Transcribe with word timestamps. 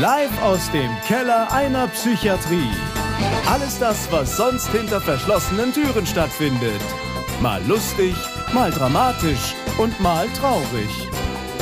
Live 0.00 0.42
aus 0.42 0.70
dem 0.70 0.90
Keller 1.06 1.52
einer 1.52 1.86
Psychiatrie. 1.88 2.70
Alles 3.46 3.78
das, 3.78 4.10
was 4.10 4.34
sonst 4.34 4.68
hinter 4.68 4.98
verschlossenen 4.98 5.74
Türen 5.74 6.06
stattfindet. 6.06 6.80
Mal 7.42 7.60
lustig, 7.68 8.14
mal 8.54 8.70
dramatisch 8.70 9.54
und 9.76 10.00
mal 10.00 10.26
traurig. 10.40 10.88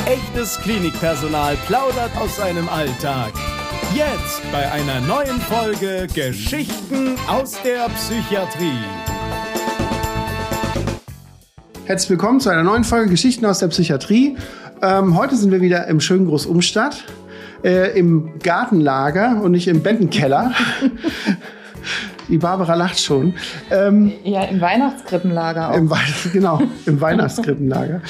Echtes 0.05 0.57
Klinikpersonal 0.61 1.57
plaudert 1.67 2.15
aus 2.17 2.37
seinem 2.37 2.69
Alltag. 2.69 3.33
Jetzt 3.93 4.41
bei 4.53 4.71
einer 4.71 5.01
neuen 5.01 5.41
Folge 5.41 6.07
Geschichten 6.13 7.17
aus 7.27 7.61
der 7.61 7.89
Psychiatrie. 7.89 8.85
Herzlich 11.83 12.11
willkommen 12.11 12.39
zu 12.39 12.47
einer 12.47 12.63
neuen 12.63 12.85
Folge 12.85 13.09
Geschichten 13.09 13.45
aus 13.45 13.59
der 13.59 13.67
Psychiatrie. 13.67 14.37
Ähm, 14.81 15.17
heute 15.17 15.35
sind 15.35 15.51
wir 15.51 15.59
wieder 15.59 15.87
im 15.87 15.99
schönen 15.99 16.25
Großumstadt, 16.25 17.03
äh, 17.63 17.97
im 17.97 18.39
Gartenlager 18.41 19.41
und 19.41 19.51
nicht 19.51 19.67
im 19.67 19.81
Bettenkeller. 19.81 20.51
Die 22.27 22.37
Barbara 22.37 22.75
lacht 22.75 22.99
schon. 22.99 23.33
Ähm, 23.71 24.11
ja, 24.23 24.43
im 24.43 24.61
Weihnachtskrippenlager 24.61 25.71
auch. 25.71 25.75
Im 25.75 25.91
genau, 26.31 26.61
im 26.85 27.01
Weihnachtskrippenlager. 27.01 28.01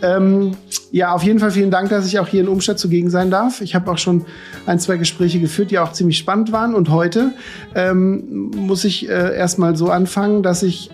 ähm, 0.00 0.52
ja, 0.92 1.12
auf 1.12 1.24
jeden 1.24 1.40
Fall 1.40 1.50
vielen 1.50 1.72
Dank, 1.72 1.88
dass 1.88 2.06
ich 2.06 2.20
auch 2.20 2.28
hier 2.28 2.42
in 2.42 2.48
Umstadt 2.48 2.78
zugegen 2.78 3.10
sein 3.10 3.32
darf. 3.32 3.60
Ich 3.60 3.74
habe 3.74 3.90
auch 3.90 3.98
schon 3.98 4.26
ein, 4.66 4.78
zwei 4.78 4.96
Gespräche 4.96 5.40
geführt, 5.40 5.72
die 5.72 5.80
auch 5.80 5.92
ziemlich 5.92 6.18
spannend 6.18 6.52
waren. 6.52 6.74
Und 6.74 6.88
heute 6.88 7.32
ähm, 7.74 8.52
muss 8.54 8.84
ich 8.84 9.08
äh, 9.08 9.36
erstmal 9.36 9.74
so 9.74 9.90
anfangen, 9.90 10.44
dass 10.44 10.62
ich 10.62 10.90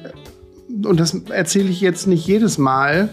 und 0.85 1.01
das 1.01 1.15
erzähle 1.31 1.69
ich 1.69 1.81
jetzt 1.81 2.07
nicht 2.07 2.27
jedes 2.27 2.59
Mal, 2.59 3.11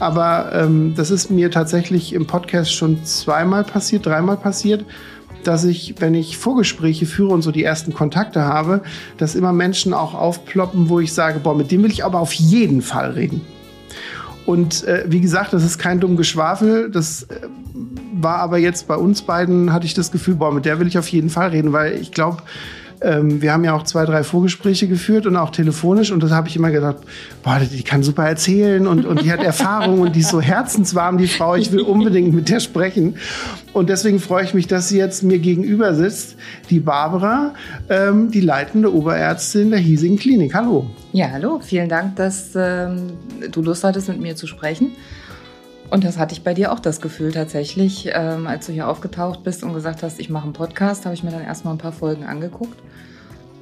aber 0.00 0.52
ähm, 0.52 0.94
das 0.96 1.10
ist 1.10 1.30
mir 1.30 1.50
tatsächlich 1.50 2.12
im 2.12 2.26
Podcast 2.26 2.72
schon 2.74 3.04
zweimal 3.04 3.64
passiert, 3.64 4.06
dreimal 4.06 4.36
passiert, 4.36 4.84
dass 5.44 5.64
ich, 5.64 5.94
wenn 5.98 6.14
ich 6.14 6.36
Vorgespräche 6.36 7.06
führe 7.06 7.32
und 7.32 7.42
so 7.42 7.50
die 7.50 7.64
ersten 7.64 7.94
Kontakte 7.94 8.42
habe, 8.42 8.82
dass 9.16 9.34
immer 9.34 9.52
Menschen 9.52 9.94
auch 9.94 10.14
aufploppen, 10.14 10.88
wo 10.88 11.00
ich 11.00 11.12
sage, 11.12 11.40
boah, 11.40 11.56
mit 11.56 11.70
dem 11.70 11.82
will 11.82 11.90
ich 11.90 12.04
aber 12.04 12.20
auf 12.20 12.32
jeden 12.32 12.82
Fall 12.82 13.12
reden. 13.12 13.40
Und 14.46 14.84
äh, 14.84 15.04
wie 15.06 15.20
gesagt, 15.20 15.52
das 15.52 15.62
ist 15.62 15.78
kein 15.78 16.00
dumm 16.00 16.16
Geschwafel. 16.16 16.90
Das 16.90 17.24
äh, 17.24 17.40
war 18.14 18.38
aber 18.38 18.58
jetzt 18.58 18.88
bei 18.88 18.96
uns 18.96 19.22
beiden, 19.22 19.72
hatte 19.72 19.86
ich 19.86 19.94
das 19.94 20.10
Gefühl, 20.10 20.36
boah, 20.36 20.52
mit 20.52 20.64
der 20.64 20.80
will 20.80 20.86
ich 20.86 20.98
auf 20.98 21.08
jeden 21.08 21.28
Fall 21.28 21.50
reden, 21.50 21.72
weil 21.72 21.94
ich 21.94 22.12
glaube, 22.12 22.38
ähm, 23.00 23.40
wir 23.42 23.52
haben 23.52 23.64
ja 23.64 23.74
auch 23.74 23.84
zwei, 23.84 24.04
drei 24.04 24.24
Vorgespräche 24.24 24.88
geführt 24.88 25.26
und 25.26 25.36
auch 25.36 25.50
telefonisch 25.50 26.10
und 26.10 26.22
das 26.22 26.30
habe 26.30 26.48
ich 26.48 26.56
immer 26.56 26.70
gedacht, 26.70 26.96
boah, 27.42 27.60
die 27.60 27.82
kann 27.82 28.02
super 28.02 28.24
erzählen 28.24 28.86
und, 28.86 29.04
und 29.04 29.22
die 29.22 29.32
hat 29.32 29.42
Erfahrung 29.44 30.00
und 30.00 30.16
die 30.16 30.20
ist 30.20 30.30
so 30.30 30.40
herzenswarm, 30.40 31.18
die 31.18 31.28
Frau, 31.28 31.54
ich 31.54 31.72
will 31.72 31.80
unbedingt 31.80 32.34
mit 32.34 32.48
der 32.48 32.60
sprechen. 32.60 33.16
Und 33.72 33.88
deswegen 33.88 34.18
freue 34.18 34.44
ich 34.44 34.54
mich, 34.54 34.66
dass 34.66 34.88
sie 34.88 34.98
jetzt 34.98 35.22
mir 35.22 35.38
gegenüber 35.38 35.94
sitzt, 35.94 36.36
die 36.70 36.80
Barbara, 36.80 37.54
ähm, 37.88 38.30
die 38.30 38.40
leitende 38.40 38.92
Oberärztin 38.92 39.70
der 39.70 39.78
hiesigen 39.78 40.18
Klinik. 40.18 40.54
Hallo. 40.54 40.90
Ja, 41.12 41.30
hallo, 41.30 41.60
vielen 41.62 41.88
Dank, 41.88 42.16
dass 42.16 42.50
ähm, 42.56 43.12
du 43.50 43.62
Lust 43.62 43.84
hattest, 43.84 44.08
mit 44.08 44.20
mir 44.20 44.36
zu 44.36 44.46
sprechen. 44.46 44.92
Und 45.90 46.04
das 46.04 46.18
hatte 46.18 46.34
ich 46.34 46.42
bei 46.42 46.52
dir 46.54 46.72
auch 46.72 46.80
das 46.80 47.00
Gefühl 47.00 47.32
tatsächlich, 47.32 48.10
ähm, 48.12 48.46
als 48.46 48.66
du 48.66 48.72
hier 48.72 48.88
aufgetaucht 48.88 49.42
bist 49.42 49.62
und 49.62 49.72
gesagt 49.72 50.02
hast, 50.02 50.20
ich 50.20 50.28
mache 50.28 50.44
einen 50.44 50.52
Podcast, 50.52 51.06
habe 51.06 51.14
ich 51.14 51.22
mir 51.22 51.30
dann 51.30 51.42
erstmal 51.42 51.74
ein 51.74 51.78
paar 51.78 51.92
Folgen 51.92 52.24
angeguckt 52.24 52.78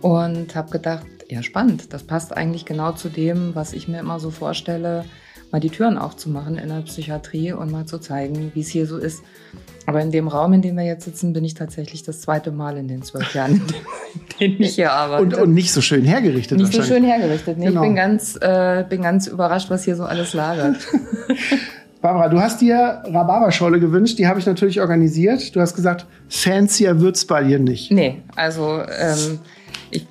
und 0.00 0.54
habe 0.56 0.70
gedacht, 0.70 1.06
ja 1.28 1.42
spannend, 1.42 1.92
das 1.92 2.02
passt 2.02 2.36
eigentlich 2.36 2.64
genau 2.64 2.92
zu 2.92 3.08
dem, 3.08 3.54
was 3.54 3.72
ich 3.72 3.88
mir 3.88 4.00
immer 4.00 4.18
so 4.18 4.30
vorstelle, 4.30 5.04
mal 5.52 5.60
die 5.60 5.70
Türen 5.70 5.98
aufzumachen 5.98 6.58
in 6.58 6.68
der 6.68 6.80
Psychiatrie 6.80 7.52
und 7.52 7.70
mal 7.70 7.86
zu 7.86 7.98
zeigen, 7.98 8.50
wie 8.54 8.60
es 8.60 8.68
hier 8.68 8.86
so 8.86 8.98
ist. 8.98 9.22
Aber 9.86 10.00
in 10.00 10.10
dem 10.10 10.26
Raum, 10.26 10.52
in 10.52 10.62
dem 10.62 10.76
wir 10.76 10.84
jetzt 10.84 11.04
sitzen, 11.04 11.32
bin 11.32 11.44
ich 11.44 11.54
tatsächlich 11.54 12.02
das 12.02 12.20
zweite 12.20 12.50
Mal 12.50 12.76
in 12.76 12.88
den 12.88 13.02
zwölf 13.02 13.32
Jahren, 13.34 13.62
in 14.38 14.48
denen 14.48 14.62
ich 14.62 14.74
hier 14.74 14.92
arbeite. 14.92 15.22
Und, 15.22 15.34
und 15.34 15.54
nicht 15.54 15.72
so 15.72 15.80
schön 15.80 16.04
hergerichtet. 16.04 16.58
Nicht 16.58 16.72
so 16.72 16.82
schön 16.82 17.04
hergerichtet. 17.04 17.56
Nee, 17.56 17.66
genau. 17.66 17.82
Ich 17.82 17.86
bin 17.86 17.94
ganz, 17.94 18.36
äh, 18.40 18.84
bin 18.88 19.02
ganz 19.02 19.28
überrascht, 19.28 19.70
was 19.70 19.84
hier 19.84 19.94
so 19.94 20.04
alles 20.04 20.34
lagert. 20.34 20.76
Barbara, 22.00 22.28
du 22.28 22.40
hast 22.40 22.60
dir 22.60 23.02
Rhabarberscholle 23.04 23.80
gewünscht, 23.80 24.18
die 24.18 24.26
habe 24.26 24.38
ich 24.38 24.46
natürlich 24.46 24.80
organisiert. 24.80 25.54
Du 25.56 25.60
hast 25.60 25.74
gesagt, 25.74 26.06
fancier 26.28 27.00
wird's 27.00 27.24
bei 27.24 27.42
dir 27.42 27.58
nicht. 27.58 27.90
Nee, 27.90 28.22
also 28.36 28.80
ähm, 28.98 29.38
ich, 29.90 30.06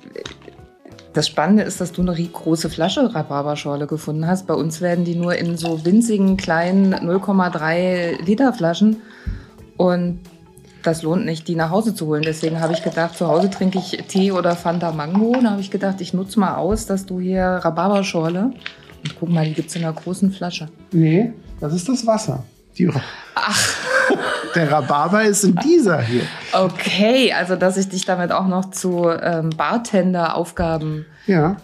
das 1.12 1.28
Spannende 1.28 1.62
ist, 1.62 1.80
dass 1.80 1.92
du 1.92 2.02
eine 2.02 2.14
große 2.14 2.68
Flasche 2.68 3.14
Rhabarberschorle 3.14 3.86
gefunden 3.86 4.26
hast. 4.26 4.46
Bei 4.46 4.54
uns 4.54 4.80
werden 4.80 5.04
die 5.04 5.14
nur 5.14 5.36
in 5.36 5.56
so 5.56 5.84
winzigen 5.84 6.36
kleinen 6.36 6.94
0,3 6.94 8.22
Liter 8.24 8.52
Flaschen 8.52 8.96
und 9.76 10.20
das 10.82 11.02
lohnt 11.02 11.24
nicht, 11.24 11.48
die 11.48 11.56
nach 11.56 11.70
Hause 11.70 11.94
zu 11.94 12.06
holen. 12.06 12.22
Deswegen 12.22 12.60
habe 12.60 12.72
ich 12.72 12.82
gedacht, 12.84 13.16
zu 13.16 13.26
Hause 13.26 13.50
trinke 13.50 13.78
ich 13.78 14.04
Tee 14.08 14.30
oder 14.30 14.54
Fanta 14.54 14.92
Mango. 14.92 15.36
Da 15.42 15.52
habe 15.52 15.60
ich 15.60 15.70
gedacht, 15.70 16.00
ich 16.00 16.14
nutze 16.14 16.38
mal 16.38 16.56
aus, 16.56 16.86
dass 16.86 17.06
du 17.06 17.18
hier 17.18 17.42
Rhabarberschorle 17.44 18.52
und 19.06 19.18
guck 19.18 19.28
mal, 19.28 19.44
die 19.44 19.54
gibt 19.54 19.70
es 19.70 19.76
in 19.76 19.84
einer 19.84 19.92
großen 19.92 20.32
Flasche. 20.32 20.68
Nee, 20.92 21.32
das 21.60 21.74
ist 21.74 21.88
das 21.88 22.06
Wasser. 22.06 22.44
Die 22.78 22.90
Ach. 23.34 23.74
Der 24.54 24.72
Rhabarber 24.72 25.22
ist 25.24 25.44
in 25.44 25.56
dieser 25.56 26.00
hier. 26.00 26.22
Okay, 26.52 27.32
also 27.32 27.56
dass 27.56 27.76
ich 27.76 27.88
dich 27.88 28.06
damit 28.06 28.32
auch 28.32 28.46
noch 28.46 28.70
zu 28.70 29.08
ähm, 29.08 29.50
Bartender-Aufgaben. 29.50 31.04
Ja. 31.26 31.56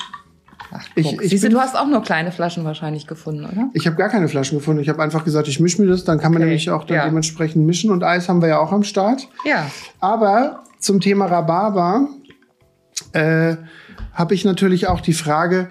Ach, 0.70 0.86
ich, 0.94 1.20
ich 1.20 1.30
Siehst 1.30 1.44
du, 1.44 1.48
du 1.48 1.60
hast 1.60 1.74
auch 1.74 1.86
nur 1.86 2.02
kleine 2.02 2.32
Flaschen 2.32 2.64
wahrscheinlich 2.64 3.06
gefunden, 3.06 3.44
oder? 3.44 3.70
Ich 3.72 3.86
habe 3.86 3.96
gar 3.96 4.10
keine 4.10 4.28
Flaschen 4.28 4.58
gefunden. 4.58 4.82
Ich 4.82 4.88
habe 4.88 5.02
einfach 5.02 5.24
gesagt, 5.24 5.48
ich 5.48 5.58
mische 5.60 5.80
mir 5.80 5.88
das. 5.88 6.04
Dann 6.04 6.18
kann 6.18 6.32
man 6.32 6.42
okay. 6.42 6.48
nämlich 6.48 6.70
auch 6.70 6.84
dann 6.84 6.96
ja. 6.96 7.04
dementsprechend 7.04 7.64
mischen. 7.66 7.90
Und 7.90 8.04
Eis 8.04 8.28
haben 8.28 8.42
wir 8.42 8.48
ja 8.48 8.58
auch 8.58 8.72
am 8.72 8.84
Start. 8.84 9.28
Ja. 9.44 9.70
Aber 10.00 10.62
zum 10.78 11.00
Thema 11.00 11.26
Rhabarber 11.26 12.08
äh, 13.12 13.56
habe 14.12 14.34
ich 14.34 14.44
natürlich 14.44 14.88
auch 14.88 15.00
die 15.00 15.14
Frage, 15.14 15.68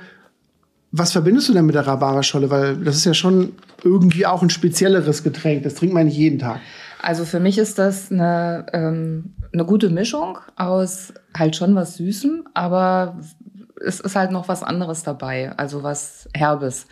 was 0.91 1.11
verbindest 1.13 1.49
du 1.49 1.53
denn 1.53 1.65
mit 1.65 1.75
der 1.75 1.87
Rhabarberscholle? 1.87 2.49
Weil 2.49 2.77
das 2.77 2.97
ist 2.97 3.05
ja 3.05 3.13
schon 3.13 3.53
irgendwie 3.83 4.25
auch 4.25 4.41
ein 4.41 4.49
spezielleres 4.49 5.23
Getränk. 5.23 5.63
Das 5.63 5.75
trinkt 5.75 5.93
man 5.93 6.05
nicht 6.05 6.17
jeden 6.17 6.39
Tag. 6.39 6.59
Also 7.01 7.25
für 7.25 7.39
mich 7.39 7.57
ist 7.57 7.79
das 7.79 8.11
eine, 8.11 8.65
ähm, 8.73 9.33
eine 9.53 9.65
gute 9.65 9.89
Mischung 9.89 10.37
aus 10.55 11.13
halt 11.35 11.55
schon 11.55 11.75
was 11.75 11.95
Süßem, 11.95 12.47
aber 12.53 13.17
es 13.83 13.99
ist 13.99 14.15
halt 14.15 14.31
noch 14.31 14.47
was 14.47 14.61
anderes 14.61 15.01
dabei, 15.03 15.53
also 15.57 15.81
was 15.81 16.29
Herbes. 16.33 16.87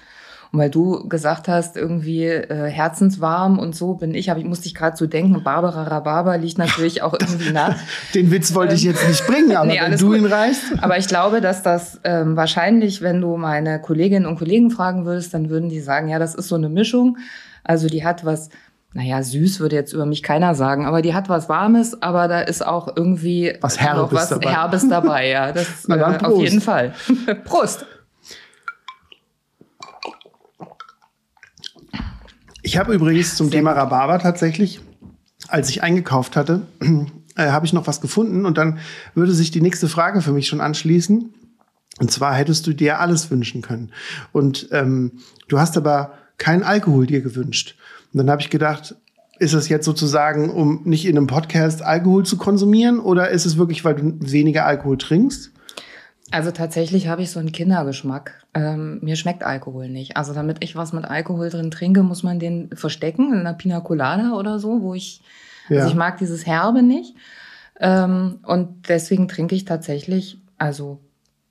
Und 0.51 0.59
weil 0.59 0.71
du 0.71 1.07
gesagt 1.07 1.47
hast, 1.47 1.77
irgendwie 1.77 2.25
äh, 2.25 2.69
herzenswarm 2.69 3.59
und 3.59 3.75
so 3.75 3.93
bin 3.93 4.15
ich, 4.15 4.29
hab, 4.29 4.37
ich 4.37 4.45
musste 4.45 4.65
ich 4.65 4.73
gerade 4.73 4.97
so 4.97 5.05
denken, 5.05 5.43
Barbara 5.43 5.83
Rhabarber 5.83 6.37
liegt 6.37 6.57
natürlich 6.57 7.03
auch 7.03 7.13
irgendwie 7.19 7.51
nach. 7.51 7.75
Den 8.15 8.31
Witz 8.31 8.55
wollte 8.55 8.73
ich 8.73 8.83
jetzt 8.83 9.07
nicht 9.07 9.25
bringen, 9.27 9.55
aber 9.55 9.67
nee, 9.67 9.79
wenn 9.79 9.95
du 9.95 10.07
gut. 10.07 10.17
ihn 10.17 10.25
reißt. 10.25 10.81
Aber 10.81 10.97
ich 10.97 11.07
glaube, 11.07 11.39
dass 11.39 11.61
das 11.61 11.99
ähm, 12.03 12.35
wahrscheinlich, 12.35 13.01
wenn 13.01 13.21
du 13.21 13.37
meine 13.37 13.79
Kolleginnen 13.79 14.25
und 14.25 14.37
Kollegen 14.37 14.71
fragen 14.71 15.05
würdest, 15.05 15.33
dann 15.35 15.49
würden 15.49 15.69
die 15.69 15.81
sagen, 15.81 16.09
ja, 16.09 16.17
das 16.17 16.33
ist 16.33 16.47
so 16.47 16.55
eine 16.55 16.69
Mischung. 16.69 17.17
Also 17.63 17.87
die 17.87 18.03
hat 18.03 18.25
was 18.25 18.49
naja, 18.93 19.21
süß 19.21 19.59
würde 19.59 19.75
jetzt 19.75 19.93
über 19.93 20.07
mich 20.07 20.23
keiner 20.23 20.55
sagen, 20.55 20.87
aber 20.87 21.03
die 21.03 21.13
hat 21.13 21.29
was 21.29 21.47
Warmes, 21.47 22.01
aber 22.01 22.27
da 22.27 22.41
ist 22.41 22.65
auch 22.65 22.95
irgendwie 22.95 23.55
was 23.61 23.79
Herbes, 23.79 24.11
was 24.11 24.29
dabei. 24.29 24.51
Herbes 24.51 24.89
dabei. 24.89 25.29
Ja, 25.29 25.51
das 25.53 25.87
äh, 25.87 26.01
auf 26.01 26.41
jeden 26.41 26.61
Fall. 26.61 26.93
Prost. 27.45 27.85
Ich 32.69 32.77
habe 32.77 32.93
übrigens 32.93 33.35
zum 33.35 33.49
Thema 33.49 33.71
Rhabarber 33.71 34.19
tatsächlich, 34.19 34.79
als 35.47 35.71
ich 35.71 35.81
eingekauft 35.81 36.35
hatte, 36.35 36.67
äh, 37.35 37.47
habe 37.47 37.65
ich 37.65 37.73
noch 37.73 37.87
was 37.87 37.99
gefunden 37.99 38.45
und 38.45 38.59
dann 38.59 38.77
würde 39.15 39.31
sich 39.31 39.49
die 39.49 39.59
nächste 39.59 39.89
Frage 39.89 40.21
für 40.21 40.33
mich 40.33 40.47
schon 40.47 40.61
anschließen. 40.61 41.33
Und 41.99 42.11
zwar 42.11 42.35
hättest 42.35 42.67
du 42.67 42.73
dir 42.73 42.99
alles 42.99 43.31
wünschen 43.31 43.63
können. 43.63 43.91
Und 44.33 44.67
ähm, 44.71 45.13
du 45.47 45.59
hast 45.59 45.77
aber 45.77 46.13
keinen 46.37 46.61
Alkohol 46.61 47.07
dir 47.07 47.21
gewünscht. 47.21 47.75
Und 48.13 48.19
dann 48.19 48.29
habe 48.29 48.43
ich 48.43 48.51
gedacht, 48.51 48.93
ist 49.39 49.53
es 49.53 49.67
jetzt 49.67 49.85
sozusagen, 49.85 50.51
um 50.51 50.83
nicht 50.83 51.07
in 51.07 51.17
einem 51.17 51.25
Podcast 51.25 51.81
Alkohol 51.81 52.23
zu 52.23 52.37
konsumieren 52.37 52.99
oder 52.99 53.31
ist 53.31 53.47
es 53.47 53.57
wirklich, 53.57 53.83
weil 53.83 53.95
du 53.95 54.31
weniger 54.31 54.67
Alkohol 54.67 54.99
trinkst? 54.99 55.53
Also 56.31 56.51
tatsächlich 56.51 57.07
habe 57.07 57.23
ich 57.23 57.31
so 57.31 57.39
einen 57.39 57.51
Kindergeschmack. 57.51 58.45
Ähm, 58.53 58.99
mir 59.01 59.15
schmeckt 59.15 59.43
Alkohol 59.43 59.89
nicht. 59.89 60.17
Also 60.17 60.33
damit 60.33 60.63
ich 60.63 60.75
was 60.75 60.93
mit 60.93 61.05
Alkohol 61.05 61.49
drin 61.49 61.71
trinke, 61.71 62.03
muss 62.03 62.23
man 62.23 62.39
den 62.39 62.69
verstecken 62.75 63.33
in 63.33 63.39
einer 63.39 63.53
Pina 63.53 63.79
Colada 63.79 64.33
oder 64.33 64.59
so, 64.59 64.81
wo 64.81 64.93
ich, 64.93 65.21
ja. 65.69 65.77
also 65.77 65.89
ich 65.89 65.95
mag 65.95 66.17
dieses 66.17 66.45
Herbe 66.45 66.83
nicht. 66.83 67.15
Ähm, 67.79 68.39
und 68.45 68.89
deswegen 68.89 69.27
trinke 69.27 69.55
ich 69.55 69.65
tatsächlich, 69.65 70.39
also 70.57 70.99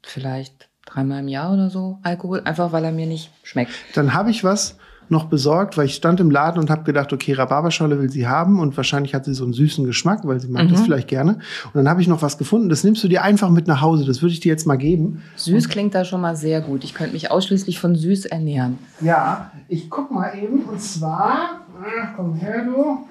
vielleicht 0.02 0.68
dreimal 0.86 1.20
im 1.20 1.28
Jahr 1.28 1.52
oder 1.52 1.70
so 1.70 1.98
Alkohol, 2.02 2.42
einfach 2.44 2.72
weil 2.72 2.84
er 2.84 2.92
mir 2.92 3.06
nicht 3.06 3.30
schmeckt. 3.42 3.72
Dann 3.94 4.14
habe 4.14 4.30
ich 4.30 4.44
was, 4.44 4.78
noch 5.10 5.26
besorgt, 5.26 5.76
weil 5.76 5.86
ich 5.86 5.94
stand 5.94 6.20
im 6.20 6.30
Laden 6.30 6.58
und 6.58 6.70
habe 6.70 6.84
gedacht, 6.84 7.12
okay, 7.12 7.32
Rhabarberscholle 7.32 7.98
will 8.00 8.10
sie 8.10 8.26
haben 8.26 8.60
und 8.60 8.76
wahrscheinlich 8.76 9.14
hat 9.14 9.24
sie 9.24 9.34
so 9.34 9.44
einen 9.44 9.52
süßen 9.52 9.84
Geschmack, 9.84 10.20
weil 10.24 10.40
sie 10.40 10.48
mag 10.48 10.64
mhm. 10.64 10.72
das 10.72 10.80
vielleicht 10.82 11.08
gerne. 11.08 11.38
Und 11.66 11.74
dann 11.74 11.88
habe 11.88 12.00
ich 12.00 12.08
noch 12.08 12.22
was 12.22 12.38
gefunden, 12.38 12.68
das 12.68 12.84
nimmst 12.84 13.02
du 13.04 13.08
dir 13.08 13.22
einfach 13.22 13.50
mit 13.50 13.66
nach 13.66 13.80
Hause, 13.80 14.04
das 14.04 14.22
würde 14.22 14.32
ich 14.32 14.40
dir 14.40 14.50
jetzt 14.50 14.66
mal 14.66 14.76
geben. 14.76 15.22
Süß 15.36 15.64
und 15.64 15.70
klingt 15.70 15.94
da 15.94 16.04
schon 16.04 16.20
mal 16.20 16.36
sehr 16.36 16.60
gut. 16.60 16.84
Ich 16.84 16.94
könnte 16.94 17.12
mich 17.12 17.30
ausschließlich 17.30 17.78
von 17.80 17.94
süß 17.94 18.26
ernähren. 18.26 18.78
Ja, 19.00 19.50
ich 19.68 19.90
guck 19.90 20.10
mal 20.10 20.32
eben 20.36 20.64
und 20.64 20.80
zwar, 20.80 21.62
ach, 21.82 22.08
komm 22.16 22.34
her 22.34 22.64
du. 22.64 23.06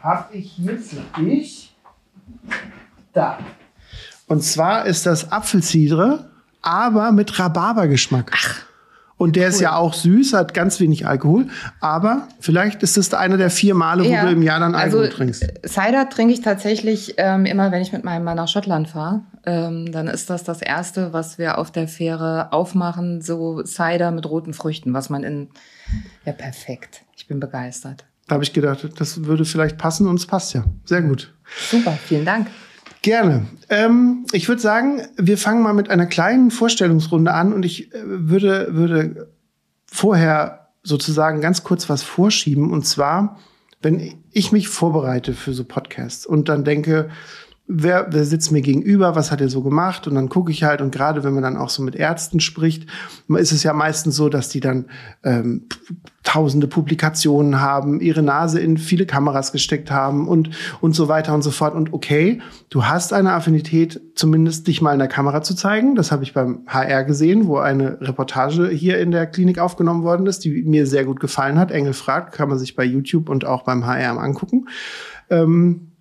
habe 0.00 0.36
ich 0.36 0.52
hier 0.52 0.78
für 0.78 1.02
dich 1.20 1.74
da. 3.12 3.38
Und 4.26 4.42
zwar 4.42 4.86
ist 4.86 5.06
das 5.06 5.32
Apfelcidre, 5.32 6.30
aber 6.62 7.12
mit 7.12 7.38
Rhabarbergeschmack. 7.38 8.32
Ach. 8.34 8.73
Und 9.24 9.36
der 9.36 9.44
cool. 9.44 9.48
ist 9.48 9.60
ja 9.62 9.74
auch 9.74 9.94
süß, 9.94 10.34
hat 10.34 10.52
ganz 10.52 10.80
wenig 10.80 11.06
Alkohol. 11.06 11.46
Aber 11.80 12.28
vielleicht 12.40 12.82
ist 12.82 12.98
das 12.98 13.14
einer 13.14 13.38
der 13.38 13.48
vier 13.48 13.74
Male, 13.74 14.04
wo 14.04 14.08
ja. 14.08 14.22
du 14.26 14.32
im 14.32 14.42
Jahr 14.42 14.60
dann 14.60 14.74
Alkohol 14.74 15.06
also, 15.06 15.16
trinkst. 15.16 15.46
Cider 15.66 16.10
trinke 16.10 16.34
ich 16.34 16.42
tatsächlich 16.42 17.14
ähm, 17.16 17.46
immer, 17.46 17.72
wenn 17.72 17.80
ich 17.80 17.90
mit 17.90 18.04
meinem 18.04 18.24
Mann 18.24 18.36
nach 18.36 18.48
Schottland 18.48 18.86
fahre. 18.86 19.22
Ähm, 19.46 19.90
dann 19.92 20.08
ist 20.08 20.28
das 20.28 20.44
das 20.44 20.60
Erste, 20.60 21.14
was 21.14 21.38
wir 21.38 21.56
auf 21.56 21.70
der 21.70 21.88
Fähre 21.88 22.52
aufmachen. 22.52 23.22
So 23.22 23.62
Cider 23.62 24.10
mit 24.10 24.28
roten 24.28 24.52
Früchten, 24.52 24.92
was 24.92 25.08
man 25.08 25.24
in... 25.24 25.48
Ja, 26.26 26.32
perfekt. 26.32 27.00
Ich 27.16 27.26
bin 27.26 27.40
begeistert. 27.40 28.04
Da 28.28 28.34
habe 28.34 28.44
ich 28.44 28.52
gedacht, 28.52 28.86
das 28.98 29.24
würde 29.24 29.46
vielleicht 29.46 29.78
passen 29.78 30.06
und 30.06 30.16
es 30.16 30.26
passt 30.26 30.52
ja. 30.52 30.64
Sehr 30.84 31.00
gut. 31.00 31.32
Super, 31.70 31.92
vielen 31.92 32.26
Dank. 32.26 32.48
Gerne. 33.04 33.46
Ähm, 33.68 34.24
ich 34.32 34.48
würde 34.48 34.62
sagen, 34.62 35.02
wir 35.18 35.36
fangen 35.36 35.62
mal 35.62 35.74
mit 35.74 35.90
einer 35.90 36.06
kleinen 36.06 36.50
Vorstellungsrunde 36.50 37.34
an 37.34 37.52
und 37.52 37.62
ich 37.62 37.92
äh, 37.92 38.00
würde, 38.02 38.68
würde 38.70 39.30
vorher 39.84 40.70
sozusagen 40.82 41.42
ganz 41.42 41.64
kurz 41.64 41.90
was 41.90 42.02
vorschieben. 42.02 42.72
Und 42.72 42.86
zwar, 42.86 43.38
wenn 43.82 44.14
ich 44.30 44.52
mich 44.52 44.68
vorbereite 44.68 45.34
für 45.34 45.52
so 45.52 45.64
Podcasts 45.64 46.24
und 46.24 46.48
dann 46.48 46.64
denke, 46.64 47.10
wer, 47.66 48.08
wer 48.10 48.24
sitzt 48.24 48.52
mir 48.52 48.60
gegenüber, 48.60 49.16
was 49.16 49.30
hat 49.30 49.40
er 49.40 49.48
so 49.48 49.62
gemacht 49.62 50.06
und 50.06 50.14
dann 50.14 50.28
gucke 50.28 50.50
ich 50.50 50.64
halt 50.64 50.82
und 50.82 50.92
gerade 50.92 51.24
wenn 51.24 51.32
man 51.32 51.42
dann 51.42 51.56
auch 51.56 51.70
so 51.70 51.82
mit 51.82 51.94
Ärzten 51.94 52.40
spricht, 52.40 52.86
ist 53.28 53.52
es 53.52 53.62
ja 53.62 53.72
meistens 53.72 54.16
so, 54.16 54.28
dass 54.28 54.50
die 54.50 54.60
dann 54.60 54.86
ähm, 55.22 55.66
tausende 56.24 56.66
Publikationen 56.66 57.60
haben, 57.60 58.00
ihre 58.00 58.22
Nase 58.22 58.60
in 58.60 58.76
viele 58.76 59.06
Kameras 59.06 59.50
gesteckt 59.50 59.90
haben 59.90 60.28
und 60.28 60.50
und 60.82 60.94
so 60.94 61.08
weiter 61.08 61.34
und 61.34 61.42
so 61.42 61.50
fort 61.50 61.74
und 61.74 61.92
okay, 61.94 62.42
du 62.68 62.84
hast 62.84 63.14
eine 63.14 63.32
Affinität, 63.32 64.00
zumindest 64.14 64.66
dich 64.66 64.82
mal 64.82 64.92
in 64.92 64.98
der 64.98 65.08
Kamera 65.08 65.42
zu 65.42 65.54
zeigen. 65.54 65.94
Das 65.94 66.12
habe 66.12 66.22
ich 66.22 66.34
beim 66.34 66.64
HR 66.66 67.04
gesehen, 67.04 67.46
wo 67.46 67.56
eine 67.56 67.98
Reportage 68.02 68.68
hier 68.68 68.98
in 68.98 69.10
der 69.10 69.26
Klinik 69.26 69.58
aufgenommen 69.58 70.02
worden 70.02 70.26
ist, 70.26 70.44
die 70.44 70.62
mir 70.64 70.86
sehr 70.86 71.04
gut 71.06 71.18
gefallen 71.18 71.58
hat. 71.58 71.70
Engel 71.70 71.94
fragt, 71.94 72.34
kann 72.34 72.50
man 72.50 72.58
sich 72.58 72.76
bei 72.76 72.84
YouTube 72.84 73.30
und 73.30 73.46
auch 73.46 73.62
beim 73.62 73.86
HR 73.86 74.18
angucken. 74.18 74.66
Ähm, 75.30 75.93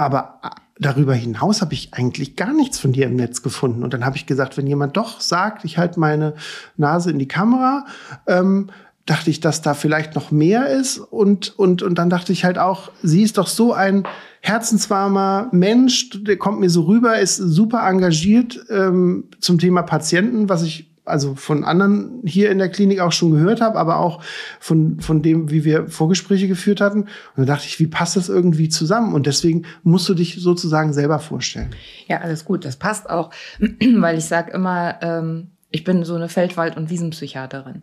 aber 0.00 0.40
äh, 0.42 0.48
darüber 0.78 1.12
hinaus 1.12 1.60
habe 1.60 1.74
ich 1.74 1.92
eigentlich 1.92 2.34
gar 2.34 2.54
nichts 2.54 2.78
von 2.78 2.92
dir 2.92 3.06
im 3.06 3.16
Netz 3.16 3.42
gefunden. 3.42 3.84
Und 3.84 3.92
dann 3.92 4.06
habe 4.06 4.16
ich 4.16 4.24
gesagt, 4.24 4.56
wenn 4.56 4.66
jemand 4.66 4.96
doch 4.96 5.20
sagt, 5.20 5.64
ich 5.66 5.76
halte 5.76 6.00
meine 6.00 6.34
Nase 6.78 7.10
in 7.10 7.18
die 7.18 7.28
Kamera, 7.28 7.84
ähm, 8.26 8.70
dachte 9.04 9.28
ich, 9.28 9.40
dass 9.40 9.60
da 9.60 9.74
vielleicht 9.74 10.14
noch 10.14 10.30
mehr 10.30 10.68
ist. 10.68 10.98
Und, 10.98 11.58
und, 11.58 11.82
und 11.82 11.96
dann 11.96 12.08
dachte 12.08 12.32
ich 12.32 12.46
halt 12.46 12.58
auch, 12.58 12.90
sie 13.02 13.22
ist 13.22 13.36
doch 13.36 13.46
so 13.46 13.74
ein 13.74 14.04
herzenswarmer 14.40 15.48
Mensch, 15.52 16.10
der 16.14 16.38
kommt 16.38 16.60
mir 16.60 16.70
so 16.70 16.84
rüber, 16.84 17.18
ist 17.18 17.36
super 17.36 17.86
engagiert 17.86 18.58
ähm, 18.70 19.24
zum 19.38 19.58
Thema 19.58 19.82
Patienten, 19.82 20.48
was 20.48 20.62
ich 20.62 20.89
also 21.10 21.34
von 21.34 21.64
anderen 21.64 22.22
hier 22.24 22.50
in 22.50 22.58
der 22.58 22.68
Klinik 22.68 23.00
auch 23.00 23.12
schon 23.12 23.32
gehört 23.32 23.60
habe, 23.60 23.78
aber 23.78 23.98
auch 23.98 24.22
von, 24.58 25.00
von 25.00 25.22
dem, 25.22 25.50
wie 25.50 25.64
wir 25.64 25.88
Vorgespräche 25.88 26.48
geführt 26.48 26.80
hatten. 26.80 27.00
Und 27.00 27.08
da 27.36 27.44
dachte 27.44 27.66
ich, 27.66 27.78
wie 27.80 27.86
passt 27.86 28.16
das 28.16 28.28
irgendwie 28.28 28.68
zusammen? 28.68 29.14
Und 29.14 29.26
deswegen 29.26 29.66
musst 29.82 30.08
du 30.08 30.14
dich 30.14 30.36
sozusagen 30.40 30.92
selber 30.92 31.18
vorstellen. 31.18 31.70
Ja, 32.06 32.18
alles 32.18 32.44
gut, 32.44 32.64
das 32.64 32.76
passt 32.76 33.10
auch, 33.10 33.30
weil 33.96 34.18
ich 34.18 34.24
sage 34.24 34.52
immer, 34.52 34.96
ähm, 35.02 35.48
ich 35.70 35.84
bin 35.84 36.04
so 36.04 36.14
eine 36.14 36.28
Feldwald- 36.28 36.76
und 36.76 36.90
Wiesenpsychiaterin. 36.90 37.82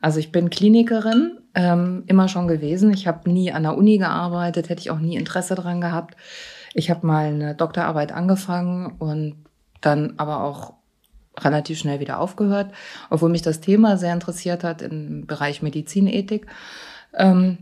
Also 0.00 0.18
ich 0.20 0.32
bin 0.32 0.50
Klinikerin, 0.50 1.38
ähm, 1.54 2.04
immer 2.06 2.28
schon 2.28 2.48
gewesen. 2.48 2.92
Ich 2.92 3.06
habe 3.06 3.30
nie 3.30 3.52
an 3.52 3.62
der 3.62 3.76
Uni 3.76 3.98
gearbeitet, 3.98 4.68
hätte 4.68 4.80
ich 4.80 4.90
auch 4.90 4.98
nie 4.98 5.16
Interesse 5.16 5.54
dran 5.54 5.80
gehabt. 5.80 6.16
Ich 6.74 6.90
habe 6.90 7.06
mal 7.06 7.26
eine 7.26 7.54
Doktorarbeit 7.54 8.12
angefangen 8.12 8.94
und 8.98 9.36
dann 9.80 10.14
aber 10.18 10.42
auch 10.42 10.74
relativ 11.38 11.78
schnell 11.78 12.00
wieder 12.00 12.18
aufgehört, 12.20 12.72
obwohl 13.10 13.30
mich 13.30 13.42
das 13.42 13.60
Thema 13.60 13.96
sehr 13.96 14.12
interessiert 14.12 14.64
hat 14.64 14.82
im 14.82 15.26
Bereich 15.26 15.62
Medizinethik. 15.62 16.46
Ähm, 17.14 17.58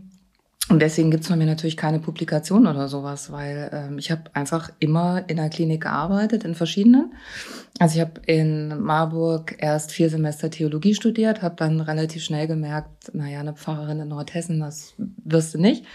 und 0.67 0.81
deswegen 0.81 1.11
gibt's 1.11 1.27
von 1.27 1.37
mir 1.37 1.45
natürlich 1.45 1.77
keine 1.77 1.99
Publikation 1.99 2.65
oder 2.65 2.87
sowas, 2.87 3.31
weil 3.31 3.69
ähm, 3.71 3.99
ich 3.99 4.09
habe 4.09 4.23
einfach 4.33 4.71
immer 4.79 5.23
in 5.27 5.37
der 5.37 5.49
Klinik 5.49 5.83
gearbeitet, 5.83 6.43
in 6.43 6.55
verschiedenen. 6.55 7.13
Also 7.77 7.95
ich 7.95 8.01
habe 8.01 8.19
in 8.25 8.81
Marburg 8.81 9.55
erst 9.59 9.91
vier 9.91 10.09
Semester 10.09 10.49
Theologie 10.49 10.95
studiert, 10.95 11.43
habe 11.43 11.55
dann 11.55 11.81
relativ 11.81 12.23
schnell 12.23 12.47
gemerkt, 12.47 13.13
naja, 13.13 13.41
eine 13.41 13.53
Pfarrerin 13.53 13.99
in 13.99 14.07
Nordhessen, 14.07 14.59
das 14.59 14.95
wirst 14.97 15.53
du 15.53 15.59
nicht. 15.59 15.85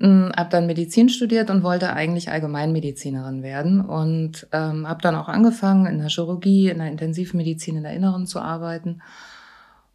Hm, 0.00 0.32
habe 0.36 0.50
dann 0.50 0.66
Medizin 0.66 1.08
studiert 1.08 1.50
und 1.50 1.62
wollte 1.62 1.92
eigentlich 1.92 2.28
Allgemeinmedizinerin 2.28 3.44
werden 3.44 3.80
und 3.80 4.48
ähm, 4.52 4.88
habe 4.88 5.00
dann 5.02 5.14
auch 5.14 5.28
angefangen 5.28 5.86
in 5.86 5.98
der 5.98 6.08
Chirurgie, 6.08 6.68
in 6.68 6.78
der 6.78 6.88
Intensivmedizin, 6.88 7.76
in 7.76 7.84
der 7.84 7.92
Inneren 7.92 8.26
zu 8.26 8.40
arbeiten. 8.40 9.02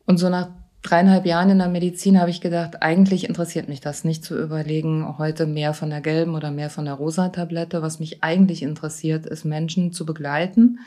Und 0.05 0.17
so 0.17 0.29
nach 0.29 0.49
dreieinhalb 0.83 1.25
Jahren 1.25 1.49
in 1.49 1.57
der 1.57 1.67
Medizin 1.67 2.17
habe 2.17 2.29
ich 2.29 2.39
gedacht, 2.39 2.81
eigentlich 2.81 3.27
interessiert 3.27 3.67
mich 3.67 3.81
das 3.81 4.05
nicht 4.05 4.23
zu 4.23 4.41
überlegen, 4.41 5.17
heute 5.17 5.45
mehr 5.45 5.73
von 5.73 5.89
der 5.89 5.99
gelben 5.99 6.33
oder 6.33 6.49
mehr 6.49 6.69
von 6.69 6.85
der 6.85 6.93
rosa 6.93 7.27
Tablette. 7.27 7.81
Was 7.81 7.99
mich 7.99 8.23
eigentlich 8.23 8.63
interessiert, 8.63 9.25
ist 9.25 9.43
Menschen 9.43 9.91
zu 9.91 10.05
begleiten 10.05 10.79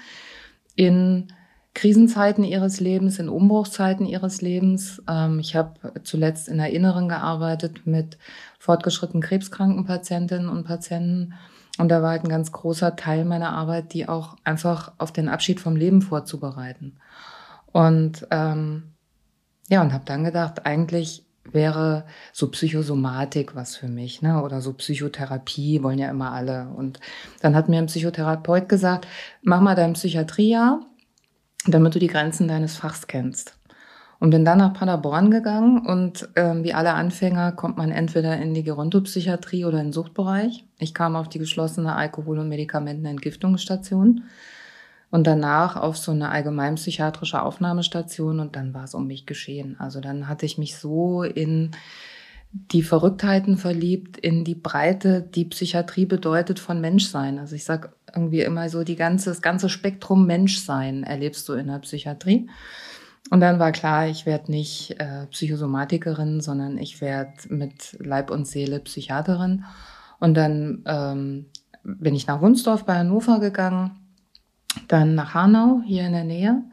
in 0.74 1.28
Krisenzeiten 1.74 2.44
ihres 2.44 2.80
Lebens, 2.80 3.18
in 3.18 3.28
Umbruchszeiten 3.28 4.04
ihres 4.06 4.42
Lebens. 4.42 5.02
Ähm, 5.08 5.38
ich 5.38 5.56
habe 5.56 6.00
zuletzt 6.02 6.48
in 6.48 6.58
der 6.58 6.70
Inneren 6.70 7.08
gearbeitet 7.08 7.86
mit 7.86 8.18
fortgeschrittenen 8.58 9.22
krebskranken 9.22 9.84
Patientinnen 9.84 10.48
und 10.48 10.64
Patienten. 10.64 11.34
Und 11.78 11.88
da 11.88 12.02
war 12.02 12.10
halt 12.10 12.24
ein 12.24 12.28
ganz 12.28 12.52
großer 12.52 12.96
Teil 12.96 13.24
meiner 13.24 13.52
Arbeit, 13.52 13.94
die 13.94 14.06
auch 14.06 14.36
einfach 14.44 14.92
auf 14.98 15.12
den 15.12 15.28
Abschied 15.28 15.60
vom 15.60 15.74
Leben 15.74 16.02
vorzubereiten. 16.02 16.98
Und 17.72 18.26
ähm, 18.30 18.92
ja, 19.70 19.80
und 19.80 19.94
habe 19.94 20.04
dann 20.04 20.24
gedacht, 20.24 20.66
eigentlich 20.66 21.24
wäre 21.50 22.04
so 22.32 22.50
Psychosomatik 22.50 23.56
was 23.56 23.76
für 23.76 23.88
mich, 23.88 24.20
ne? 24.20 24.42
Oder 24.42 24.60
so 24.60 24.74
Psychotherapie 24.74 25.82
wollen 25.82 25.98
ja 25.98 26.10
immer 26.10 26.32
alle. 26.32 26.68
Und 26.68 27.00
dann 27.40 27.56
hat 27.56 27.68
mir 27.68 27.78
ein 27.78 27.86
Psychotherapeut 27.86 28.68
gesagt, 28.68 29.08
mach 29.42 29.60
mal 29.60 29.74
dein 29.74 29.94
Psychiatriejahr, 29.94 30.80
damit 31.66 31.94
du 31.94 31.98
die 31.98 32.08
Grenzen 32.08 32.48
deines 32.48 32.76
Fachs 32.76 33.06
kennst. 33.06 33.56
Und 34.18 34.30
bin 34.30 34.44
dann 34.44 34.58
nach 34.58 34.72
Paderborn 34.72 35.32
gegangen 35.32 35.84
und 35.84 36.28
ähm, 36.36 36.62
wie 36.62 36.74
alle 36.74 36.92
Anfänger 36.92 37.50
kommt 37.50 37.76
man 37.76 37.90
entweder 37.90 38.36
in 38.36 38.54
die 38.54 38.62
Gerontopsychiatrie 38.62 39.64
oder 39.64 39.78
in 39.78 39.86
den 39.86 39.92
Suchtbereich. 39.92 40.64
Ich 40.78 40.94
kam 40.94 41.16
auf 41.16 41.28
die 41.28 41.40
geschlossene 41.40 41.96
Alkohol- 41.96 42.38
und 42.38 42.48
Medikamentenentgiftungsstation 42.48 44.22
und 45.10 45.26
danach 45.26 45.76
auf 45.76 45.98
so 45.98 46.12
eine 46.12 46.30
allgemeinpsychiatrische 46.30 47.42
Aufnahmestation 47.42 48.38
und 48.38 48.54
dann 48.54 48.72
war 48.74 48.84
es 48.84 48.94
um 48.94 49.08
mich 49.08 49.26
geschehen. 49.26 49.74
Also 49.80 50.00
dann 50.00 50.28
hatte 50.28 50.46
ich 50.46 50.56
mich 50.56 50.76
so 50.76 51.24
in 51.24 51.72
die 52.52 52.82
Verrücktheiten 52.82 53.56
verliebt, 53.56 54.18
in 54.18 54.44
die 54.44 54.54
Breite, 54.54 55.22
die 55.22 55.46
Psychiatrie 55.46 56.04
bedeutet 56.04 56.58
von 56.58 56.80
Menschsein. 56.80 57.38
Also 57.38 57.56
ich 57.56 57.64
sag 57.64 57.94
irgendwie 58.14 58.42
immer 58.42 58.68
so, 58.68 58.84
die 58.84 58.96
ganze, 58.96 59.30
das 59.30 59.40
ganze 59.40 59.70
Spektrum 59.70 60.26
Menschsein 60.26 61.02
erlebst 61.02 61.48
du 61.48 61.54
in 61.54 61.68
der 61.68 61.78
Psychiatrie. 61.78 62.50
Und 63.30 63.40
dann 63.40 63.58
war 63.58 63.72
klar, 63.72 64.06
ich 64.06 64.26
werde 64.26 64.50
nicht 64.50 65.00
äh, 65.00 65.26
Psychosomatikerin, 65.30 66.42
sondern 66.42 66.76
ich 66.76 67.00
werde 67.00 67.32
mit 67.48 67.96
Leib 67.98 68.30
und 68.30 68.46
Seele 68.46 68.80
Psychiaterin. 68.80 69.64
Und 70.20 70.34
dann 70.34 70.82
ähm, 70.84 71.46
bin 71.82 72.14
ich 72.14 72.26
nach 72.26 72.42
Wunsdorf 72.42 72.84
bei 72.84 72.96
Hannover 72.96 73.40
gegangen, 73.40 73.92
dann 74.88 75.14
nach 75.14 75.32
Hanau, 75.32 75.80
hier 75.86 76.04
in 76.04 76.12
der 76.12 76.24
Nähe, 76.24 76.64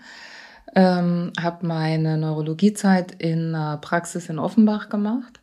ähm, 0.75 1.31
habe 1.39 1.65
meine 1.65 2.17
Neurologiezeit 2.17 3.13
in 3.13 3.55
einer 3.55 3.77
Praxis 3.77 4.27
in 4.27 4.39
Offenbach 4.39 4.89
gemacht 4.89 5.38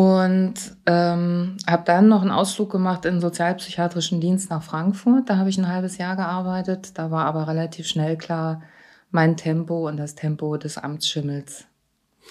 und 0.00 0.54
ähm, 0.86 1.58
habe 1.68 1.82
dann 1.84 2.08
noch 2.08 2.22
einen 2.22 2.30
Ausflug 2.30 2.72
gemacht 2.72 3.04
in 3.04 3.16
den 3.16 3.20
sozialpsychiatrischen 3.20 4.18
Dienst 4.18 4.48
nach 4.48 4.62
Frankfurt. 4.62 5.28
Da 5.28 5.36
habe 5.36 5.50
ich 5.50 5.58
ein 5.58 5.68
halbes 5.68 5.98
Jahr 5.98 6.16
gearbeitet. 6.16 6.92
Da 6.98 7.10
war 7.10 7.26
aber 7.26 7.46
relativ 7.46 7.86
schnell 7.86 8.16
klar, 8.16 8.62
mein 9.10 9.36
Tempo 9.36 9.86
und 9.86 9.98
das 9.98 10.14
Tempo 10.14 10.56
des 10.56 10.78
Amtsschimmels, 10.78 11.66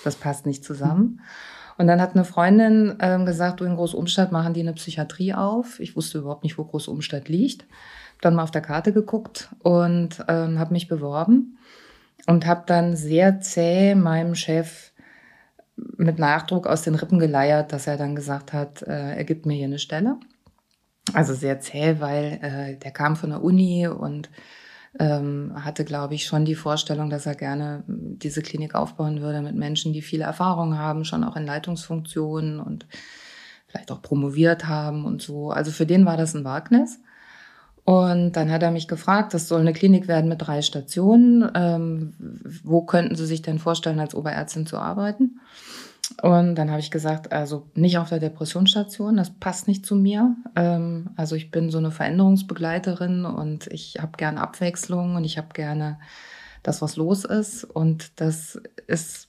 das 0.03 0.15
passt 0.15 0.47
nicht 0.47 0.65
zusammen. 0.65 1.21
Und 1.77 1.85
dann 1.85 2.01
hat 2.01 2.15
eine 2.15 2.25
Freundin 2.25 2.95
ähm, 3.01 3.27
gesagt, 3.27 3.59
du 3.59 3.65
in 3.65 3.75
Großumstadt 3.75 4.31
machen 4.31 4.55
die 4.55 4.61
eine 4.61 4.73
Psychiatrie 4.73 5.35
auf. 5.35 5.79
Ich 5.79 5.95
wusste 5.95 6.17
überhaupt 6.17 6.43
nicht, 6.43 6.57
wo 6.57 6.63
Großumstadt 6.63 7.29
liegt. 7.29 7.67
Dann 8.19 8.33
mal 8.33 8.41
auf 8.41 8.51
der 8.51 8.63
Karte 8.63 8.93
geguckt 8.93 9.49
und 9.59 10.25
ähm, 10.27 10.57
habe 10.57 10.73
mich 10.73 10.87
beworben 10.87 11.59
und 12.25 12.47
habe 12.47 12.63
dann 12.65 12.95
sehr 12.95 13.41
zäh 13.41 13.93
meinem 13.93 14.33
Chef 14.33 14.89
mit 15.97 16.19
Nachdruck 16.19 16.67
aus 16.67 16.81
den 16.81 16.95
Rippen 16.95 17.19
geleiert, 17.19 17.73
dass 17.73 17.87
er 17.87 17.97
dann 17.97 18.15
gesagt 18.15 18.53
hat, 18.53 18.81
äh, 18.83 19.15
er 19.15 19.23
gibt 19.23 19.45
mir 19.45 19.55
hier 19.55 19.65
eine 19.65 19.79
Stelle. 19.79 20.17
Also 21.13 21.33
sehr 21.33 21.59
zäh, 21.59 21.95
weil 21.99 22.39
äh, 22.41 22.77
der 22.77 22.91
kam 22.91 23.15
von 23.15 23.31
der 23.31 23.43
Uni 23.43 23.87
und 23.87 24.29
ähm, 24.99 25.53
hatte, 25.55 25.85
glaube 25.85 26.15
ich, 26.15 26.25
schon 26.25 26.45
die 26.45 26.55
Vorstellung, 26.55 27.09
dass 27.09 27.25
er 27.25 27.35
gerne 27.35 27.83
diese 27.87 28.41
Klinik 28.41 28.75
aufbauen 28.75 29.21
würde 29.21 29.41
mit 29.41 29.55
Menschen, 29.55 29.93
die 29.93 30.01
viele 30.01 30.23
Erfahrung 30.23 30.77
haben, 30.77 31.05
schon 31.05 31.23
auch 31.23 31.35
in 31.35 31.45
Leitungsfunktionen 31.45 32.59
und 32.59 32.87
vielleicht 33.67 33.91
auch 33.91 34.01
promoviert 34.01 34.67
haben 34.67 35.05
und 35.05 35.21
so. 35.21 35.51
Also 35.51 35.71
für 35.71 35.85
den 35.85 36.05
war 36.05 36.17
das 36.17 36.33
ein 36.33 36.43
Wagnis. 36.43 36.99
Und 37.89 38.33
dann 38.33 38.51
hat 38.51 38.61
er 38.61 38.69
mich 38.69 38.87
gefragt, 38.87 39.33
das 39.33 39.47
soll 39.47 39.61
eine 39.61 39.73
Klinik 39.73 40.07
werden 40.07 40.29
mit 40.29 40.43
drei 40.43 40.61
Stationen. 40.61 41.49
Ähm, 41.55 42.13
wo 42.63 42.83
könnten 42.83 43.15
Sie 43.15 43.25
sich 43.25 43.41
denn 43.41 43.57
vorstellen, 43.57 43.99
als 43.99 44.13
Oberärztin 44.13 44.67
zu 44.67 44.77
arbeiten? 44.77 45.39
Und 46.21 46.53
dann 46.53 46.69
habe 46.69 46.81
ich 46.81 46.91
gesagt, 46.91 47.31
also 47.31 47.65
nicht 47.73 47.97
auf 47.97 48.09
der 48.09 48.19
Depressionsstation, 48.19 49.17
das 49.17 49.31
passt 49.31 49.67
nicht 49.67 49.87
zu 49.87 49.95
mir. 49.95 50.35
Ähm, 50.55 51.09
also 51.15 51.33
ich 51.33 51.49
bin 51.49 51.71
so 51.71 51.79
eine 51.79 51.89
Veränderungsbegleiterin 51.89 53.25
und 53.25 53.65
ich 53.65 53.95
habe 53.99 54.17
gerne 54.17 54.39
Abwechslung 54.39 55.15
und 55.15 55.23
ich 55.23 55.39
habe 55.39 55.49
gerne 55.53 55.97
das, 56.61 56.83
was 56.83 56.95
los 56.95 57.25
ist. 57.25 57.63
Und 57.63 58.21
das 58.21 58.61
ist 58.85 59.27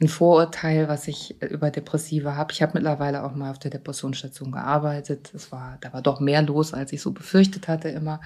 ein 0.00 0.08
Vorurteil, 0.08 0.88
was 0.88 1.08
ich 1.08 1.42
über 1.42 1.70
Depressive 1.70 2.36
habe. 2.36 2.52
Ich 2.52 2.62
habe 2.62 2.72
mittlerweile 2.74 3.24
auch 3.24 3.34
mal 3.34 3.50
auf 3.50 3.58
der 3.58 3.72
Depressionsstation 3.72 4.52
gearbeitet. 4.52 5.32
Es 5.34 5.50
war, 5.50 5.78
da 5.80 5.92
war 5.92 6.02
doch 6.02 6.20
mehr 6.20 6.42
los, 6.42 6.72
als 6.72 6.92
ich 6.92 7.02
so 7.02 7.10
befürchtet 7.10 7.66
hatte 7.66 7.88
immer. 7.88 8.20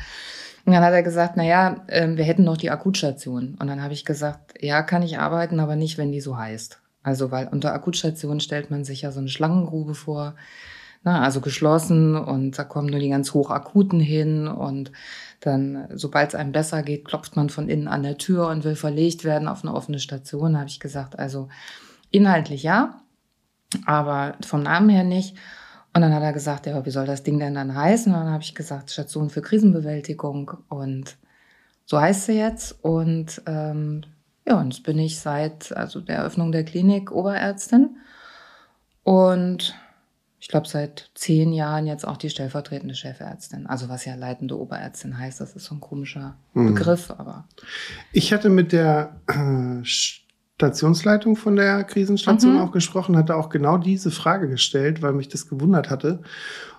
Und 0.64 0.74
dann 0.74 0.84
hat 0.84 0.92
er 0.92 1.02
gesagt, 1.02 1.34
na 1.36 1.44
ja, 1.44 1.84
ähm, 1.88 2.16
wir 2.16 2.24
hätten 2.24 2.44
noch 2.44 2.58
die 2.58 2.70
Akutstation. 2.70 3.56
Und 3.58 3.66
dann 3.66 3.82
habe 3.82 3.94
ich 3.94 4.04
gesagt, 4.04 4.54
ja, 4.60 4.82
kann 4.82 5.02
ich 5.02 5.18
arbeiten, 5.18 5.60
aber 5.60 5.76
nicht, 5.76 5.96
wenn 5.96 6.12
die 6.12 6.20
so 6.20 6.36
heißt. 6.36 6.78
Also, 7.02 7.30
weil 7.30 7.48
unter 7.48 7.72
Akutstation 7.72 8.38
stellt 8.40 8.70
man 8.70 8.84
sich 8.84 9.02
ja 9.02 9.10
so 9.10 9.18
eine 9.18 9.28
Schlangengrube 9.28 9.94
vor, 9.94 10.34
na, 11.04 11.22
also 11.22 11.40
geschlossen 11.40 12.16
und 12.16 12.58
da 12.58 12.64
kommen 12.64 12.88
nur 12.88 13.00
die 13.00 13.08
ganz 13.08 13.34
hochakuten 13.34 14.00
hin 14.00 14.46
und 14.46 14.92
dann, 15.40 15.88
sobald 15.92 16.28
es 16.30 16.34
einem 16.36 16.52
besser 16.52 16.82
geht, 16.82 17.04
klopft 17.04 17.34
man 17.34 17.50
von 17.50 17.68
innen 17.68 17.88
an 17.88 18.04
der 18.04 18.18
Tür 18.18 18.48
und 18.48 18.62
will 18.62 18.76
verlegt 18.76 19.24
werden 19.24 19.48
auf 19.48 19.64
eine 19.64 19.74
offene 19.74 19.98
Station, 19.98 20.56
habe 20.56 20.68
ich 20.68 20.78
gesagt. 20.78 21.18
Also 21.18 21.48
inhaltlich 22.12 22.62
ja, 22.62 23.00
aber 23.84 24.36
vom 24.44 24.62
Namen 24.62 24.88
her 24.88 25.04
nicht. 25.04 25.36
Und 25.94 26.00
dann 26.00 26.14
hat 26.14 26.22
er 26.22 26.32
gesagt, 26.32 26.66
ja, 26.66 26.86
wie 26.86 26.90
soll 26.90 27.06
das 27.06 27.22
Ding 27.22 27.38
denn 27.38 27.54
dann 27.54 27.74
heißen? 27.74 28.14
Und 28.14 28.20
dann 28.20 28.32
habe 28.32 28.42
ich 28.42 28.54
gesagt, 28.54 28.90
Station 28.90 29.30
für 29.30 29.42
Krisenbewältigung. 29.42 30.52
Und 30.68 31.16
so 31.84 32.00
heißt 32.00 32.26
sie 32.26 32.38
jetzt. 32.38 32.82
Und 32.82 33.42
ähm, 33.46 34.02
ja, 34.46 34.58
und 34.58 34.72
jetzt 34.72 34.84
bin 34.84 34.98
ich 34.98 35.18
seit 35.20 35.76
also 35.76 36.00
der 36.00 36.18
Eröffnung 36.18 36.52
der 36.52 36.64
Klinik 36.64 37.12
Oberärztin 37.12 37.96
und 39.02 39.74
ich 40.42 40.48
glaube 40.48 40.66
seit 40.66 41.08
zehn 41.14 41.52
Jahren 41.52 41.86
jetzt 41.86 42.04
auch 42.04 42.16
die 42.16 42.28
stellvertretende 42.28 42.96
Chefärztin. 42.96 43.68
Also 43.68 43.88
was 43.88 44.04
ja 44.04 44.16
leitende 44.16 44.58
Oberärztin 44.58 45.16
heißt, 45.16 45.40
das 45.40 45.54
ist 45.54 45.66
so 45.66 45.76
ein 45.76 45.80
komischer 45.80 46.36
mhm. 46.52 46.74
Begriff, 46.74 47.12
aber. 47.16 47.46
Ich 48.12 48.32
hatte 48.32 48.48
mit 48.48 48.72
der 48.72 49.20
äh, 49.28 49.84
Stationsleitung 49.84 51.36
von 51.36 51.54
der 51.54 51.84
Krisenstation 51.84 52.54
mhm. 52.54 52.60
auch 52.60 52.72
gesprochen, 52.72 53.16
hatte 53.16 53.36
auch 53.36 53.50
genau 53.50 53.78
diese 53.78 54.10
Frage 54.10 54.48
gestellt, 54.48 55.00
weil 55.00 55.12
mich 55.12 55.28
das 55.28 55.48
gewundert 55.48 55.90
hatte. 55.90 56.22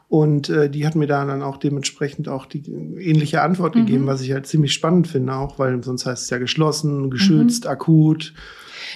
Und 0.10 0.50
äh, 0.50 0.70
die 0.70 0.86
hat 0.86 0.96
mir 0.96 1.08
da 1.08 1.24
dann 1.24 1.42
auch 1.42 1.56
dementsprechend 1.56 2.28
auch 2.28 2.46
die 2.46 2.70
ähnliche 2.70 3.44
Antwort 3.44 3.76
mhm. 3.76 3.86
gegeben, 3.86 4.08
was 4.08 4.20
ich 4.20 4.34
halt 4.34 4.46
ziemlich 4.46 4.74
spannend 4.74 5.08
finde, 5.08 5.36
auch 5.36 5.58
weil 5.58 5.82
sonst 5.86 6.06
heißt 6.06 6.24
es 6.24 6.30
ja 6.30 6.38
geschlossen, 6.38 7.10
geschützt, 7.10 7.64
mhm. 7.64 7.70
akut. 7.72 8.34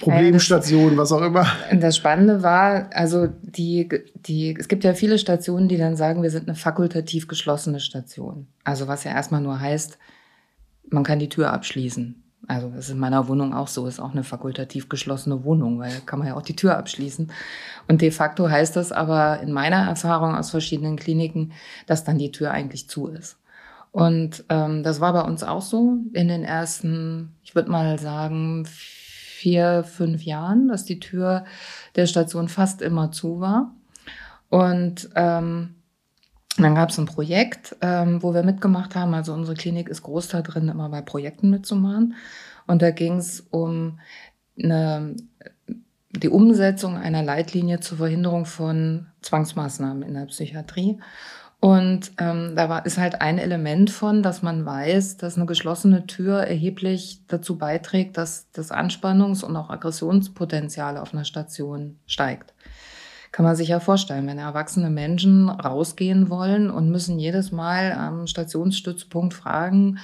Problemstation, 0.00 0.96
was 0.96 1.12
auch 1.12 1.22
immer. 1.22 1.46
Das 1.72 1.96
Spannende 1.96 2.42
war, 2.42 2.90
also 2.92 3.28
die, 3.42 3.88
die, 4.14 4.56
es 4.58 4.68
gibt 4.68 4.84
ja 4.84 4.94
viele 4.94 5.18
Stationen, 5.18 5.68
die 5.68 5.76
dann 5.76 5.96
sagen, 5.96 6.22
wir 6.22 6.30
sind 6.30 6.48
eine 6.48 6.56
fakultativ 6.56 7.28
geschlossene 7.28 7.80
Station. 7.80 8.46
Also 8.64 8.88
was 8.88 9.04
ja 9.04 9.12
erstmal 9.12 9.40
nur 9.40 9.60
heißt, 9.60 9.98
man 10.90 11.04
kann 11.04 11.18
die 11.18 11.28
Tür 11.28 11.52
abschließen. 11.52 12.22
Also 12.46 12.68
das 12.68 12.86
ist 12.86 12.92
in 12.92 12.98
meiner 12.98 13.28
Wohnung 13.28 13.52
auch 13.52 13.68
so, 13.68 13.86
ist 13.86 14.00
auch 14.00 14.12
eine 14.12 14.24
fakultativ 14.24 14.88
geschlossene 14.88 15.44
Wohnung, 15.44 15.80
weil 15.80 15.92
kann 16.06 16.18
man 16.18 16.28
ja 16.28 16.34
auch 16.34 16.42
die 16.42 16.56
Tür 16.56 16.78
abschließen. 16.78 17.30
Und 17.88 18.00
de 18.00 18.10
facto 18.10 18.48
heißt 18.48 18.76
das 18.76 18.90
aber 18.90 19.40
in 19.40 19.52
meiner 19.52 19.86
Erfahrung 19.88 20.34
aus 20.34 20.50
verschiedenen 20.50 20.96
Kliniken, 20.96 21.52
dass 21.86 22.04
dann 22.04 22.16
die 22.16 22.32
Tür 22.32 22.52
eigentlich 22.52 22.88
zu 22.88 23.08
ist. 23.08 23.36
Und 23.92 24.44
ähm, 24.48 24.82
das 24.82 25.00
war 25.00 25.12
bei 25.12 25.22
uns 25.22 25.42
auch 25.42 25.62
so 25.62 25.98
in 26.12 26.28
den 26.28 26.44
ersten, 26.44 27.34
ich 27.42 27.54
würde 27.54 27.70
mal 27.70 27.98
sagen, 27.98 28.66
vier, 29.38 29.84
fünf 29.84 30.24
Jahren, 30.24 30.66
dass 30.66 30.84
die 30.84 30.98
Tür 30.98 31.44
der 31.94 32.06
Station 32.06 32.48
fast 32.48 32.82
immer 32.82 33.12
zu 33.12 33.38
war. 33.38 33.72
Und 34.48 35.10
ähm, 35.14 35.76
dann 36.56 36.74
gab 36.74 36.90
es 36.90 36.98
ein 36.98 37.06
Projekt, 37.06 37.76
ähm, 37.80 38.20
wo 38.20 38.34
wir 38.34 38.42
mitgemacht 38.42 38.96
haben. 38.96 39.14
Also 39.14 39.32
unsere 39.32 39.56
Klinik 39.56 39.88
ist 39.88 40.02
groß 40.02 40.28
da 40.28 40.42
drin, 40.42 40.68
immer 40.68 40.88
bei 40.88 41.02
Projekten 41.02 41.50
mitzumachen. 41.50 42.14
Und 42.66 42.82
da 42.82 42.90
ging 42.90 43.18
es 43.18 43.46
um 43.50 44.00
eine, 44.60 45.14
die 46.10 46.28
Umsetzung 46.28 46.96
einer 46.96 47.22
Leitlinie 47.22 47.78
zur 47.78 47.98
Verhinderung 47.98 48.44
von 48.44 49.06
Zwangsmaßnahmen 49.22 50.02
in 50.02 50.14
der 50.14 50.26
Psychiatrie. 50.26 50.98
Und 51.60 52.12
ähm, 52.18 52.54
da 52.54 52.68
war, 52.68 52.86
ist 52.86 52.98
halt 52.98 53.20
ein 53.20 53.38
Element 53.38 53.90
von, 53.90 54.22
dass 54.22 54.42
man 54.42 54.64
weiß, 54.64 55.16
dass 55.16 55.36
eine 55.36 55.46
geschlossene 55.46 56.06
Tür 56.06 56.38
erheblich 56.38 57.22
dazu 57.26 57.58
beiträgt, 57.58 58.16
dass 58.16 58.50
das 58.52 58.70
Anspannungs- 58.70 59.44
und 59.44 59.56
auch 59.56 59.68
Aggressionspotenzial 59.68 60.96
auf 60.96 61.12
einer 61.12 61.24
Station 61.24 61.98
steigt 62.06 62.54
kann 63.32 63.44
man 63.44 63.56
sich 63.56 63.68
ja 63.68 63.80
vorstellen, 63.80 64.26
wenn 64.26 64.38
erwachsene 64.38 64.90
Menschen 64.90 65.48
rausgehen 65.48 66.30
wollen 66.30 66.70
und 66.70 66.90
müssen 66.90 67.18
jedes 67.18 67.52
Mal 67.52 67.92
am 67.92 68.26
Stationsstützpunkt 68.26 69.34
fragen 69.34 69.98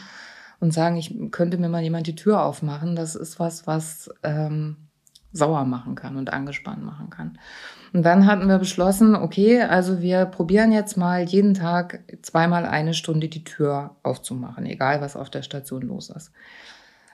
und 0.61 0.73
sagen, 0.73 0.97
ich 0.97 1.15
könnte 1.31 1.59
mir 1.59 1.69
mal 1.69 1.83
jemand 1.83 2.07
die 2.07 2.15
Tür 2.15 2.43
aufmachen, 2.43 2.97
das 2.97 3.15
ist 3.15 3.39
was, 3.41 3.67
was 3.67 4.11
ähm, 4.23 4.89
sauer 5.33 5.65
machen 5.65 5.95
kann 5.95 6.17
und 6.17 6.33
angespannt 6.33 6.85
machen 6.85 7.11
kann. 7.11 7.39
Und 7.95 8.03
dann 8.03 8.27
hatten 8.27 8.49
wir 8.49 8.59
beschlossen, 8.59 9.15
okay, 9.15 9.63
also 9.63 10.01
wir 10.01 10.27
probieren 10.27 10.73
jetzt 10.73 10.97
mal 10.97 11.23
jeden 11.23 11.55
Tag 11.55 12.01
zweimal 12.23 12.67
eine 12.67 12.93
Stunde 12.93 13.29
die 13.29 13.45
Tür 13.45 13.95
aufzumachen, 14.03 14.67
egal 14.67 15.01
was 15.01 15.15
auf 15.15 15.31
der 15.31 15.43
Station 15.43 15.83
los 15.83 16.11
ist. 16.11 16.33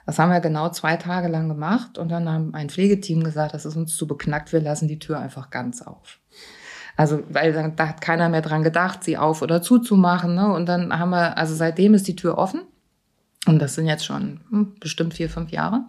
Das 0.07 0.17
haben 0.17 0.31
wir 0.31 0.39
genau 0.39 0.69
zwei 0.69 0.97
Tage 0.97 1.27
lang 1.27 1.47
gemacht 1.47 1.99
und 1.99 2.09
dann 2.09 2.27
haben 2.27 2.55
ein 2.55 2.69
Pflegeteam 2.69 3.23
gesagt, 3.23 3.53
das 3.53 3.65
ist 3.65 3.75
uns 3.75 3.95
zu 3.95 4.07
beknackt, 4.07 4.51
wir 4.51 4.59
lassen 4.59 4.87
die 4.87 4.97
Tür 4.97 5.19
einfach 5.19 5.51
ganz 5.51 5.83
auf. 5.83 6.19
Also, 6.97 7.21
weil 7.29 7.53
dann, 7.53 7.75
da 7.75 7.89
hat 7.89 8.01
keiner 8.01 8.27
mehr 8.29 8.41
dran 8.41 8.63
gedacht, 8.63 9.03
sie 9.03 9.17
auf 9.17 9.43
oder 9.43 9.61
zuzumachen. 9.61 10.33
Ne? 10.35 10.51
Und 10.51 10.65
dann 10.65 10.97
haben 10.97 11.11
wir, 11.11 11.37
also 11.37 11.53
seitdem 11.55 11.93
ist 11.93 12.07
die 12.07 12.15
Tür 12.15 12.39
offen. 12.39 12.61
Und 13.45 13.59
das 13.59 13.75
sind 13.75 13.87
jetzt 13.87 14.05
schon 14.05 14.41
hm, 14.49 14.75
bestimmt 14.79 15.13
vier, 15.13 15.29
fünf 15.29 15.51
Jahre. 15.51 15.85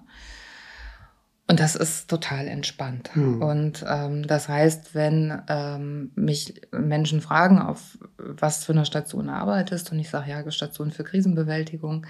Und 1.49 1.61
das 1.61 1.75
ist 1.75 2.09
total 2.09 2.47
entspannt. 2.47 3.15
Hm. 3.15 3.43
Und 3.43 3.85
ähm, 3.87 4.27
das 4.27 4.49
heißt, 4.49 4.95
wenn 4.95 5.43
ähm, 5.49 6.13
mich 6.15 6.63
Menschen 6.71 7.21
fragen, 7.21 7.59
auf 7.59 7.99
was 8.17 8.65
für 8.65 8.73
eine 8.73 8.87
Station 8.87 9.29
arbeitest, 9.29 9.93
und 9.93 9.99
ich 9.99 10.09
sage, 10.09 10.31
ja, 10.31 10.51
Station 10.51 10.91
für 10.91 11.05
Krisenbewältigung, 11.05 12.07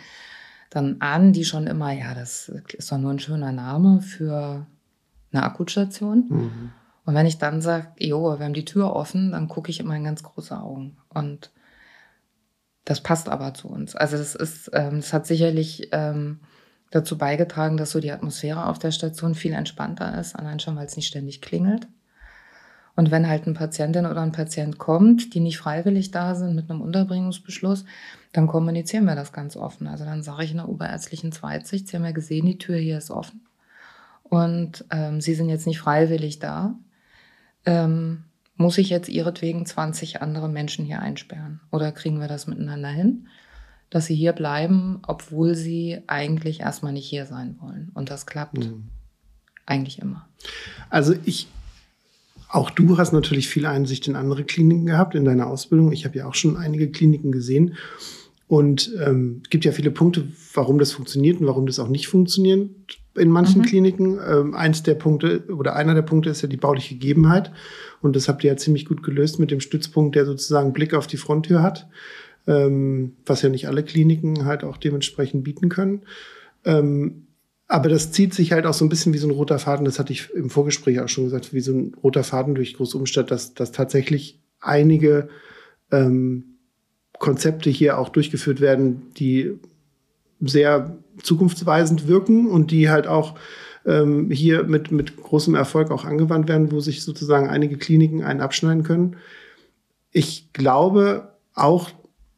dann 0.71 1.01
ahnen 1.01 1.33
die 1.33 1.45
schon 1.45 1.67
immer, 1.67 1.93
ja, 1.93 2.15
das 2.15 2.49
ist 2.49 2.93
doch 2.93 2.99
nur 2.99 3.11
ein 3.11 3.19
schöner 3.19 3.53
Name 3.53 4.01
für 4.01 4.67
eine 5.33 5.43
Akutstation. 5.43 6.27
Mhm. 6.29 6.73
Und 7.05 7.15
wenn 7.15 7.27
ich 7.27 7.39
dann 7.39 7.61
sage, 7.61 7.89
jo, 7.99 8.39
wir 8.39 8.45
haben 8.45 8.55
die 8.55 8.65
Tür 8.65 8.95
offen, 8.95 9.33
dann 9.33 9.49
gucke 9.49 9.71
ich 9.71 9.81
immer 9.81 9.97
in 9.97 10.05
ganz 10.05 10.23
große 10.23 10.57
Augen. 10.57 10.99
Und 11.09 11.51
das 12.85 13.01
passt 13.01 13.29
aber 13.29 13.55
zu 13.55 13.69
uns. 13.69 13.97
Also 13.97 14.17
das 14.17 14.35
ist, 14.35 14.71
ähm, 14.73 14.97
das 14.97 15.13
hat 15.13 15.27
sicherlich 15.27 15.89
ähm, 15.93 16.41
dazu 16.93 17.19
beigetragen, 17.19 17.77
dass 17.77 17.91
so 17.91 18.01
die 18.01 18.13
Atmosphäre 18.13 18.67
auf 18.67 18.79
der 18.79 18.93
Station 18.93 19.35
viel 19.35 19.53
entspannter 19.53 20.19
ist, 20.21 20.37
allein 20.37 20.61
schon, 20.61 20.77
weil 20.77 20.87
es 20.87 20.97
nicht 20.97 21.09
ständig 21.09 21.41
klingelt. 21.41 21.89
Und 22.95 23.11
wenn 23.11 23.27
halt 23.27 23.47
eine 23.47 23.55
Patientin 23.55 24.05
oder 24.05 24.21
ein 24.21 24.33
Patient 24.33 24.79
kommt, 24.79 25.35
die 25.35 25.41
nicht 25.41 25.59
freiwillig 25.59 26.11
da 26.11 26.35
sind 26.35 26.55
mit 26.55 26.71
einem 26.71 26.83
Unterbringungsbeschluss, 26.83 27.87
dann 28.33 28.47
kommunizieren 28.47 29.07
wir 29.07 29.15
das 29.15 29.33
ganz 29.33 29.57
offen. 29.57 29.87
Also 29.87 30.05
dann 30.05 30.23
sage 30.23 30.45
ich 30.45 30.51
in 30.51 30.59
der 30.59 30.69
oberärztlichen 30.69 31.33
Zweitsicht, 31.33 31.89
Sie 31.89 31.97
haben 31.97 32.05
ja 32.05 32.13
gesehen, 32.13 32.47
die 32.47 32.59
Tür 32.59 32.77
hier 32.77 32.99
ist 32.99 33.11
offen. 33.11 33.47
Und 34.23 34.85
ähm, 34.91 35.23
Sie 35.23 35.35
sind 35.35 35.49
jetzt 35.49 35.67
nicht 35.67 35.81
freiwillig 35.81 36.39
da. 36.39 36.75
Ähm, 37.65 38.25
muss 38.57 38.77
ich 38.77 38.91
jetzt 38.91 39.09
ihretwegen 39.09 39.65
20 39.65 40.21
andere 40.21 40.49
Menschen 40.49 40.85
hier 40.85 41.01
einsperren? 41.01 41.61
Oder 41.71 41.93
kriegen 41.93 42.21
wir 42.21 42.29
das 42.29 42.47
miteinander 42.47 42.91
hin, 42.91 43.29
dass 43.93 44.07
sie 44.07 44.15
hier 44.15 44.33
bleiben, 44.33 45.01
obwohl 45.07 45.55
sie 45.55 45.99
eigentlich 46.07 46.61
erstmal 46.61 46.93
nicht 46.93 47.07
hier 47.07 47.27
sein 47.27 47.57
wollen? 47.61 47.91
Und 47.95 48.11
das 48.11 48.25
klappt 48.25 48.59
mhm. 48.59 48.85
eigentlich 49.67 50.01
immer. 50.01 50.27
Also 50.91 51.15
ich 51.25 51.47
auch 52.49 52.69
du 52.69 52.99
hast 52.99 53.13
natürlich 53.13 53.49
viel 53.49 53.65
Einsicht 53.65 54.07
in 54.09 54.17
andere 54.17 54.45
Kliniken 54.45 54.85
gehabt 54.85 55.15
in 55.15 55.25
deiner 55.25 55.47
Ausbildung. 55.47 55.91
Ich 55.93 56.05
habe 56.05 56.19
ja 56.19 56.27
auch 56.27 56.35
schon 56.35 56.57
einige 56.57 56.91
Kliniken 56.91 57.33
gesehen. 57.33 57.77
Und 58.47 58.93
ähm, 59.03 59.41
es 59.43 59.49
gibt 59.49 59.65
ja 59.65 59.73
viele 59.73 59.91
Punkte, 59.91 60.29
warum 60.53 60.79
das 60.79 60.93
funktioniert 60.93 61.41
und 61.41 61.47
warum 61.47 61.67
das 61.67 61.79
auch 61.79 61.89
nicht 61.89 62.09
funktioniert 62.09 62.69
in 63.15 63.31
manchen 63.31 63.61
mhm. 63.61 63.65
Kliniken. 63.65 64.19
Ähm, 64.27 64.55
eins 64.55 64.83
der 64.83 64.95
Punkte 64.95 65.45
oder 65.49 65.77
einer 65.77 65.95
der 65.95 66.03
Punkte 66.03 66.31
ist 66.31 66.43
ja 66.43 66.49
die 66.49 66.59
bauliche 66.59 66.95
Gegebenheit. 66.95 67.53
Und 68.03 68.17
das 68.17 68.29
habt 68.29 68.45
ihr 68.45 68.51
ja 68.51 68.57
ziemlich 68.57 68.85
gut 68.85 69.03
gelöst 69.03 69.39
mit 69.39 69.51
dem 69.51 69.61
Stützpunkt, 69.61 70.15
der 70.15 70.27
sozusagen 70.27 70.73
Blick 70.73 70.93
auf 70.93 71.07
die 71.07 71.17
Fronttür 71.17 71.63
hat, 71.63 71.89
ähm, 72.47 73.17
was 73.27 73.43
ja 73.43 73.49
nicht 73.49 73.69
alle 73.69 73.83
Kliniken 73.83 74.45
halt 74.45 74.65
auch 74.65 74.77
dementsprechend 74.77 75.45
bieten 75.45 75.69
können. 75.69 76.03
Ähm, 76.65 77.27
aber 77.69 77.89
das 77.89 78.13
zieht 78.13 78.35
sich 78.35 78.53
halt 78.53 78.67
auch 78.67 78.75
so 78.75 78.85
ein 78.85 78.89
bisschen 78.89 79.15
wie 79.15 79.19
so 79.19 79.27
ein 79.27 79.33
roter 79.33 79.59
Faden, 79.59 79.87
das 79.87 79.99
hatte 79.99 80.13
ich 80.13 80.31
im 80.35 80.51
Vorgespräch 80.51 81.01
auch 81.01 81.09
schon 81.09 81.25
gesagt, 81.25 81.55
wie 81.55 81.61
so 81.61 81.73
ein 81.73 81.95
roter 82.03 82.25
Faden 82.25 82.55
durch 82.55 82.75
Großumstadt, 82.75 83.31
dass, 83.31 83.55
dass 83.55 83.73
tatsächlich 83.73 84.39
einige 84.61 85.29
ähm, 85.91 86.45
Konzepte 87.19 87.71
hier 87.71 87.99
auch 87.99 88.09
durchgeführt 88.09 88.61
werden, 88.61 89.03
die 89.17 89.53
sehr 90.41 90.99
zukunftsweisend 91.23 92.09
wirken 92.09 92.49
und 92.49 92.71
die 92.71 92.91
halt 92.91 93.07
auch 93.07 93.39
ähm, 93.87 94.31
hier 94.31 94.65
mit, 94.65 94.91
mit 94.91 95.17
großem 95.17 95.55
Erfolg 95.55 95.91
auch 95.91 96.05
angewandt 96.05 96.49
werden, 96.49 96.73
wo 96.73 96.81
sich 96.81 97.03
sozusagen 97.03 97.49
einige 97.49 97.79
Kliniken 97.79 98.23
einen 98.23 98.41
abschneiden 98.41 98.83
können. 98.83 99.17
Ich 100.11 100.53
glaube 100.53 101.33
auch, 101.55 101.91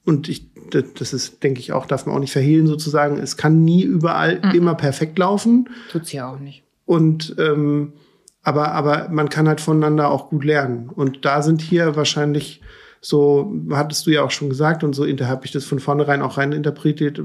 und 0.04 0.28
ich, 0.28 0.50
das 0.70 1.12
ist, 1.12 1.42
denke 1.42 1.60
ich 1.60 1.72
auch, 1.72 1.86
darf 1.86 2.06
man 2.06 2.14
auch 2.14 2.20
nicht 2.20 2.32
verhehlen 2.32 2.66
sozusagen, 2.66 3.18
es 3.18 3.36
kann 3.36 3.64
nie 3.64 3.82
überall 3.82 4.40
mhm. 4.44 4.50
immer 4.52 4.74
perfekt 4.74 5.18
laufen. 5.18 5.68
Tut's 5.90 6.12
ja 6.12 6.30
auch 6.30 6.38
nicht. 6.38 6.64
Und 6.84 7.34
ähm, 7.38 7.94
aber, 8.42 8.72
aber 8.72 9.08
man 9.08 9.30
kann 9.30 9.48
halt 9.48 9.60
voneinander 9.60 10.10
auch 10.10 10.28
gut 10.28 10.44
lernen. 10.44 10.90
Und 10.90 11.24
da 11.24 11.40
sind 11.40 11.62
hier 11.62 11.96
wahrscheinlich 11.96 12.60
so, 13.00 13.52
hattest 13.70 14.06
du 14.06 14.10
ja 14.10 14.22
auch 14.22 14.30
schon 14.30 14.50
gesagt, 14.50 14.84
und 14.84 14.94
so 14.94 15.06
habe 15.06 15.46
ich 15.46 15.52
das 15.52 15.64
von 15.64 15.78
vornherein 15.78 16.22
auch 16.22 16.36
rein 16.36 16.52
interpretiert, 16.52 17.20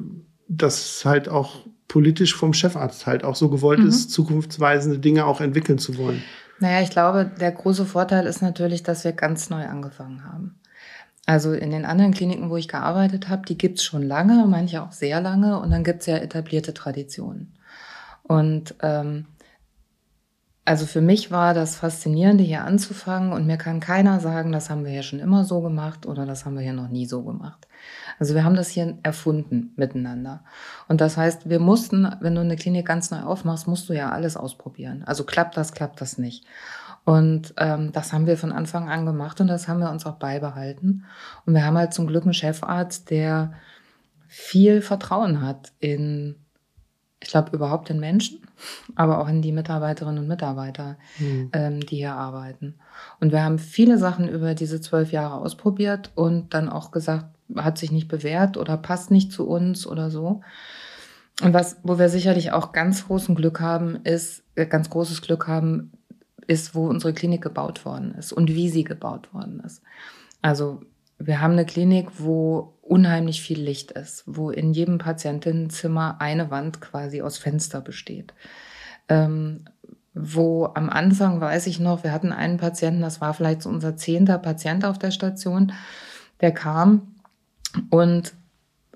dass 0.48 1.04
halt 1.06 1.30
auch 1.30 1.66
politisch 1.88 2.36
vom 2.36 2.54
Chefarzt 2.54 3.06
halt 3.06 3.24
auch 3.24 3.36
so 3.36 3.50
gewollt 3.50 3.80
mhm. 3.80 3.90
ist, 3.90 4.12
zukunftsweisende 4.12 5.00
Dinge 5.00 5.26
auch 5.26 5.42
entwickeln 5.42 5.78
zu 5.78 5.98
wollen. 5.98 6.24
Naja, 6.60 6.82
ich 6.82 6.90
glaube, 6.90 7.32
der 7.40 7.52
große 7.52 7.86
Vorteil 7.86 8.26
ist 8.26 8.42
natürlich, 8.42 8.84
dass 8.84 9.04
wir 9.04 9.14
ganz 9.14 9.50
neu 9.50 9.66
angefangen 9.66 10.26
haben. 10.26 10.59
Also 11.30 11.54
in 11.54 11.70
den 11.70 11.86
anderen 11.86 12.12
Kliniken, 12.12 12.50
wo 12.50 12.58
ich 12.58 12.68
gearbeitet 12.68 13.30
habe, 13.30 13.46
die 13.46 13.56
gibt's 13.56 13.84
schon 13.84 14.02
lange, 14.02 14.48
manche 14.48 14.82
auch 14.82 14.92
sehr 14.92 15.22
lange, 15.22 15.60
und 15.60 15.70
dann 15.70 15.84
gibt's 15.84 16.08
ja 16.08 16.18
etablierte 16.18 16.74
Traditionen. 16.74 17.56
Und 18.24 18.74
ähm, 18.82 19.28
also 20.66 20.88
für 20.88 21.02
mich 21.02 21.30
war 21.30 21.54
das 21.54 21.76
Faszinierende, 21.76 22.44
hier 22.44 22.64
anzufangen 22.64 23.32
und 23.32 23.46
mir 23.46 23.58
kann 23.58 23.80
keiner 23.80 24.20
sagen, 24.20 24.52
das 24.52 24.72
haben 24.72 24.86
wir 24.86 24.92
ja 24.92 25.04
schon 25.04 25.20
immer 25.20 25.46
so 25.46 25.62
gemacht 25.62 26.08
oder 26.08 26.26
das 26.26 26.46
haben 26.46 26.56
wir 26.56 26.64
ja 26.64 26.74
noch 26.74 26.90
nie 26.90 27.06
so 27.06 27.22
gemacht. 27.22 27.68
Also 28.18 28.34
wir 28.34 28.44
haben 28.44 28.56
das 28.56 28.70
hier 28.70 28.98
erfunden 29.04 29.74
miteinander. 29.76 30.44
Und 30.88 31.00
das 31.00 31.16
heißt, 31.16 31.48
wir 31.48 31.60
mussten, 31.60 32.08
wenn 32.22 32.34
du 32.34 32.42
eine 32.42 32.56
Klinik 32.56 32.88
ganz 32.88 33.12
neu 33.12 33.22
aufmachst, 33.22 33.68
musst 33.68 33.88
du 33.88 33.94
ja 33.94 34.10
alles 34.10 34.36
ausprobieren. 34.36 35.04
Also 35.06 35.26
klappt 35.26 35.58
das, 35.58 35.74
klappt 35.74 36.02
das 36.02 36.18
nicht. 36.18 36.48
Und 37.06 37.54
ähm, 37.58 37.92
das 37.92 38.14
haben 38.14 38.28
wir 38.28 38.38
von 38.38 38.52
Anfang 38.52 38.90
an 38.90 39.06
gemacht 39.06 39.42
und 39.42 39.48
das 39.48 39.68
haben 39.68 39.80
wir 39.80 39.90
uns 39.90 40.06
auch 40.06 40.16
beibehalten. 40.16 41.06
Und 41.46 41.54
wir 41.54 41.66
haben 41.66 41.78
halt 41.78 41.94
zum 41.94 42.08
Glück 42.08 42.24
einen 42.24 42.34
Chefarzt, 42.34 43.10
der 43.10 43.54
viel 44.28 44.82
Vertrauen 44.82 45.42
hat 45.42 45.72
in 45.80 46.36
ich 47.22 47.30
glaube, 47.30 47.56
überhaupt 47.56 47.90
in 47.90 48.00
Menschen, 48.00 48.40
aber 48.96 49.20
auch 49.20 49.28
in 49.28 49.42
die 49.42 49.52
Mitarbeiterinnen 49.52 50.24
und 50.24 50.28
Mitarbeiter, 50.28 50.98
mhm. 51.20 51.50
ähm, 51.54 51.80
die 51.82 51.98
hier 51.98 52.14
arbeiten. 52.14 52.76
Und 53.20 53.32
wir 53.32 53.44
haben 53.44 53.60
viele 53.60 53.98
Sachen 53.98 54.30
über 54.30 54.56
diese 54.56 54.80
zwölf 54.80 55.12
Jahre 55.12 55.36
ausprobiert 55.36 56.12
und 56.16 56.54
dann 56.54 56.70
auch 56.70 56.92
gesagt, 56.92 57.26
hat 57.58 57.78
sich 57.78 57.92
nicht 57.92 58.08
bewährt 58.08 58.58
oder 58.58 58.78
passt 58.78 59.12
nicht 59.12 59.32
zu 59.32 59.48
uns 59.48 59.86
oder 59.86 60.10
so. 60.10 60.42
Und 61.42 61.54
was, 61.54 61.78
wo 61.84 62.00
wir 62.00 62.10
sicherlich 62.10 62.52
auch 62.52 62.72
ganz 62.72 63.08
großen 63.08 63.36
Glück 63.36 63.60
haben, 63.60 63.98
ist, 64.04 64.44
äh, 64.56 64.66
ganz 64.66 64.90
großes 64.90 65.22
Glück 65.22 65.48
haben, 65.48 65.92
ist, 66.50 66.74
wo 66.74 66.88
unsere 66.88 67.14
Klinik 67.14 67.44
gebaut 67.44 67.86
worden 67.86 68.16
ist 68.16 68.34
und 68.34 68.50
wie 68.50 68.70
sie 68.70 68.84
gebaut 68.84 69.34
worden 69.34 69.62
ist. 69.64 69.84
Also 70.42 70.82
wir 71.20 71.42
haben 71.42 71.54
eine 71.54 71.66
Klinik, 71.66 72.08
wo 72.18 72.74
unheimlich 72.82 73.42
viel 73.42 73.62
Licht 73.62 73.92
ist, 73.92 74.24
wo 74.26 74.50
in 74.50 74.74
jedem 74.74 74.98
Patientinnenzimmer 74.98 76.20
eine 76.20 76.50
Wand 76.50 76.82
quasi 76.82 77.22
aus 77.22 77.38
Fenster 77.38 77.82
besteht. 77.82 78.34
Ähm, 79.10 79.66
wo 80.16 80.72
am 80.74 80.90
Anfang 80.90 81.40
weiß 81.40 81.68
ich 81.68 81.80
noch, 81.80 82.04
wir 82.04 82.12
hatten 82.12 82.32
einen 82.32 82.58
Patienten, 82.58 83.02
das 83.02 83.22
war 83.22 83.36
vielleicht 83.36 83.62
so 83.62 83.70
unser 83.70 83.96
zehnter 83.96 84.40
Patient 84.40 84.86
auf 84.86 84.98
der 84.98 85.12
Station, 85.12 85.72
der 86.42 86.52
kam 86.52 87.16
und 87.92 88.34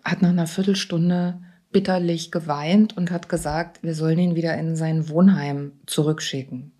hat 0.03 0.23
nach 0.23 0.29
einer 0.29 0.47
Viertelstunde 0.47 1.39
bitterlich 1.71 2.31
geweint 2.31 2.97
und 2.97 3.11
hat 3.11 3.29
gesagt, 3.29 3.83
wir 3.83 3.93
sollen 3.93 4.17
ihn 4.17 4.35
wieder 4.35 4.57
in 4.57 4.75
sein 4.75 5.07
Wohnheim 5.07 5.73
zurückschicken. 5.85 6.71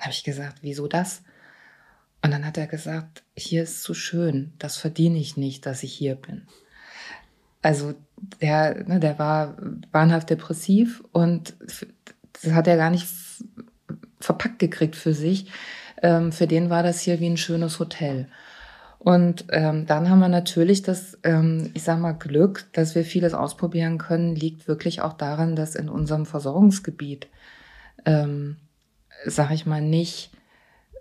Habe 0.00 0.10
ich 0.10 0.24
gesagt, 0.24 0.58
wieso 0.62 0.88
das? 0.88 1.22
Und 2.22 2.32
dann 2.32 2.44
hat 2.44 2.58
er 2.58 2.66
gesagt, 2.66 3.22
hier 3.36 3.62
ist 3.62 3.82
zu 3.82 3.94
schön, 3.94 4.52
das 4.58 4.76
verdiene 4.76 5.18
ich 5.18 5.36
nicht, 5.36 5.64
dass 5.64 5.82
ich 5.82 5.92
hier 5.92 6.16
bin. 6.16 6.46
Also 7.62 7.94
der, 8.40 8.84
ne, 8.84 9.00
der 9.00 9.18
war 9.18 9.56
wahnhaft 9.92 10.30
depressiv 10.30 11.02
und 11.12 11.54
das 12.32 12.52
hat 12.52 12.66
er 12.66 12.76
gar 12.76 12.90
nicht 12.90 13.06
verpackt 14.18 14.58
gekriegt 14.58 14.96
für 14.96 15.14
sich. 15.14 15.50
Ähm, 16.02 16.32
für 16.32 16.46
den 16.46 16.70
war 16.70 16.82
das 16.82 17.00
hier 17.00 17.20
wie 17.20 17.28
ein 17.28 17.36
schönes 17.36 17.78
Hotel. 17.78 18.28
Und 18.98 19.46
ähm, 19.50 19.86
dann 19.86 20.10
haben 20.10 20.20
wir 20.20 20.28
natürlich 20.28 20.82
das, 20.82 21.18
ähm, 21.24 21.70
ich 21.72 21.82
sag 21.84 21.98
mal, 21.98 22.12
Glück, 22.12 22.66
dass 22.74 22.94
wir 22.94 23.04
vieles 23.04 23.32
ausprobieren 23.32 23.96
können, 23.96 24.36
liegt 24.36 24.68
wirklich 24.68 25.00
auch 25.00 25.14
daran, 25.14 25.56
dass 25.56 25.74
in 25.74 25.88
unserem 25.88 26.26
Versorgungsgebiet, 26.26 27.26
ähm, 28.04 28.56
sag 29.26 29.50
ich 29.52 29.66
mal, 29.66 29.82
nicht 29.82 30.30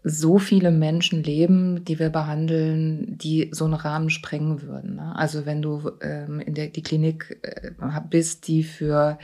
so 0.04 0.40
viele 0.40 0.72
Menschen 0.72 1.24
leben, 1.24 1.84
die 1.84 2.00
wir 2.00 2.10
behandeln, 2.10 3.18
die 3.18 3.50
so 3.52 3.66
einen 3.66 3.74
Rahmen 3.74 4.10
sprengen 4.10 4.62
würden. 4.62 4.96
Ne? 4.96 5.14
Also 5.16 5.46
wenn 5.46 5.62
du 5.62 5.92
ähm, 6.02 6.40
in 6.40 6.54
der 6.54 6.68
die 6.68 6.84
Klinik 6.84 7.40
äh, 7.42 7.72
bist, 8.10 8.48
die 8.48 8.64
für 8.64 9.18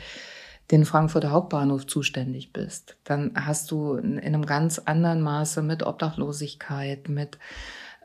den 0.71 0.83
Frankfurter 0.83 1.31
Hauptbahnhof 1.31 1.87
zuständig 1.87 2.51
bist, 2.51 2.97
dann 3.03 3.31
hast 3.35 3.71
du 3.71 3.93
in, 3.95 4.17
in 4.17 4.33
einem 4.33 4.45
ganz 4.45 4.79
anderen 4.79 5.21
Maße 5.21 5.61
mit 5.61 5.83
Obdachlosigkeit, 5.83 7.07
mit 7.07 7.37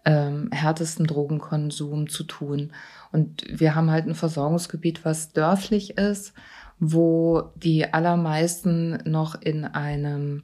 ähm, 0.04 0.50
härtesten 0.52 1.06
Drogenkonsum 1.06 2.08
zu 2.08 2.24
tun. 2.24 2.72
Und 3.12 3.44
wir 3.48 3.74
haben 3.74 3.90
halt 3.90 4.06
ein 4.06 4.14
Versorgungsgebiet, 4.14 5.04
was 5.04 5.32
dörflich 5.32 5.98
ist, 5.98 6.34
wo 6.78 7.50
die 7.56 7.92
allermeisten 7.92 8.98
noch 9.04 9.40
in 9.40 9.64
einem 9.64 10.42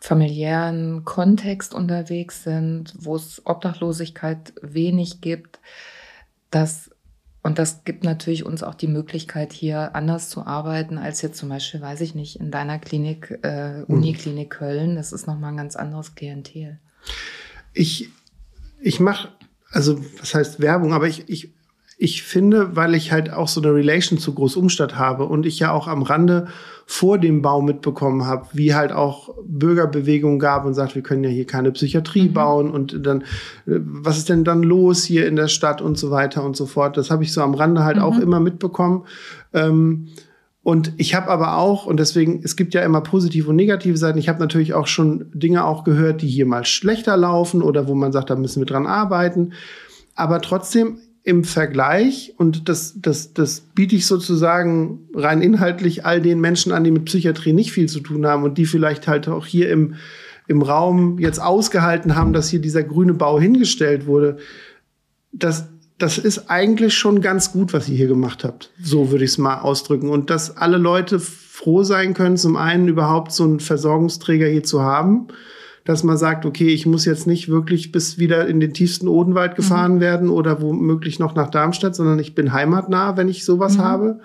familiären 0.00 1.04
Kontext 1.04 1.74
unterwegs 1.74 2.44
sind, 2.44 2.94
wo 2.98 3.16
es 3.16 3.42
Obdachlosigkeit 3.44 4.52
wenig 4.62 5.20
gibt. 5.20 5.60
Das, 6.50 6.90
und 7.42 7.58
das 7.58 7.84
gibt 7.84 8.04
natürlich 8.04 8.46
uns 8.46 8.62
auch 8.62 8.74
die 8.74 8.86
Möglichkeit, 8.86 9.52
hier 9.52 9.94
anders 9.94 10.30
zu 10.30 10.46
arbeiten, 10.46 10.98
als 10.98 11.22
jetzt 11.22 11.38
zum 11.38 11.48
Beispiel, 11.48 11.80
weiß 11.80 12.00
ich 12.00 12.14
nicht, 12.14 12.38
in 12.40 12.50
deiner 12.50 12.78
Klinik, 12.78 13.38
äh, 13.42 13.82
Uniklinik 13.86 14.50
Köln. 14.50 14.96
Das 14.96 15.12
ist 15.12 15.26
nochmal 15.26 15.52
ein 15.52 15.56
ganz 15.56 15.76
anderes 15.76 16.14
Klientel. 16.14 16.78
Ich, 17.72 18.10
ich 18.80 19.00
mache, 19.00 19.30
also 19.70 20.00
was 20.20 20.34
heißt 20.34 20.60
Werbung, 20.60 20.92
aber 20.92 21.08
ich, 21.08 21.28
ich 21.28 21.52
ich 22.00 22.22
finde, 22.22 22.76
weil 22.76 22.94
ich 22.94 23.10
halt 23.10 23.32
auch 23.32 23.48
so 23.48 23.60
eine 23.60 23.74
Relation 23.74 24.20
zu 24.20 24.32
Großumstadt 24.32 24.96
habe 24.96 25.24
und 25.24 25.44
ich 25.44 25.58
ja 25.58 25.72
auch 25.72 25.88
am 25.88 26.02
Rande 26.02 26.46
vor 26.86 27.18
dem 27.18 27.42
Bau 27.42 27.60
mitbekommen 27.60 28.24
habe, 28.24 28.46
wie 28.52 28.72
halt 28.72 28.92
auch 28.92 29.34
Bürgerbewegungen 29.44 30.38
gab 30.38 30.64
und 30.64 30.74
sagt, 30.74 30.94
wir 30.94 31.02
können 31.02 31.24
ja 31.24 31.30
hier 31.30 31.44
keine 31.44 31.72
Psychiatrie 31.72 32.28
mhm. 32.28 32.32
bauen 32.32 32.70
und 32.70 33.04
dann, 33.04 33.22
äh, 33.66 33.80
was 33.82 34.16
ist 34.16 34.28
denn 34.28 34.44
dann 34.44 34.62
los 34.62 35.02
hier 35.02 35.26
in 35.26 35.34
der 35.34 35.48
Stadt 35.48 35.82
und 35.82 35.98
so 35.98 36.12
weiter 36.12 36.44
und 36.44 36.56
so 36.56 36.66
fort. 36.66 36.96
Das 36.96 37.10
habe 37.10 37.24
ich 37.24 37.32
so 37.32 37.42
am 37.42 37.54
Rande 37.54 37.82
halt 37.82 37.96
mhm. 37.96 38.02
auch 38.04 38.18
immer 38.18 38.38
mitbekommen. 38.38 39.04
Ähm, 39.52 40.06
und 40.62 40.92
ich 40.98 41.16
habe 41.16 41.28
aber 41.28 41.56
auch, 41.56 41.84
und 41.84 41.98
deswegen, 41.98 42.42
es 42.44 42.54
gibt 42.54 42.74
ja 42.74 42.82
immer 42.82 43.00
positive 43.00 43.50
und 43.50 43.56
negative 43.56 43.96
Seiten, 43.96 44.18
ich 44.18 44.28
habe 44.28 44.38
natürlich 44.38 44.72
auch 44.72 44.86
schon 44.86 45.26
Dinge 45.34 45.64
auch 45.64 45.82
gehört, 45.82 46.22
die 46.22 46.28
hier 46.28 46.46
mal 46.46 46.64
schlechter 46.64 47.16
laufen 47.16 47.60
oder 47.60 47.88
wo 47.88 47.96
man 47.96 48.12
sagt, 48.12 48.30
da 48.30 48.36
müssen 48.36 48.60
wir 48.60 48.66
dran 48.66 48.86
arbeiten. 48.86 49.52
Aber 50.14 50.40
trotzdem, 50.40 50.98
im 51.28 51.44
Vergleich, 51.44 52.32
und 52.38 52.70
das, 52.70 52.94
das, 53.02 53.34
das 53.34 53.60
biete 53.60 53.94
ich 53.94 54.06
sozusagen 54.06 55.00
rein 55.12 55.42
inhaltlich 55.42 56.06
all 56.06 56.22
den 56.22 56.40
Menschen 56.40 56.72
an, 56.72 56.84
die 56.84 56.90
mit 56.90 57.04
Psychiatrie 57.04 57.52
nicht 57.52 57.70
viel 57.70 57.86
zu 57.86 58.00
tun 58.00 58.24
haben 58.24 58.44
und 58.44 58.56
die 58.56 58.64
vielleicht 58.64 59.06
halt 59.06 59.28
auch 59.28 59.44
hier 59.44 59.68
im, 59.68 59.96
im 60.46 60.62
Raum 60.62 61.18
jetzt 61.18 61.38
ausgehalten 61.38 62.16
haben, 62.16 62.32
dass 62.32 62.48
hier 62.48 62.60
dieser 62.60 62.82
grüne 62.82 63.12
Bau 63.12 63.38
hingestellt 63.38 64.06
wurde. 64.06 64.38
Das, 65.30 65.68
das 65.98 66.16
ist 66.16 66.50
eigentlich 66.50 66.94
schon 66.94 67.20
ganz 67.20 67.52
gut, 67.52 67.74
was 67.74 67.90
ihr 67.90 67.96
hier 67.98 68.08
gemacht 68.08 68.42
habt. 68.42 68.70
So 68.82 69.10
würde 69.10 69.26
ich 69.26 69.32
es 69.32 69.38
mal 69.38 69.58
ausdrücken. 69.58 70.08
Und 70.08 70.30
dass 70.30 70.56
alle 70.56 70.78
Leute 70.78 71.20
froh 71.20 71.82
sein 71.82 72.14
können, 72.14 72.38
zum 72.38 72.56
einen 72.56 72.88
überhaupt 72.88 73.32
so 73.32 73.44
einen 73.44 73.60
Versorgungsträger 73.60 74.46
hier 74.46 74.64
zu 74.64 74.80
haben 74.80 75.28
dass 75.88 76.04
man 76.04 76.18
sagt, 76.18 76.44
okay, 76.44 76.68
ich 76.68 76.84
muss 76.84 77.06
jetzt 77.06 77.26
nicht 77.26 77.48
wirklich 77.48 77.92
bis 77.92 78.18
wieder 78.18 78.46
in 78.46 78.60
den 78.60 78.74
tiefsten 78.74 79.08
Odenwald 79.08 79.56
gefahren 79.56 79.94
mhm. 79.94 80.00
werden 80.00 80.28
oder 80.28 80.60
womöglich 80.60 81.18
noch 81.18 81.34
nach 81.34 81.48
Darmstadt, 81.48 81.96
sondern 81.96 82.18
ich 82.18 82.34
bin 82.34 82.52
heimatnah, 82.52 83.16
wenn 83.16 83.26
ich 83.26 83.42
sowas 83.42 83.78
mhm. 83.78 83.82
habe. 83.82 84.20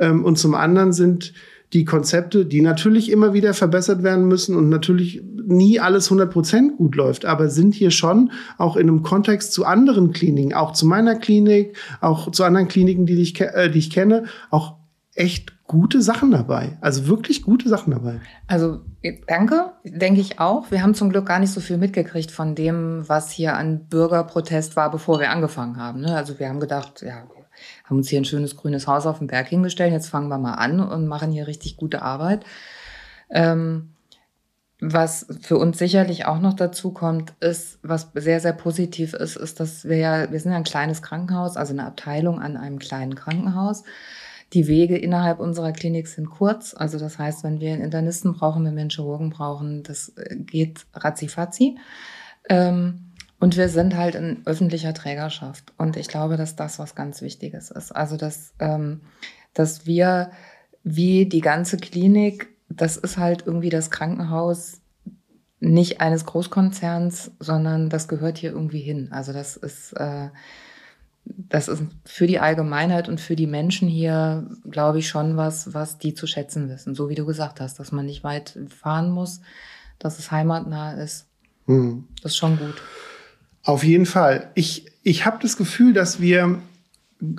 Ähm, 0.00 0.24
und 0.24 0.36
zum 0.36 0.56
anderen 0.56 0.92
sind 0.92 1.32
die 1.72 1.84
Konzepte, 1.84 2.44
die 2.44 2.60
natürlich 2.60 3.08
immer 3.08 3.34
wieder 3.34 3.54
verbessert 3.54 4.02
werden 4.02 4.26
müssen 4.26 4.56
und 4.56 4.68
natürlich 4.68 5.22
nie 5.46 5.78
alles 5.78 6.06
100 6.06 6.28
Prozent 6.28 6.76
gut 6.76 6.96
läuft, 6.96 7.24
aber 7.24 7.50
sind 7.50 7.76
hier 7.76 7.92
schon 7.92 8.32
auch 8.58 8.76
in 8.76 8.88
einem 8.88 9.04
Kontext 9.04 9.52
zu 9.52 9.64
anderen 9.64 10.12
Kliniken, 10.12 10.54
auch 10.54 10.72
zu 10.72 10.86
meiner 10.86 11.14
Klinik, 11.14 11.76
auch 12.00 12.32
zu 12.32 12.42
anderen 12.42 12.66
Kliniken, 12.66 13.06
die 13.06 13.22
ich, 13.22 13.40
äh, 13.40 13.70
die 13.70 13.78
ich 13.78 13.90
kenne, 13.90 14.24
auch 14.50 14.74
echt 15.14 15.55
gute 15.66 16.00
Sachen 16.00 16.30
dabei. 16.30 16.78
Also 16.80 17.06
wirklich 17.08 17.42
gute 17.42 17.68
Sachen 17.68 17.92
dabei. 17.92 18.20
Also 18.46 18.80
danke, 19.26 19.72
denke 19.84 20.20
ich 20.20 20.38
auch. 20.38 20.70
Wir 20.70 20.82
haben 20.82 20.94
zum 20.94 21.10
Glück 21.10 21.26
gar 21.26 21.38
nicht 21.38 21.52
so 21.52 21.60
viel 21.60 21.76
mitgekriegt 21.76 22.30
von 22.30 22.54
dem, 22.54 23.08
was 23.08 23.30
hier 23.30 23.56
an 23.56 23.86
Bürgerprotest 23.86 24.76
war, 24.76 24.90
bevor 24.90 25.20
wir 25.20 25.30
angefangen 25.30 25.76
haben. 25.76 26.00
Ne? 26.00 26.16
Also 26.16 26.38
wir 26.38 26.48
haben 26.48 26.60
gedacht, 26.60 27.02
ja, 27.02 27.26
haben 27.84 27.96
uns 27.96 28.08
hier 28.08 28.20
ein 28.20 28.24
schönes 28.24 28.56
grünes 28.56 28.86
Haus 28.86 29.06
auf 29.06 29.18
dem 29.18 29.26
Berg 29.26 29.48
hingestellt. 29.48 29.92
Jetzt 29.92 30.08
fangen 30.08 30.28
wir 30.28 30.38
mal 30.38 30.54
an 30.54 30.80
und 30.80 31.06
machen 31.06 31.32
hier 31.32 31.46
richtig 31.46 31.76
gute 31.76 32.02
Arbeit. 32.02 32.44
Ähm, 33.30 33.90
was 34.80 35.26
für 35.40 35.56
uns 35.56 35.78
sicherlich 35.78 36.26
auch 36.26 36.38
noch 36.38 36.52
dazu 36.52 36.92
kommt, 36.92 37.32
ist, 37.40 37.78
was 37.82 38.10
sehr, 38.14 38.40
sehr 38.40 38.52
positiv 38.52 39.14
ist, 39.14 39.36
ist, 39.36 39.58
dass 39.58 39.86
wir 39.86 39.96
ja, 39.96 40.30
wir 40.30 40.38
sind 40.38 40.52
ja 40.52 40.58
ein 40.58 40.64
kleines 40.64 41.00
Krankenhaus, 41.00 41.56
also 41.56 41.72
eine 41.72 41.86
Abteilung 41.86 42.40
an 42.40 42.58
einem 42.58 42.78
kleinen 42.78 43.14
Krankenhaus. 43.14 43.84
Die 44.52 44.68
Wege 44.68 44.96
innerhalb 44.96 45.40
unserer 45.40 45.72
Klinik 45.72 46.08
sind 46.08 46.30
kurz. 46.30 46.74
Also 46.74 46.98
das 46.98 47.18
heißt, 47.18 47.42
wenn 47.44 47.60
wir 47.60 47.72
einen 47.72 47.82
Internisten 47.82 48.32
brauchen, 48.32 48.64
wenn 48.64 48.76
wir 48.76 48.82
einen 48.82 48.90
Chirurgen 48.90 49.30
brauchen, 49.30 49.82
das 49.82 50.10
äh, 50.16 50.36
geht 50.36 50.86
ratzifatzi. 50.94 51.78
Ähm, 52.48 53.12
und 53.38 53.56
wir 53.56 53.68
sind 53.68 53.96
halt 53.96 54.14
in 54.14 54.42
öffentlicher 54.46 54.94
Trägerschaft. 54.94 55.72
Und 55.76 55.96
ich 55.96 56.08
glaube, 56.08 56.36
dass 56.36 56.56
das 56.56 56.78
was 56.78 56.94
ganz 56.94 57.20
Wichtiges 57.22 57.70
ist. 57.70 57.92
Also, 57.92 58.16
dass, 58.16 58.54
ähm, 58.60 59.02
dass 59.52 59.86
wir 59.86 60.30
wie 60.84 61.26
die 61.26 61.40
ganze 61.40 61.76
Klinik, 61.76 62.48
das 62.68 62.96
ist 62.96 63.18
halt 63.18 63.44
irgendwie 63.46 63.68
das 63.68 63.90
Krankenhaus 63.90 64.80
nicht 65.58 66.00
eines 66.00 66.24
Großkonzerns, 66.26 67.32
sondern 67.40 67.90
das 67.90 68.08
gehört 68.08 68.38
hier 68.38 68.50
irgendwie 68.52 68.80
hin. 68.80 69.08
Also 69.10 69.32
das 69.32 69.56
ist, 69.56 69.92
äh, 69.94 70.28
das 71.26 71.68
ist 71.68 71.82
für 72.04 72.26
die 72.26 72.38
Allgemeinheit 72.38 73.08
und 73.08 73.20
für 73.20 73.36
die 73.36 73.46
Menschen 73.46 73.88
hier, 73.88 74.48
glaube 74.68 74.98
ich, 74.98 75.08
schon 75.08 75.36
was, 75.36 75.74
was 75.74 75.98
die 75.98 76.14
zu 76.14 76.26
schätzen 76.26 76.68
wissen. 76.68 76.94
So 76.94 77.08
wie 77.08 77.14
du 77.14 77.26
gesagt 77.26 77.60
hast, 77.60 77.78
dass 77.78 77.92
man 77.92 78.06
nicht 78.06 78.24
weit 78.24 78.58
fahren 78.68 79.10
muss, 79.10 79.40
dass 79.98 80.18
es 80.18 80.30
heimatnah 80.30 80.92
ist. 80.94 81.26
Hm. 81.66 82.06
Das 82.22 82.32
ist 82.32 82.38
schon 82.38 82.58
gut. 82.58 82.74
Auf 83.64 83.82
jeden 83.82 84.06
Fall. 84.06 84.50
Ich, 84.54 84.86
ich 85.02 85.26
habe 85.26 85.38
das 85.42 85.56
Gefühl, 85.56 85.92
dass 85.92 86.20
wir 86.20 86.60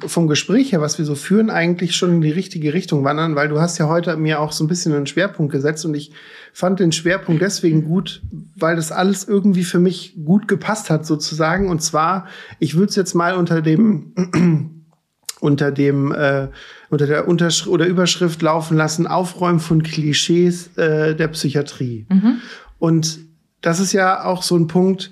vom 0.06 0.28
Gespräch 0.28 0.72
her, 0.72 0.82
was 0.82 0.98
wir 0.98 1.06
so 1.06 1.13
führen, 1.13 1.52
eigentlich 1.52 1.96
schon 1.96 2.16
in 2.16 2.22
die 2.22 2.32
richtige 2.32 2.74
Richtung 2.74 3.04
wandern, 3.04 3.36
weil 3.36 3.48
du 3.48 3.62
hast 3.62 3.78
ja 3.78 3.88
heute 3.88 4.18
mir 4.18 4.40
auch 4.40 4.52
so 4.52 4.63
ein 4.63 4.68
bisschen 4.68 4.94
einen 4.94 5.06
Schwerpunkt 5.06 5.52
gesetzt 5.52 5.86
und 5.86 5.94
ich 5.94 6.12
fand 6.52 6.80
den 6.80 6.92
Schwerpunkt 6.92 7.42
deswegen 7.42 7.84
gut, 7.86 8.24
weil 8.56 8.76
das 8.76 8.92
alles 8.92 9.28
irgendwie 9.28 9.63
für 9.63 9.78
mich 9.78 10.16
gut 10.26 10.48
gepasst 10.48 10.90
hat 10.90 11.06
sozusagen. 11.06 11.70
Und 11.70 11.84
zwar, 11.84 12.28
ich 12.58 12.76
würde 12.76 12.90
es 12.90 12.96
jetzt 12.96 13.13
mal 13.13 13.36
unter 13.36 13.62
dem 13.62 14.13
unter 15.40 15.72
dem 15.72 16.12
äh, 16.12 16.48
unter 16.90 17.06
der 17.06 17.28
Unterschrift 17.28 17.70
oder 17.70 17.86
Überschrift 17.86 18.42
laufen 18.42 18.76
lassen: 18.76 19.06
Aufräumen 19.06 19.60
von 19.60 19.84
Klischees 19.84 20.76
äh, 20.78 21.16
der 21.16 21.28
Psychiatrie. 21.28 22.08
Mhm. 22.10 22.42
Und 22.80 23.20
das 23.62 23.80
ist 23.80 23.94
ja 23.94 24.24
auch 24.24 24.42
so 24.42 24.56
ein 24.56 24.66
Punkt 24.66 25.12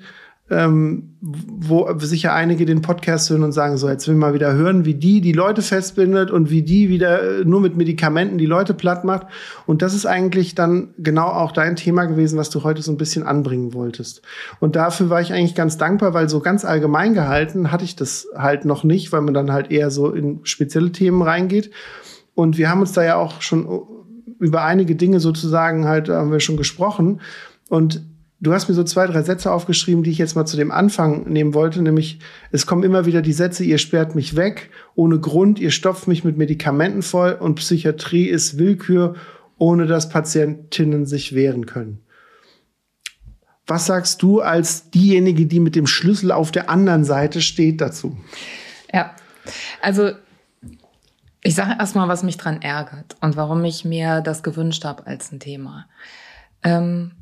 ähm, 0.51 1.17
wo 1.21 1.91
sicher 1.97 2.33
einige 2.33 2.65
den 2.65 2.83
Podcast 2.83 3.31
hören 3.31 3.43
und 3.43 3.51
sagen, 3.51 3.77
so, 3.77 3.89
jetzt 3.89 4.07
will 4.07 4.13
ich 4.13 4.19
mal 4.19 4.35
wieder 4.35 4.53
hören, 4.53 4.85
wie 4.85 4.93
die 4.93 5.19
die 5.19 5.31
Leute 5.31 5.63
festbindet 5.63 6.29
und 6.29 6.51
wie 6.51 6.61
die 6.61 6.87
wieder 6.87 7.39
äh, 7.39 7.45
nur 7.45 7.61
mit 7.61 7.75
Medikamenten 7.75 8.37
die 8.37 8.45
Leute 8.45 8.75
platt 8.75 9.03
macht. 9.03 9.25
Und 9.65 9.81
das 9.81 9.95
ist 9.95 10.05
eigentlich 10.05 10.53
dann 10.53 10.93
genau 10.99 11.27
auch 11.27 11.51
dein 11.51 11.75
Thema 11.75 12.05
gewesen, 12.05 12.37
was 12.37 12.51
du 12.51 12.63
heute 12.63 12.83
so 12.83 12.91
ein 12.91 12.97
bisschen 12.97 13.23
anbringen 13.23 13.73
wolltest. 13.73 14.21
Und 14.59 14.75
dafür 14.75 15.09
war 15.09 15.19
ich 15.19 15.33
eigentlich 15.33 15.55
ganz 15.55 15.77
dankbar, 15.77 16.13
weil 16.13 16.29
so 16.29 16.39
ganz 16.41 16.63
allgemein 16.63 17.15
gehalten 17.15 17.71
hatte 17.71 17.83
ich 17.83 17.95
das 17.95 18.27
halt 18.35 18.65
noch 18.65 18.83
nicht, 18.83 19.11
weil 19.11 19.21
man 19.21 19.33
dann 19.33 19.51
halt 19.51 19.71
eher 19.71 19.89
so 19.89 20.11
in 20.11 20.41
spezielle 20.43 20.91
Themen 20.91 21.23
reingeht. 21.23 21.71
Und 22.35 22.59
wir 22.59 22.69
haben 22.69 22.81
uns 22.81 22.91
da 22.91 23.03
ja 23.03 23.15
auch 23.15 23.41
schon 23.41 23.67
über 24.37 24.63
einige 24.63 24.95
Dinge 24.95 25.19
sozusagen 25.19 25.87
halt, 25.87 26.09
haben 26.09 26.31
wir 26.31 26.39
schon 26.39 26.57
gesprochen. 26.57 27.21
Und 27.67 28.03
Du 28.45 28.53
hast 28.53 28.67
mir 28.67 28.75
so 28.75 28.83
zwei, 28.83 29.07
drei 29.07 29.23
Sätze 29.23 29.51
aufgeschrieben, 29.51 30.03
die 30.03 30.11
ich 30.11 30.19
jetzt 30.19 30.35
mal 30.35 30.45
zu 30.45 30.55
dem 30.55 30.69
Anfang 30.69 31.27
nehmen 31.27 31.55
wollte, 31.55 31.81
nämlich 31.81 32.19
es 32.51 32.67
kommen 32.67 32.83
immer 32.83 33.07
wieder 33.07 33.23
die 33.23 33.33
Sätze, 33.33 33.63
ihr 33.63 33.79
sperrt 33.79 34.13
mich 34.13 34.35
weg 34.35 34.69
ohne 34.93 35.19
Grund, 35.19 35.57
ihr 35.57 35.71
stopft 35.71 36.07
mich 36.07 36.23
mit 36.23 36.37
Medikamenten 36.37 37.01
voll 37.01 37.31
und 37.31 37.55
Psychiatrie 37.55 38.27
ist 38.27 38.59
Willkür, 38.59 39.15
ohne 39.57 39.87
dass 39.87 40.09
Patientinnen 40.09 41.07
sich 41.07 41.33
wehren 41.33 41.65
können. 41.65 42.03
Was 43.65 43.87
sagst 43.87 44.21
du 44.21 44.41
als 44.41 44.91
diejenige, 44.91 45.47
die 45.47 45.59
mit 45.59 45.75
dem 45.75 45.87
Schlüssel 45.87 46.31
auf 46.31 46.51
der 46.51 46.69
anderen 46.69 47.03
Seite 47.03 47.41
steht 47.41 47.81
dazu? 47.81 48.15
Ja, 48.93 49.15
also 49.81 50.11
ich 51.41 51.55
sage 51.55 51.77
erstmal, 51.79 52.09
was 52.09 52.21
mich 52.21 52.37
dran 52.37 52.61
ärgert 52.61 53.15
und 53.21 53.37
warum 53.37 53.65
ich 53.65 53.85
mir 53.85 54.21
das 54.21 54.43
gewünscht 54.43 54.85
habe 54.85 55.07
als 55.07 55.31
ein 55.31 55.39
Thema. 55.39 55.87
Ähm, 56.61 57.13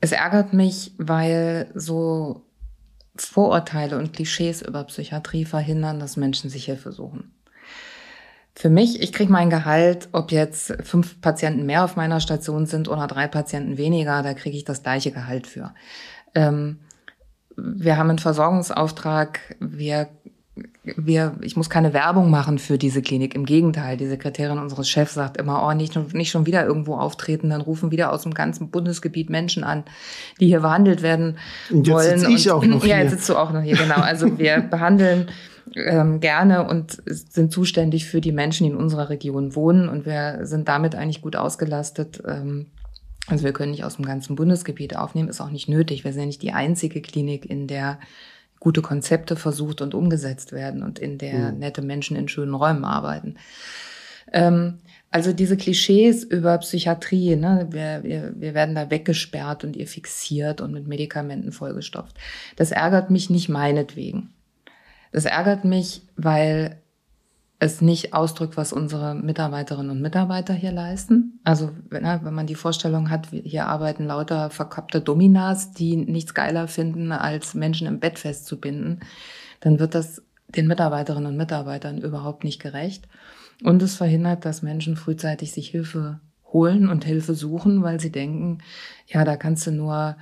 es 0.00 0.12
ärgert 0.12 0.52
mich, 0.52 0.94
weil 0.98 1.70
so 1.74 2.42
Vorurteile 3.16 3.98
und 3.98 4.12
Klischees 4.12 4.62
über 4.62 4.84
Psychiatrie 4.84 5.44
verhindern, 5.44 5.98
dass 5.98 6.16
Menschen 6.16 6.50
sich 6.50 6.66
Hilfe 6.66 6.92
suchen. 6.92 7.32
Für 8.54 8.70
mich, 8.70 9.00
ich 9.02 9.12
kriege 9.12 9.30
mein 9.30 9.50
Gehalt, 9.50 10.08
ob 10.12 10.32
jetzt 10.32 10.76
fünf 10.82 11.20
Patienten 11.20 11.64
mehr 11.64 11.84
auf 11.84 11.94
meiner 11.94 12.20
Station 12.20 12.66
sind 12.66 12.88
oder 12.88 13.06
drei 13.06 13.28
Patienten 13.28 13.76
weniger, 13.76 14.22
da 14.22 14.34
kriege 14.34 14.56
ich 14.56 14.64
das 14.64 14.82
gleiche 14.82 15.12
Gehalt 15.12 15.46
für. 15.46 15.74
Ähm, 16.34 16.80
wir 17.56 17.96
haben 17.96 18.10
einen 18.10 18.18
Versorgungsauftrag, 18.18 19.56
wir 19.60 20.08
wir, 20.84 21.36
ich 21.40 21.56
muss 21.56 21.70
keine 21.70 21.92
Werbung 21.92 22.30
machen 22.30 22.58
für 22.58 22.78
diese 22.78 23.02
Klinik. 23.02 23.34
Im 23.34 23.44
Gegenteil, 23.44 23.96
die 23.96 24.06
Sekretärin 24.06 24.58
unseres 24.58 24.88
Chefs 24.88 25.14
sagt 25.14 25.36
immer, 25.36 25.66
oh, 25.66 25.72
nicht, 25.72 25.96
nicht 26.14 26.30
schon 26.30 26.46
wieder 26.46 26.64
irgendwo 26.64 26.96
auftreten, 26.96 27.50
dann 27.50 27.60
rufen 27.60 27.90
wieder 27.90 28.12
aus 28.12 28.22
dem 28.22 28.34
ganzen 28.34 28.70
Bundesgebiet 28.70 29.30
Menschen 29.30 29.64
an, 29.64 29.84
die 30.40 30.46
hier 30.46 30.60
behandelt 30.60 31.02
werden 31.02 31.38
und 31.70 31.86
jetzt 31.86 31.94
wollen. 31.94 32.18
Sitze 32.18 32.32
ich 32.32 32.50
auch 32.50 32.64
noch 32.64 32.84
ja, 32.86 32.98
jetzt 32.98 33.10
sitzt 33.10 33.28
du 33.28 33.36
auch 33.36 33.52
noch 33.52 33.62
hier, 33.62 33.76
genau. 33.76 34.00
Also 34.00 34.38
wir 34.38 34.60
behandeln 34.70 35.28
ähm, 35.76 36.20
gerne 36.20 36.66
und 36.66 37.02
sind 37.06 37.52
zuständig 37.52 38.06
für 38.06 38.20
die 38.20 38.32
Menschen, 38.32 38.64
die 38.64 38.70
in 38.70 38.76
unserer 38.76 39.10
Region 39.10 39.54
wohnen 39.54 39.88
und 39.88 40.06
wir 40.06 40.40
sind 40.42 40.68
damit 40.68 40.94
eigentlich 40.94 41.20
gut 41.20 41.36
ausgelastet. 41.36 42.22
Ähm, 42.26 42.66
also 43.26 43.44
wir 43.44 43.52
können 43.52 43.72
nicht 43.72 43.84
aus 43.84 43.96
dem 43.96 44.06
ganzen 44.06 44.36
Bundesgebiet 44.36 44.96
aufnehmen, 44.96 45.28
ist 45.28 45.40
auch 45.40 45.50
nicht 45.50 45.68
nötig. 45.68 46.04
Wir 46.04 46.12
sind 46.12 46.22
ja 46.22 46.26
nicht 46.26 46.42
die 46.42 46.52
einzige 46.52 47.02
Klinik, 47.02 47.44
in 47.44 47.66
der 47.66 47.98
gute 48.60 48.82
Konzepte 48.82 49.36
versucht 49.36 49.80
und 49.80 49.94
umgesetzt 49.94 50.52
werden 50.52 50.82
und 50.82 50.98
in 50.98 51.18
der 51.18 51.52
mhm. 51.52 51.58
nette 51.58 51.82
Menschen 51.82 52.16
in 52.16 52.28
schönen 52.28 52.54
Räumen 52.54 52.84
arbeiten. 52.84 53.36
Ähm, 54.32 54.78
also 55.10 55.32
diese 55.32 55.56
Klischees 55.56 56.22
über 56.22 56.58
Psychiatrie, 56.58 57.36
ne, 57.36 57.68
wir, 57.70 58.02
wir, 58.02 58.32
wir 58.36 58.54
werden 58.54 58.74
da 58.74 58.90
weggesperrt 58.90 59.64
und 59.64 59.74
ihr 59.74 59.86
fixiert 59.86 60.60
und 60.60 60.72
mit 60.72 60.86
Medikamenten 60.86 61.50
vollgestopft. 61.50 62.16
Das 62.56 62.72
ärgert 62.72 63.10
mich 63.10 63.30
nicht 63.30 63.48
meinetwegen. 63.48 64.34
Das 65.10 65.24
ärgert 65.24 65.64
mich, 65.64 66.02
weil 66.16 66.76
es 67.60 67.80
nicht 67.80 68.14
ausdrückt, 68.14 68.56
was 68.56 68.72
unsere 68.72 69.14
Mitarbeiterinnen 69.14 69.90
und 69.90 70.00
Mitarbeiter 70.00 70.54
hier 70.54 70.70
leisten. 70.70 71.40
Also 71.42 71.70
wenn, 71.90 72.04
ne, 72.04 72.20
wenn 72.22 72.34
man 72.34 72.46
die 72.46 72.54
Vorstellung 72.54 73.10
hat, 73.10 73.28
hier 73.30 73.66
arbeiten 73.66 74.06
lauter 74.06 74.50
verkappte 74.50 75.00
Dominas, 75.00 75.72
die 75.72 75.96
nichts 75.96 76.34
geiler 76.34 76.68
finden, 76.68 77.10
als 77.10 77.54
Menschen 77.54 77.88
im 77.88 77.98
Bett 77.98 78.18
festzubinden, 78.18 79.00
dann 79.60 79.80
wird 79.80 79.94
das 79.94 80.22
den 80.46 80.66
Mitarbeiterinnen 80.66 81.32
und 81.32 81.36
Mitarbeitern 81.36 81.98
überhaupt 81.98 82.44
nicht 82.44 82.60
gerecht. 82.60 83.08
Und 83.64 83.82
es 83.82 83.96
verhindert, 83.96 84.44
dass 84.44 84.62
Menschen 84.62 84.96
frühzeitig 84.96 85.52
sich 85.52 85.68
Hilfe 85.68 86.20
holen 86.52 86.88
und 86.88 87.04
Hilfe 87.04 87.34
suchen, 87.34 87.82
weil 87.82 88.00
sie 88.00 88.10
denken, 88.10 88.58
ja, 89.06 89.24
da 89.24 89.36
kannst 89.36 89.66
du 89.66 89.72
nur, 89.72 90.16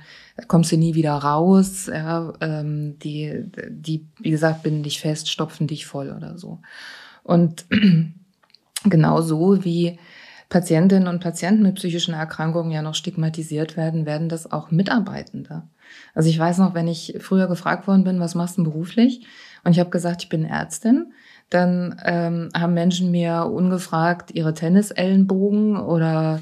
kommst 0.47 0.71
du 0.71 0.77
nie 0.77 0.95
wieder 0.95 1.13
raus, 1.13 1.85
ja, 1.87 2.33
ähm, 2.41 2.99
die, 2.99 3.45
die, 3.69 4.07
wie 4.19 4.31
gesagt, 4.31 4.63
binden 4.63 4.83
dich 4.83 4.99
fest, 4.99 5.29
stopfen 5.29 5.67
dich 5.67 5.85
voll 5.85 6.11
oder 6.11 6.37
so. 6.37 6.59
Und 7.27 7.65
genauso 8.83 9.63
wie 9.63 9.99
Patientinnen 10.49 11.09
und 11.09 11.19
Patienten 11.19 11.63
mit 11.63 11.75
psychischen 11.75 12.13
Erkrankungen 12.13 12.71
ja 12.71 12.81
noch 12.81 12.95
stigmatisiert 12.95 13.75
werden, 13.75 14.05
werden 14.05 14.29
das 14.29 14.49
auch 14.49 14.71
Mitarbeitende. 14.71 15.63
Also 16.15 16.29
ich 16.29 16.39
weiß 16.39 16.59
noch, 16.59 16.73
wenn 16.73 16.87
ich 16.87 17.17
früher 17.19 17.47
gefragt 17.47 17.87
worden 17.87 18.05
bin, 18.05 18.19
was 18.19 18.33
machst 18.33 18.57
du 18.57 18.63
beruflich? 18.63 19.27
Und 19.63 19.73
ich 19.73 19.79
habe 19.79 19.89
gesagt, 19.89 20.23
ich 20.23 20.29
bin 20.29 20.45
Ärztin. 20.45 21.11
Dann 21.49 21.99
ähm, 22.05 22.49
haben 22.55 22.73
Menschen 22.73 23.11
mir 23.11 23.45
ungefragt 23.45 24.31
ihre 24.31 24.53
Tennisellenbogen 24.53 25.77
oder 25.77 26.39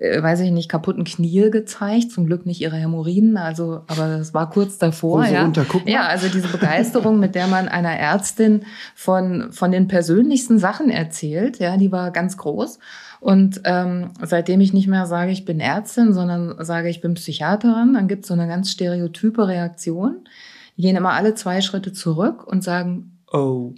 äh, 0.00 0.22
weiß 0.22 0.40
ich 0.40 0.50
nicht, 0.50 0.68
kaputten 0.68 1.04
Knie 1.04 1.50
gezeigt. 1.50 2.12
Zum 2.12 2.26
Glück 2.26 2.46
nicht 2.46 2.60
ihre 2.60 2.76
Hämorrhoiden, 2.76 3.36
also, 3.36 3.82
aber 3.88 4.18
das 4.18 4.32
war 4.32 4.50
kurz 4.50 4.78
davor. 4.78 5.24
Ja. 5.26 5.42
Runter, 5.42 5.66
ja, 5.86 6.06
also 6.06 6.28
diese 6.28 6.48
Begeisterung, 6.48 7.18
mit 7.18 7.34
der 7.34 7.48
man 7.48 7.68
einer 7.68 7.96
Ärztin 7.96 8.64
von, 8.94 9.50
von 9.52 9.72
den 9.72 9.88
persönlichsten 9.88 10.58
Sachen 10.58 10.90
erzählt, 10.90 11.58
ja, 11.58 11.76
die 11.76 11.90
war 11.90 12.12
ganz 12.12 12.36
groß. 12.36 12.78
Und 13.20 13.62
ähm, 13.64 14.10
seitdem 14.22 14.60
ich 14.60 14.72
nicht 14.72 14.86
mehr 14.86 15.06
sage, 15.06 15.32
ich 15.32 15.44
bin 15.44 15.58
Ärztin, 15.58 16.12
sondern 16.12 16.54
sage, 16.64 16.88
ich 16.88 17.00
bin 17.00 17.14
Psychiaterin, 17.14 17.94
dann 17.94 18.06
gibt 18.06 18.22
es 18.22 18.28
so 18.28 18.34
eine 18.34 18.46
ganz 18.46 18.70
stereotype 18.70 19.48
Reaktion. 19.48 20.28
Die 20.76 20.82
gehen 20.82 20.96
immer 20.96 21.14
alle 21.14 21.34
zwei 21.34 21.60
Schritte 21.60 21.92
zurück 21.92 22.46
und 22.46 22.62
sagen, 22.62 23.18
oh. 23.32 23.74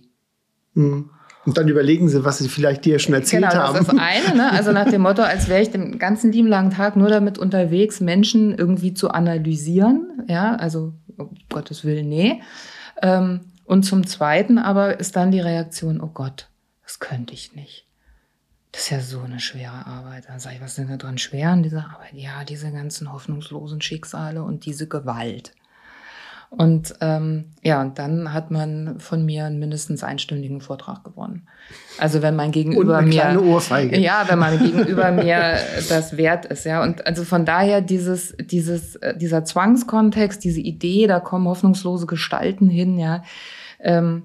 Mhm. 0.75 1.11
Und 1.47 1.57
dann 1.57 1.69
überlegen 1.69 2.09
sie, 2.09 2.25
was 2.25 2.39
sie 2.39 2.49
vielleicht 2.49 2.85
dir 2.85 2.99
schon 2.99 3.15
erzählt 3.15 3.45
genau, 3.45 3.55
haben. 3.55 3.73
Das 3.73 3.83
ist 3.83 3.93
das 3.93 3.99
eine, 3.99 4.37
ne? 4.37 4.53
also 4.53 4.73
nach 4.73 4.91
dem 4.91 5.03
Motto, 5.03 5.23
als 5.23 5.49
wäre 5.49 5.63
ich 5.63 5.71
den 5.71 5.99
ganzen 5.99 6.33
lieben 6.33 6.49
langen 6.49 6.71
Tag 6.71 6.97
nur 6.97 7.09
damit 7.09 7.39
unterwegs, 7.39 8.01
Menschen 8.01 8.55
irgendwie 8.55 8.93
zu 8.93 9.11
analysieren. 9.11 10.25
Ja, 10.29 10.55
also 10.57 10.93
um 11.17 11.35
Gottes 11.49 11.85
Willen, 11.85 12.09
nee. 12.09 12.43
Ähm, 13.03 13.41
und 13.65 13.85
zum 13.85 14.07
Zweiten 14.07 14.59
aber 14.59 15.01
ist 15.01 15.17
dann 15.17 15.31
die 15.31 15.41
Reaktion, 15.41 16.01
oh 16.01 16.11
Gott, 16.13 16.49
das 16.83 16.99
könnte 16.99 17.33
ich 17.33 17.55
nicht. 17.55 17.87
Das 18.73 18.83
ist 18.83 18.91
ja 18.91 19.01
so 19.01 19.21
eine 19.21 19.41
schwere 19.41 19.87
Arbeit. 19.87 20.25
Dann 20.29 20.41
sage 20.41 20.57
ich, 20.57 20.61
was 20.61 20.71
ist 20.71 20.79
denn 20.79 20.89
da 20.89 20.97
dran 20.97 21.19
schwer 21.19 21.51
an 21.51 21.63
dieser 21.63 21.91
Arbeit? 21.91 22.13
Ja, 22.15 22.45
diese 22.45 22.71
ganzen 22.71 23.13
hoffnungslosen 23.13 23.81
Schicksale 23.81 24.43
und 24.43 24.67
diese 24.67 24.87
Gewalt. 24.89 25.53
Und 26.51 26.97
ähm, 27.01 27.45
ja, 27.63 27.81
und 27.81 28.01
dann 28.01 28.33
hat 28.33 28.51
man 28.51 28.99
von 28.99 29.25
mir 29.25 29.45
einen 29.45 29.61
mindestens 29.61 30.03
einstündigen 30.03 30.61
Vortrag 30.61 31.05
gewonnen. 31.05 31.47
Also 31.97 32.23
wenn 32.23 32.35
man 32.35 32.51
gegenüber 32.51 32.95
und 32.95 32.99
eine 32.99 33.07
mir 33.07 33.21
kleine 33.21 33.41
Ohrfeige. 33.41 33.97
ja, 33.99 34.25
wenn 34.29 34.41
man 34.41 34.59
gegenüber 34.65 35.13
mir 35.13 35.59
das 35.89 36.17
wert 36.17 36.47
ist, 36.47 36.65
ja. 36.65 36.83
Und 36.83 37.07
also 37.07 37.23
von 37.23 37.45
daher 37.45 37.81
dieses, 37.81 38.35
dieses, 38.41 38.97
äh, 38.97 39.17
dieser 39.17 39.45
Zwangskontext, 39.45 40.43
diese 40.43 40.61
Idee, 40.61 41.07
da 41.07 41.21
kommen 41.21 41.47
hoffnungslose 41.47 42.07
Gestalten 42.07 42.69
hin, 42.69 42.99
ja. 42.99 43.23
Ähm, 43.79 44.25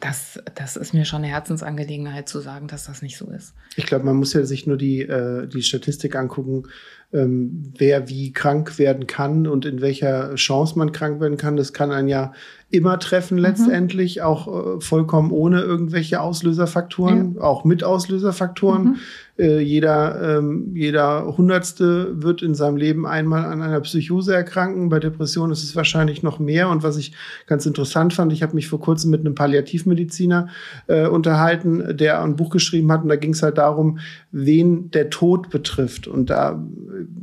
das, 0.00 0.40
das 0.56 0.76
ist 0.76 0.92
mir 0.92 1.04
schon 1.04 1.22
eine 1.22 1.28
Herzensangelegenheit 1.28 2.28
zu 2.28 2.40
sagen, 2.40 2.66
dass 2.66 2.84
das 2.86 3.00
nicht 3.00 3.16
so 3.16 3.30
ist. 3.30 3.54
Ich 3.76 3.86
glaube, 3.86 4.04
man 4.04 4.16
muss 4.16 4.32
ja 4.32 4.44
sich 4.44 4.66
nur 4.66 4.76
die, 4.76 5.02
äh, 5.02 5.46
die 5.46 5.62
Statistik 5.62 6.16
angucken, 6.16 6.64
ähm, 7.12 7.72
wer 7.78 8.08
wie 8.08 8.32
krank 8.32 8.78
werden 8.78 9.06
kann 9.06 9.46
und 9.46 9.64
in 9.64 9.80
welcher 9.80 10.34
Chance 10.34 10.78
man 10.78 10.92
krank 10.92 11.20
werden 11.20 11.38
kann. 11.38 11.56
Das 11.56 11.72
kann 11.72 11.90
einen 11.90 12.08
ja 12.08 12.32
immer 12.70 12.98
treffen 12.98 13.38
letztendlich, 13.38 14.16
mhm. 14.16 14.22
auch 14.22 14.76
äh, 14.76 14.80
vollkommen 14.80 15.30
ohne 15.30 15.62
irgendwelche 15.62 16.20
Auslöserfaktoren, 16.20 17.36
ja. 17.36 17.40
auch 17.40 17.64
mit 17.64 17.82
Auslöserfaktoren. 17.82 18.84
Mhm. 18.84 18.96
Äh, 19.38 19.60
jeder, 19.60 20.38
ähm, 20.38 20.72
jeder 20.74 21.36
Hundertste 21.36 22.22
wird 22.22 22.42
in 22.42 22.54
seinem 22.54 22.76
Leben 22.76 23.06
einmal 23.06 23.46
an 23.46 23.62
einer 23.62 23.80
Psychose 23.80 24.34
erkranken. 24.34 24.90
Bei 24.90 24.98
Depressionen 24.98 25.52
ist 25.52 25.62
es 25.62 25.76
wahrscheinlich 25.76 26.22
noch 26.22 26.40
mehr. 26.40 26.68
Und 26.68 26.82
was 26.82 26.98
ich 26.98 27.14
ganz 27.46 27.64
interessant 27.64 28.12
fand, 28.12 28.32
ich 28.34 28.42
habe 28.42 28.54
mich 28.54 28.68
vor 28.68 28.80
kurzem 28.80 29.10
mit 29.12 29.20
einem 29.20 29.34
Palliativmediziner 29.34 30.48
äh, 30.88 31.06
unterhalten, 31.06 31.96
der 31.96 32.20
ein 32.20 32.36
Buch 32.36 32.50
geschrieben 32.50 32.92
hat. 32.92 33.02
Und 33.02 33.08
da 33.08 33.16
ging 33.16 33.32
es 33.32 33.42
halt 33.42 33.56
darum, 33.56 33.98
wen 34.30 34.90
der 34.90 35.08
Tod 35.08 35.48
betrifft. 35.48 36.06
Und 36.06 36.28
da 36.28 36.62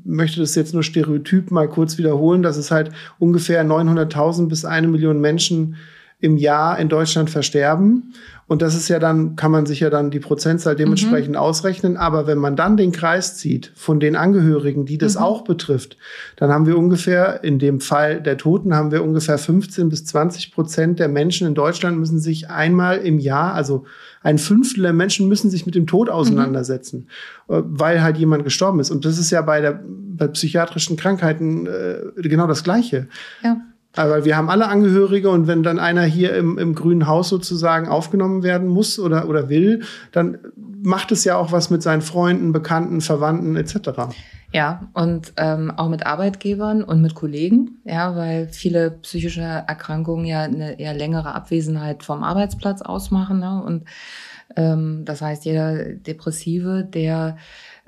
möchte 0.04 0.40
das 0.40 0.56
jetzt 0.56 0.74
nur 0.74 0.84
stereotyp 0.84 1.52
mal 1.52 1.68
kurz 1.68 1.98
wiederholen, 1.98 2.44
dass 2.44 2.58
es 2.58 2.72
halt 2.72 2.92
ungefähr 3.20 3.64
900.000 3.66 4.48
bis 4.48 4.66
eine 4.66 4.88
Million 4.88 5.22
Menschen 5.22 5.76
im 6.20 6.38
Jahr 6.38 6.80
in 6.80 6.90
Deutschland 6.90 7.30
versterben. 7.30 8.14
Und 8.47 8.62
das 8.62 8.75
ist 8.75 8.89
ja 8.89 8.99
dann, 8.99 9.36
kann 9.36 9.49
man 9.49 9.65
sich 9.65 9.79
ja 9.79 9.89
dann 9.89 10.12
die 10.12 10.19
Prozentzahl 10.19 10.75
dementsprechend 10.75 11.31
mhm. 11.31 11.39
ausrechnen. 11.39 11.97
Aber 11.97 12.27
wenn 12.27 12.38
man 12.38 12.55
dann 12.55 12.77
den 12.77 12.91
Kreis 12.91 13.38
zieht 13.38 13.71
von 13.75 13.99
den 13.99 14.15
Angehörigen, 14.15 14.86
die 14.86 14.99
das 14.99 15.15
mhm. 15.15 15.21
auch 15.21 15.43
betrifft, 15.43 15.97
dann 16.36 16.51
haben 16.51 16.67
wir 16.67 16.77
ungefähr, 16.77 17.43
in 17.43 17.58
dem 17.58 17.79
Fall 17.79 18.21
der 18.21 18.38
Toten, 18.38 18.75
haben 18.75 18.91
wir 18.91 19.03
ungefähr 19.03 19.39
15 19.39 19.89
bis 19.89 20.05
20 20.05 20.53
Prozent 20.53 20.99
der 20.99 21.08
Menschen 21.08 21.47
in 21.47 21.55
Deutschland 21.55 21.97
müssen 21.97 22.19
sich 22.19 22.49
einmal 22.49 22.99
im 22.99 23.17
Jahr, 23.17 23.53
also 23.53 23.86
ein 24.21 24.38
Fünftel 24.38 24.84
der 24.84 24.93
Menschen 24.93 25.27
müssen 25.27 25.49
sich 25.49 25.65
mit 25.65 25.73
dem 25.73 25.88
Tod 25.88 26.10
auseinandersetzen, 26.10 27.08
mhm. 27.47 27.63
weil 27.65 28.03
halt 28.03 28.17
jemand 28.17 28.43
gestorben 28.43 28.79
ist. 28.79 28.91
Und 28.91 29.05
das 29.05 29.17
ist 29.17 29.31
ja 29.31 29.41
bei 29.41 29.62
der, 29.62 29.84
bei 29.84 30.27
psychiatrischen 30.27 30.97
Krankheiten 30.97 31.65
äh, 31.65 31.97
genau 32.17 32.45
das 32.45 32.63
Gleiche. 32.63 33.08
Ja. 33.43 33.58
Aber 33.95 34.25
wir 34.25 34.36
haben 34.36 34.49
alle 34.49 34.67
Angehörige 34.67 35.29
und 35.29 35.47
wenn 35.47 35.63
dann 35.63 35.79
einer 35.79 36.03
hier 36.03 36.36
im, 36.36 36.58
im 36.58 36.75
grünen 36.75 37.08
Haus 37.08 37.29
sozusagen 37.29 37.88
aufgenommen 37.88 38.43
werden 38.43 38.67
muss 38.67 38.99
oder, 38.99 39.29
oder 39.29 39.49
will, 39.49 39.84
dann 40.12 40.38
macht 40.84 41.12
es 41.12 41.23
ja 41.23 41.38
auch 41.38 41.51
was 41.51 41.69
mit 41.69 41.81
seinen 41.81 42.01
Freunden, 42.01 42.51
Bekannten, 42.51 43.01
Verwandten 43.01 43.55
etc. 43.55 44.13
Ja, 44.51 44.88
und 44.93 45.34
ähm, 45.38 45.71
auch 45.71 45.89
mit 45.89 46.05
Arbeitgebern 46.05 46.84
und 46.84 47.01
mit 47.01 47.15
Kollegen, 47.15 47.79
ja, 47.84 48.15
weil 48.15 48.47
viele 48.47 48.91
psychische 48.91 49.41
Erkrankungen 49.41 50.25
ja 50.25 50.43
eine 50.43 50.79
eher 50.79 50.93
längere 50.93 51.34
Abwesenheit 51.34 52.03
vom 52.03 52.23
Arbeitsplatz 52.23 52.81
ausmachen. 52.81 53.39
Ne? 53.39 53.63
Und 53.65 53.84
ähm, 54.55 55.03
das 55.03 55.21
heißt, 55.21 55.45
jeder 55.45 55.95
Depressive, 55.95 56.88
der 56.88 57.38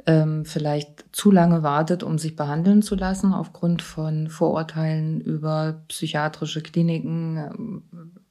ähm, 0.08 0.46
vielleicht 0.46 1.06
zu 1.12 1.32
lange 1.32 1.64
wartet, 1.64 2.02
um 2.02 2.18
sich 2.18 2.36
behandeln 2.36 2.82
zu 2.82 2.96
lassen, 2.96 3.34
aufgrund 3.34 3.82
von 3.82 4.30
Vorurteilen 4.30 5.20
über 5.20 5.84
psychiatrische 5.90 6.62
Kliniken, 6.62 7.38
ähm, 7.38 7.84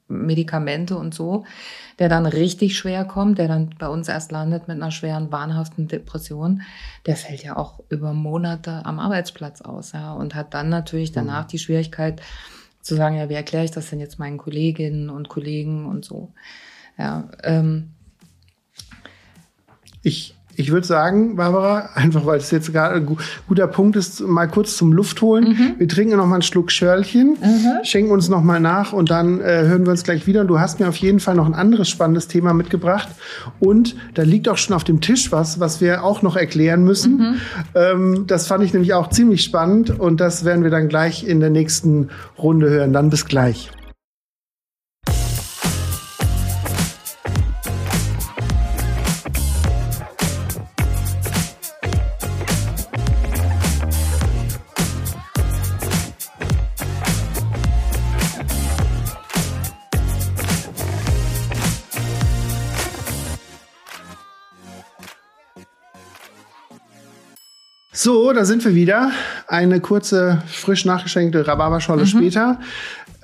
Medikamente 0.08 0.96
und 0.96 1.14
so, 1.14 1.44
der 1.98 2.08
dann 2.08 2.26
richtig 2.26 2.78
schwer 2.78 3.04
kommt, 3.04 3.38
der 3.38 3.48
dann 3.48 3.70
bei 3.76 3.88
uns 3.88 4.08
erst 4.08 4.30
landet 4.30 4.68
mit 4.68 4.76
einer 4.76 4.92
schweren, 4.92 5.32
wahnhaften 5.32 5.88
Depression, 5.88 6.62
der 7.06 7.16
fällt 7.16 7.42
ja 7.42 7.56
auch 7.56 7.80
über 7.88 8.12
Monate 8.12 8.86
am 8.86 9.00
Arbeitsplatz 9.00 9.62
aus, 9.62 9.92
ja, 9.92 10.12
und 10.12 10.36
hat 10.36 10.54
dann 10.54 10.68
natürlich 10.68 11.10
danach 11.10 11.44
mhm. 11.44 11.48
die 11.48 11.58
Schwierigkeit 11.58 12.22
zu 12.82 12.94
sagen, 12.94 13.16
ja, 13.16 13.28
wie 13.28 13.34
erkläre 13.34 13.64
ich 13.64 13.72
das 13.72 13.90
denn 13.90 13.98
jetzt 13.98 14.20
meinen 14.20 14.38
Kolleginnen 14.38 15.10
und 15.10 15.28
Kollegen 15.28 15.86
und 15.86 16.04
so, 16.04 16.32
ja. 16.96 17.28
Ähm, 17.42 17.90
ich 20.02 20.35
ich 20.56 20.72
würde 20.72 20.86
sagen, 20.86 21.36
Barbara, 21.36 21.90
einfach 21.94 22.26
weil 22.26 22.38
es 22.38 22.50
jetzt 22.50 22.72
gerade 22.72 22.96
ein 22.96 23.16
guter 23.46 23.66
Punkt 23.66 23.96
ist, 23.96 24.20
mal 24.20 24.46
kurz 24.46 24.76
zum 24.76 24.92
Luft 24.92 25.20
holen. 25.22 25.50
Mhm. 25.50 25.74
Wir 25.78 25.88
trinken 25.88 26.16
noch 26.16 26.26
mal 26.26 26.36
einen 26.36 26.42
Schluck 26.42 26.72
Schörlchen, 26.72 27.36
mhm. 27.40 27.84
schenken 27.84 28.10
uns 28.10 28.28
noch 28.28 28.42
mal 28.42 28.60
nach 28.60 28.92
und 28.92 29.10
dann 29.10 29.40
äh, 29.40 29.62
hören 29.64 29.84
wir 29.84 29.90
uns 29.90 30.02
gleich 30.02 30.26
wieder. 30.26 30.40
Und 30.40 30.48
du 30.48 30.58
hast 30.58 30.80
mir 30.80 30.88
auf 30.88 30.96
jeden 30.96 31.20
Fall 31.20 31.34
noch 31.34 31.46
ein 31.46 31.54
anderes 31.54 31.88
spannendes 31.88 32.28
Thema 32.28 32.54
mitgebracht. 32.54 33.08
Und 33.60 33.96
da 34.14 34.22
liegt 34.22 34.48
auch 34.48 34.56
schon 34.58 34.74
auf 34.74 34.84
dem 34.84 35.00
Tisch 35.00 35.30
was, 35.30 35.60
was 35.60 35.80
wir 35.80 36.02
auch 36.04 36.22
noch 36.22 36.36
erklären 36.36 36.84
müssen. 36.84 37.18
Mhm. 37.18 37.34
Ähm, 37.74 38.24
das 38.26 38.46
fand 38.46 38.64
ich 38.64 38.72
nämlich 38.72 38.94
auch 38.94 39.10
ziemlich 39.10 39.42
spannend 39.42 39.98
und 39.98 40.20
das 40.20 40.44
werden 40.44 40.64
wir 40.64 40.70
dann 40.70 40.88
gleich 40.88 41.26
in 41.26 41.40
der 41.40 41.50
nächsten 41.50 42.08
Runde 42.38 42.70
hören. 42.70 42.92
Dann 42.92 43.10
bis 43.10 43.26
gleich. 43.26 43.70
So, 68.06 68.32
da 68.32 68.44
sind 68.44 68.64
wir 68.64 68.76
wieder. 68.76 69.10
Eine 69.48 69.80
kurze, 69.80 70.40
frisch 70.46 70.84
nachgeschenkte 70.84 71.48
Rhabarberscholle 71.48 72.02
mhm. 72.02 72.06
später. 72.06 72.60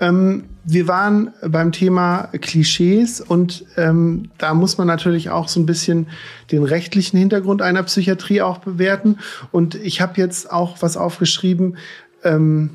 Ähm, 0.00 0.42
wir 0.64 0.88
waren 0.88 1.30
beim 1.46 1.70
Thema 1.70 2.30
Klischees 2.32 3.20
und 3.20 3.64
ähm, 3.76 4.30
da 4.38 4.54
muss 4.54 4.78
man 4.78 4.88
natürlich 4.88 5.30
auch 5.30 5.46
so 5.46 5.60
ein 5.60 5.66
bisschen 5.66 6.08
den 6.50 6.64
rechtlichen 6.64 7.16
Hintergrund 7.16 7.62
einer 7.62 7.84
Psychiatrie 7.84 8.42
auch 8.42 8.58
bewerten. 8.58 9.18
Und 9.52 9.76
ich 9.76 10.00
habe 10.00 10.14
jetzt 10.16 10.50
auch 10.50 10.78
was 10.80 10.96
aufgeschrieben. 10.96 11.76
Ähm, 12.24 12.70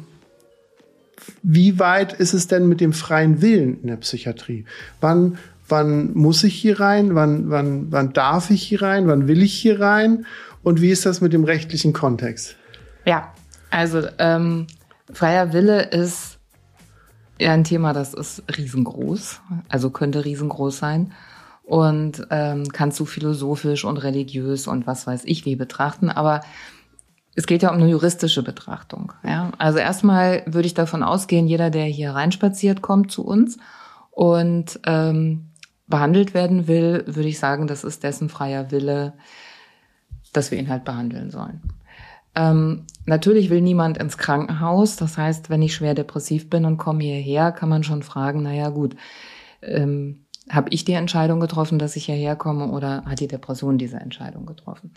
wie 1.43 1.77
weit 1.77 2.13
ist 2.13 2.33
es 2.33 2.47
denn 2.47 2.69
mit 2.69 2.79
dem 2.79 2.93
freien 2.93 3.41
Willen 3.41 3.81
in 3.81 3.87
der 3.87 3.97
Psychiatrie? 3.97 4.63
Wann, 5.01 5.39
wann 5.67 6.13
muss 6.13 6.41
ich 6.45 6.55
hier 6.55 6.79
rein? 6.79 7.15
Wann, 7.15 7.49
wann, 7.49 7.91
wann 7.91 8.13
darf 8.13 8.49
ich 8.49 8.63
hier 8.63 8.81
rein? 8.81 9.09
Wann 9.09 9.27
will 9.27 9.43
ich 9.43 9.53
hier 9.53 9.81
rein? 9.81 10.25
Und 10.67 10.81
wie 10.81 10.89
ist 10.89 11.05
das 11.05 11.21
mit 11.21 11.31
dem 11.31 11.45
rechtlichen 11.45 11.93
Kontext? 11.93 12.57
Ja, 13.05 13.33
also 13.69 14.01
ähm, 14.19 14.67
freier 15.13 15.53
Wille 15.53 15.81
ist 15.81 16.39
ja 17.39 17.53
ein 17.53 17.63
Thema, 17.63 17.93
das 17.93 18.13
ist 18.13 18.43
riesengroß, 18.57 19.39
also 19.69 19.91
könnte 19.91 20.25
riesengroß 20.25 20.77
sein 20.77 21.13
und 21.63 22.27
ähm, 22.31 22.67
kannst 22.67 22.99
du 22.99 23.05
philosophisch 23.05 23.85
und 23.85 23.95
religiös 23.95 24.67
und 24.67 24.85
was 24.85 25.07
weiß 25.07 25.21
ich 25.23 25.45
wie 25.45 25.55
betrachten, 25.55 26.09
aber 26.09 26.41
es 27.33 27.47
geht 27.47 27.63
ja 27.63 27.69
um 27.69 27.77
eine 27.77 27.87
juristische 27.87 28.43
Betrachtung. 28.43 29.13
Ja? 29.23 29.53
Also 29.59 29.79
erstmal 29.79 30.43
würde 30.47 30.67
ich 30.67 30.73
davon 30.73 31.01
ausgehen, 31.01 31.47
jeder, 31.47 31.69
der 31.69 31.85
hier 31.85 32.11
reinspaziert, 32.11 32.81
kommt 32.81 33.09
zu 33.09 33.25
uns 33.25 33.57
und 34.11 34.81
ähm, 34.85 35.47
behandelt 35.87 36.33
werden 36.33 36.67
will, 36.67 37.05
würde 37.07 37.29
ich 37.29 37.39
sagen, 37.39 37.67
das 37.67 37.85
ist 37.85 38.03
dessen 38.03 38.27
freier 38.27 38.69
Wille, 38.69 39.13
dass 40.37 40.51
wir 40.51 40.57
ihn 40.57 40.69
halt 40.69 40.85
behandeln 40.85 41.31
sollen. 41.31 41.61
Ähm, 42.35 42.85
natürlich 43.05 43.49
will 43.49 43.61
niemand 43.61 43.97
ins 43.97 44.17
Krankenhaus. 44.17 44.95
Das 44.95 45.17
heißt, 45.17 45.49
wenn 45.49 45.63
ich 45.63 45.73
schwer 45.73 45.95
depressiv 45.95 46.49
bin 46.49 46.65
und 46.65 46.77
komme 46.77 47.03
hierher, 47.03 47.51
kann 47.51 47.69
man 47.69 47.83
schon 47.83 48.03
fragen, 48.03 48.43
naja 48.43 48.69
gut, 48.69 48.95
ähm, 49.63 50.27
habe 50.49 50.69
ich 50.69 50.85
die 50.85 50.93
Entscheidung 50.93 51.39
getroffen, 51.39 51.77
dass 51.77 51.95
ich 51.95 52.05
hierher 52.05 52.35
komme 52.35 52.67
oder 52.69 53.03
hat 53.05 53.19
die 53.19 53.27
Depression 53.27 53.77
diese 53.77 53.97
Entscheidung 53.97 54.45
getroffen? 54.45 54.93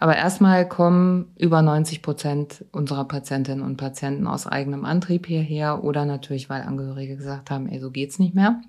Aber 0.00 0.16
erstmal 0.16 0.66
kommen 0.66 1.32
über 1.36 1.62
90 1.62 2.02
Prozent 2.02 2.64
unserer 2.72 3.04
Patientinnen 3.04 3.64
und 3.64 3.76
Patienten 3.76 4.26
aus 4.26 4.46
eigenem 4.46 4.84
Antrieb 4.84 5.26
hierher 5.26 5.84
oder 5.84 6.04
natürlich, 6.04 6.50
weil 6.50 6.62
Angehörige 6.62 7.16
gesagt 7.16 7.50
haben, 7.50 7.68
ey, 7.68 7.78
so 7.78 7.90
geht's 7.90 8.18
nicht 8.18 8.34
mehr. 8.34 8.60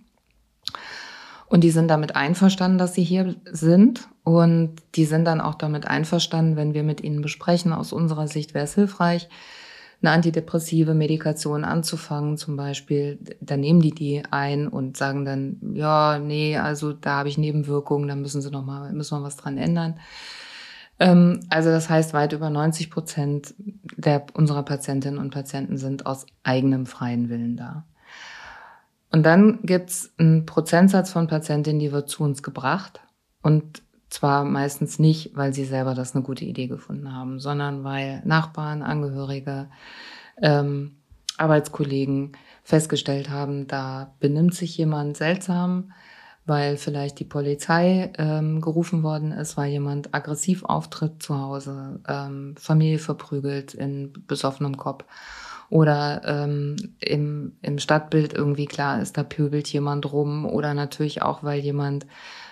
Und 1.50 1.64
die 1.64 1.72
sind 1.72 1.88
damit 1.88 2.16
einverstanden, 2.16 2.78
dass 2.78 2.94
sie 2.94 3.04
hier 3.04 3.36
sind. 3.52 4.08
Und 4.24 4.76
die 4.96 5.06
sind 5.06 5.26
dann 5.26 5.42
auch 5.42 5.56
damit 5.56 5.88
einverstanden, 5.88 6.56
wenn 6.56 6.76
wir 6.76 6.84
mit 6.84 7.02
ihnen 7.02 7.22
besprechen, 7.22 7.74
aus 7.74 7.92
unserer 7.92 8.28
Sicht 8.28 8.54
wäre 8.54 8.66
es 8.66 8.76
hilfreich, 8.76 9.28
eine 10.02 10.12
antidepressive 10.12 10.94
Medikation 10.94 11.66
anzufangen, 11.66 12.38
zum 12.38 12.56
Beispiel, 12.56 13.20
dann 13.42 13.60
nehmen 13.60 13.82
die 13.82 13.92
die 13.92 14.24
ein 14.32 14.68
und 14.68 14.96
sagen 14.96 15.26
dann, 15.26 15.58
ja, 15.74 16.20
nee, 16.20 16.58
also 16.58 16.94
da 16.94 17.18
habe 17.18 17.30
ich 17.30 17.38
Nebenwirkungen, 17.38 18.08
da 18.08 18.16
müssen 18.16 18.42
sie 18.42 18.52
noch 18.52 18.64
mal, 18.64 18.94
müssen 18.94 19.20
wir 19.20 19.24
was 19.24 19.36
dran 19.36 19.58
ändern. 19.58 20.00
Ähm, 21.00 21.42
also 21.50 21.70
das 21.70 21.90
heißt, 21.90 22.14
weit 22.14 22.34
über 22.34 22.50
90 22.50 22.92
Prozent 22.92 23.54
der, 23.98 24.26
unserer 24.34 24.64
Patientinnen 24.64 25.20
und 25.20 25.34
Patienten 25.34 25.78
sind 25.78 26.06
aus 26.06 26.26
eigenem 26.44 26.86
freien 26.86 27.30
Willen 27.30 27.58
da. 27.58 27.86
Und 29.12 29.24
dann 29.24 29.60
gibt's 29.64 30.14
einen 30.18 30.46
Prozentsatz 30.46 31.12
von 31.12 31.28
Patientinnen, 31.28 31.80
die 31.80 31.92
wird 31.92 32.10
zu 32.10 32.24
uns 32.24 32.44
gebracht. 32.44 33.02
Und 33.42 33.82
zwar 34.10 34.44
meistens 34.44 35.00
nicht, 35.00 35.36
weil 35.36 35.54
sie 35.54 35.66
selber 35.66 35.94
das 35.94 36.16
eine 36.16 36.24
gute 36.24 36.46
Idee 36.46 36.68
gefunden 36.68 37.14
haben, 37.14 37.40
sondern 37.40 37.84
weil 37.84 38.22
Nachbarn, 38.26 38.82
Angehörige, 38.82 39.70
ähm, 40.42 40.96
Arbeitskollegen 41.38 42.34
festgestellt 42.64 43.30
haben, 43.30 43.68
da 43.68 44.14
benimmt 44.20 44.54
sich 44.54 44.78
jemand 44.78 45.16
seltsam, 45.16 45.92
weil 46.46 46.78
vielleicht 46.78 47.20
die 47.20 47.26
Polizei 47.26 48.12
ähm, 48.18 48.60
gerufen 48.62 49.04
worden 49.04 49.32
ist, 49.32 49.56
weil 49.56 49.72
jemand 49.72 50.14
aggressiv 50.14 50.64
auftritt 50.64 51.22
zu 51.24 51.40
Hause, 51.40 52.02
ähm, 52.08 52.56
Familie 52.58 53.00
verprügelt 53.00 53.74
in 53.74 54.14
besoffenem 54.28 54.76
Kopf 54.76 55.06
oder 55.70 56.22
ähm, 56.26 56.76
im, 57.00 57.54
im 57.62 57.78
Stadtbild 57.78 58.34
irgendwie 58.34 58.66
klar 58.66 59.02
ist, 59.02 59.18
da 59.18 59.24
pöbelt 59.24 59.68
jemand 59.68 60.12
rum 60.12 60.46
oder 60.46 60.74
natürlich 60.74 61.22
auch, 61.22 61.44
weil 61.44 61.60
jemand 61.60 62.08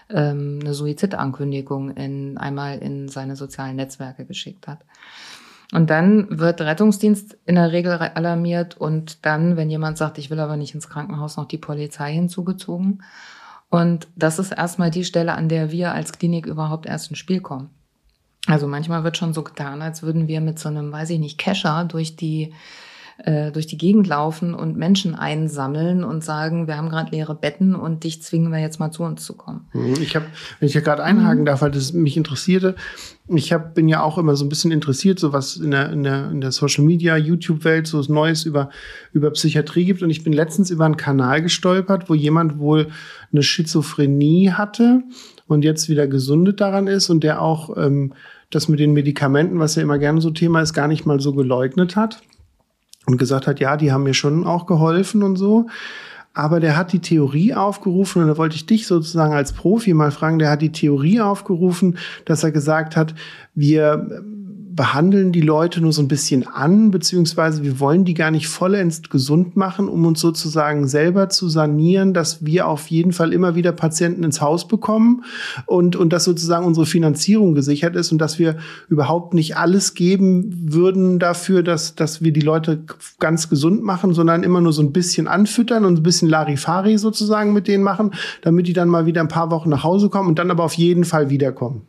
ähm, 0.09 0.59
eine 0.61 0.73
Suizidankündigung 0.73 1.91
in, 1.91 2.37
einmal 2.37 2.77
in 2.77 3.09
seine 3.09 3.35
sozialen 3.35 3.75
Netzwerke 3.75 4.25
geschickt 4.25 4.67
hat. 4.67 4.79
Und 5.73 5.89
dann 5.89 6.39
wird 6.39 6.61
Rettungsdienst 6.61 7.37
in 7.45 7.55
der 7.55 7.71
Regel 7.71 7.91
alarmiert 7.91 8.77
und 8.77 9.25
dann, 9.25 9.57
wenn 9.57 9.69
jemand 9.69 9.97
sagt, 9.97 10.17
ich 10.17 10.29
will 10.29 10.39
aber 10.39 10.55
nicht 10.55 10.73
ins 10.73 10.87
Krankenhaus, 10.87 11.35
noch 11.35 11.45
die 11.45 11.57
Polizei 11.57 12.13
hinzugezogen. 12.13 13.03
Und 13.69 14.07
das 14.15 14.39
ist 14.39 14.51
erstmal 14.51 14.91
die 14.91 15.03
Stelle, 15.03 15.33
an 15.33 15.49
der 15.49 15.71
wir 15.71 15.91
als 15.91 16.13
Klinik 16.13 16.45
überhaupt 16.45 16.85
erst 16.85 17.09
ins 17.09 17.19
Spiel 17.19 17.41
kommen. 17.41 17.69
Also 18.45 18.65
manchmal 18.65 19.03
wird 19.03 19.17
schon 19.17 19.33
so 19.33 19.43
getan, 19.43 19.81
als 19.81 20.03
würden 20.03 20.29
wir 20.29 20.39
mit 20.39 20.57
so 20.57 20.69
einem, 20.69 20.89
weiß 20.93 21.09
ich 21.09 21.19
nicht, 21.19 21.37
Kescher 21.37 21.83
durch 21.83 22.15
die 22.15 22.53
äh, 23.19 23.51
durch 23.51 23.65
die 23.65 23.77
Gegend 23.77 24.05
laufen 24.05 24.53
und 24.53 24.77
Menschen 24.77 25.15
einsammeln 25.15 26.03
und 26.03 26.23
sagen, 26.23 26.67
wir 26.67 26.77
haben 26.77 26.89
gerade 26.89 27.11
leere 27.11 27.33
Betten 27.33 27.73
und 27.73 28.03
dich 28.03 28.21
zwingen 28.21 28.51
wir 28.51 28.59
jetzt 28.59 28.79
mal 28.79 28.91
zu 28.91 29.03
uns 29.03 29.25
zu 29.25 29.33
kommen. 29.33 29.67
Mhm. 29.73 29.95
Ich 30.01 30.15
habe, 30.15 30.25
wenn 30.59 30.67
ich 30.67 30.75
ja 30.75 30.81
gerade 30.81 31.03
einhaken 31.03 31.41
mhm. 31.41 31.45
darf, 31.45 31.61
weil 31.61 31.71
das 31.71 31.93
mich 31.93 32.15
interessierte, 32.15 32.75
ich 33.27 33.51
hab, 33.51 33.73
bin 33.73 33.89
ja 33.89 34.03
auch 34.03 34.17
immer 34.17 34.35
so 34.35 34.45
ein 34.45 34.49
bisschen 34.49 34.71
interessiert, 34.71 35.19
so 35.19 35.33
was 35.33 35.57
in 35.57 35.71
der, 35.71 35.91
in 35.91 36.03
der, 36.03 36.29
in 36.29 36.41
der 36.41 36.51
Social 36.51 36.83
Media, 36.83 37.17
YouTube-Welt 37.17 37.87
so 37.87 38.01
Neues 38.07 38.45
über, 38.45 38.69
über 39.13 39.31
Psychiatrie 39.31 39.85
gibt. 39.85 40.03
Und 40.03 40.11
ich 40.11 40.23
bin 40.23 40.31
letztens 40.31 40.69
über 40.69 40.85
einen 40.85 40.95
Kanal 40.95 41.41
gestolpert, 41.41 42.09
wo 42.09 42.13
jemand 42.13 42.59
wohl 42.59 42.87
eine 43.31 43.43
Schizophrenie 43.43 44.51
hatte 44.51 45.01
und 45.47 45.63
jetzt 45.63 45.89
wieder 45.89 46.07
gesundet 46.07 46.61
daran 46.61 46.87
ist 46.87 47.09
und 47.09 47.23
der 47.23 47.41
auch 47.41 47.75
ähm, 47.77 48.13
das 48.49 48.69
mit 48.69 48.79
den 48.79 48.93
Medikamenten, 48.93 49.59
was 49.59 49.75
ja 49.75 49.81
immer 49.81 49.97
gerne 49.97 50.21
so 50.21 50.29
Thema 50.29 50.61
ist, 50.61 50.73
gar 50.73 50.87
nicht 50.87 51.05
mal 51.05 51.19
so 51.19 51.33
geleugnet 51.33 51.95
hat 51.95 52.21
und 53.07 53.17
gesagt 53.17 53.47
hat, 53.47 53.59
ja, 53.59 53.77
die 53.77 53.91
haben 53.91 54.03
mir 54.03 54.13
schon 54.13 54.45
auch 54.45 54.67
geholfen 54.67 55.23
und 55.23 55.37
so. 55.37 55.67
Aber 56.33 56.59
der 56.59 56.77
hat 56.77 56.93
die 56.93 56.99
Theorie 56.99 57.55
aufgerufen 57.55 58.21
und 58.21 58.27
da 58.27 58.37
wollte 58.37 58.55
ich 58.55 58.67
dich 58.67 58.85
sozusagen 58.85 59.33
als 59.33 59.53
Profi 59.53 59.95
mal 59.95 60.11
fragen, 60.11 60.37
der 60.37 60.51
hat 60.51 60.61
die 60.61 60.71
Theorie 60.71 61.19
aufgerufen, 61.19 61.97
dass 62.25 62.43
er 62.43 62.51
gesagt 62.51 62.95
hat, 62.95 63.15
wir 63.55 64.21
behandeln 64.77 65.31
die 65.31 65.41
Leute 65.41 65.81
nur 65.81 65.91
so 65.91 66.03
ein 66.03 66.07
bisschen 66.07 66.47
an, 66.47 66.91
beziehungsweise 66.91 67.63
wir 67.63 67.79
wollen 67.79 68.05
die 68.05 68.13
gar 68.13 68.29
nicht 68.29 68.47
vollends 68.47 69.01
gesund 69.09 69.57
machen, 69.57 69.89
um 69.89 70.05
uns 70.05 70.21
sozusagen 70.21 70.87
selber 70.87 71.29
zu 71.29 71.49
sanieren, 71.49 72.13
dass 72.13 72.45
wir 72.45 72.67
auf 72.67 72.87
jeden 72.87 73.11
Fall 73.11 73.33
immer 73.33 73.55
wieder 73.55 73.71
Patienten 73.71 74.23
ins 74.23 74.39
Haus 74.39 74.67
bekommen 74.67 75.23
und, 75.65 75.95
und 75.95 76.13
dass 76.13 76.25
sozusagen 76.25 76.63
unsere 76.63 76.85
Finanzierung 76.85 77.55
gesichert 77.55 77.95
ist 77.95 78.11
und 78.11 78.19
dass 78.19 78.37
wir 78.37 78.57
überhaupt 78.87 79.33
nicht 79.33 79.57
alles 79.57 79.95
geben 79.95 80.71
würden 80.71 81.17
dafür, 81.17 81.63
dass, 81.63 81.95
dass 81.95 82.21
wir 82.21 82.31
die 82.31 82.41
Leute 82.41 82.83
ganz 83.19 83.49
gesund 83.49 83.83
machen, 83.83 84.13
sondern 84.13 84.43
immer 84.43 84.61
nur 84.61 84.73
so 84.73 84.83
ein 84.83 84.93
bisschen 84.93 85.27
anfüttern 85.27 85.85
und 85.85 85.99
ein 85.99 86.03
bisschen 86.03 86.29
Larifari 86.29 86.99
sozusagen 86.99 87.51
mit 87.51 87.67
denen 87.67 87.83
machen, 87.83 88.11
damit 88.43 88.67
die 88.67 88.73
dann 88.73 88.89
mal 88.89 89.07
wieder 89.07 89.21
ein 89.21 89.27
paar 89.27 89.49
Wochen 89.49 89.69
nach 89.69 89.83
Hause 89.83 90.09
kommen 90.09 90.29
und 90.29 90.37
dann 90.37 90.51
aber 90.51 90.63
auf 90.63 90.75
jeden 90.75 91.03
Fall 91.03 91.31
wiederkommen. 91.31 91.81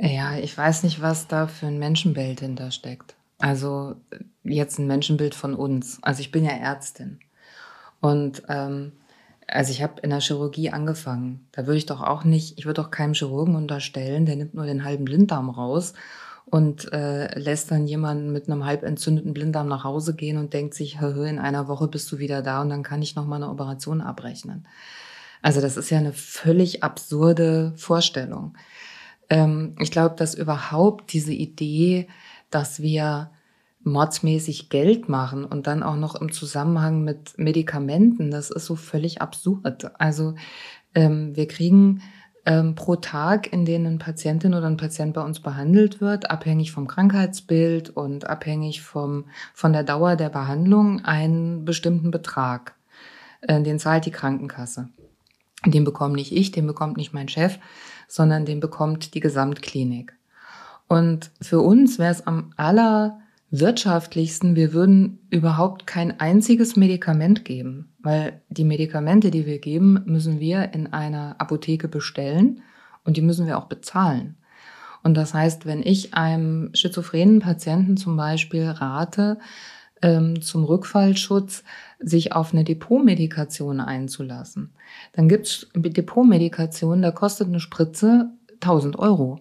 Ja, 0.00 0.38
ich 0.38 0.56
weiß 0.56 0.82
nicht, 0.82 1.02
was 1.02 1.28
da 1.28 1.46
für 1.46 1.66
ein 1.66 1.78
Menschenbild 1.78 2.40
hintersteckt. 2.40 3.14
Also 3.38 3.96
jetzt 4.44 4.78
ein 4.78 4.86
Menschenbild 4.86 5.34
von 5.34 5.54
uns. 5.54 5.98
Also 6.02 6.20
ich 6.20 6.30
bin 6.30 6.44
ja 6.44 6.52
Ärztin. 6.52 7.20
Und 8.00 8.42
ähm, 8.48 8.92
also 9.46 9.72
ich 9.72 9.82
habe 9.82 10.00
in 10.00 10.10
der 10.10 10.20
Chirurgie 10.20 10.70
angefangen. 10.70 11.46
Da 11.52 11.66
würde 11.66 11.78
ich 11.78 11.86
doch 11.86 12.00
auch 12.00 12.24
nicht, 12.24 12.58
ich 12.58 12.64
würde 12.64 12.82
doch 12.82 12.90
keinem 12.90 13.14
Chirurgen 13.14 13.56
unterstellen, 13.56 14.24
der 14.24 14.36
nimmt 14.36 14.54
nur 14.54 14.64
den 14.64 14.84
halben 14.84 15.04
Blinddarm 15.04 15.50
raus 15.50 15.92
und 16.46 16.92
äh, 16.92 17.38
lässt 17.38 17.70
dann 17.70 17.86
jemanden 17.86 18.32
mit 18.32 18.48
einem 18.48 18.64
halb 18.64 18.82
entzündeten 18.82 19.34
Blinddarm 19.34 19.68
nach 19.68 19.84
Hause 19.84 20.14
gehen 20.14 20.38
und 20.38 20.54
denkt 20.54 20.74
sich, 20.74 20.98
in 21.00 21.38
einer 21.38 21.68
Woche 21.68 21.88
bist 21.88 22.10
du 22.10 22.18
wieder 22.18 22.42
da 22.42 22.62
und 22.62 22.70
dann 22.70 22.82
kann 22.82 23.02
ich 23.02 23.16
noch 23.16 23.26
mal 23.26 23.36
eine 23.36 23.50
Operation 23.50 24.00
abrechnen. 24.00 24.66
Also 25.42 25.60
das 25.60 25.76
ist 25.76 25.90
ja 25.90 25.98
eine 25.98 26.12
völlig 26.12 26.82
absurde 26.82 27.72
Vorstellung. 27.76 28.54
Ähm, 29.30 29.76
ich 29.78 29.90
glaube, 29.90 30.16
dass 30.16 30.34
überhaupt 30.34 31.12
diese 31.12 31.32
Idee, 31.32 32.08
dass 32.50 32.82
wir 32.82 33.30
mordsmäßig 33.82 34.68
Geld 34.68 35.08
machen 35.08 35.44
und 35.44 35.66
dann 35.66 35.82
auch 35.82 35.96
noch 35.96 36.14
im 36.14 36.32
Zusammenhang 36.32 37.02
mit 37.02 37.38
Medikamenten, 37.38 38.30
das 38.30 38.50
ist 38.50 38.66
so 38.66 38.76
völlig 38.76 39.22
absurd. 39.22 39.90
Also 39.98 40.34
ähm, 40.94 41.34
wir 41.34 41.48
kriegen 41.48 42.02
ähm, 42.44 42.74
pro 42.74 42.96
Tag, 42.96 43.52
in 43.52 43.64
denen 43.64 43.86
eine 43.86 43.98
Patientin 43.98 44.54
oder 44.54 44.66
ein 44.66 44.76
Patient 44.76 45.14
bei 45.14 45.22
uns 45.22 45.40
behandelt 45.40 46.00
wird, 46.00 46.30
abhängig 46.30 46.72
vom 46.72 46.88
Krankheitsbild 46.88 47.90
und 47.90 48.28
abhängig 48.28 48.82
vom, 48.82 49.26
von 49.54 49.72
der 49.72 49.84
Dauer 49.84 50.16
der 50.16 50.30
Behandlung, 50.30 51.04
einen 51.04 51.64
bestimmten 51.64 52.10
Betrag. 52.10 52.74
Äh, 53.40 53.62
den 53.62 53.78
zahlt 53.78 54.04
die 54.04 54.10
Krankenkasse. 54.10 54.88
Den 55.64 55.84
bekomme 55.84 56.14
nicht 56.14 56.32
ich, 56.32 56.50
den 56.52 56.66
bekommt 56.66 56.96
nicht 56.96 57.12
mein 57.12 57.28
Chef, 57.28 57.58
sondern 58.10 58.44
den 58.44 58.60
bekommt 58.60 59.14
die 59.14 59.20
Gesamtklinik. 59.20 60.12
Und 60.88 61.30
für 61.40 61.60
uns 61.60 62.00
wäre 62.00 62.10
es 62.10 62.26
am 62.26 62.52
allerwirtschaftlichsten, 62.56 64.56
wir 64.56 64.72
würden 64.72 65.20
überhaupt 65.30 65.86
kein 65.86 66.18
einziges 66.18 66.74
Medikament 66.74 67.44
geben, 67.44 67.92
weil 68.00 68.42
die 68.48 68.64
Medikamente, 68.64 69.30
die 69.30 69.46
wir 69.46 69.60
geben, 69.60 70.02
müssen 70.06 70.40
wir 70.40 70.74
in 70.74 70.92
einer 70.92 71.36
Apotheke 71.38 71.86
bestellen 71.86 72.62
und 73.04 73.16
die 73.16 73.22
müssen 73.22 73.46
wir 73.46 73.56
auch 73.56 73.66
bezahlen. 73.66 74.36
Und 75.04 75.16
das 75.16 75.32
heißt, 75.32 75.64
wenn 75.64 75.82
ich 75.82 76.14
einem 76.14 76.74
schizophrenen 76.74 77.38
Patienten 77.38 77.96
zum 77.96 78.16
Beispiel 78.16 78.68
rate, 78.68 79.38
ähm, 80.02 80.42
zum 80.42 80.64
Rückfallschutz 80.64 81.62
sich 82.00 82.32
auf 82.32 82.52
eine 82.52 82.64
Depotmedikation 82.64 83.80
einzulassen. 83.80 84.72
Dann 85.12 85.28
gibt's 85.28 85.68
Depotmedikation, 85.74 87.02
da 87.02 87.10
kostet 87.10 87.48
eine 87.48 87.60
Spritze 87.60 88.30
1000 88.54 88.98
Euro. 88.98 89.40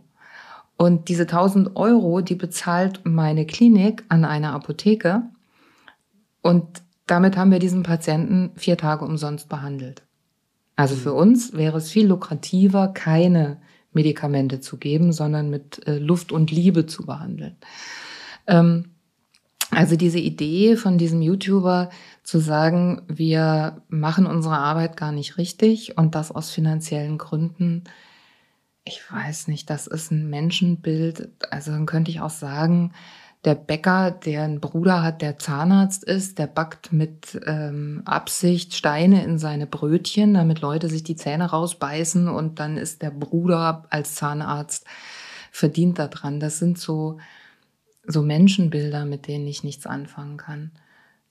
Und 0.78 1.10
diese 1.10 1.24
1000 1.24 1.76
Euro, 1.76 2.22
die 2.22 2.36
bezahlt 2.36 3.02
meine 3.04 3.46
Klinik 3.46 4.04
an 4.10 4.24
einer 4.24 4.54
Apotheke. 4.54 5.24
Und 6.42 6.84
damit 7.06 7.38
haben 7.38 7.52
wir 7.52 7.60
diesen 7.60 7.84
Patienten 7.84 8.52
vier 8.56 8.78
Tage 8.78 9.04
umsonst 9.04 9.50
behandelt. 9.50 10.04
Also 10.76 10.96
für 10.96 11.14
uns 11.14 11.54
wäre 11.54 11.78
es 11.78 11.90
viel 11.90 12.08
lukrativer, 12.08 12.90
keine 12.90 13.58
Medikamente 13.92 14.62
zu 14.62 14.78
geben, 14.78 15.12
sondern 15.12 15.50
mit 15.50 15.86
äh, 15.88 15.98
Luft 15.98 16.32
und 16.32 16.52
Liebe 16.52 16.86
zu 16.86 17.06
behandeln. 17.06 17.58
Ähm, 18.48 18.92
also 19.72 19.96
diese 19.96 20.20
Idee 20.20 20.76
von 20.78 20.98
diesem 20.98 21.22
YouTuber 21.22 21.90
zu 22.30 22.40
sagen, 22.40 23.02
wir 23.08 23.82
machen 23.88 24.28
unsere 24.28 24.58
Arbeit 24.58 24.96
gar 24.96 25.12
nicht 25.12 25.40
richtig 25.40 25.98
und 25.98 26.14
das 26.14 26.32
aus 26.32 26.52
finanziellen 26.52 27.18
Gründen, 27.18 27.86
ich 28.84 29.02
weiß 29.12 29.48
nicht, 29.48 29.68
das 29.72 29.88
ist 29.88 30.12
ein 30.12 30.30
Menschenbild. 30.30 31.30
Also 31.50 31.72
dann 31.72 31.88
könnte 31.88 32.12
ich 32.12 32.22
auch 32.22 32.30
sagen, 32.30 32.94
der 33.46 33.56
Bäcker, 33.56 34.12
der 34.12 34.44
einen 34.44 34.60
Bruder 34.60 35.02
hat, 35.02 35.24
der 35.24 35.40
Zahnarzt 35.40 36.04
ist, 36.04 36.38
der 36.38 36.46
backt 36.46 36.94
mit 36.94 37.40
ähm, 37.48 38.04
Absicht 38.06 38.76
Steine 38.76 39.24
in 39.24 39.40
seine 39.40 39.66
Brötchen, 39.66 40.36
damit 40.36 40.62
Leute 40.62 40.88
sich 40.88 41.04
die 41.04 41.16
Zähne 41.16 41.50
rausbeißen 41.50 42.28
und 42.28 42.60
dann 42.60 42.78
ist 42.78 43.02
der 43.02 43.12
Bruder 43.12 43.86
als 43.90 44.14
Zahnarzt 44.14 44.86
verdient 45.52 45.98
daran. 45.98 46.40
Das 46.40 46.60
sind 46.60 46.78
so 46.78 47.18
so 48.06 48.22
Menschenbilder, 48.22 49.06
mit 49.06 49.28
denen 49.28 49.48
ich 49.48 49.64
nichts 49.64 49.88
anfangen 49.88 50.38
kann. 50.38 50.72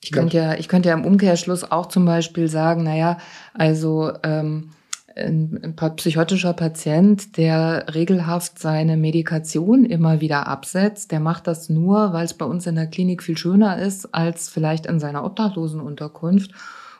Ich 0.01 0.11
könnte 0.11 0.37
ja, 0.37 0.53
ich 0.55 0.67
könnte 0.67 0.89
ja 0.89 0.95
im 0.95 1.05
Umkehrschluss 1.05 1.69
auch 1.69 1.87
zum 1.87 2.05
Beispiel 2.05 2.47
sagen, 2.47 2.83
naja, 2.83 3.17
also 3.53 4.13
ähm, 4.23 4.71
ein, 5.15 5.59
ein 5.63 5.95
psychotischer 5.95 6.53
Patient, 6.53 7.37
der 7.37 7.85
regelhaft 7.93 8.59
seine 8.59 8.97
Medikation 8.97 9.85
immer 9.85 10.21
wieder 10.21 10.47
absetzt, 10.47 11.11
der 11.11 11.19
macht 11.19 11.47
das 11.47 11.69
nur, 11.69 12.13
weil 12.13 12.25
es 12.25 12.33
bei 12.33 12.45
uns 12.45 12.65
in 12.67 12.75
der 12.75 12.87
Klinik 12.87 13.23
viel 13.23 13.37
schöner 13.37 13.77
ist 13.77 14.13
als 14.13 14.49
vielleicht 14.49 14.85
in 14.85 14.99
seiner 14.99 15.23
Obdachlosenunterkunft. 15.25 16.51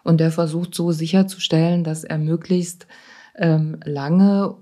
Und 0.03 0.19
der 0.19 0.31
versucht 0.31 0.75
so 0.75 0.91
sicherzustellen, 0.91 1.83
dass 1.83 2.03
er 2.03 2.17
möglichst 2.17 2.87
ähm, 3.39 3.79
lange 3.85 4.55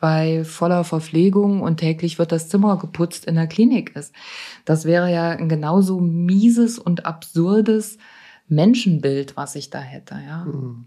bei 0.00 0.44
voller 0.44 0.84
Verpflegung 0.84 1.62
und 1.62 1.78
täglich 1.78 2.18
wird 2.18 2.32
das 2.32 2.48
Zimmer 2.48 2.76
geputzt 2.76 3.24
in 3.24 3.36
der 3.36 3.46
Klinik 3.46 3.94
ist. 3.96 4.12
Das 4.64 4.84
wäre 4.84 5.10
ja 5.12 5.30
ein 5.30 5.48
genauso 5.48 6.00
mieses 6.00 6.78
und 6.78 7.06
absurdes 7.06 7.96
Menschenbild, 8.48 9.36
was 9.36 9.54
ich 9.54 9.70
da 9.70 9.78
hätte, 9.78 10.16
ja. 10.26 10.44
Mhm. 10.44 10.86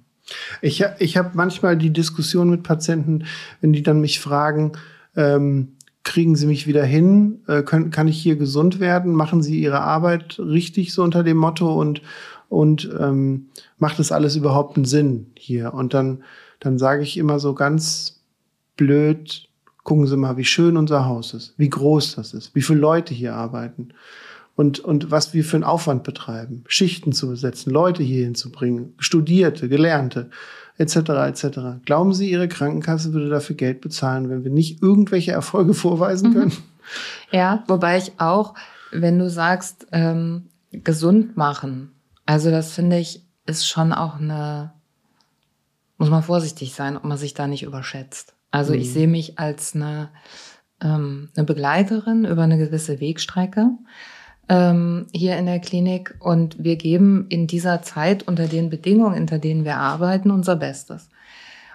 Ich, 0.61 0.83
ich 0.99 1.17
habe 1.17 1.31
manchmal 1.33 1.77
die 1.77 1.91
Diskussion 1.91 2.49
mit 2.49 2.63
Patienten, 2.63 3.25
wenn 3.59 3.73
die 3.73 3.83
dann 3.83 3.99
mich 3.99 4.19
fragen, 4.19 4.73
ähm, 5.15 5.73
kriegen 6.03 6.35
Sie 6.35 6.47
mich 6.47 6.67
wieder 6.67 6.83
hin? 6.83 7.41
Äh, 7.47 7.63
können, 7.63 7.91
kann 7.91 8.07
ich 8.07 8.21
hier 8.21 8.35
gesund 8.35 8.79
werden? 8.79 9.13
Machen 9.13 9.41
Sie 9.41 9.59
Ihre 9.59 9.81
Arbeit 9.81 10.39
richtig 10.39 10.93
so 10.93 11.03
unter 11.03 11.23
dem 11.23 11.37
Motto 11.37 11.79
und, 11.79 12.01
und 12.49 12.89
ähm, 12.99 13.47
macht 13.77 13.99
das 13.99 14.11
alles 14.11 14.35
überhaupt 14.35 14.77
einen 14.77 14.85
Sinn 14.85 15.27
hier? 15.35 15.73
Und 15.73 15.93
dann, 15.93 16.23
dann 16.61 16.77
sage 16.77 17.03
ich 17.03 17.17
immer 17.17 17.39
so 17.39 17.53
ganz 17.53 18.21
blöd, 18.77 19.49
gucken 19.83 20.07
Sie 20.07 20.15
mal, 20.15 20.37
wie 20.37 20.45
schön 20.45 20.77
unser 20.77 21.05
Haus 21.05 21.33
ist, 21.33 21.53
wie 21.57 21.69
groß 21.69 22.15
das 22.15 22.33
ist, 22.33 22.55
wie 22.55 22.61
viele 22.61 22.79
Leute 22.79 23.13
hier 23.13 23.35
arbeiten 23.35 23.89
und, 24.55 24.79
und 24.79 25.11
was 25.11 25.33
wir 25.33 25.43
für 25.43 25.57
einen 25.57 25.63
Aufwand 25.63 26.03
betreiben, 26.03 26.63
Schichten 26.67 27.13
zu 27.13 27.29
besetzen, 27.29 27.73
Leute 27.73 28.03
hier 28.03 28.23
hinzubringen, 28.23 28.93
Studierte, 28.99 29.69
Gelernte, 29.69 30.29
etc. 30.77 30.95
etc. 30.95 31.59
Glauben 31.83 32.13
Sie, 32.13 32.29
Ihre 32.29 32.47
Krankenkasse 32.47 33.11
würde 33.11 33.29
dafür 33.29 33.55
Geld 33.55 33.81
bezahlen, 33.81 34.29
wenn 34.29 34.43
wir 34.43 34.51
nicht 34.51 34.81
irgendwelche 34.81 35.31
Erfolge 35.31 35.73
vorweisen 35.73 36.29
mhm. 36.29 36.33
können? 36.33 36.57
Ja, 37.31 37.63
wobei 37.67 37.97
ich 37.97 38.13
auch, 38.19 38.53
wenn 38.91 39.17
du 39.17 39.29
sagst, 39.29 39.87
ähm, 39.91 40.47
gesund 40.71 41.37
machen, 41.37 41.91
also 42.27 42.51
das 42.51 42.73
finde 42.73 42.99
ich, 42.99 43.25
ist 43.47 43.67
schon 43.67 43.93
auch 43.93 44.19
eine, 44.19 44.73
muss 46.01 46.09
man 46.09 46.23
vorsichtig 46.23 46.73
sein, 46.73 46.97
ob 46.97 47.03
man 47.03 47.19
sich 47.19 47.35
da 47.35 47.45
nicht 47.45 47.61
überschätzt. 47.61 48.33
Also 48.49 48.73
mhm. 48.73 48.79
ich 48.79 48.91
sehe 48.91 49.07
mich 49.07 49.37
als 49.37 49.75
eine, 49.75 50.09
ähm, 50.81 51.29
eine 51.37 51.45
Begleiterin 51.45 52.25
über 52.25 52.41
eine 52.41 52.57
gewisse 52.57 52.99
Wegstrecke 52.99 53.69
ähm, 54.49 55.05
hier 55.13 55.37
in 55.37 55.45
der 55.45 55.59
Klinik 55.59 56.15
und 56.17 56.63
wir 56.63 56.75
geben 56.75 57.27
in 57.29 57.45
dieser 57.45 57.83
Zeit 57.83 58.27
unter 58.27 58.47
den 58.47 58.71
Bedingungen, 58.71 59.21
unter 59.21 59.37
denen 59.37 59.63
wir 59.63 59.77
arbeiten, 59.77 60.31
unser 60.31 60.55
Bestes. 60.55 61.07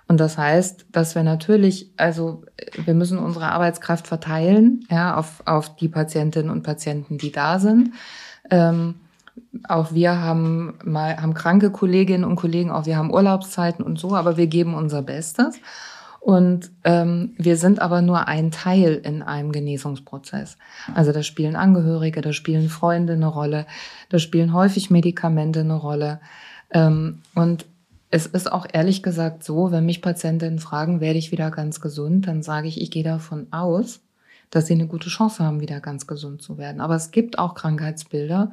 Und 0.09 0.19
das 0.19 0.37
heißt, 0.37 0.87
dass 0.91 1.15
wir 1.15 1.23
natürlich, 1.23 1.93
also 1.97 2.43
wir 2.85 2.95
müssen 2.95 3.19
unsere 3.19 3.53
Arbeitskraft 3.53 4.09
verteilen, 4.09 4.85
ja, 4.91 5.17
auf, 5.17 5.45
auf 5.47 5.77
die 5.77 5.89
Patientinnen 5.89 6.51
und 6.51 6.65
Patienten, 6.65 7.17
die 7.17 7.31
da 7.31 7.61
sind. 7.61 7.93
Ähm, 8.51 8.97
auch 9.69 9.93
wir 9.93 10.21
haben 10.21 10.75
mal, 10.85 11.17
haben 11.17 11.35
kranke 11.35 11.71
Kolleginnen 11.71 12.25
und 12.25 12.37
Kollegen, 12.37 12.71
auch 12.71 12.87
wir 12.87 12.97
haben 12.97 13.13
Urlaubszeiten 13.13 13.85
und 13.85 13.99
so, 13.99 14.15
aber 14.15 14.37
wir 14.37 14.47
geben 14.47 14.75
unser 14.75 15.03
Bestes. 15.03 15.59
Und 16.21 16.73
ähm, 16.83 17.35
wir 17.39 17.57
sind 17.57 17.81
aber 17.81 18.03
nur 18.03 18.27
ein 18.27 18.51
Teil 18.51 18.95
in 18.95 19.23
einem 19.23 19.53
Genesungsprozess. 19.53 20.59
Also 20.93 21.13
da 21.13 21.23
spielen 21.23 21.55
Angehörige, 21.55 22.21
da 22.21 22.33
spielen 22.33 22.69
Freunde 22.69 23.13
eine 23.13 23.29
Rolle, 23.29 23.65
da 24.09 24.19
spielen 24.19 24.53
häufig 24.53 24.91
Medikamente 24.91 25.61
eine 25.61 25.77
Rolle. 25.77 26.21
Ähm, 26.73 27.23
und 27.37 27.65
es 28.11 28.27
ist 28.27 28.51
auch 28.51 28.67
ehrlich 28.73 29.05
gesagt 29.05 29.45
so, 29.45 29.71
wenn 29.71 29.87
mich 29.87 30.03
Patientinnen 30.03 30.59
fragen, 30.59 31.01
werde 31.01 31.19
ich 31.19 31.31
wieder 31.31 31.53
ganz 31.53 31.81
gesund, 31.81 32.27
dann 32.27 32.43
sage 32.43 32.67
ich, 32.67 32.81
ich 32.81 32.91
gehe 32.91 33.05
davon 33.05 33.47
aus, 33.53 34.01
dass 34.51 34.67
sie 34.67 34.75
eine 34.75 34.89
gute 34.89 35.11
Chance 35.11 35.45
haben, 35.45 35.61
wieder 35.61 35.81
ganz 35.81 36.09
gesund 36.09 36.43
zu 36.43 36.59
werden. 36.59 36.81
Aber 36.81 36.97
es 36.97 37.13
gibt 37.13 37.39
auch 37.39 37.55
Krankheitsbilder, 37.55 38.51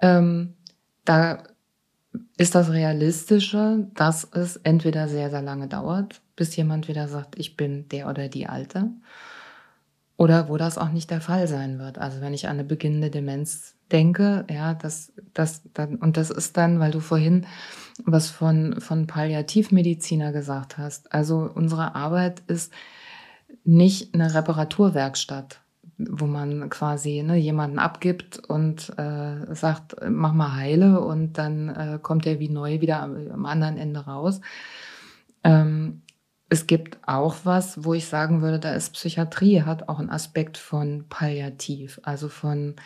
ähm, 0.00 0.54
da 1.04 1.42
ist 2.36 2.54
das 2.54 2.70
Realistische, 2.70 3.86
dass 3.94 4.24
es 4.24 4.56
entweder 4.56 5.08
sehr, 5.08 5.30
sehr 5.30 5.42
lange 5.42 5.68
dauert 5.68 6.20
bis 6.38 6.56
jemand 6.56 6.88
wieder 6.88 7.08
sagt, 7.08 7.36
ich 7.36 7.56
bin 7.56 7.88
der 7.88 8.08
oder 8.08 8.28
die 8.28 8.46
Alte. 8.46 8.90
Oder 10.16 10.48
wo 10.48 10.56
das 10.56 10.78
auch 10.78 10.90
nicht 10.90 11.10
der 11.10 11.20
Fall 11.20 11.46
sein 11.46 11.78
wird. 11.78 11.98
Also 11.98 12.20
wenn 12.20 12.32
ich 12.32 12.46
an 12.46 12.54
eine 12.54 12.64
beginnende 12.64 13.10
Demenz 13.10 13.74
denke, 13.92 14.44
ja, 14.50 14.74
das, 14.74 15.12
das, 15.34 15.62
dann, 15.74 15.96
und 15.96 16.16
das 16.16 16.30
ist 16.30 16.56
dann, 16.56 16.80
weil 16.80 16.90
du 16.90 17.00
vorhin 17.00 17.46
was 18.04 18.30
von, 18.30 18.80
von 18.80 19.06
Palliativmediziner 19.06 20.32
gesagt 20.32 20.78
hast. 20.78 21.12
Also 21.12 21.50
unsere 21.52 21.94
Arbeit 21.94 22.42
ist 22.46 22.72
nicht 23.64 24.14
eine 24.14 24.34
Reparaturwerkstatt, 24.34 25.60
wo 25.98 26.26
man 26.26 26.70
quasi 26.70 27.22
ne, 27.22 27.36
jemanden 27.36 27.78
abgibt 27.78 28.38
und 28.38 28.92
äh, 28.98 29.54
sagt, 29.54 29.96
mach 30.08 30.32
mal 30.32 30.54
heile 30.54 31.00
und 31.00 31.38
dann 31.38 31.68
äh, 31.68 31.98
kommt 32.00 32.24
er 32.26 32.38
wie 32.38 32.48
neu 32.48 32.80
wieder 32.80 33.02
am, 33.02 33.16
am 33.30 33.46
anderen 33.46 33.76
Ende 33.76 34.00
raus. 34.00 34.40
Ähm, 35.42 36.02
es 36.50 36.66
gibt 36.66 36.98
auch 37.06 37.36
was, 37.44 37.84
wo 37.84 37.92
ich 37.92 38.06
sagen 38.06 38.40
würde, 38.40 38.58
da 38.58 38.72
ist 38.72 38.94
Psychiatrie, 38.94 39.62
hat 39.62 39.88
auch 39.88 39.98
einen 39.98 40.08
Aspekt 40.08 40.56
von 40.56 41.04
Palliativ, 41.08 42.00
also 42.04 42.28
von 42.28 42.76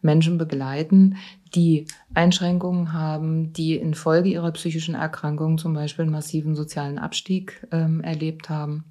Menschen 0.00 0.38
begleiten, 0.38 1.16
die 1.54 1.86
Einschränkungen 2.14 2.92
haben, 2.92 3.52
die 3.52 3.76
infolge 3.76 4.30
ihrer 4.30 4.50
psychischen 4.52 4.96
Erkrankung 4.96 5.58
zum 5.58 5.72
Beispiel 5.72 6.02
einen 6.02 6.12
massiven 6.12 6.56
sozialen 6.56 6.98
Abstieg 6.98 7.64
ähm, 7.70 8.00
erlebt 8.00 8.48
haben. 8.48 8.84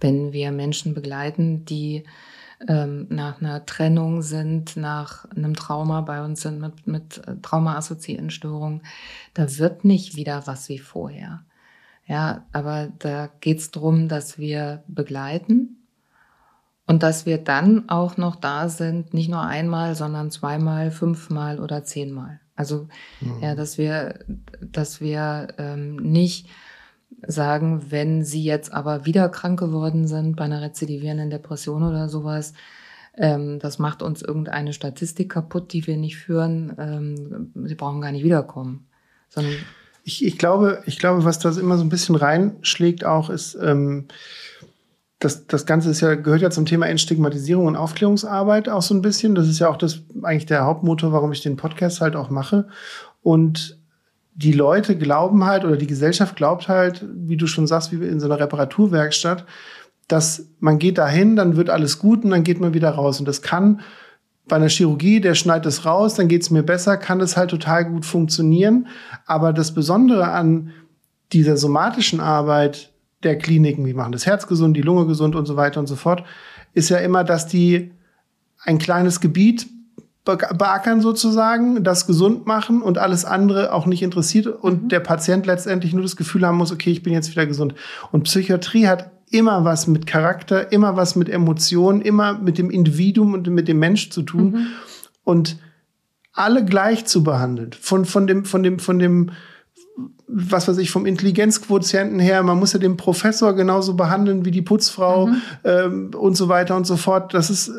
Wenn 0.00 0.32
wir 0.32 0.50
Menschen 0.50 0.92
begleiten, 0.92 1.64
die 1.64 2.04
ähm, 2.68 3.06
nach 3.10 3.40
einer 3.40 3.66
Trennung 3.66 4.22
sind, 4.22 4.76
nach 4.76 5.30
einem 5.30 5.54
Trauma 5.54 6.00
bei 6.00 6.24
uns 6.24 6.42
sind 6.42 6.60
mit, 6.60 6.86
mit 6.86 7.22
traumaassoziierten 7.42 8.30
Störungen, 8.30 8.82
da 9.34 9.58
wird 9.58 9.84
nicht 9.84 10.16
wieder 10.16 10.46
was 10.46 10.68
wie 10.68 10.78
vorher. 10.78 11.44
Ja, 12.06 12.44
aber 12.52 12.88
da 12.98 13.30
geht 13.40 13.58
es 13.58 13.70
darum, 13.70 14.08
dass 14.08 14.38
wir 14.38 14.82
begleiten 14.86 15.78
und 16.86 17.02
dass 17.02 17.24
wir 17.24 17.38
dann 17.38 17.88
auch 17.88 18.16
noch 18.16 18.36
da 18.36 18.68
sind, 18.68 19.14
nicht 19.14 19.30
nur 19.30 19.42
einmal, 19.42 19.94
sondern 19.94 20.30
zweimal, 20.30 20.90
fünfmal 20.90 21.60
oder 21.60 21.84
zehnmal. 21.84 22.40
Also 22.56 22.88
mhm. 23.20 23.42
ja, 23.42 23.54
dass 23.54 23.78
wir, 23.78 24.20
dass 24.60 25.00
wir 25.00 25.48
ähm, 25.58 25.96
nicht 25.96 26.48
sagen, 27.26 27.90
wenn 27.90 28.24
sie 28.24 28.44
jetzt 28.44 28.72
aber 28.72 29.06
wieder 29.06 29.28
krank 29.28 29.58
geworden 29.58 30.06
sind 30.06 30.36
bei 30.36 30.44
einer 30.44 30.62
rezidivierenden 30.62 31.30
Depression 31.30 31.82
oder 31.82 32.08
sowas, 32.08 32.52
ähm, 33.16 33.58
das 33.60 33.78
macht 33.78 34.02
uns 34.02 34.22
irgendeine 34.22 34.72
Statistik 34.72 35.30
kaputt, 35.30 35.72
die 35.72 35.86
wir 35.86 35.96
nicht 35.96 36.16
führen. 36.16 36.74
Ähm, 36.78 37.52
sie 37.66 37.74
brauchen 37.74 38.00
gar 38.00 38.12
nicht 38.12 38.24
wiederkommen, 38.24 38.86
ich, 40.04 40.24
ich, 40.24 40.38
glaube, 40.38 40.82
ich 40.86 40.98
glaube, 40.98 41.24
was 41.24 41.38
das 41.38 41.56
immer 41.56 41.76
so 41.76 41.84
ein 41.84 41.88
bisschen 41.88 42.14
reinschlägt 42.14 43.04
auch, 43.04 43.30
ist, 43.30 43.56
ähm, 43.60 44.06
das, 45.18 45.46
das 45.46 45.64
Ganze 45.64 45.90
ist 45.90 46.02
ja, 46.02 46.14
gehört 46.14 46.42
ja 46.42 46.50
zum 46.50 46.66
Thema 46.66 46.86
Entstigmatisierung 46.86 47.66
und 47.66 47.76
Aufklärungsarbeit 47.76 48.68
auch 48.68 48.82
so 48.82 48.94
ein 48.94 49.00
bisschen. 49.00 49.34
Das 49.34 49.48
ist 49.48 49.58
ja 49.58 49.70
auch 49.70 49.78
das 49.78 50.02
eigentlich 50.22 50.46
der 50.46 50.64
Hauptmotor, 50.64 51.12
warum 51.12 51.32
ich 51.32 51.40
den 51.40 51.56
Podcast 51.56 52.02
halt 52.02 52.14
auch 52.14 52.28
mache. 52.28 52.68
Und 53.22 53.78
die 54.34 54.52
Leute 54.52 54.96
glauben 54.98 55.44
halt, 55.44 55.64
oder 55.64 55.76
die 55.76 55.86
Gesellschaft 55.86 56.36
glaubt 56.36 56.68
halt, 56.68 57.04
wie 57.14 57.36
du 57.36 57.46
schon 57.46 57.66
sagst, 57.66 57.92
wie 57.92 58.04
in 58.04 58.20
so 58.20 58.26
einer 58.26 58.40
Reparaturwerkstatt, 58.40 59.46
dass 60.08 60.48
man 60.58 60.78
geht 60.78 60.98
dahin, 60.98 61.36
dann 61.36 61.56
wird 61.56 61.70
alles 61.70 61.98
gut 61.98 62.24
und 62.24 62.30
dann 62.30 62.44
geht 62.44 62.60
man 62.60 62.74
wieder 62.74 62.90
raus. 62.90 63.20
Und 63.20 63.26
das 63.26 63.42
kann 63.42 63.80
bei 64.46 64.56
einer 64.56 64.68
Chirurgie, 64.68 65.20
der 65.20 65.34
schneidet 65.34 65.66
es 65.66 65.86
raus, 65.86 66.14
dann 66.14 66.28
geht 66.28 66.42
es 66.42 66.50
mir 66.50 66.62
besser, 66.62 66.96
kann 66.96 67.18
das 67.18 67.36
halt 67.36 67.50
total 67.50 67.86
gut 67.86 68.04
funktionieren. 68.04 68.88
Aber 69.24 69.52
das 69.52 69.72
Besondere 69.72 70.28
an 70.28 70.72
dieser 71.32 71.56
somatischen 71.56 72.20
Arbeit 72.20 72.92
der 73.22 73.38
Kliniken, 73.38 73.84
die 73.84 73.94
machen 73.94 74.12
das 74.12 74.26
Herz 74.26 74.46
gesund, 74.46 74.76
die 74.76 74.82
Lunge 74.82 75.06
gesund 75.06 75.34
und 75.34 75.46
so 75.46 75.56
weiter 75.56 75.80
und 75.80 75.86
so 75.86 75.96
fort, 75.96 76.24
ist 76.74 76.90
ja 76.90 76.98
immer, 76.98 77.24
dass 77.24 77.46
die 77.46 77.92
ein 78.62 78.78
kleines 78.78 79.20
Gebiet 79.20 79.66
beackern 80.24 81.02
sozusagen, 81.02 81.84
das 81.84 82.06
gesund 82.06 82.46
machen 82.46 82.80
und 82.80 82.96
alles 82.96 83.24
andere 83.24 83.72
auch 83.72 83.84
nicht 83.84 84.02
interessiert 84.02 84.46
und 84.46 84.84
mhm. 84.84 84.88
der 84.88 85.00
Patient 85.00 85.44
letztendlich 85.44 85.92
nur 85.92 86.02
das 86.02 86.16
Gefühl 86.16 86.46
haben 86.46 86.56
muss, 86.56 86.72
okay, 86.72 86.90
ich 86.90 87.02
bin 87.02 87.12
jetzt 87.12 87.30
wieder 87.30 87.46
gesund. 87.46 87.74
Und 88.10 88.22
Psychiatrie 88.24 88.86
hat 88.86 89.10
immer 89.30 89.64
was 89.64 89.86
mit 89.86 90.06
Charakter, 90.06 90.72
immer 90.72 90.96
was 90.96 91.14
mit 91.16 91.28
Emotionen, 91.28 92.00
immer 92.00 92.38
mit 92.38 92.56
dem 92.56 92.70
Individuum 92.70 93.34
und 93.34 93.48
mit 93.48 93.68
dem 93.68 93.78
Mensch 93.78 94.10
zu 94.10 94.22
tun. 94.22 94.52
Mhm. 94.52 94.66
Und 95.24 95.58
alle 96.32 96.64
gleich 96.64 97.04
zu 97.04 97.22
behandeln. 97.22 97.72
Von, 97.78 98.04
von 98.04 98.26
dem, 98.26 98.44
von 98.44 98.62
dem, 98.62 98.78
von 98.78 98.98
dem, 98.98 99.30
was 100.26 100.68
weiß 100.68 100.78
ich, 100.78 100.90
vom 100.90 101.06
Intelligenzquotienten 101.06 102.18
her, 102.18 102.42
man 102.42 102.58
muss 102.58 102.72
ja 102.72 102.78
den 102.78 102.96
Professor 102.96 103.54
genauso 103.54 103.94
behandeln 103.94 104.44
wie 104.44 104.50
die 104.50 104.62
Putzfrau 104.62 105.26
mhm. 105.26 105.42
ähm, 105.64 106.10
und 106.16 106.36
so 106.36 106.48
weiter 106.48 106.76
und 106.76 106.86
so 106.86 106.96
fort. 106.96 107.34
Das 107.34 107.50
ist 107.50 107.70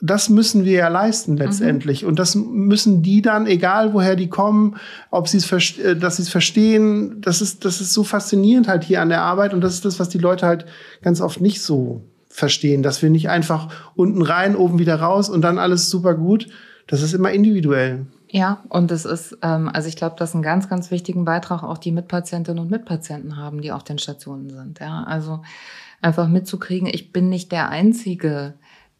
das 0.00 0.28
müssen 0.28 0.64
wir 0.64 0.72
ja 0.72 0.88
leisten 0.88 1.36
letztendlich. 1.36 2.02
Mhm. 2.02 2.08
Und 2.08 2.18
das 2.18 2.34
müssen 2.34 3.02
die 3.02 3.22
dann, 3.22 3.46
egal 3.46 3.94
woher 3.94 4.16
die 4.16 4.28
kommen, 4.28 4.76
ob 5.10 5.28
sie 5.28 5.38
es, 5.38 5.78
äh, 5.78 5.96
dass 5.96 6.16
sie 6.16 6.22
es 6.22 6.28
verstehen, 6.28 7.20
das 7.20 7.40
ist, 7.40 7.64
das 7.64 7.80
ist 7.80 7.92
so 7.92 8.04
faszinierend 8.04 8.68
halt 8.68 8.84
hier 8.84 9.00
an 9.00 9.08
der 9.08 9.22
Arbeit. 9.22 9.54
Und 9.54 9.60
das 9.60 9.74
ist 9.74 9.84
das, 9.84 10.00
was 10.00 10.08
die 10.08 10.18
Leute 10.18 10.46
halt 10.46 10.66
ganz 11.02 11.20
oft 11.20 11.40
nicht 11.40 11.62
so 11.62 12.02
verstehen, 12.28 12.82
dass 12.82 13.00
wir 13.02 13.10
nicht 13.10 13.28
einfach 13.28 13.68
unten 13.94 14.22
rein, 14.22 14.56
oben 14.56 14.78
wieder 14.78 14.96
raus 14.96 15.28
und 15.28 15.42
dann 15.42 15.58
alles 15.58 15.88
super 15.88 16.14
gut. 16.14 16.48
Das 16.88 17.00
ist 17.00 17.14
immer 17.14 17.30
individuell. 17.30 18.06
Ja, 18.28 18.64
und 18.68 18.90
es 18.90 19.04
ist, 19.04 19.38
ähm, 19.42 19.70
also 19.72 19.88
ich 19.88 19.94
glaube, 19.94 20.16
das 20.18 20.30
ist 20.30 20.34
ein 20.34 20.42
ganz, 20.42 20.68
ganz 20.68 20.90
wichtigen 20.90 21.24
Beitrag 21.24 21.62
auch 21.62 21.78
die 21.78 21.92
Mitpatientinnen 21.92 22.58
und 22.58 22.70
Mitpatienten 22.70 23.36
haben, 23.36 23.60
die 23.60 23.70
auf 23.70 23.84
den 23.84 23.98
Stationen 23.98 24.50
sind. 24.50 24.80
Ja, 24.80 25.04
also 25.04 25.42
einfach 26.02 26.26
mitzukriegen, 26.26 26.88
ich 26.88 27.12
bin 27.12 27.28
nicht 27.28 27.52
der 27.52 27.68
Einzige, 27.68 28.54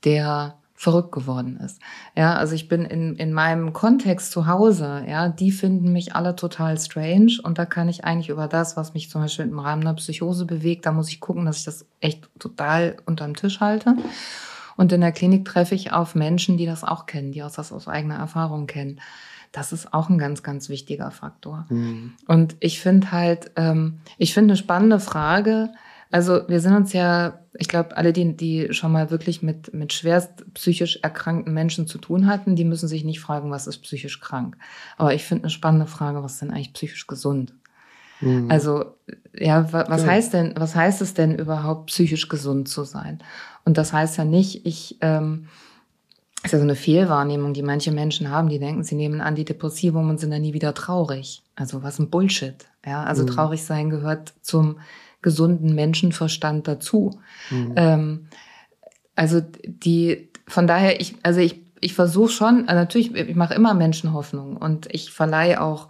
der 0.05 0.55
verrückt 0.75 1.13
geworden 1.13 1.57
ist. 1.65 1.81
Ja, 2.17 2.35
also 2.35 2.55
ich 2.55 2.69
bin 2.69 2.85
in, 2.85 3.15
in 3.17 3.33
meinem 3.33 3.73
Kontext 3.73 4.33
zu 4.33 4.47
Hause, 4.49 5.05
ja, 5.09 5.29
die 5.29 5.53
finden 5.53 5.93
mich 5.93 6.15
alle 6.15 6.35
total 6.35 6.79
strange 6.79 7.39
und 7.43 7.59
da 7.59 7.65
kann 7.65 7.89
ich 7.89 8.05
eigentlich 8.05 8.29
über 8.29 8.49
das, 8.49 8.77
was 8.77 8.93
mich 8.93 9.09
zum 9.09 9.23
Beispiel 9.23 9.47
im 9.47 9.59
Rahmen 9.61 9.83
einer 9.83 9.95
Psychose 9.95 10.47
bewegt, 10.47 10.85
da 10.85 10.93
muss 10.93 11.09
ich 11.09 11.21
gucken, 11.21 11.47
dass 11.47 11.59
ich 11.59 11.65
das 11.65 11.87
echt 12.01 12.29
total 12.39 12.97
unterm 13.07 13.37
Tisch 13.37 13.61
halte. 13.61 13.97
Und 14.77 14.93
in 14.93 15.01
der 15.01 15.13
Klinik 15.13 15.45
treffe 15.45 15.77
ich 15.77 15.93
auf 15.93 16.17
Menschen, 16.17 16.57
die 16.57 16.67
das 16.67 16.83
auch 16.83 17.07
kennen, 17.07 17.31
die 17.31 17.39
das 17.39 17.73
aus 17.73 17.87
eigener 17.87 18.17
Erfahrung 18.17 18.67
kennen. 18.67 19.01
Das 19.53 19.73
ist 19.73 19.95
auch 19.95 20.09
ein 20.09 20.19
ganz, 20.19 20.43
ganz 20.43 20.69
wichtiger 20.69 21.13
Faktor. 21.13 21.67
Mhm. 21.69 22.15
Und 22.27 22.57
ich 22.59 22.81
finde 22.81 23.13
halt, 23.13 23.53
ähm, 23.55 24.01
ich 24.19 24.35
finde 24.35 24.55
eine 24.55 24.59
spannende 24.59 24.99
Frage, 24.99 25.71
also 26.15 26.43
wir 26.47 26.61
sind 26.61 26.77
uns 26.77 26.93
ja, 26.93 27.41
ich 27.55 27.67
glaube, 27.67 27.97
alle, 27.97 28.13
die, 28.13 28.37
die 28.37 28.73
schon 28.73 28.93
mal 28.93 29.11
wirklich 29.11 29.43
mit, 29.43 29.75
mit 29.75 29.93
schwerst 29.93 30.45
psychisch 30.55 31.01
erkrankten 31.03 31.53
Menschen 31.53 31.89
zu 31.89 31.99
tun 31.99 32.29
hatten, 32.29 32.55
die 32.55 32.65
müssen 32.65 32.87
sich 32.87 33.03
nicht 33.03 33.19
fragen, 33.19 33.51
was 33.51 33.67
ist 33.67 33.79
psychisch 33.79 34.21
krank. 34.21 34.57
Aber 34.97 35.13
ich 35.13 35.25
finde 35.25 35.43
eine 35.43 35.51
spannende 35.51 35.89
Frage, 35.89 36.23
was 36.23 36.35
ist 36.35 36.43
denn 36.43 36.53
eigentlich 36.53 36.73
psychisch 36.73 37.09
gesund? 37.09 37.53
Mhm. 38.21 38.49
Also, 38.49 38.95
ja, 39.37 39.73
was 39.73 40.03
ja. 40.03 40.07
heißt 40.07 40.35
denn, 40.35 40.55
was 40.57 40.77
heißt 40.77 41.03
es 41.03 41.15
denn 41.15 41.37
überhaupt, 41.37 41.87
psychisch 41.87 42.29
gesund 42.29 42.69
zu 42.69 42.85
sein? 42.85 43.19
Und 43.65 43.77
das 43.77 43.93
heißt 43.93 44.17
ja 44.17 44.25
nicht, 44.25 44.65
ich, 44.67 44.99
ähm, 45.01 45.49
ist 46.45 46.53
ja 46.53 46.59
so 46.59 46.65
eine 46.65 46.77
Fehlwahrnehmung, 46.77 47.55
die 47.55 47.63
manche 47.63 47.91
Menschen 47.91 48.31
haben, 48.31 48.49
die 48.49 48.61
denken, 48.61 48.85
sie 48.85 48.95
nehmen 48.95 49.21
Antidepressivum 49.21 50.09
und 50.11 50.21
sind 50.21 50.31
dann 50.31 50.43
nie 50.43 50.55
wieder 50.55 50.75
traurig. 50.75 51.43
Also 51.57 51.83
was 51.83 51.99
ein 51.99 52.09
Bullshit. 52.09 52.67
Ja, 52.87 53.03
also 53.03 53.25
mhm. 53.25 53.29
traurig 53.29 53.65
sein 53.65 53.91
gehört 53.91 54.33
zum 54.43 54.77
gesunden 55.25 55.75
Menschenverstand 55.75 56.69
dazu. 56.69 57.19
Mhm. 57.51 57.73
Ähm, 57.75 58.27
also 59.17 59.41
die, 59.65 60.29
von 60.47 60.69
daher, 60.69 61.01
ich, 61.01 61.17
also 61.23 61.41
ich, 61.41 61.63
ich 61.81 61.95
versuche 61.95 62.31
schon, 62.31 62.69
also 62.69 62.81
natürlich, 62.81 63.15
ich 63.15 63.35
mache 63.35 63.55
immer 63.55 63.75
Menschen 63.75 64.13
Hoffnung 64.13 64.57
und 64.57 64.87
ich 64.93 65.11
verleihe 65.11 65.61
auch 65.61 65.89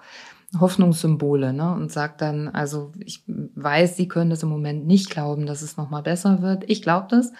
Hoffnungssymbole 0.58 1.52
ne, 1.52 1.74
und 1.74 1.90
sage 1.90 2.14
dann, 2.16 2.48
also 2.48 2.92
ich 3.00 3.24
weiß, 3.26 3.96
Sie 3.96 4.08
können 4.08 4.30
das 4.30 4.44
im 4.44 4.48
Moment 4.48 4.86
nicht 4.86 5.10
glauben, 5.10 5.46
dass 5.46 5.62
es 5.62 5.76
nochmal 5.76 6.02
besser 6.02 6.42
wird. 6.42 6.64
Ich 6.68 6.80
glaube 6.80 7.08
das 7.10 7.32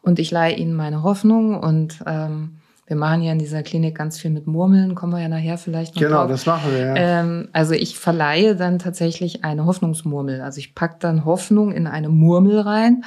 und 0.00 0.18
ich 0.18 0.30
leihe 0.30 0.56
Ihnen 0.56 0.74
meine 0.74 1.02
Hoffnung 1.02 1.60
und 1.60 2.02
ähm, 2.06 2.56
wir 2.86 2.96
machen 2.96 3.22
ja 3.22 3.32
in 3.32 3.38
dieser 3.38 3.62
Klinik 3.62 3.96
ganz 3.96 4.18
viel 4.18 4.30
mit 4.30 4.46
Murmeln, 4.46 4.94
kommen 4.94 5.12
wir 5.12 5.20
ja 5.22 5.28
nachher 5.28 5.56
vielleicht 5.56 5.94
noch 5.94 6.02
Genau, 6.02 6.18
drauf. 6.18 6.30
das 6.30 6.46
machen 6.46 6.70
wir, 6.72 6.78
ja. 6.80 6.94
Ähm, 6.96 7.48
also 7.52 7.72
ich 7.74 7.98
verleihe 7.98 8.56
dann 8.56 8.78
tatsächlich 8.78 9.44
eine 9.44 9.64
Hoffnungsmurmel. 9.64 10.40
Also 10.42 10.58
ich 10.58 10.74
pack 10.74 11.00
dann 11.00 11.24
Hoffnung 11.24 11.72
in 11.72 11.86
eine 11.86 12.10
Murmel 12.10 12.60
rein 12.60 13.04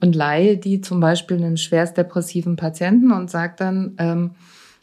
und 0.00 0.16
leihe 0.16 0.56
die 0.56 0.80
zum 0.80 0.98
Beispiel 0.98 1.36
einem 1.36 1.56
schwerst 1.56 1.96
depressiven 1.96 2.56
Patienten 2.56 3.12
und 3.12 3.30
sage 3.30 3.54
dann, 3.56 3.94
ähm, 3.98 4.30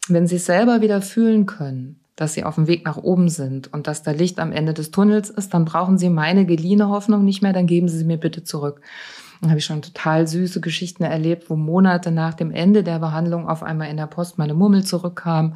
wenn 0.08 0.26
Sie 0.26 0.38
es 0.38 0.46
selber 0.46 0.82
wieder 0.82 1.02
fühlen 1.02 1.46
können, 1.46 2.00
dass 2.16 2.34
Sie 2.34 2.44
auf 2.46 2.56
dem 2.56 2.68
Weg 2.68 2.86
nach 2.86 2.98
oben 2.98 3.30
sind 3.30 3.72
und 3.74 3.88
dass 3.88 4.04
da 4.04 4.12
Licht 4.12 4.40
am 4.40 4.52
Ende 4.54 4.74
des 4.74 4.92
Tunnels 4.92 5.30
ist, 5.30 5.54
dann 5.54 5.66
brauchen 5.66 5.98
Sie 5.98 6.10
meine 6.10 6.46
geliehene 6.46 6.88
Hoffnung 6.90 7.26
nicht 7.26 7.42
mehr, 7.42 7.54
dann 7.54 7.68
geben 7.68 7.90
Sie 7.90 7.98
sie 7.98 8.06
mir 8.06 8.18
bitte 8.18 8.44
zurück. 8.44 8.82
Dann 9.42 9.52
habe 9.52 9.60
ich 9.60 9.66
schon 9.66 9.82
total 9.82 10.28
süße 10.28 10.60
Geschichten 10.60 11.04
erlebt, 11.04 11.50
wo 11.50 11.56
Monate 11.56 12.12
nach 12.12 12.34
dem 12.34 12.52
Ende 12.52 12.84
der 12.84 13.00
Behandlung 13.00 13.48
auf 13.48 13.64
einmal 13.64 13.90
in 13.90 13.98
der 13.98 14.08
Post 14.08 14.38
meine 14.38 14.54
Murmel 14.54 14.84
zurückkam. 14.84 15.56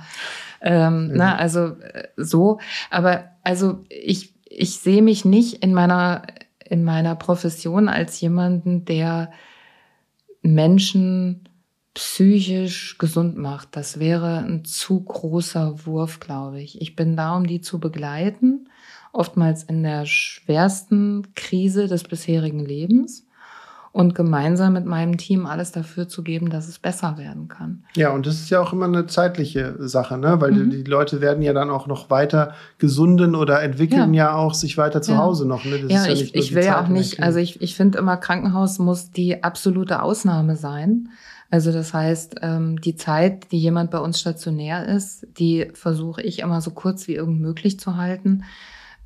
Ähm, 0.62 1.10
ja. 1.10 1.16
na, 1.16 1.36
also 1.36 1.68
äh, 1.80 2.08
so. 2.16 2.60
Aber 2.90 3.26
also 3.44 3.84
ich, 3.90 4.34
ich 4.46 4.80
sehe 4.80 5.02
mich 5.02 5.26
nicht 5.26 5.64
in 5.64 5.74
meiner, 5.74 6.24
in 6.64 6.84
meiner 6.84 7.16
Profession 7.16 7.90
als 7.90 8.22
jemanden, 8.22 8.86
der 8.86 9.32
Menschen 10.42 11.50
psychisch 11.94 12.98
gesund 12.98 13.38
macht. 13.38 13.76
Das 13.76 14.00
wäre 14.00 14.40
ein 14.40 14.64
zu 14.64 15.02
großer 15.02 15.86
Wurf, 15.86 16.20
glaube 16.20 16.62
ich. 16.62 16.82
Ich 16.82 16.96
bin 16.96 17.18
da, 17.18 17.36
um 17.36 17.46
die 17.46 17.62
zu 17.62 17.80
begleiten, 17.80 18.70
oftmals 19.12 19.64
in 19.64 19.84
der 19.84 20.06
schwersten 20.06 21.34
Krise 21.36 21.88
des 21.88 22.04
bisherigen 22.04 22.60
Lebens 22.66 23.28
und 23.94 24.16
gemeinsam 24.16 24.74
mit 24.74 24.86
meinem 24.86 25.18
Team 25.18 25.46
alles 25.46 25.72
dafür 25.72 26.10
zu 26.10 26.24
geben, 26.24 26.50
dass 26.50 26.68
es 26.68 26.80
besser 26.80 27.20
werden 27.20 27.48
kann. 27.48 27.84
Ja, 27.96 28.10
und 28.10 28.26
das 28.26 28.36
ist 28.36 28.50
ja 28.50 28.60
auch 28.60 28.74
immer 28.74 28.88
eine 28.88 29.06
zeitliche 29.06 29.76
Sache, 29.78 30.18
ne? 30.18 30.42
Weil 30.42 30.52
mhm. 30.52 30.72
die, 30.72 30.84
die, 30.84 30.90
Leute 30.90 31.22
werden 31.22 31.44
ja 31.44 31.54
dann 31.54 31.70
auch 31.70 31.86
noch 31.86 32.10
weiter 32.10 32.56
gesunden 32.80 33.36
oder 33.36 33.62
entwickeln 33.62 34.16
ja, 34.16 34.32
ja 34.32 34.36
auch 34.36 34.56
sich 34.56 34.80
weiter 34.80 35.04
zu 35.04 35.12
ja. 35.12 35.20
Hause 35.20 35.48
noch. 35.48 35.64
Ne? 35.64 35.78
Das 35.80 35.92
ja, 35.92 36.06
ja 36.08 36.12
ich, 36.12 36.34
ich 36.34 36.56
will 36.56 36.66
ja 36.66 36.84
auch 36.84 36.88
nicht, 36.88 37.22
also 37.22 37.38
ich, 37.38 37.62
ich 37.62 37.76
finde 37.76 38.00
immer, 38.00 38.18
Krankenhaus 38.18 38.80
muss 38.80 39.12
die 39.12 39.44
absolute 39.44 40.02
Ausnahme 40.02 40.56
sein. 40.56 41.10
Also 41.52 41.72
das 41.72 41.94
heißt, 41.94 42.38
ähm, 42.42 42.82
die 42.82 42.96
Zeit, 42.96 43.52
die 43.52 43.60
jemand 43.60 43.92
bei 43.92 44.00
uns 44.00 44.20
stationär 44.20 44.88
ist, 44.88 45.28
die 45.38 45.70
versuche 45.76 46.24
ich 46.24 46.40
immer 46.40 46.62
so 46.62 46.72
kurz 46.72 47.08
wie 47.08 47.14
irgend 47.14 47.42
möglich 47.42 47.80
zu 47.80 47.96
halten, 47.96 48.44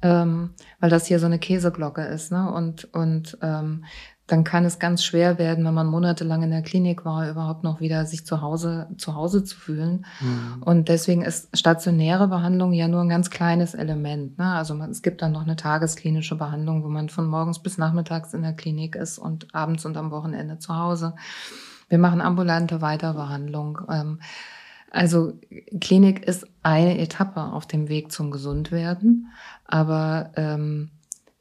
ähm, 0.01 0.51
weil 0.79 0.89
das 0.89 1.07
hier 1.07 1.19
so 1.19 1.25
eine 1.25 1.39
Käseglocke 1.39 2.03
ist. 2.03 2.31
Ne? 2.31 2.49
Und, 2.49 2.85
und 2.93 3.37
ähm, 3.41 3.83
dann 4.27 4.43
kann 4.43 4.65
es 4.65 4.77
ganz 4.77 5.05
schwer 5.05 5.37
werden, 5.37 5.63
wenn 5.65 5.73
man 5.73 5.87
monatelang 5.87 6.43
in 6.43 6.51
der 6.51 6.61
Klinik 6.61 7.05
war, 7.05 7.29
überhaupt 7.29 7.63
noch 7.63 7.79
wieder 7.79 8.05
sich 8.05 8.25
zu 8.25 8.41
Hause, 8.41 8.89
zu 8.97 9.15
Hause 9.15 9.45
zu 9.45 9.55
fühlen. 9.55 10.05
Mhm. 10.19 10.63
Und 10.63 10.89
deswegen 10.89 11.21
ist 11.23 11.57
stationäre 11.57 12.27
Behandlung 12.27 12.73
ja 12.73 12.89
nur 12.89 13.01
ein 13.01 13.09
ganz 13.09 13.29
kleines 13.29 13.73
Element. 13.73 14.37
Ne? 14.37 14.45
Also 14.45 14.75
man, 14.75 14.91
es 14.91 15.01
gibt 15.01 15.21
dann 15.21 15.31
noch 15.31 15.43
eine 15.43 15.55
tagesklinische 15.55 16.35
Behandlung, 16.35 16.83
wo 16.83 16.89
man 16.89 17.07
von 17.07 17.25
morgens 17.25 17.59
bis 17.59 17.77
nachmittags 17.77 18.33
in 18.33 18.41
der 18.41 18.53
Klinik 18.53 18.97
ist 18.97 19.17
und 19.17 19.55
abends 19.55 19.85
und 19.85 19.95
am 19.95 20.11
Wochenende 20.11 20.59
zu 20.59 20.75
Hause. 20.75 21.15
Wir 21.87 21.97
machen 21.97 22.19
ambulante 22.19 22.81
Weiterbehandlung. 22.81 23.79
Ähm, 23.89 24.19
also 24.91 25.39
Klinik 25.79 26.25
ist 26.25 26.45
eine 26.63 26.97
Etappe 26.99 27.41
auf 27.41 27.65
dem 27.65 27.87
Weg 27.87 28.11
zum 28.11 28.31
Gesundwerden, 28.31 29.31
aber 29.65 30.31
ähm, 30.35 30.91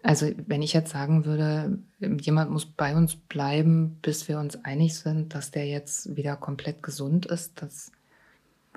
also 0.03 0.27
wenn 0.47 0.63
ich 0.63 0.73
jetzt 0.73 0.93
sagen 0.93 1.25
würde, 1.25 1.79
jemand 1.99 2.51
muss 2.51 2.67
bei 2.67 2.95
uns 2.95 3.17
bleiben, 3.17 3.99
bis 4.03 4.29
wir 4.29 4.39
uns 4.39 4.63
einig 4.65 4.97
sind, 4.97 5.35
dass 5.35 5.51
der 5.51 5.67
jetzt 5.67 6.17
wieder 6.17 6.37
komplett 6.37 6.83
gesund 6.83 7.27
ist, 7.27 7.63
das 7.63 7.91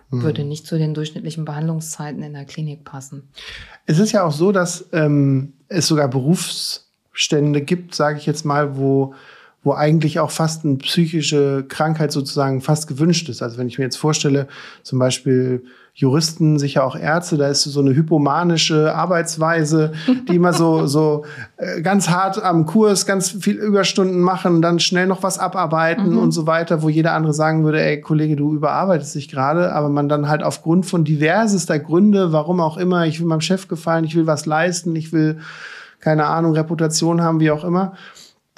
hm. 0.09 0.21
würde 0.21 0.43
nicht 0.43 0.65
zu 0.65 0.77
den 0.77 0.93
durchschnittlichen 0.93 1.45
Behandlungszeiten 1.45 2.23
in 2.23 2.33
der 2.33 2.45
Klinik 2.45 2.83
passen. 2.83 3.29
Es 3.85 3.99
ist 3.99 4.11
ja 4.11 4.23
auch 4.23 4.31
so, 4.31 4.51
dass 4.51 4.87
ähm, 4.93 5.53
es 5.67 5.87
sogar 5.87 6.07
Berufsstände 6.07 7.61
gibt, 7.61 7.93
sage 7.93 8.17
ich 8.17 8.25
jetzt 8.25 8.45
mal, 8.45 8.77
wo 8.77 9.13
wo 9.61 9.73
eigentlich 9.73 10.19
auch 10.19 10.31
fast 10.31 10.63
eine 10.63 10.77
psychische 10.77 11.65
Krankheit 11.67 12.11
sozusagen 12.11 12.61
fast 12.61 12.87
gewünscht 12.87 13.27
ist. 13.29 13.41
Also 13.41 13.57
wenn 13.57 13.67
ich 13.67 13.77
mir 13.77 13.83
jetzt 13.83 13.97
vorstelle, 13.97 14.47
zum 14.83 14.99
Beispiel 14.99 15.65
Juristen, 15.99 16.59
sicher 16.59 16.85
auch 16.85 16.95
Ärzte, 16.95 17.35
da 17.35 17.49
ist 17.49 17.63
so 17.63 17.81
eine 17.81 17.93
hypomanische 17.93 18.95
Arbeitsweise, 18.95 19.91
die 20.29 20.37
immer 20.37 20.53
so, 20.53 20.87
so 20.87 21.25
äh, 21.57 21.81
ganz 21.81 22.07
hart 22.07 22.41
am 22.41 22.65
Kurs, 22.65 23.05
ganz 23.05 23.31
viel 23.31 23.57
Überstunden 23.57 24.21
machen, 24.21 24.61
dann 24.61 24.79
schnell 24.79 25.07
noch 25.07 25.23
was 25.23 25.39
abarbeiten 25.39 26.11
mhm. 26.11 26.19
und 26.19 26.31
so 26.31 26.47
weiter, 26.47 26.83
wo 26.83 26.87
jeder 26.87 27.11
andere 27.11 27.33
sagen 27.33 27.65
würde, 27.65 27.83
ey 27.83 27.99
Kollege, 27.99 28.37
du 28.37 28.55
überarbeitest 28.55 29.13
dich 29.13 29.27
gerade, 29.27 29.73
aber 29.73 29.89
man 29.89 30.07
dann 30.07 30.29
halt 30.29 30.41
aufgrund 30.41 30.85
von 30.85 31.03
diversester 31.03 31.79
Gründe, 31.79 32.31
warum 32.31 32.61
auch 32.61 32.77
immer, 32.77 33.05
ich 33.05 33.19
will 33.19 33.27
meinem 33.27 33.41
Chef 33.41 33.67
gefallen, 33.67 34.05
ich 34.05 34.15
will 34.15 34.25
was 34.25 34.45
leisten, 34.45 34.95
ich 34.95 35.11
will, 35.11 35.39
keine 35.99 36.27
Ahnung, 36.27 36.53
Reputation 36.53 37.19
haben, 37.19 37.41
wie 37.41 37.51
auch 37.51 37.65
immer, 37.65 37.91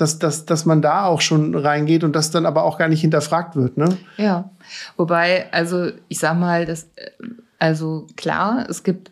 dass, 0.01 0.17
dass, 0.17 0.45
dass 0.45 0.65
man 0.65 0.81
da 0.81 1.05
auch 1.05 1.21
schon 1.21 1.55
reingeht 1.55 2.03
und 2.03 2.15
das 2.15 2.31
dann 2.31 2.47
aber 2.47 2.63
auch 2.63 2.79
gar 2.79 2.87
nicht 2.87 3.01
hinterfragt 3.01 3.55
wird, 3.55 3.77
ne? 3.77 3.97
Ja. 4.17 4.49
Wobei, 4.97 5.51
also 5.53 5.91
ich 6.07 6.17
sag 6.19 6.37
mal, 6.37 6.65
das, 6.65 6.89
also 7.59 8.07
klar, 8.17 8.65
es 8.67 8.83
gibt, 8.83 9.11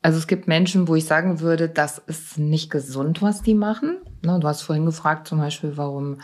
also 0.00 0.18
es 0.18 0.28
gibt 0.28 0.46
Menschen, 0.46 0.86
wo 0.86 0.94
ich 0.94 1.04
sagen 1.04 1.40
würde, 1.40 1.68
das 1.68 1.98
ist 1.98 2.38
nicht 2.38 2.70
gesund, 2.70 3.20
was 3.20 3.42
die 3.42 3.54
machen. 3.54 3.96
Ne, 4.24 4.38
du 4.40 4.46
hast 4.46 4.62
vorhin 4.62 4.86
gefragt, 4.86 5.26
zum 5.26 5.38
Beispiel, 5.38 5.76
warum, 5.76 6.20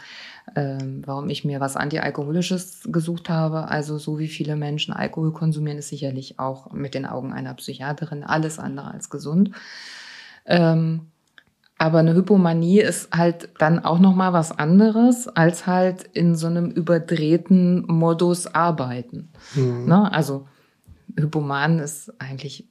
ähm, 0.55 1.03
warum 1.05 1.29
ich 1.29 1.45
mir 1.45 1.59
was 1.59 1.77
Antialkoholisches 1.77 2.83
gesucht 2.87 3.29
habe. 3.29 3.69
Also 3.69 3.99
so 3.99 4.19
wie 4.21 4.29
viele 4.29 4.55
Menschen 4.55 4.95
Alkohol 4.95 5.33
konsumieren, 5.33 5.79
ist 5.79 5.89
sicherlich 5.89 6.39
auch 6.39 6.73
mit 6.73 6.95
den 6.95 7.07
Augen 7.07 7.33
einer 7.33 7.55
Psychiaterin 7.55 8.23
alles 8.23 8.61
andere 8.61 8.93
als 8.93 9.11
gesund. 9.11 9.51
Ähm, 10.47 11.09
Aber 11.85 11.99
eine 11.99 12.15
Hypomanie 12.15 12.81
ist 12.81 13.11
halt 13.15 13.51
dann 13.59 13.79
auch 13.79 13.99
noch 13.99 14.15
mal 14.15 14.33
was 14.33 14.59
anderes 14.59 15.29
als 15.29 15.67
halt 15.67 16.05
in 16.15 16.35
so 16.35 16.47
einem 16.47 16.71
überdrehten 16.71 17.85
Modus 17.87 18.47
arbeiten. 18.47 19.29
Mhm. 19.55 19.85
Ne? 19.85 20.11
Also 20.11 20.47
Hypoman 21.15 21.81
ist 21.81 22.11
eigentlich 22.19 22.71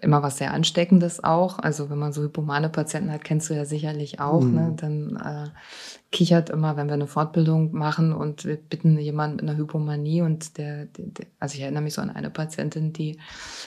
immer 0.00 0.22
was 0.22 0.38
sehr 0.38 0.52
Ansteckendes 0.52 1.22
auch. 1.22 1.58
Also 1.58 1.90
wenn 1.90 1.98
man 1.98 2.12
so 2.12 2.22
hypomane 2.22 2.68
Patienten 2.68 3.12
hat, 3.12 3.24
kennst 3.24 3.50
du 3.50 3.54
ja 3.54 3.64
sicherlich 3.64 4.20
auch. 4.20 4.42
Ne? 4.42 4.48
Mhm. 4.48 4.54
Ne? 4.54 4.72
Dann 4.76 5.16
äh, 5.16 5.48
kichert 6.12 6.50
immer, 6.50 6.76
wenn 6.76 6.86
wir 6.86 6.94
eine 6.94 7.06
Fortbildung 7.06 7.72
machen 7.72 8.12
und 8.12 8.44
wir 8.44 8.56
bitten 8.56 8.98
jemanden 8.98 9.36
mit 9.36 9.44
einer 9.44 9.58
Hypomanie 9.58 10.22
und 10.22 10.56
der, 10.56 10.86
der, 10.86 11.06
der, 11.06 11.26
also 11.40 11.56
ich 11.56 11.62
erinnere 11.62 11.82
mich 11.82 11.94
so 11.94 12.02
an 12.02 12.10
eine 12.10 12.30
Patientin, 12.30 12.92
die 12.92 13.18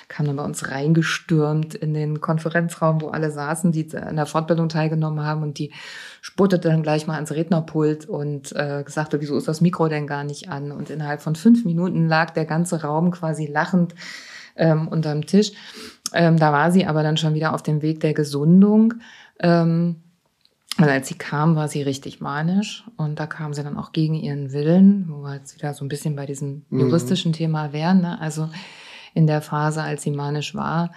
kam 0.08 0.26
dann 0.26 0.36
bei 0.36 0.44
uns 0.44 0.70
reingestürmt 0.70 1.76
in 1.76 1.94
den 1.94 2.22
Konferenzraum, 2.22 3.02
wo 3.02 3.10
alle 3.10 3.32
saßen, 3.32 3.72
die 3.72 3.96
an 3.96 4.16
der 4.16 4.26
Fortbildung 4.26 4.70
teilgenommen 4.70 5.24
haben 5.24 5.44
und 5.44 5.60
die 5.60 5.72
spurtete 6.22 6.70
dann 6.70 6.84
gleich 6.84 7.08
mal 7.08 7.16
ans 7.16 7.32
Rednerpult 7.32 8.08
und 8.08 8.56
äh, 8.56 8.84
sagte, 8.88 9.22
wieso 9.22 9.38
ist 9.38 9.48
das 9.48 9.62
Mikro 9.62 9.88
denn 9.88 10.08
gar 10.08 10.24
nicht 10.24 10.50
an? 10.50 10.72
Und 10.72 10.90
innerhalb 10.90 11.22
von 11.22 11.36
fünf 11.36 11.66
Minuten 11.66 12.08
lag 12.08 12.32
der 12.32 12.46
ganze 12.46 12.82
Raum 12.82 13.12
quasi 13.12 13.46
lachend 13.46 13.96
ähm, 14.56 14.88
unterm 14.88 15.26
Tisch. 15.26 15.52
Ähm, 16.14 16.38
da 16.38 16.52
war 16.52 16.72
sie 16.72 16.86
aber 16.86 17.04
dann 17.04 17.18
schon 17.18 17.34
wieder 17.34 17.54
auf 17.54 17.64
dem 17.64 17.82
Weg 17.82 18.00
der 18.00 18.14
Gesundung. 18.14 18.96
Ähm, 19.40 19.98
und 20.78 20.88
als 20.88 21.10
sie 21.10 21.16
kam, 21.16 21.56
war 21.56 21.68
sie 21.68 21.82
richtig 21.82 22.22
manisch 22.22 22.86
und 22.96 23.20
da 23.20 23.28
kam 23.28 23.54
sie 23.54 23.64
dann 23.64 23.78
auch 23.78 23.92
gegen 23.92 24.16
ihren 24.16 24.54
Willen, 24.54 25.06
wo 25.10 25.24
wir 25.24 25.36
jetzt 25.36 25.56
wieder 25.56 25.74
so 25.74 25.84
ein 25.84 25.90
bisschen 25.90 26.16
bei 26.16 26.26
diesem 26.26 26.66
mhm. 26.70 26.80
juristischen 26.80 27.32
mhm. 27.32 27.36
Thema 27.36 27.74
wären. 27.74 28.02
Ne? 28.02 28.20
Also 28.22 28.50
in 29.14 29.28
der 29.28 29.42
Phase, 29.42 29.84
als 29.84 30.04
sie 30.04 30.12
manisch 30.12 30.56
war 30.56 30.92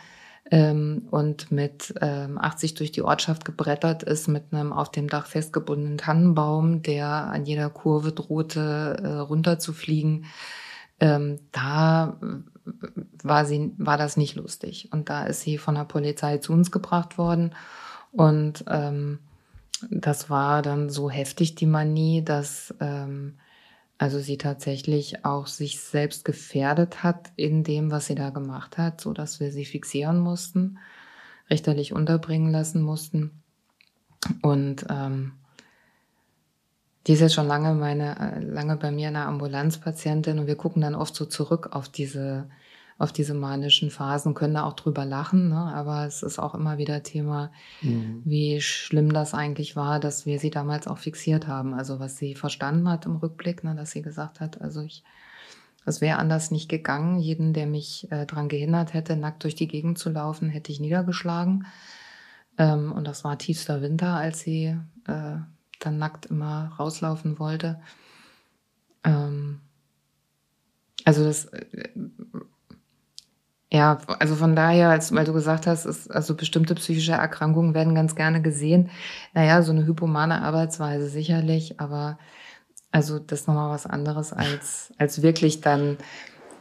ähm, 0.53 1.09
und 1.11 1.51
mit 1.51 1.95
ähm, 2.01 2.39
80 2.39 2.75
durch 2.75 2.93
die 2.93 3.03
Ortschaft 3.03 3.45
gebrettert 3.45 4.05
ist, 4.05 4.29
mit 4.29 4.53
einem 4.53 4.73
auf 4.73 4.91
dem 4.91 5.09
Dach 5.09 5.27
festgebundenen 5.27 5.99
Tannenbaum, 5.99 6.83
der 6.83 7.09
an 7.09 7.45
jeder 7.45 7.69
Kurve 7.71 8.13
drohte, 8.13 9.01
äh, 9.03 9.09
runterzufliegen, 9.09 10.27
ähm, 11.01 11.41
da 11.51 12.21
war 13.23 13.45
sie, 13.45 13.73
war 13.79 13.97
das 13.97 14.17
nicht 14.17 14.37
lustig. 14.37 14.89
Und 14.93 15.09
da 15.09 15.25
ist 15.25 15.41
sie 15.43 15.59
von 15.59 15.75
der 15.75 15.85
Polizei 15.85 16.39
zu 16.39 16.53
uns 16.53 16.71
gebracht 16.71 17.19
worden. 17.19 17.55
Und 18.13 18.65
ähm, 18.69 19.19
das 19.91 20.31
war 20.31 20.63
dann 20.63 20.91
so 20.91 21.11
heftig, 21.11 21.55
die 21.55 21.67
Manie, 21.67 22.23
dass 22.25 22.75
ähm, 22.81 23.39
also 23.99 24.19
sie 24.19 24.37
tatsächlich 24.37 25.25
auch 25.25 25.47
sich 25.47 25.81
selbst 25.81 26.25
gefährdet 26.25 27.03
hat 27.03 27.31
in 27.37 27.63
dem, 27.63 27.91
was 27.91 28.07
sie 28.07 28.15
da 28.15 28.31
gemacht 28.31 28.79
hat, 28.79 29.01
so 29.01 29.13
dass 29.13 29.39
wir 29.39 29.53
sie 29.53 29.65
fixieren 29.65 30.19
mussten, 30.19 30.79
richterlich 31.49 31.93
unterbringen 31.93 32.51
lassen 32.51 32.83
mussten. 32.83 33.43
Und 34.41 34.87
ähm, 34.89 35.35
die 37.07 37.13
ist 37.13 37.21
jetzt 37.21 37.35
schon 37.35 37.49
lange 37.49 37.75
meine, 37.75 38.37
äh, 38.37 38.41
lange 38.41 38.77
bei 38.77 38.91
mir 38.91 39.09
in 39.09 39.15
der 39.15 39.27
Ambulanzpatientin 39.27 40.39
und 40.39 40.47
wir 40.47 40.57
gucken 40.57 40.83
dann 40.83 40.95
oft 40.95 41.15
so 41.15 41.25
zurück 41.25 41.71
auf 41.73 41.89
diese, 41.89 42.49
auf 42.99 43.13
diese 43.13 43.35
manischen 43.35 43.91
Phasen, 43.91 44.35
können 44.35 44.55
da 44.55 44.65
auch 44.65 44.75
drüber 44.75 45.05
lachen, 45.05 45.49
ne? 45.49 45.73
aber 45.75 46.07
es 46.07 46.23
ist 46.23 46.39
auch 46.39 46.55
immer 46.55 46.79
wieder 46.79 47.03
Thema, 47.03 47.51
mhm. 47.81 48.23
wie 48.25 48.61
schlimm 48.61 49.13
das 49.13 49.35
eigentlich 49.35 49.75
war, 49.75 49.99
dass 49.99 50.27
wir 50.27 50.39
sie 50.39 50.51
damals 50.51 50.87
auch 50.87 50.99
fixiert 50.99 51.49
haben. 51.49 51.75
Also 51.75 51.99
was 51.99 52.17
sie 52.17 52.35
verstanden 52.37 52.89
hat 52.89 53.07
im 53.07 53.17
Rückblick, 53.17 53.65
ne? 53.65 53.75
dass 53.75 53.91
sie 53.91 54.03
gesagt 54.03 54.41
hat, 54.41 54.61
also 54.61 54.83
ich, 54.83 55.03
es 55.85 56.01
wäre 56.01 56.19
anders 56.19 56.53
nicht 56.53 56.69
gegangen. 56.69 57.19
Jeden, 57.19 57.53
der 57.53 57.67
mich 57.67 58.07
äh, 58.13 58.27
daran 58.27 58.49
gehindert 58.49 58.95
hätte, 58.95 59.17
nackt 59.17 59.43
durch 59.43 59.57
die 59.57 59.67
Gegend 59.67 59.99
zu 59.99 60.11
laufen, 60.11 60.49
hätte 60.49 60.71
ich 60.71 60.79
niedergeschlagen. 60.79 61.67
Ähm, 62.59 62.93
und 62.93 63.05
das 63.05 63.25
war 63.25 63.39
tiefster 63.39 63.83
Winter, 63.83 64.15
als 64.15 64.41
sie 64.41 64.77
äh, 65.09 65.39
dann 65.85 65.99
nackt 65.99 66.27
immer 66.27 66.73
rauslaufen 66.79 67.39
wollte. 67.39 67.81
Ähm, 69.05 69.61
also 71.05 71.25
das, 71.25 71.47
äh, 71.47 71.89
ja, 73.73 73.99
also 74.19 74.37
von 74.37 74.55
daher, 74.55 74.91
als, 74.91 75.15
weil 75.15 75.25
du 75.25 75.33
gesagt 75.33 75.67
hast, 75.67 75.87
ist, 75.87 76.11
also 76.11 76.35
bestimmte 76.35 76.75
psychische 76.75 77.13
Erkrankungen 77.13 77.73
werden 77.75 77.95
ganz 77.95 78.15
gerne 78.15 78.43
gesehen. 78.43 78.91
Naja, 79.33 79.63
so 79.63 79.73
eine 79.73 79.87
hypomane 79.87 80.43
Arbeitsweise 80.43 81.09
sicherlich, 81.09 81.81
aber 81.81 82.19
also 82.91 83.19
das 83.19 83.41
ist 83.41 83.47
nochmal 83.49 83.71
was 83.71 83.87
anderes 83.87 84.35
als, 84.35 84.93
als 84.99 85.23
wirklich 85.23 85.63
dann 85.63 85.97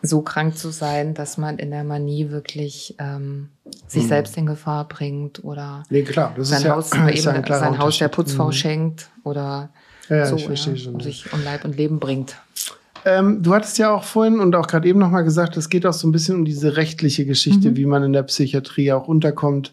so 0.02 0.22
krank 0.22 0.58
zu 0.58 0.70
sein, 0.70 1.14
dass 1.14 1.38
man 1.38 1.58
in 1.58 1.72
der 1.72 1.84
Manie 1.84 2.30
wirklich 2.30 2.95
ähm, 2.97 3.49
sich 3.88 4.04
hm. 4.04 4.10
selbst 4.10 4.38
in 4.38 4.45
Gefahr 4.45 4.88
bringt 4.88 5.43
oder 5.43 5.84
nee, 5.89 6.04
klar, 6.04 6.34
das 6.36 6.49
sein 6.49 6.62
ist 6.62 6.70
Haus, 6.70 6.91
ja, 6.93 7.08
ist 7.08 7.26
eben, 7.26 7.43
sein 7.47 7.78
Haus 7.78 7.97
der 7.97 8.08
Putzfrau 8.08 8.45
hm. 8.45 8.52
schenkt 8.54 9.10
oder 9.24 9.70
ja, 10.10 10.26
so, 10.26 10.36
ja, 10.38 10.56
sich 10.56 11.32
um 11.32 11.43
Leib 11.43 11.64
und 11.64 11.78
Leben 11.78 11.99
bringt. 11.99 12.36
Ähm, 13.06 13.41
du 13.41 13.54
hattest 13.54 13.78
ja 13.78 13.91
auch 13.91 14.04
vorhin 14.04 14.39
und 14.39 14.56
auch 14.56 14.68
gerade 14.68 14.88
eben 14.88 14.99
nochmal 14.99 15.24
gesagt, 15.24 15.58
es 15.58 15.70
geht 15.70 15.86
auch 15.86 15.93
so 15.93 16.08
ein 16.08 16.12
bisschen 16.12 16.36
um 16.36 16.45
diese 16.45 16.78
rechtliche 16.78 17.26
Geschichte, 17.26 17.72
mhm. 17.72 17.78
wie 17.78 17.86
man 17.86 18.04
in 18.04 18.14
der 18.14 18.24
Psychiatrie 18.24 18.91
auch 18.91 19.08
unterkommt 19.08 19.72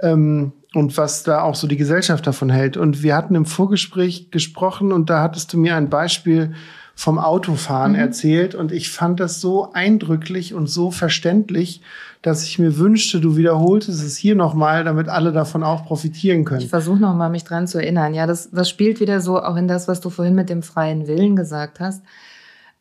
ähm, 0.00 0.52
und 0.74 0.96
was 0.96 1.22
da 1.22 1.42
auch 1.42 1.54
so 1.54 1.66
die 1.66 1.78
Gesellschaft 1.78 2.26
davon 2.26 2.50
hält. 2.50 2.76
Und 2.76 3.02
wir 3.02 3.16
hatten 3.16 3.34
im 3.34 3.46
Vorgespräch 3.46 4.30
gesprochen 4.30 4.92
und 4.92 5.08
da 5.08 5.22
hattest 5.22 5.52
du 5.52 5.58
mir 5.58 5.76
ein 5.76 5.88
Beispiel 5.88 6.54
vom 6.98 7.18
Autofahren 7.18 7.92
mhm. 7.92 7.98
erzählt 7.98 8.54
und 8.54 8.72
ich 8.72 8.90
fand 8.90 9.20
das 9.20 9.40
so 9.42 9.70
eindrücklich 9.74 10.54
und 10.54 10.66
so 10.66 10.90
verständlich, 10.90 11.82
dass 12.22 12.42
ich 12.42 12.58
mir 12.58 12.78
wünschte, 12.78 13.20
du 13.20 13.36
wiederholtest 13.36 14.02
es 14.02 14.16
hier 14.16 14.34
nochmal, 14.34 14.82
damit 14.82 15.08
alle 15.08 15.30
davon 15.30 15.62
auch 15.62 15.84
profitieren 15.84 16.46
können. 16.46 16.62
Ich 16.62 16.70
versuche 16.70 16.98
nochmal, 16.98 17.28
mich 17.28 17.44
dran 17.44 17.68
zu 17.68 17.78
erinnern. 17.78 18.14
Ja, 18.14 18.26
das, 18.26 18.50
das 18.50 18.70
spielt 18.70 18.98
wieder 18.98 19.20
so 19.20 19.38
auch 19.38 19.56
in 19.56 19.68
das, 19.68 19.88
was 19.88 20.00
du 20.00 20.08
vorhin 20.08 20.34
mit 20.34 20.48
dem 20.48 20.62
freien 20.62 21.06
Willen 21.06 21.36
gesagt 21.36 21.80
hast. 21.80 22.02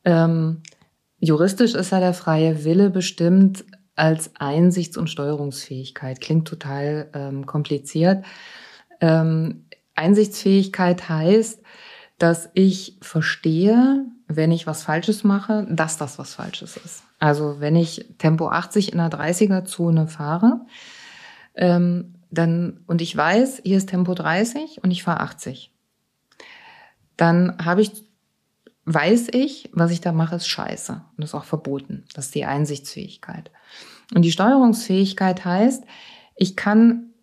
Ähm, 0.05 0.61
juristisch 1.20 1.76
ist 1.76 1.91
ja 1.91 1.99
der 1.99 2.13
freie 2.13 2.63
Wille 2.63 2.89
bestimmt 2.89 3.66
als 3.97 4.32
Einsichts- 4.38 4.97
und 4.97 5.09
Steuerungsfähigkeit. 5.09 6.22
Klingt 6.22 6.47
total 6.47 7.09
ähm, 7.13 7.45
kompliziert. 7.45 8.24
Ähm, 9.01 9.66
Einsichtsfähigkeit 9.93 11.09
heißt, 11.09 11.61
dass 12.18 12.49
ich 12.53 12.97
verstehe, 13.01 14.05
wenn 14.28 14.51
ich 14.51 14.68
was 14.68 14.84
Falsches 14.84 15.24
mache, 15.24 15.68
dass 15.70 15.97
das 15.97 16.18
was 16.18 16.34
Falsches 16.34 16.78
ist. 16.78 17.03
Also 17.20 17.59
wenn 17.59 17.76
ich 17.76 18.16
Tempo 18.18 18.49
80 18.49 18.93
in 18.93 18.99
einer 18.99 19.16
30er-Zone 19.16 20.07
fahre, 20.07 20.66
ähm, 21.55 22.16
dann, 22.32 22.82
und 22.88 23.01
ich 23.01 23.16
weiß, 23.16 23.61
hier 23.63 23.78
ist 23.78 23.89
Tempo 23.89 24.13
30 24.13 24.84
und 24.84 24.91
ich 24.91 25.03
fahre 25.03 25.22
80, 25.22 25.72
dann 27.18 27.57
habe 27.63 27.82
ich, 27.82 27.91
weiß 28.86 29.30
ich, 29.32 29.70
was 29.74 29.91
ich 29.91 30.01
da 30.01 30.11
mache, 30.11 30.36
ist 30.36 30.47
scheiße. 30.47 30.93
Und 30.93 31.18
das 31.18 31.30
ist 31.32 31.36
auch 31.36 31.45
verboten. 31.45 32.03
Das 32.13 32.26
ist 32.26 32.36
die 32.36 32.45
Einsichtsfähigkeit. 32.45 33.51
Und 34.13 34.24
die 34.24 34.32
Steuerungsfähigkeit 34.32 35.45
heißt, 35.45 35.86
ich 36.36 36.55
kann 36.55 37.13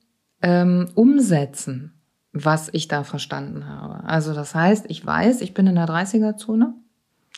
ähm, 0.41 0.91
umsetzen, 0.95 1.93
was 2.33 2.71
ich 2.73 2.89
da 2.89 3.05
verstanden 3.05 3.69
habe. 3.69 4.05
Also 4.05 4.35
das 4.35 4.55
heißt, 4.55 4.87
ich 4.89 5.05
weiß, 5.05 5.41
ich 5.43 5.55
bin 5.55 5.67
in 5.67 5.75
der 5.75 5.87
30er-Zone. 5.87 6.75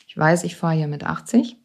Ich 0.07 0.17
weiß, 0.17 0.45
ich 0.45 0.57
fahre 0.57 0.75
hier 0.75 0.89
mit 0.89 1.05
80. 1.05 1.57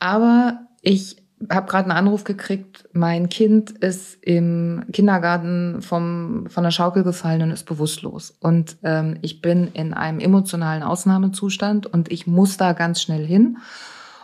Aber 0.00 0.66
ich 0.82 1.16
habe 1.50 1.70
gerade 1.70 1.90
einen 1.90 1.98
Anruf 1.98 2.24
gekriegt, 2.24 2.88
mein 2.92 3.28
Kind 3.28 3.70
ist 3.70 4.22
im 4.22 4.84
Kindergarten 4.92 5.82
vom, 5.82 6.46
von 6.48 6.64
der 6.64 6.70
Schaukel 6.70 7.04
gefallen 7.04 7.42
und 7.42 7.50
ist 7.50 7.64
bewusstlos. 7.64 8.36
Und 8.40 8.76
ähm, 8.82 9.18
ich 9.22 9.40
bin 9.40 9.68
in 9.68 9.94
einem 9.94 10.20
emotionalen 10.20 10.82
Ausnahmezustand 10.82 11.86
und 11.86 12.10
ich 12.10 12.26
muss 12.26 12.56
da 12.56 12.72
ganz 12.72 13.02
schnell 13.02 13.26
hin. 13.26 13.58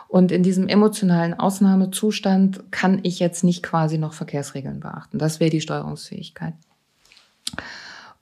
Und 0.07 0.31
in 0.31 0.43
diesem 0.43 0.67
emotionalen 0.67 1.33
Ausnahmezustand 1.33 2.71
kann 2.71 2.99
ich 3.03 3.19
jetzt 3.19 3.43
nicht 3.43 3.63
quasi 3.63 3.97
noch 3.97 4.13
Verkehrsregeln 4.13 4.81
beachten. 4.81 5.17
Das 5.17 5.39
wäre 5.39 5.51
die 5.51 5.61
Steuerungsfähigkeit. 5.61 6.53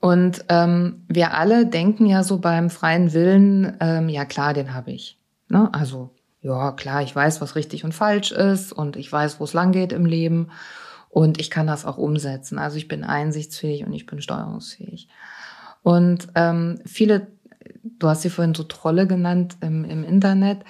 Und 0.00 0.46
ähm, 0.48 1.04
wir 1.08 1.34
alle 1.34 1.66
denken 1.66 2.06
ja 2.06 2.22
so 2.22 2.38
beim 2.38 2.70
freien 2.70 3.12
Willen, 3.12 3.76
ähm, 3.80 4.08
ja 4.08 4.24
klar, 4.24 4.54
den 4.54 4.72
habe 4.72 4.92
ich. 4.92 5.18
Ne? 5.48 5.68
Also 5.72 6.10
ja 6.40 6.72
klar, 6.72 7.02
ich 7.02 7.14
weiß, 7.14 7.40
was 7.40 7.54
richtig 7.54 7.84
und 7.84 7.92
falsch 7.92 8.32
ist 8.32 8.72
und 8.72 8.96
ich 8.96 9.12
weiß, 9.12 9.40
wo 9.40 9.44
es 9.44 9.52
lang 9.52 9.72
geht 9.72 9.92
im 9.92 10.06
Leben 10.06 10.48
und 11.10 11.38
ich 11.38 11.50
kann 11.50 11.66
das 11.66 11.84
auch 11.84 11.98
umsetzen. 11.98 12.58
Also 12.58 12.78
ich 12.78 12.88
bin 12.88 13.04
einsichtsfähig 13.04 13.84
und 13.84 13.92
ich 13.92 14.06
bin 14.06 14.22
steuerungsfähig. 14.22 15.08
Und 15.82 16.28
ähm, 16.34 16.80
viele, 16.86 17.26
du 17.82 18.08
hast 18.08 18.22
sie 18.22 18.30
vorhin 18.30 18.54
so 18.54 18.62
Trolle 18.62 19.06
genannt 19.06 19.56
im, 19.60 19.84
im 19.84 20.04
Internet, 20.04 20.64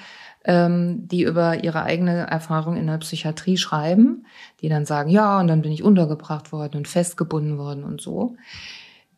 ähm, 0.45 1.07
die 1.09 1.23
über 1.23 1.63
ihre 1.63 1.83
eigene 1.83 2.27
Erfahrung 2.27 2.77
in 2.77 2.87
der 2.87 2.99
Psychiatrie 2.99 3.57
schreiben, 3.57 4.27
die 4.61 4.69
dann 4.69 4.87
sagen, 4.87 5.11
ja, 5.11 5.41
und 5.41 5.49
dann 5.49 5.63
bin 5.63 5.73
ich 5.73 5.83
untergebracht 5.83 6.53
worden 6.53 6.79
und 6.79 6.89
festgebunden 6.89 7.59
worden 7.59 7.85
und 7.85 8.01
so. 8.01 8.37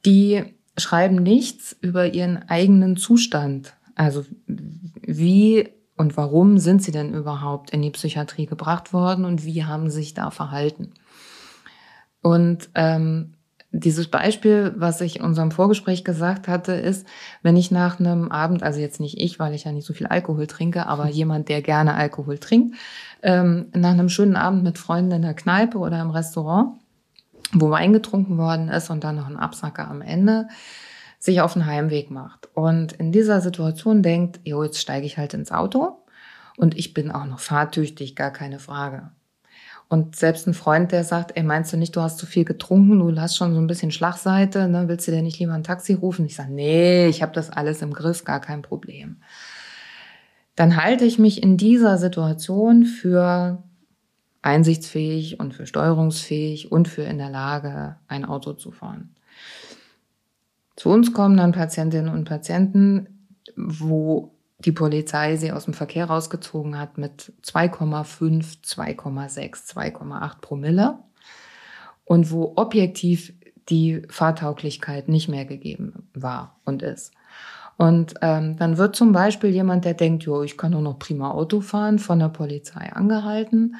Die 0.05 0.43
schreiben 0.77 1.16
nichts 1.16 1.77
über 1.81 2.12
ihren 2.12 2.49
eigenen 2.49 2.97
Zustand. 2.97 3.75
Also 3.95 4.25
wie 4.47 5.68
und 5.97 6.16
warum 6.16 6.59
sind 6.59 6.83
sie 6.83 6.91
denn 6.91 7.14
überhaupt 7.14 7.70
in 7.70 7.83
die 7.83 7.91
Psychiatrie 7.91 8.47
gebracht 8.47 8.93
worden 8.93 9.25
und 9.25 9.45
wie 9.45 9.64
haben 9.64 9.91
sie 9.91 9.99
sich 9.99 10.14
da 10.14 10.31
verhalten? 10.31 10.93
Und 12.23 12.70
ähm, 12.75 13.35
dieses 13.73 14.09
Beispiel, 14.09 14.75
was 14.77 15.01
ich 15.01 15.16
in 15.16 15.25
unserem 15.25 15.51
Vorgespräch 15.51 16.05
gesagt 16.05 16.47
hatte, 16.47 16.73
ist, 16.75 17.07
wenn 17.43 17.57
ich 17.57 17.70
nach 17.70 17.99
einem 17.99 18.31
Abend, 18.31 18.62
also 18.62 18.79
jetzt 18.81 19.01
nicht 19.01 19.18
ich, 19.18 19.39
weil 19.39 19.55
ich 19.55 19.64
ja 19.64 19.73
nicht 19.73 19.87
so 19.87 19.95
viel 19.95 20.07
Alkohol 20.07 20.47
trinke, 20.47 20.87
aber 20.87 21.09
jemand, 21.09 21.49
der 21.49 21.62
gerne 21.62 21.95
Alkohol 21.95 22.39
trinkt, 22.39 22.77
ähm, 23.23 23.66
nach 23.75 23.93
einem 23.93 24.11
schönen 24.11 24.37
Abend 24.37 24.62
mit 24.62 24.77
Freunden 24.77 25.12
in 25.12 25.23
der 25.23 25.35
Kneipe 25.35 25.79
oder 25.79 26.01
im 26.03 26.11
Restaurant, 26.11 26.79
wo 27.55 27.70
Wein 27.70 27.95
getrunken 27.95 28.37
worden 28.37 28.68
ist 28.68 28.91
und 28.91 29.05
dann 29.05 29.16
noch 29.16 29.27
ein 29.27 29.39
Absacker 29.39 29.89
am 29.89 30.03
Ende, 30.03 30.49
sich 31.18 31.41
auf 31.41 31.55
den 31.55 31.64
Heimweg 31.64 32.11
macht. 32.11 32.51
Und 32.55 32.93
in 32.93 33.11
dieser 33.11 33.41
Situation 33.41 34.03
denkt, 34.03 34.41
jo, 34.45 34.62
jetzt 34.62 34.81
steige 34.81 35.07
ich 35.07 35.16
halt 35.16 35.33
ins 35.33 35.51
Auto 35.51 36.03
und 36.59 36.77
ich 36.77 36.93
bin 36.93 37.11
auch 37.11 37.25
noch 37.25 37.41
fahrtüchtig, 37.41 38.16
gar 38.16 38.33
keine 38.33 38.59
Frage. 38.59 39.12
Und 39.93 40.16
selbst 40.16 40.47
ein 40.47 40.55
Freund, 40.55 40.90
der 40.90 41.05
sagt, 41.05 41.36
ey, 41.36 41.43
meinst 41.43 41.70
du 41.70 41.76
nicht, 41.76 41.95
du 41.95 42.01
hast 42.01 42.16
zu 42.16 42.24
viel 42.24 42.47
getrunken, 42.47 42.99
du 42.99 43.20
hast 43.20 43.36
schon 43.36 43.53
so 43.53 43.61
ein 43.61 43.66
bisschen 43.66 43.90
Schlagseite, 43.90 44.66
ne? 44.66 44.88
willst 44.88 45.07
du 45.07 45.12
dir 45.12 45.20
nicht 45.20 45.38
lieber 45.38 45.53
ein 45.53 45.64
Taxi 45.64 45.93
rufen? 45.93 46.24
Ich 46.24 46.34
sage, 46.34 46.51
nee, 46.51 47.09
ich 47.09 47.20
habe 47.20 47.34
das 47.34 47.51
alles 47.51 47.82
im 47.82 47.93
Griff, 47.93 48.24
gar 48.24 48.40
kein 48.40 48.62
Problem. 48.62 49.18
Dann 50.57 50.82
halte 50.82 51.05
ich 51.05 51.18
mich 51.18 51.43
in 51.43 51.59
dieser 51.59 51.99
Situation 51.99 52.86
für 52.86 53.62
einsichtsfähig 54.40 55.38
und 55.38 55.53
für 55.53 55.66
steuerungsfähig 55.66 56.72
und 56.72 56.88
für 56.88 57.03
in 57.03 57.18
der 57.18 57.28
Lage, 57.28 57.97
ein 58.09 58.24
Auto 58.24 58.55
zu 58.55 58.70
fahren. 58.70 59.14
Zu 60.74 60.88
uns 60.88 61.12
kommen 61.12 61.36
dann 61.36 61.53
Patientinnen 61.53 62.11
und 62.11 62.24
Patienten, 62.24 63.26
wo 63.57 64.32
die 64.65 64.73
Polizei 64.73 65.37
sie 65.37 65.53
aus 65.53 65.65
dem 65.65 65.75
Verkehr 65.75 66.07
rausgezogen 66.07 66.79
hat 66.79 66.99
mit 66.99 67.33
2,5, 67.45 68.63
2,6, 68.65 69.75
2,8 69.75 70.41
Promille 70.41 70.99
und 72.05 72.31
wo 72.31 72.53
objektiv 72.57 73.33
die 73.69 74.03
Fahrtauglichkeit 74.09 75.09
nicht 75.09 75.29
mehr 75.29 75.45
gegeben 75.45 76.09
war 76.15 76.59
und 76.65 76.83
ist. 76.83 77.13
Und 77.79 78.15
ähm, 78.21 78.57
dann 78.59 78.77
wird 78.77 78.97
zum 78.97 79.13
Beispiel 79.13 79.51
jemand, 79.51 79.85
der 79.85 79.95
denkt, 79.95 80.25
jo, 80.25 80.43
ich 80.43 80.57
kann 80.57 80.73
nur 80.73 80.83
noch 80.83 80.99
prima 80.99 81.31
Auto 81.31 81.61
fahren, 81.61 81.99
von 81.99 82.19
der 82.19 82.29
Polizei 82.29 82.93
angehalten. 82.93 83.77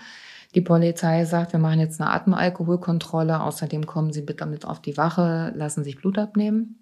Die 0.55 0.61
Polizei 0.61 1.25
sagt, 1.25 1.53
wir 1.53 1.61
machen 1.61 1.81
jetzt 1.81 2.01
eine 2.01 2.11
Atemalkoholkontrolle, 2.11 3.41
außerdem 3.41 3.87
kommen 3.87 4.13
Sie 4.13 4.23
bitte 4.23 4.47
mit 4.47 4.65
auf 4.65 4.81
die 4.81 4.97
Wache, 4.97 5.53
lassen 5.55 5.85
sich 5.85 5.97
Blut 5.97 6.19
abnehmen. 6.19 6.82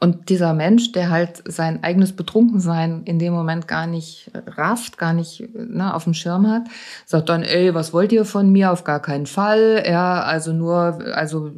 Und 0.00 0.28
dieser 0.28 0.52
Mensch, 0.52 0.92
der 0.92 1.10
halt 1.10 1.42
sein 1.46 1.82
eigenes 1.82 2.12
Betrunkensein 2.12 3.04
in 3.04 3.18
dem 3.18 3.32
Moment 3.32 3.68
gar 3.68 3.86
nicht 3.86 4.30
rafft, 4.46 4.98
gar 4.98 5.12
nicht 5.12 5.48
ne, 5.54 5.94
auf 5.94 6.04
dem 6.04 6.14
Schirm 6.14 6.46
hat, 6.48 6.64
sagt 7.06 7.28
dann, 7.28 7.42
ey, 7.42 7.74
was 7.74 7.92
wollt 7.92 8.12
ihr 8.12 8.24
von 8.24 8.50
mir? 8.50 8.72
Auf 8.72 8.84
gar 8.84 9.00
keinen 9.00 9.26
Fall. 9.26 9.82
Ja, 9.86 10.22
also 10.22 10.52
nur, 10.52 10.98
also 11.14 11.52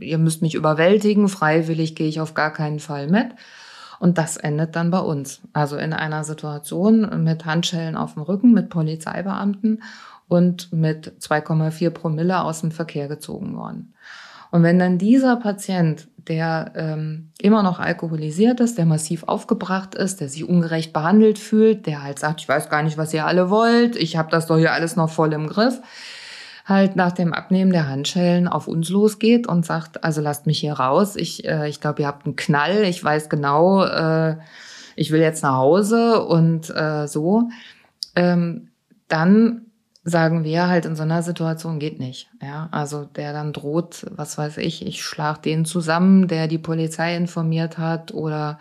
ihr 0.00 0.18
müsst 0.18 0.42
mich 0.42 0.54
überwältigen. 0.54 1.28
Freiwillig 1.28 1.94
gehe 1.94 2.08
ich 2.08 2.20
auf 2.20 2.34
gar 2.34 2.52
keinen 2.52 2.80
Fall 2.80 3.08
mit. 3.08 3.26
Und 3.98 4.18
das 4.18 4.36
endet 4.36 4.74
dann 4.74 4.90
bei 4.90 4.98
uns. 4.98 5.42
Also 5.52 5.76
in 5.76 5.92
einer 5.92 6.24
Situation 6.24 7.22
mit 7.22 7.44
Handschellen 7.44 7.96
auf 7.96 8.14
dem 8.14 8.22
Rücken, 8.22 8.52
mit 8.52 8.68
Polizeibeamten 8.68 9.82
und 10.28 10.72
mit 10.72 11.12
2,4 11.20 11.90
Promille 11.90 12.42
aus 12.42 12.62
dem 12.62 12.70
Verkehr 12.70 13.06
gezogen 13.06 13.56
worden. 13.56 13.92
Und 14.50 14.62
wenn 14.62 14.78
dann 14.78 14.98
dieser 14.98 15.36
Patient 15.36 16.08
der 16.28 16.72
ähm, 16.74 17.30
immer 17.40 17.62
noch 17.62 17.78
alkoholisiert 17.78 18.60
ist, 18.60 18.78
der 18.78 18.86
massiv 18.86 19.24
aufgebracht 19.24 19.94
ist, 19.94 20.20
der 20.20 20.28
sich 20.28 20.48
ungerecht 20.48 20.92
behandelt 20.92 21.38
fühlt, 21.38 21.86
der 21.86 22.02
halt 22.02 22.18
sagt, 22.18 22.40
ich 22.40 22.48
weiß 22.48 22.68
gar 22.68 22.82
nicht, 22.82 22.98
was 22.98 23.14
ihr 23.14 23.26
alle 23.26 23.50
wollt, 23.50 23.96
ich 23.96 24.16
habe 24.16 24.30
das 24.30 24.46
doch 24.46 24.56
hier 24.56 24.72
alles 24.72 24.96
noch 24.96 25.10
voll 25.10 25.32
im 25.32 25.48
Griff, 25.48 25.80
halt 26.64 26.96
nach 26.96 27.12
dem 27.12 27.32
Abnehmen 27.32 27.72
der 27.72 27.88
Handschellen 27.88 28.48
auf 28.48 28.68
uns 28.68 28.88
losgeht 28.88 29.46
und 29.46 29.66
sagt, 29.66 30.04
also 30.04 30.20
lasst 30.20 30.46
mich 30.46 30.60
hier 30.60 30.74
raus, 30.74 31.16
ich, 31.16 31.44
äh, 31.44 31.68
ich 31.68 31.80
glaube, 31.80 32.02
ihr 32.02 32.08
habt 32.08 32.26
einen 32.26 32.36
Knall, 32.36 32.84
ich 32.84 33.02
weiß 33.02 33.28
genau, 33.28 33.84
äh, 33.84 34.36
ich 34.94 35.10
will 35.10 35.20
jetzt 35.20 35.42
nach 35.42 35.56
Hause 35.56 36.24
und 36.24 36.70
äh, 36.70 37.06
so, 37.08 37.48
ähm, 38.14 38.68
dann 39.08 39.71
sagen 40.04 40.42
wir 40.42 40.66
halt 40.66 40.84
in 40.84 40.96
so 40.96 41.04
einer 41.04 41.22
Situation 41.22 41.78
geht 41.78 42.00
nicht. 42.00 42.28
Ja, 42.42 42.68
also 42.72 43.04
der 43.04 43.32
dann 43.32 43.52
droht, 43.52 44.06
was 44.10 44.36
weiß 44.36 44.58
ich, 44.58 44.84
ich 44.84 45.02
schlag 45.02 45.42
den 45.42 45.64
zusammen, 45.64 46.26
der 46.26 46.48
die 46.48 46.58
Polizei 46.58 47.16
informiert 47.16 47.78
hat 47.78 48.12
oder 48.12 48.58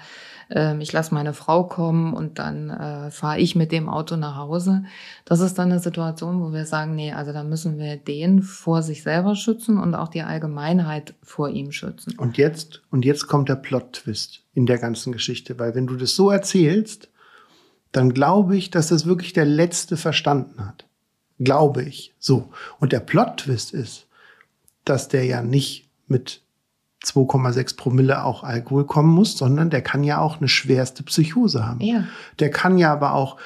äh, 0.52 0.78
ich 0.80 0.94
lasse 0.94 1.16
meine 1.16 1.34
Frau 1.34 1.64
kommen 1.64 2.14
und 2.14 2.38
dann 2.38 2.70
äh, 2.70 3.10
fahre 3.10 3.40
ich 3.40 3.56
mit 3.56 3.72
dem 3.72 3.90
Auto 3.90 4.18
nach 4.18 4.36
Hause. 4.36 4.84
Das 5.26 5.40
ist 5.40 5.58
dann 5.58 5.72
eine 5.72 5.80
Situation, 5.80 6.42
wo 6.42 6.54
wir 6.54 6.66
sagen, 6.66 6.94
nee, 6.94 7.12
also 7.12 7.34
da 7.34 7.44
müssen 7.44 7.80
wir 7.80 7.98
den 7.98 8.44
vor 8.44 8.84
sich 8.84 9.02
selber 9.02 9.36
schützen 9.36 9.80
und 9.80 9.96
auch 9.96 10.10
die 10.10 10.22
Allgemeinheit 10.22 11.16
vor 11.24 11.50
ihm 11.50 11.72
schützen. 11.72 12.14
Und 12.18 12.38
jetzt 12.38 12.84
und 12.92 13.04
jetzt 13.04 13.28
kommt 13.28 13.50
der 13.50 13.56
Plot-Twist 13.56 14.44
in 14.54 14.68
der 14.68 14.78
ganzen 14.78 15.12
Geschichte, 15.12 15.58
weil 15.58 15.74
wenn 15.74 15.88
du 15.88 15.96
das 15.96 16.16
so 16.16 16.30
erzählst, 16.30 17.10
dann 17.92 18.14
glaube 18.14 18.56
ich, 18.56 18.70
dass 18.70 18.90
das 18.90 19.08
wirklich 19.08 19.34
der 19.34 19.46
Letzte 19.46 19.98
verstanden 19.98 20.66
hat. 20.66 20.86
Glaube 21.44 21.84
ich. 21.84 22.14
So. 22.20 22.50
Und 22.80 22.92
der 22.92 23.00
Plot-Twist 23.00 23.74
ist, 23.74 24.08
dass 24.86 25.08
der 25.08 25.26
ja 25.26 25.42
nicht 25.42 25.90
mit 26.08 26.42
2,6 27.04 27.78
Promille 27.78 28.24
auch 28.24 28.44
Alkohol 28.44 28.86
kommen 28.86 29.10
muss, 29.10 29.38
sondern 29.38 29.70
der 29.70 29.82
kann 29.82 30.04
ja 30.04 30.20
auch 30.20 30.38
eine 30.38 30.48
schwerste 30.48 31.04
Psychose 31.04 31.68
haben. 31.68 31.82
Ja. 31.82 32.04
Der 32.40 32.52
kann 32.52 32.78
ja 32.78 32.92
aber 32.94 33.16
auch 33.16 33.38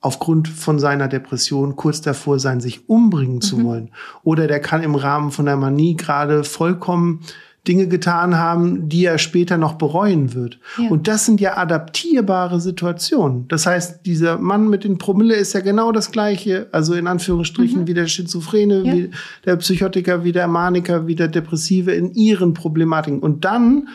aufgrund 0.00 0.48
von 0.48 0.78
seiner 0.78 1.08
Depression 1.08 1.76
kurz 1.76 2.00
davor 2.00 2.38
sein, 2.38 2.60
sich 2.60 2.88
umbringen 2.88 3.36
mhm. 3.36 3.40
zu 3.42 3.64
wollen. 3.64 3.90
Oder 4.22 4.46
der 4.46 4.60
kann 4.60 4.82
im 4.82 4.94
Rahmen 4.94 5.30
von 5.30 5.46
der 5.46 5.56
Manie 5.56 5.96
gerade 5.96 6.44
vollkommen 6.44 7.20
Dinge 7.66 7.88
getan 7.88 8.36
haben, 8.36 8.88
die 8.88 9.04
er 9.04 9.18
später 9.18 9.58
noch 9.58 9.74
bereuen 9.74 10.34
wird. 10.34 10.58
Ja. 10.78 10.88
Und 10.88 11.08
das 11.08 11.26
sind 11.26 11.40
ja 11.40 11.56
adaptierbare 11.56 12.60
Situationen. 12.60 13.48
Das 13.48 13.66
heißt, 13.66 14.06
dieser 14.06 14.38
Mann 14.38 14.68
mit 14.68 14.84
den 14.84 14.98
Promille 14.98 15.34
ist 15.34 15.52
ja 15.52 15.60
genau 15.60 15.92
das 15.92 16.12
Gleiche, 16.12 16.68
also 16.72 16.94
in 16.94 17.06
Anführungsstrichen 17.06 17.82
mhm. 17.82 17.86
wie 17.86 17.94
der 17.94 18.06
Schizophrene, 18.06 18.82
ja. 18.82 18.92
wie 18.92 19.10
der 19.44 19.56
Psychotiker, 19.56 20.24
wie 20.24 20.32
der 20.32 20.48
Maniker, 20.48 21.06
wie 21.06 21.16
der 21.16 21.28
Depressive 21.28 21.92
in 21.92 22.14
ihren 22.14 22.54
Problematiken. 22.54 23.20
Und 23.20 23.44
dann 23.44 23.88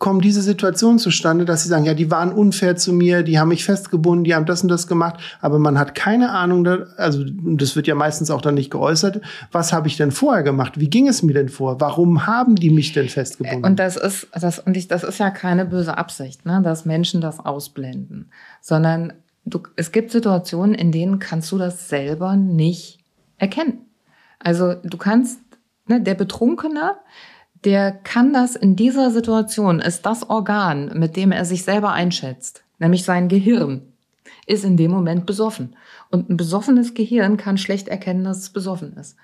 kommen 0.00 0.22
diese 0.22 0.40
Situationen 0.40 0.98
zustande, 0.98 1.44
dass 1.44 1.62
sie 1.62 1.68
sagen, 1.68 1.84
ja, 1.84 1.92
die 1.92 2.10
waren 2.10 2.32
unfair 2.32 2.74
zu 2.74 2.94
mir, 2.94 3.22
die 3.22 3.38
haben 3.38 3.48
mich 3.48 3.66
festgebunden, 3.66 4.24
die 4.24 4.34
haben 4.34 4.46
das 4.46 4.62
und 4.62 4.70
das 4.70 4.86
gemacht, 4.86 5.20
aber 5.42 5.58
man 5.58 5.78
hat 5.78 5.94
keine 5.94 6.30
Ahnung, 6.30 6.66
also 6.96 7.22
das 7.22 7.76
wird 7.76 7.86
ja 7.86 7.94
meistens 7.94 8.30
auch 8.30 8.40
dann 8.40 8.54
nicht 8.54 8.70
geäußert, 8.70 9.20
was 9.52 9.74
habe 9.74 9.88
ich 9.88 9.98
denn 9.98 10.10
vorher 10.10 10.42
gemacht? 10.42 10.80
Wie 10.80 10.88
ging 10.88 11.06
es 11.06 11.22
mir 11.22 11.34
denn 11.34 11.50
vor? 11.50 11.82
Warum 11.82 12.26
haben 12.26 12.56
die 12.56 12.70
mich 12.70 12.94
denn 12.94 13.10
festgebunden? 13.10 13.62
Und 13.62 13.78
das 13.78 13.98
ist 13.98 14.26
das 14.32 14.58
und 14.58 14.74
ich, 14.74 14.88
das 14.88 15.04
ist 15.04 15.18
ja 15.18 15.30
keine 15.30 15.66
böse 15.66 15.98
Absicht, 15.98 16.46
ne, 16.46 16.62
dass 16.64 16.86
Menschen 16.86 17.20
das 17.20 17.38
ausblenden, 17.38 18.30
sondern 18.62 19.12
du, 19.44 19.60
es 19.76 19.92
gibt 19.92 20.12
Situationen, 20.12 20.74
in 20.74 20.92
denen 20.92 21.18
kannst 21.18 21.52
du 21.52 21.58
das 21.58 21.90
selber 21.90 22.36
nicht 22.36 23.00
erkennen. 23.36 23.80
Also 24.38 24.76
du 24.82 24.96
kannst 24.96 25.40
ne, 25.88 26.00
der 26.00 26.14
Betrunkene 26.14 26.94
der 27.64 27.92
kann 27.92 28.32
das 28.32 28.56
in 28.56 28.76
dieser 28.76 29.10
Situation, 29.10 29.80
ist 29.80 30.06
das 30.06 30.28
Organ, 30.28 30.98
mit 30.98 31.16
dem 31.16 31.32
er 31.32 31.44
sich 31.44 31.64
selber 31.64 31.92
einschätzt, 31.92 32.64
nämlich 32.78 33.04
sein 33.04 33.28
Gehirn, 33.28 33.82
ist 34.46 34.64
in 34.64 34.76
dem 34.76 34.90
Moment 34.90 35.26
besoffen. 35.26 35.76
Und 36.10 36.30
ein 36.30 36.36
besoffenes 36.36 36.94
Gehirn 36.94 37.36
kann 37.36 37.58
schlecht 37.58 37.88
erkennen, 37.88 38.24
dass 38.24 38.38
es 38.38 38.50
besoffen 38.50 38.94
ist. 38.96 39.16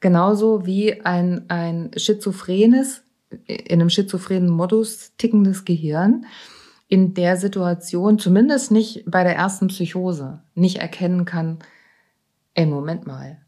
Genauso 0.00 0.66
wie 0.66 1.00
ein, 1.02 1.44
ein 1.48 1.90
schizophrenes, 1.96 3.02
in 3.46 3.80
einem 3.80 3.90
schizophrenen 3.90 4.50
Modus 4.50 5.12
tickendes 5.16 5.64
Gehirn 5.64 6.26
in 6.88 7.14
der 7.14 7.36
Situation, 7.36 8.18
zumindest 8.18 8.70
nicht 8.70 9.04
bei 9.06 9.24
der 9.24 9.34
ersten 9.34 9.68
Psychose, 9.68 10.42
nicht 10.54 10.76
erkennen 10.76 11.24
kann, 11.24 11.58
ey, 12.54 12.66
Moment 12.66 13.06
mal, 13.06 13.38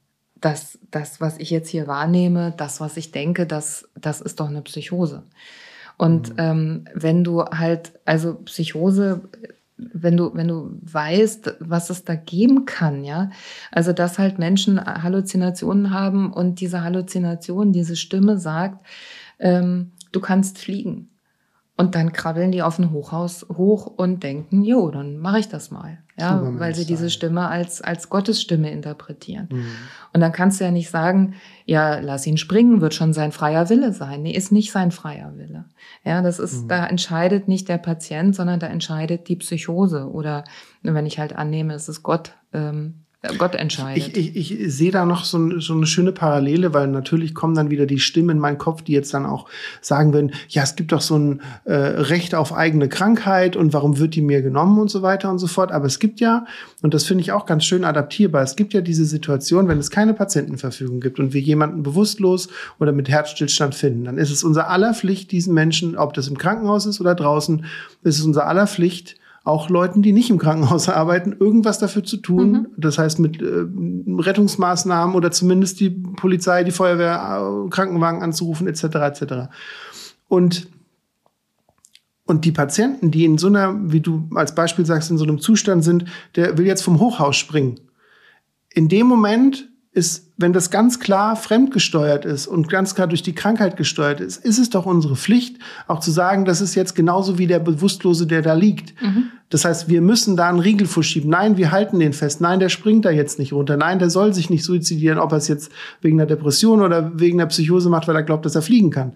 das, 0.47 0.79
das, 0.93 1.21
was 1.21 1.39
ich 1.39 1.51
jetzt 1.51 1.69
hier 1.69 1.89
wahrnehme, 1.89 2.55
das, 2.57 2.81
was 2.81 2.97
ich 2.97 3.11
denke, 3.11 3.47
das, 3.47 3.89
das 3.97 4.21
ist 4.21 4.39
doch 4.39 4.49
eine 4.49 4.63
Psychose. 4.63 5.25
Und 5.99 6.31
mhm. 6.31 6.37
ähm, 6.39 6.85
wenn 6.95 7.25
du 7.25 7.43
halt, 7.43 7.99
also 8.05 8.35
Psychose, 8.45 9.29
wenn 9.77 10.17
du, 10.17 10.33
wenn 10.35 10.47
du 10.47 10.79
weißt, 10.83 11.57
was 11.59 11.91
es 11.91 12.05
da 12.05 12.15
geben 12.15 12.65
kann, 12.65 13.03
ja, 13.03 13.31
also 13.73 13.93
dass 13.93 14.21
halt 14.21 14.39
Menschen 14.39 14.81
Halluzinationen 14.81 15.91
haben 15.91 16.33
und 16.33 16.61
diese 16.61 16.83
Halluzination, 16.83 17.73
diese 17.73 17.97
Stimme 17.97 18.39
sagt, 18.39 18.87
ähm, 19.41 19.91
du 20.13 20.21
kannst 20.21 20.59
fliegen. 20.59 21.11
Und 21.79 21.95
dann 21.95 22.13
krabbeln 22.13 22.53
die 22.53 22.63
auf 22.63 22.79
ein 22.79 22.91
Hochhaus 22.91 23.47
hoch 23.55 23.87
und 23.87 24.23
denken, 24.23 24.65
jo, 24.65 24.91
dann 24.91 25.19
mache 25.19 25.41
ich 25.41 25.49
das 25.49 25.71
mal. 25.71 25.99
Ja, 26.19 26.41
weil 26.59 26.75
sie 26.75 26.87
diese 26.87 27.11
Stimme 27.11 27.47
als, 27.49 27.83
als 27.83 28.09
Gottesstimme 28.09 28.71
interpretieren. 28.71 29.49
Mhm. 29.53 29.67
Und 30.15 30.23
dann 30.23 30.33
kannst 30.33 30.59
du 30.59 30.65
ja 30.65 30.71
nicht 30.71 30.89
sagen, 30.89 31.35
ja, 31.67 31.99
lass 31.99 32.27
ihn 32.27 32.39
springen, 32.39 32.81
wird 32.81 32.95
schon 32.95 33.13
sein 33.13 33.33
freier 33.33 33.69
Wille 33.69 33.93
sein. 33.93 34.23
Nee, 34.23 34.33
ist 34.33 34.51
nicht 34.51 34.73
sein 34.73 34.93
freier 34.93 35.37
Wille. 35.37 35.67
Ja, 36.05 36.23
das 36.23 36.39
ist, 36.39 36.63
mhm. 36.63 36.69
da 36.69 36.87
entscheidet 36.87 37.49
nicht 37.49 37.69
der 37.69 37.77
Patient, 37.77 38.35
sondern 38.35 38.59
da 38.59 38.69
entscheidet 38.69 39.29
die 39.29 39.37
Psychose. 39.37 40.11
Oder 40.11 40.45
wenn 40.81 41.05
ich 41.05 41.19
halt 41.19 41.37
annehme, 41.37 41.75
es 41.75 41.91
ist 41.91 42.03
Gott, 42.03 42.33
ähm, 42.55 43.03
Gott 43.39 43.55
entscheidet. 43.55 44.17
Ich, 44.17 44.37
ich, 44.37 44.61
ich 44.61 44.75
sehe 44.75 44.91
da 44.91 45.05
noch 45.05 45.25
so, 45.25 45.61
so 45.61 45.75
eine 45.75 45.87
schöne 45.87 46.13
Parallele, 46.13 46.75
weil 46.75 46.89
natürlich 46.89 47.35
kommen 47.35 47.55
dann 47.55 47.71
wieder 47.71 47.87
die 47.87 47.99
Stimmen 47.99 48.31
in 48.31 48.39
meinen 48.39 48.59
Kopf, 48.59 48.83
die 48.83 48.93
jetzt 48.93 49.13
dann 49.15 49.27
auch 49.27 49.49
sagen 49.81 50.13
würden, 50.13 50.33
ja, 50.49 50.63
es 50.63 50.77
gibt 50.77 50.93
doch 50.93 51.01
so 51.01 51.17
ein 51.19 51.41
äh, 51.65 51.75
Recht 51.75 52.35
auf 52.35 52.53
eigene 52.53 52.89
Krankheit 52.89 53.57
und 53.57 53.73
warum 53.73 53.99
wird 53.99 54.15
die 54.15 54.23
mir 54.23 54.43
genommen 54.43 54.79
und 54.79 54.91
so 54.91 55.03
weiter 55.03 55.31
und 55.31 55.39
so 55.39 55.47
fort. 55.47 55.73
Aber 55.73 55.87
es 55.87 55.99
gibt 55.99 56.21
ja, 56.21 56.47
und 56.83 56.95
das 56.95 57.05
finde 57.05 57.23
ich 57.23 57.33
auch 57.33 57.47
ganz 57.47 57.65
schön 57.65 57.85
adaptierbar, 57.85 58.43
es 58.43 58.57
gibt 58.57 58.75
ja 58.75 58.81
diese 58.81 59.05
Situation, 59.05 59.69
wenn 59.69 59.79
es 59.79 59.91
keine 59.91 60.15
Patientenverfügung 60.15 61.01
gibt 61.01 61.19
und 61.19 61.33
wir 61.33 61.41
jemanden 61.41 61.83
bewusstlos 61.83 62.49
oder 62.79 62.93
mit 62.93 63.09
Herzstillstand 63.09 63.75
finden, 63.75 64.05
dann 64.05 64.19
ist 64.19 64.31
es 64.31 64.45
unser 64.45 64.69
aller 64.71 64.95
Pflicht, 64.95 65.33
diesen 65.33 65.55
Menschen, 65.55 65.97
ob 65.97 66.15
das 66.15 66.29
im 66.29 66.39
Krankenhaus 66.39 66.87
ist 66.87 67.01
oder 67.01 67.15
draußen, 67.15 67.65
ist 68.03 68.19
es 68.19 68.25
unser 68.25 68.47
aller 68.47 68.67
Pflicht, 68.67 69.17
auch 69.47 69.71
Leuten, 69.71 70.03
die 70.03 70.13
nicht 70.13 70.29
im 70.29 70.39
Krankenhaus 70.39 70.89
arbeiten, 70.91 71.35
irgendwas 71.39 71.79
dafür 71.79 72.03
zu 72.03 72.17
tun. 72.19 72.51
Mhm. 72.51 72.67
Das 72.77 72.99
heißt 72.99 73.21
mit 73.21 73.41
äh, 73.41 73.65
Rettungsmaßnahmen 74.19 75.15
oder 75.15 75.31
zumindest 75.31 75.81
die 75.81 75.91
Polizei, 75.91 76.65
die 76.65 76.73
Feuerwehr, 76.73 77.65
äh, 77.67 77.71
Krankenwagen 77.71 78.23
anzurufen 78.23 78.67
etc. 78.67 78.83
etc. 78.83 79.23
Und 80.29 80.69
und 82.29 82.45
die 82.45 82.51
Patienten, 82.51 83.13
die 83.13 83.25
in 83.25 83.39
so 83.39 83.47
einer, 83.47 83.93
wie 83.93 84.01
du 84.01 84.29
als 84.35 84.53
Beispiel 84.53 84.85
sagst, 84.85 85.13
in 85.13 85.17
so 85.17 85.23
einem 85.23 85.39
Zustand 85.39 85.85
sind, 85.85 86.07
der 86.35 86.59
will 86.59 86.67
jetzt 86.67 86.83
vom 86.83 86.99
Hochhaus 86.99 87.37
springen. 87.37 87.79
In 88.69 88.89
dem 88.89 89.07
Moment 89.07 89.69
ist, 89.97 90.31
wenn 90.37 90.53
das 90.53 90.71
ganz 90.71 91.01
klar 91.01 91.37
fremdgesteuert 91.37 92.27
ist 92.27 92.47
und 92.47 92.69
ganz 92.69 92.95
klar 92.95 93.07
durch 93.07 93.23
die 93.23 93.35
Krankheit 93.35 93.79
gesteuert 93.79 94.21
ist, 94.21 94.45
ist 94.45 94.59
es 94.59 94.69
doch 94.69 94.85
unsere 94.85 95.17
Pflicht, 95.17 95.57
auch 95.89 96.01
zu 96.01 96.11
sagen, 96.11 96.45
das 96.45 96.61
ist 96.61 96.75
jetzt 96.75 96.95
genauso 96.95 97.39
wie 97.39 97.47
der 97.47 97.61
Bewusstlose, 97.61 98.27
der 98.27 98.43
da 98.43 98.53
liegt. 98.53 99.01
Mhm. 99.01 99.31
Das 99.49 99.65
heißt, 99.65 99.89
wir 99.89 100.03
müssen 100.03 100.37
da 100.37 100.51
einen 100.51 100.59
Riegel 100.59 100.87
vorschieben. 100.87 101.31
Nein, 101.31 101.57
wir 101.57 101.71
halten 101.71 101.99
den 101.99 102.13
fest. 102.13 102.43
Nein, 102.43 102.61
der 102.61 102.69
springt 102.69 103.07
da 103.07 103.11
jetzt 103.11 103.39
nicht 103.39 103.55
runter. 103.55 103.79
Nein, 103.79 103.99
der 103.99 104.11
soll 104.11 104.35
sich 104.35 104.51
nicht 104.51 104.65
suizidieren, 104.65 105.19
ob 105.19 105.33
er 105.33 105.39
es 105.39 105.49
jetzt 105.49 105.73
wegen 106.03 106.21
einer 106.21 106.27
Depression 106.27 106.83
oder 106.83 107.19
wegen 107.19 107.41
einer 107.41 107.49
Psychose 107.49 107.89
macht, 107.89 108.07
weil 108.07 108.17
er 108.17 108.23
glaubt, 108.23 108.45
dass 108.45 108.55
er 108.55 108.63
fliegen 108.63 108.91
kann. 108.91 109.15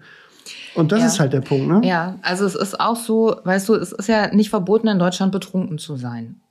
Und 0.73 0.91
das 0.91 1.01
ja. 1.01 1.05
ist 1.05 1.19
halt 1.19 1.33
der 1.33 1.41
Punkt, 1.41 1.67
ne? 1.67 1.87
Ja, 1.87 2.15
also 2.23 2.45
es 2.45 2.55
ist 2.55 2.79
auch 2.79 2.95
so, 2.95 3.35
weißt 3.43 3.69
du, 3.69 3.75
es 3.75 3.91
ist 3.91 4.07
ja 4.07 4.33
nicht 4.33 4.49
verboten, 4.49 4.87
in 4.87 4.97
Deutschland 4.97 5.31
betrunken 5.31 5.77
zu 5.77 5.95
sein. 5.95 6.41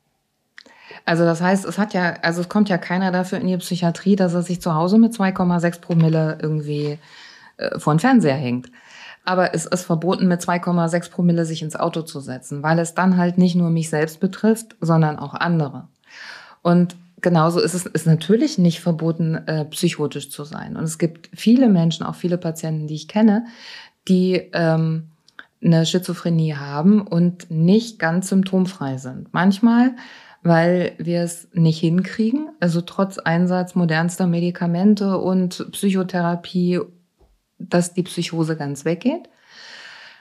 Also 1.05 1.25
das 1.25 1.41
heißt, 1.41 1.65
es 1.65 1.79
hat 1.79 1.95
ja, 1.95 2.15
also 2.23 2.41
es 2.41 2.49
kommt 2.49 2.69
ja 2.69 2.79
keiner 2.79 3.13
dafür 3.13 3.39
in 3.39 3.47
die 3.47 3.57
Psychiatrie, 3.57 4.17
dass 4.17 4.35
er 4.35 4.43
sich 4.43 4.61
zu 4.61 4.75
Hause 4.75 4.99
mit 4.99 5.13
2,6 5.13 5.81
Promille 5.81 6.39
irgendwie 6.41 6.99
äh, 7.57 7.79
vor 7.79 7.95
den 7.95 8.01
Fernseher 8.01 8.37
hängt. 8.37 8.71
Aber 9.25 9.55
es 9.55 9.67
ist 9.67 9.85
verboten, 9.85 10.29
mit 10.29 10.41
2,6 10.41 11.11
Promille 11.11 11.45
sich 11.45 11.63
ins 11.63 11.77
Auto 11.77 12.03
zu 12.03 12.21
setzen, 12.21 12.63
weil 12.63 12.79
es 12.79 12.95
dann 12.95 13.17
halt 13.17 13.39
nicht 13.39 13.55
nur 13.55 13.71
mich 13.71 13.91
selbst 13.91 14.19
betrifft, 14.21 14.77
sondern 14.81 15.19
auch 15.19 15.35
andere. 15.35 15.89
Und 16.63 16.97
genauso 17.21 17.61
ist 17.61 17.75
es 17.75 17.87
ist 17.87 18.07
natürlich 18.07 18.59
nicht 18.59 18.81
verboten, 18.81 19.35
äh, 19.47 19.65
psychotisch 19.67 20.31
zu 20.31 20.45
sein. 20.45 20.77
Und 20.77 20.85
es 20.85 20.99
gibt 20.99 21.29
viele 21.35 21.69
Menschen, 21.69 22.05
auch 22.07 22.15
viele 22.15 22.39
Patienten, 22.39 22.87
die 22.87 22.95
ich 22.95 23.09
kenne, 23.09 23.45
die 24.09 24.51
ähm, 24.53 25.09
eine 25.63 25.85
Schizophrenie 25.85 26.55
haben 26.55 27.03
und 27.03 27.51
nicht 27.51 27.99
ganz 27.99 28.29
symptomfrei 28.29 28.97
sind. 28.97 29.33
Manchmal 29.33 29.93
weil 30.43 30.95
wir 30.99 31.22
es 31.22 31.49
nicht 31.53 31.80
hinkriegen. 31.80 32.51
Also 32.61 32.80
trotz 32.80 33.18
Einsatz 33.18 33.74
modernster 33.74 34.26
Medikamente 34.26 35.18
und 35.18 35.70
Psychotherapie, 35.72 36.80
dass 37.59 37.93
die 37.93 38.03
Psychose 38.03 38.57
ganz 38.57 38.84
weggeht. 38.84 39.28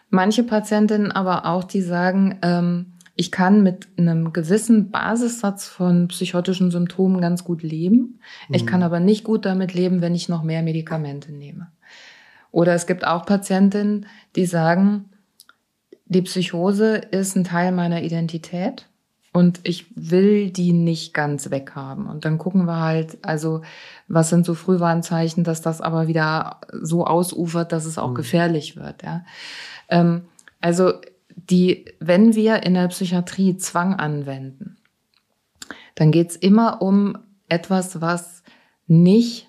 Manche 0.09 0.43
Patientinnen 0.43 1.11
aber 1.11 1.45
auch, 1.45 1.63
die 1.63 1.81
sagen, 1.81 2.39
ähm, 2.41 2.93
ich 3.15 3.31
kann 3.31 3.63
mit 3.63 3.87
einem 3.97 4.33
gewissen 4.33 4.91
Basissatz 4.91 5.67
von 5.67 6.07
psychotischen 6.07 6.71
Symptomen 6.71 7.21
ganz 7.21 7.43
gut 7.43 7.63
leben. 7.63 8.19
Mhm. 8.47 8.55
Ich 8.55 8.65
kann 8.65 8.81
aber 8.83 8.99
nicht 8.99 9.23
gut 9.23 9.45
damit 9.45 9.73
leben, 9.73 10.01
wenn 10.01 10.15
ich 10.15 10.29
noch 10.29 10.43
mehr 10.43 10.63
Medikamente 10.63 11.31
nehme. 11.31 11.67
Oder 12.51 12.73
es 12.73 12.87
gibt 12.87 13.05
auch 13.05 13.25
Patientinnen, 13.25 14.07
die 14.35 14.45
sagen, 14.45 15.05
die 16.05 16.23
Psychose 16.23 16.95
ist 16.95 17.35
ein 17.35 17.43
Teil 17.43 17.71
meiner 17.71 18.01
Identität 18.01 18.88
und 19.31 19.59
ich 19.63 19.85
will 19.95 20.49
die 20.49 20.73
nicht 20.73 21.13
ganz 21.13 21.51
weghaben. 21.51 22.07
Und 22.07 22.25
dann 22.25 22.37
gucken 22.37 22.65
wir 22.65 22.79
halt, 22.79 23.19
also 23.23 23.61
was 24.07 24.29
sind 24.29 24.45
so 24.45 24.55
Frühwarnzeichen, 24.55 25.43
dass 25.43 25.61
das 25.61 25.81
aber 25.81 26.07
wieder 26.07 26.61
so 26.81 27.05
ausufert, 27.05 27.71
dass 27.71 27.85
es 27.85 27.97
auch 27.97 28.09
mhm. 28.09 28.15
gefährlich 28.15 28.75
wird. 28.75 29.03
Ja? 29.03 29.23
Ähm, 29.87 30.23
also 30.61 30.93
die, 31.35 31.85
wenn 31.99 32.35
wir 32.35 32.63
in 32.63 32.73
der 32.73 32.87
Psychiatrie 32.87 33.57
Zwang 33.57 33.95
anwenden, 33.95 34.77
dann 35.95 36.11
geht's 36.11 36.35
immer 36.35 36.81
um 36.81 37.17
etwas, 37.49 38.01
was 38.01 38.43
nicht 38.87 39.47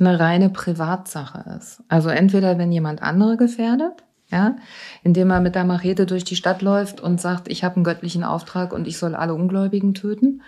eine 0.00 0.18
reine 0.18 0.50
Privatsache 0.50 1.56
ist. 1.58 1.82
Also 1.88 2.08
entweder 2.08 2.58
wenn 2.58 2.72
jemand 2.72 3.02
andere 3.02 3.36
gefährdet, 3.36 4.02
ja, 4.32 4.56
indem 5.04 5.30
er 5.30 5.40
mit 5.40 5.54
der 5.54 5.64
Machete 5.64 6.06
durch 6.06 6.24
die 6.24 6.36
Stadt 6.36 6.62
läuft 6.62 7.00
und 7.00 7.20
sagt, 7.20 7.48
ich 7.48 7.62
habe 7.62 7.76
einen 7.76 7.84
göttlichen 7.84 8.24
Auftrag 8.24 8.72
und 8.72 8.88
ich 8.88 8.98
soll 8.98 9.14
alle 9.14 9.34
Ungläubigen 9.34 9.94
töten. 9.94 10.42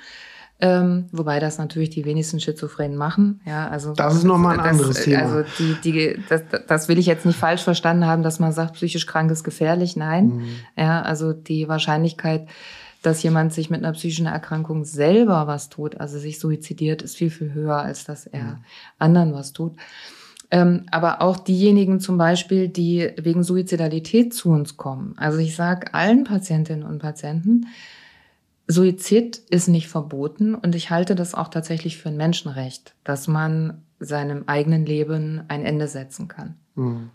Ähm, 0.60 1.06
wobei 1.12 1.40
das 1.40 1.58
natürlich 1.58 1.90
die 1.90 2.04
wenigsten 2.04 2.40
Schizophrenen 2.40 2.96
machen. 2.96 3.40
Ja, 3.44 3.68
also 3.68 3.92
das 3.92 4.14
ist 4.14 4.24
nochmal 4.24 4.52
ein 4.52 4.64
das, 4.64 4.68
anderes 4.68 5.02
Thema. 5.02 5.22
Also 5.22 5.44
die, 5.58 5.76
die, 5.82 6.22
das, 6.28 6.42
das 6.66 6.88
will 6.88 6.98
ich 6.98 7.06
jetzt 7.06 7.26
nicht 7.26 7.38
falsch 7.38 7.62
verstanden 7.62 8.06
haben, 8.06 8.22
dass 8.22 8.38
man 8.38 8.52
sagt, 8.52 8.74
psychisch 8.74 9.06
krank 9.06 9.30
ist 9.30 9.44
gefährlich. 9.44 9.96
Nein. 9.96 10.26
Mhm. 10.26 10.48
Ja, 10.76 11.02
also 11.02 11.32
die 11.32 11.68
Wahrscheinlichkeit, 11.68 12.48
dass 13.02 13.22
jemand 13.22 13.52
sich 13.52 13.68
mit 13.68 13.84
einer 13.84 13.92
psychischen 13.92 14.26
Erkrankung 14.26 14.84
selber 14.84 15.46
was 15.46 15.68
tut, 15.68 16.00
also 16.00 16.18
sich 16.18 16.38
suizidiert, 16.38 17.02
ist 17.02 17.16
viel, 17.16 17.30
viel 17.30 17.52
höher, 17.52 17.76
als 17.76 18.04
dass 18.04 18.26
er 18.26 18.44
mhm. 18.44 18.58
anderen 18.98 19.34
was 19.34 19.52
tut. 19.52 19.74
Ähm, 20.54 20.84
aber 20.92 21.20
auch 21.20 21.36
diejenigen 21.36 21.98
zum 21.98 22.16
Beispiel, 22.16 22.68
die 22.68 23.10
wegen 23.16 23.42
Suizidalität 23.42 24.32
zu 24.32 24.50
uns 24.50 24.76
kommen. 24.76 25.14
Also 25.16 25.38
ich 25.38 25.56
sage 25.56 25.92
allen 25.94 26.22
Patientinnen 26.22 26.84
und 26.84 27.00
Patienten, 27.00 27.66
Suizid 28.68 29.38
ist 29.50 29.66
nicht 29.66 29.88
verboten 29.88 30.54
und 30.54 30.76
ich 30.76 30.90
halte 30.90 31.16
das 31.16 31.34
auch 31.34 31.48
tatsächlich 31.48 31.98
für 31.98 32.10
ein 32.10 32.16
Menschenrecht, 32.16 32.94
dass 33.02 33.26
man 33.26 33.82
seinem 33.98 34.44
eigenen 34.46 34.86
Leben 34.86 35.42
ein 35.48 35.64
Ende 35.64 35.88
setzen 35.88 36.28
kann. 36.28 36.54
Mhm. 36.76 37.10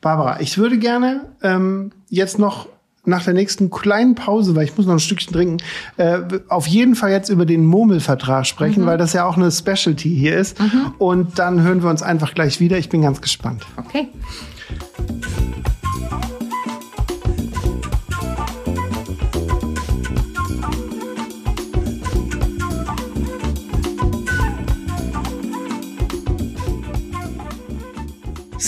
Barbara, 0.00 0.40
ich 0.40 0.56
würde 0.56 0.78
gerne 0.78 1.26
ähm, 1.42 1.90
jetzt 2.08 2.38
noch 2.38 2.68
nach 3.04 3.24
der 3.24 3.34
nächsten 3.34 3.70
kleinen 3.70 4.14
Pause, 4.14 4.54
weil 4.54 4.64
ich 4.64 4.76
muss 4.76 4.86
noch 4.86 4.94
ein 4.94 5.00
Stückchen 5.00 5.32
trinken, 5.32 5.56
äh, 5.96 6.18
auf 6.48 6.66
jeden 6.66 6.94
Fall 6.94 7.10
jetzt 7.10 7.28
über 7.28 7.46
den 7.46 7.64
Murmelvertrag 7.64 8.46
sprechen, 8.46 8.82
mhm. 8.82 8.86
weil 8.86 8.98
das 8.98 9.12
ja 9.12 9.24
auch 9.24 9.36
eine 9.36 9.50
Specialty 9.50 10.14
hier 10.14 10.36
ist. 10.36 10.60
Mhm. 10.60 10.94
Und 10.98 11.38
dann 11.38 11.62
hören 11.62 11.82
wir 11.82 11.90
uns 11.90 12.02
einfach 12.02 12.34
gleich 12.34 12.60
wieder. 12.60 12.78
Ich 12.78 12.88
bin 12.88 13.02
ganz 13.02 13.20
gespannt. 13.20 13.66
Okay. 13.76 14.08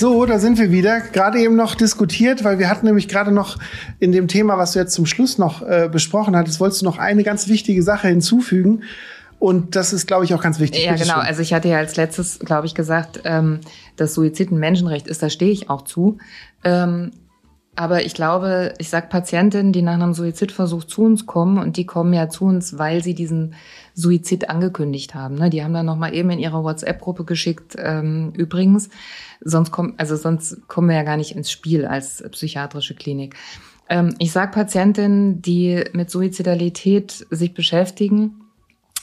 So, 0.03 0.26
da 0.26 0.40
sind 0.40 0.59
wir 0.59 0.72
wieder. 0.72 1.00
Gerade 1.00 1.38
eben 1.38 1.55
noch 1.55 1.76
diskutiert, 1.76 2.42
weil 2.42 2.59
wir 2.59 2.68
hatten 2.68 2.86
nämlich 2.86 3.07
gerade 3.07 3.30
noch 3.30 3.57
in 4.00 4.11
dem 4.11 4.26
Thema, 4.26 4.59
was 4.59 4.72
du 4.72 4.80
jetzt 4.80 4.94
zum 4.94 5.07
Schluss 5.07 5.38
noch 5.38 5.62
äh, 5.62 5.88
besprochen 5.88 6.34
hattest, 6.34 6.59
wolltest 6.59 6.82
du 6.82 6.86
noch 6.86 6.98
eine 6.98 7.22
ganz 7.22 7.46
wichtige 7.46 7.84
Sache 7.84 8.09
hinzufügen. 8.09 8.82
Und 9.38 9.76
das 9.76 9.92
ist, 9.92 10.09
glaube 10.09 10.24
ich, 10.24 10.34
auch 10.34 10.42
ganz 10.42 10.59
wichtig. 10.59 10.84
Ja, 10.84 10.96
genau. 10.96 11.20
Also 11.20 11.40
ich 11.40 11.55
hatte 11.55 11.68
ja 11.68 11.76
als 11.76 11.94
letztes, 11.94 12.40
glaube 12.40 12.66
ich, 12.66 12.74
gesagt, 12.74 13.20
ähm, 13.22 13.61
dass 13.94 14.14
Suizid 14.14 14.50
ein 14.50 14.59
Menschenrecht 14.59 15.07
ist. 15.07 15.22
Da 15.22 15.30
stehe 15.30 15.53
ich 15.53 15.70
auch 15.70 15.82
zu. 15.82 16.18
Ähm, 16.64 17.12
aber 17.76 18.05
ich 18.05 18.14
glaube, 18.14 18.74
ich 18.78 18.90
sag 18.90 19.09
Patientinnen, 19.09 19.72
die 19.72 19.82
nach 19.82 19.94
einem 19.94 20.14
Suizidversuch 20.14 20.82
zu 20.82 21.03
uns 21.03 21.26
kommen 21.26 21.59
und 21.59 21.76
die 21.76 21.86
kommen 21.86 22.12
ja 22.12 22.28
zu 22.28 22.46
uns, 22.46 22.76
weil 22.76 23.05
sie 23.05 23.14
diesen 23.14 23.55
Suizid 23.95 24.49
angekündigt 24.49 25.14
haben. 25.14 25.34
Ne? 25.36 25.51
Die 25.51 25.62
haben 25.62 25.74
dann 25.74 25.86
noch 25.86 25.97
mal 25.97 26.14
eben 26.14 26.30
in 26.30 26.38
ihre 26.38 26.62
WhatsApp-Gruppe 26.62 27.24
geschickt. 27.24 27.76
Ähm, 27.78 28.32
übrigens, 28.36 28.88
sonst 29.40 29.70
kommen, 29.70 29.95
also 29.97 30.16
sonst 30.16 30.66
kommen 30.68 30.88
wir 30.88 30.97
ja 30.97 31.03
gar 31.03 31.16
nicht 31.16 31.36
ins 31.36 31.51
Spiel 31.51 31.84
als 31.86 32.22
psychiatrische 32.30 32.95
Klinik. 32.95 33.36
Ähm, 33.88 34.14
ich 34.18 34.32
sage 34.32 34.53
Patientinnen, 34.53 35.43
die 35.43 35.84
mit 35.93 36.11
Suizidalität 36.11 37.26
sich 37.30 37.55
beschäftigen, 37.55 38.38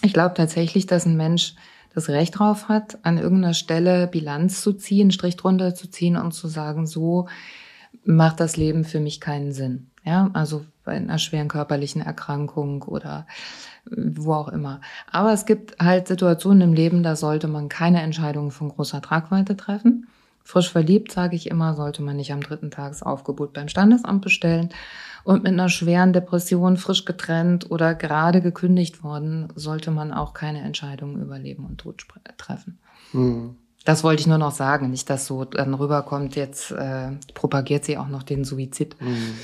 ich 0.01 0.13
glaube 0.13 0.33
tatsächlich, 0.35 0.85
dass 0.85 1.05
ein 1.05 1.17
Mensch 1.17 1.55
das 1.93 2.09
Recht 2.09 2.39
drauf 2.39 2.69
hat, 2.69 2.99
an 3.03 3.17
irgendeiner 3.17 3.53
Stelle 3.53 4.07
Bilanz 4.07 4.61
zu 4.61 4.73
ziehen, 4.73 5.11
Strich 5.11 5.35
drunter 5.35 5.75
zu 5.75 5.89
ziehen 5.89 6.15
und 6.15 6.33
zu 6.33 6.47
sagen, 6.47 6.87
so 6.87 7.27
macht 8.05 8.39
das 8.39 8.57
Leben 8.57 8.85
für 8.85 8.99
mich 8.99 9.19
keinen 9.19 9.51
Sinn. 9.51 9.87
Ja, 10.05 10.29
also 10.33 10.65
bei 10.85 10.93
einer 10.93 11.19
schweren 11.19 11.49
körperlichen 11.49 12.01
Erkrankung 12.01 12.83
oder 12.83 13.27
wo 13.91 14.33
auch 14.33 14.49
immer. 14.49 14.81
Aber 15.11 15.33
es 15.33 15.45
gibt 15.45 15.79
halt 15.79 16.07
Situationen 16.07 16.61
im 16.61 16.73
Leben, 16.73 17.03
da 17.03 17.15
sollte 17.15 17.47
man 17.47 17.69
keine 17.69 18.01
Entscheidungen 18.01 18.51
von 18.51 18.69
großer 18.69 19.01
Tragweite 19.01 19.55
treffen 19.57 20.07
Frisch 20.49 20.71
verliebt, 20.71 21.11
sage 21.11 21.35
ich 21.35 21.47
immer, 21.51 21.75
sollte 21.75 22.01
man 22.01 22.15
nicht 22.15 22.33
am 22.33 22.41
dritten 22.41 22.71
Tagesaufgebot 22.71 23.53
beim 23.53 23.67
Standesamt 23.67 24.23
bestellen. 24.23 24.69
Und 25.23 25.43
mit 25.43 25.53
einer 25.53 25.69
schweren 25.69 26.11
Depression, 26.11 26.77
frisch 26.77 27.05
getrennt 27.05 27.69
oder 27.69 27.93
gerade 27.93 28.41
gekündigt 28.41 29.03
worden, 29.03 29.49
sollte 29.53 29.91
man 29.91 30.11
auch 30.11 30.33
keine 30.33 30.61
Entscheidungen 30.61 31.21
über 31.21 31.37
Leben 31.37 31.65
und 31.65 31.77
Tod 31.77 32.03
treffen. 32.39 32.79
Mhm. 33.13 33.57
Das 33.85 34.03
wollte 34.03 34.21
ich 34.21 34.27
nur 34.27 34.39
noch 34.39 34.51
sagen, 34.51 34.89
nicht, 34.89 35.07
dass 35.11 35.27
so 35.27 35.45
dann 35.45 35.75
rüberkommt, 35.75 36.35
jetzt 36.35 36.71
äh, 36.71 37.11
propagiert 37.35 37.85
sie 37.85 37.99
auch 37.99 38.07
noch 38.07 38.23
den 38.23 38.43
Suizid. 38.43 38.99
Mhm. 38.99 39.35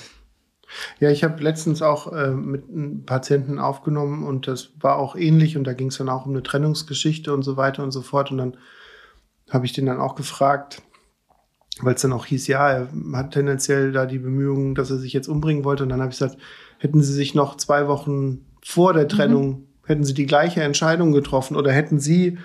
Ja, 1.00 1.10
ich 1.10 1.24
habe 1.24 1.42
letztens 1.44 1.82
auch 1.82 2.12
äh, 2.12 2.32
mit 2.32 2.70
einem 2.70 3.06
Patienten 3.06 3.60
aufgenommen 3.60 4.24
und 4.24 4.48
das 4.48 4.72
war 4.80 4.98
auch 4.98 5.16
ähnlich 5.16 5.58
und 5.58 5.66
da 5.66 5.74
ging 5.74 5.88
es 5.88 5.98
dann 5.98 6.10
auch 6.10 6.26
um 6.26 6.32
eine 6.32 6.44
Trennungsgeschichte 6.44 7.34
und 7.34 7.44
so 7.44 7.58
weiter 7.58 7.84
und 7.84 7.92
so 7.92 8.02
fort. 8.02 8.32
Und 8.32 8.38
dann 8.38 8.58
habe 9.50 9.66
ich 9.66 9.74
den 9.74 9.86
dann 9.86 10.00
auch 10.00 10.16
gefragt, 10.16 10.82
weil 11.82 11.96
es 11.96 12.02
dann 12.02 12.14
auch 12.14 12.26
hieß, 12.26 12.48
ja, 12.48 12.70
er 12.70 12.90
hat 13.14 13.34
tendenziell 13.34 13.92
da 13.92 14.06
die 14.06 14.20
Bemühungen, 14.20 14.76
dass 14.76 14.90
er 14.90 14.98
sich 14.98 15.14
jetzt 15.14 15.28
umbringen 15.28 15.66
wollte. 15.66 15.84
Und 15.84 15.90
dann 15.90 16.02
habe 16.02 16.12
ich 16.12 16.20
gesagt, 16.20 16.38
hätten 16.80 17.02
Sie 17.02 17.14
sich 17.14 17.36
noch 17.36 17.58
zwei 17.58 17.88
Wochen 17.88 18.46
vor 18.64 18.94
der 18.94 19.08
Trennung, 19.08 19.48
mhm. 19.50 19.68
hätten 19.86 20.04
Sie 20.04 20.14
die 20.14 20.26
gleiche 20.26 20.64
Entscheidung 20.64 21.12
getroffen 21.12 21.56
oder 21.56 21.72
hätten 21.72 22.00
Sie 22.00 22.38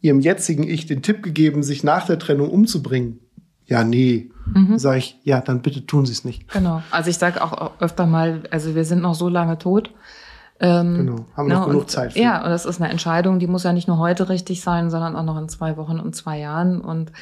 Ihrem 0.00 0.20
jetzigen 0.20 0.62
Ich 0.62 0.86
den 0.86 1.02
Tipp 1.02 1.22
gegeben, 1.22 1.62
sich 1.62 1.82
nach 1.84 2.06
der 2.06 2.18
Trennung 2.18 2.50
umzubringen? 2.50 3.20
Ja, 3.68 3.84
nee. 3.84 4.30
Mhm. 4.46 4.78
Sage 4.78 4.98
ich, 4.98 5.20
ja, 5.24 5.40
dann 5.40 5.60
bitte 5.60 5.84
tun 5.86 6.06
Sie 6.06 6.12
es 6.12 6.24
nicht. 6.24 6.50
Genau. 6.50 6.82
Also 6.90 7.10
ich 7.10 7.18
sage 7.18 7.42
auch 7.42 7.80
öfter 7.80 8.06
mal, 8.06 8.42
also 8.50 8.74
wir 8.74 8.84
sind 8.84 9.02
noch 9.02 9.14
so 9.14 9.28
lange 9.28 9.58
tot. 9.58 9.92
Ähm, 10.60 10.96
genau, 10.96 11.26
haben 11.36 11.48
noch 11.48 11.60
ne, 11.60 11.66
genug 11.66 11.82
und, 11.82 11.90
Zeit. 11.90 12.14
Für. 12.14 12.18
Ja, 12.18 12.42
und 12.42 12.50
das 12.50 12.64
ist 12.64 12.80
eine 12.80 12.90
Entscheidung, 12.90 13.38
die 13.38 13.46
muss 13.46 13.62
ja 13.62 13.72
nicht 13.72 13.86
nur 13.86 13.98
heute 13.98 14.28
richtig 14.28 14.60
sein, 14.60 14.90
sondern 14.90 15.14
auch 15.14 15.22
noch 15.22 15.38
in 15.38 15.48
zwei 15.48 15.76
Wochen 15.76 16.00
und 16.00 16.16
zwei 16.16 16.38
Jahren. 16.38 16.80
Und 16.80 17.12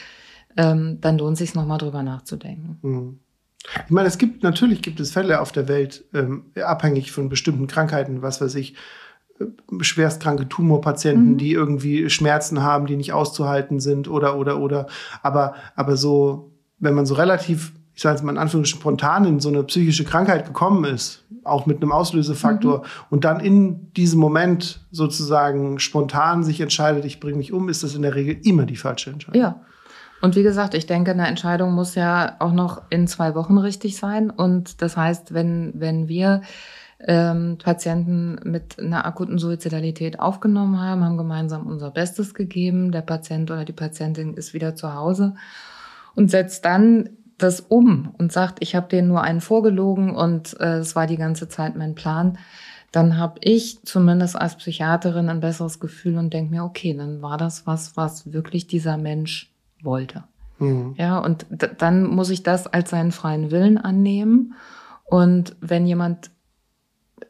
ähm, 0.57 0.99
dann 1.01 1.18
lohnt 1.18 1.36
sich 1.36 1.55
nochmal 1.55 1.78
drüber 1.78 2.03
nachzudenken. 2.03 2.78
Mhm. 2.82 3.20
Ich 3.84 3.90
meine, 3.90 4.07
es 4.07 4.16
gibt 4.16 4.44
natürlich 4.44 4.80
gibt 4.80 5.01
es 5.01 5.11
Fälle 5.11 5.40
auf 5.40 5.51
der 5.51 5.66
Welt, 5.66 6.05
ähm, 6.14 6.47
abhängig 6.64 7.11
von 7.11 7.28
bestimmten 7.28 7.66
Krankheiten, 7.66 8.22
was 8.22 8.40
weiß 8.40 8.55
ich, 8.55 8.76
schwerstkranke 9.80 10.49
Tumorpatienten, 10.49 11.32
mhm. 11.32 11.39
die 11.39 11.53
irgendwie 11.53 12.09
Schmerzen 12.11 12.62
haben, 12.62 12.87
die 12.87 12.97
nicht 12.97 13.12
auszuhalten 13.12 13.80
sind 13.80 14.09
oder 14.09 14.37
oder 14.37 14.59
oder. 14.61 14.87
Aber 15.22 15.55
aber 15.74 15.97
so, 15.97 16.53
wenn 16.78 16.95
man 16.95 17.07
so 17.07 17.14
relativ, 17.14 17.72
ich 17.95 18.03
sage 18.03 18.16
jetzt 18.16 18.24
mal 18.24 18.32
in 18.32 18.39
Anführungsstrichen 18.39 18.80
spontan 18.80 19.24
in 19.24 19.41
so 19.41 19.49
eine 19.49 19.62
psychische 19.64 20.05
Krankheit 20.05 20.47
gekommen 20.47 20.84
ist, 20.84 21.24
auch 21.45 21.66
mit 21.66 21.82
einem 21.82 21.93
Auslösefaktor 21.93 22.78
mhm. 22.78 22.84
und 23.11 23.24
dann 23.24 23.41
in 23.41 23.93
diesem 23.93 24.20
Moment 24.20 24.80
sozusagen 24.91 25.78
spontan 25.78 26.43
sich 26.43 26.61
entscheidet, 26.61 27.05
ich 27.05 27.20
bringe 27.20 27.39
mich 27.39 27.53
um, 27.53 27.68
ist 27.68 27.82
das 27.82 27.95
in 27.95 28.03
der 28.03 28.14
Regel 28.14 28.39
immer 28.45 28.64
die 28.66 28.76
falsche 28.76 29.11
Entscheidung. 29.11 29.41
Ja. 29.41 29.61
Und 30.22 30.34
wie 30.34 30.43
gesagt, 30.43 30.74
ich 30.74 30.87
denke, 30.87 31.11
eine 31.11 31.26
Entscheidung 31.26 31.72
muss 31.72 31.95
ja 31.95 32.37
auch 32.39 32.53
noch 32.53 32.82
in 32.89 33.07
zwei 33.07 33.34
Wochen 33.34 33.59
richtig 33.59 33.97
sein. 33.97 34.30
Und 34.30 34.80
das 34.80 34.97
heißt, 34.97 35.34
wenn, 35.34 35.72
wenn 35.76 36.09
wir 36.09 36.41
ähm, 37.01 37.59
Patienten 37.62 38.38
mit 38.44 38.78
einer 38.78 39.05
akuten 39.05 39.38
Suizidalität 39.38 40.18
aufgenommen 40.18 40.80
haben, 40.80 41.05
haben 41.05 41.18
gemeinsam 41.18 41.66
unser 41.66 41.90
Bestes 41.90 42.34
gegeben, 42.34 42.92
der 42.92 43.03
Patient 43.03 43.51
oder 43.51 43.64
die 43.64 43.72
Patientin 43.72 44.34
ist 44.34 44.55
wieder 44.55 44.74
zu 44.74 44.94
Hause 44.94 45.34
und 46.14 46.30
setzt 46.30 46.64
dann 46.64 47.11
das 47.38 47.61
um 47.61 48.14
und 48.18 48.32
sagt, 48.32 48.59
ich 48.61 48.74
habe 48.74 48.88
denen 48.88 49.09
nur 49.09 49.22
einen 49.22 49.42
vorgelogen 49.42 50.14
und 50.14 50.59
äh, 50.59 50.78
es 50.78 50.97
war 50.97 51.07
die 51.07 51.18
ganze 51.18 51.49
Zeit 51.49 51.76
mein 51.76 51.94
Plan, 51.94 52.38
dann 52.92 53.18
habe 53.18 53.40
ich 53.42 53.82
zumindest 53.84 54.36
als 54.36 54.57
Psychiaterin 54.57 55.28
ein 55.28 55.40
besseres 55.40 55.80
Gefühl 55.80 56.16
und 56.16 56.32
denke 56.32 56.51
mir, 56.51 56.64
okay, 56.64 56.94
dann 56.97 57.20
war 57.20 57.36
das 57.36 57.66
was, 57.66 57.97
was 57.97 58.32
wirklich 58.32 58.66
dieser 58.68 58.97
Mensch 58.97 59.53
wollte. 59.82 60.24
Mhm. 60.59 60.94
Ja, 60.97 61.18
und 61.18 61.44
dann 61.76 62.07
muss 62.07 62.30
ich 62.30 62.42
das 62.42 62.66
als 62.66 62.88
seinen 62.88 63.12
freien 63.12 63.51
Willen 63.51 63.76
annehmen. 63.76 64.55
Und 65.05 65.57
wenn 65.61 65.86
jemand 65.86 66.30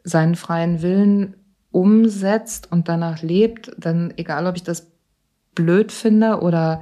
seinen 0.04 0.34
freien 0.34 0.82
Willen 0.82 1.36
umsetzt 1.70 2.70
und 2.72 2.88
danach 2.88 3.22
lebt, 3.22 3.70
dann 3.78 4.12
egal, 4.16 4.46
ob 4.46 4.56
ich 4.56 4.62
das 4.62 4.90
blöd 5.54 5.92
finde 5.92 6.40
oder 6.40 6.80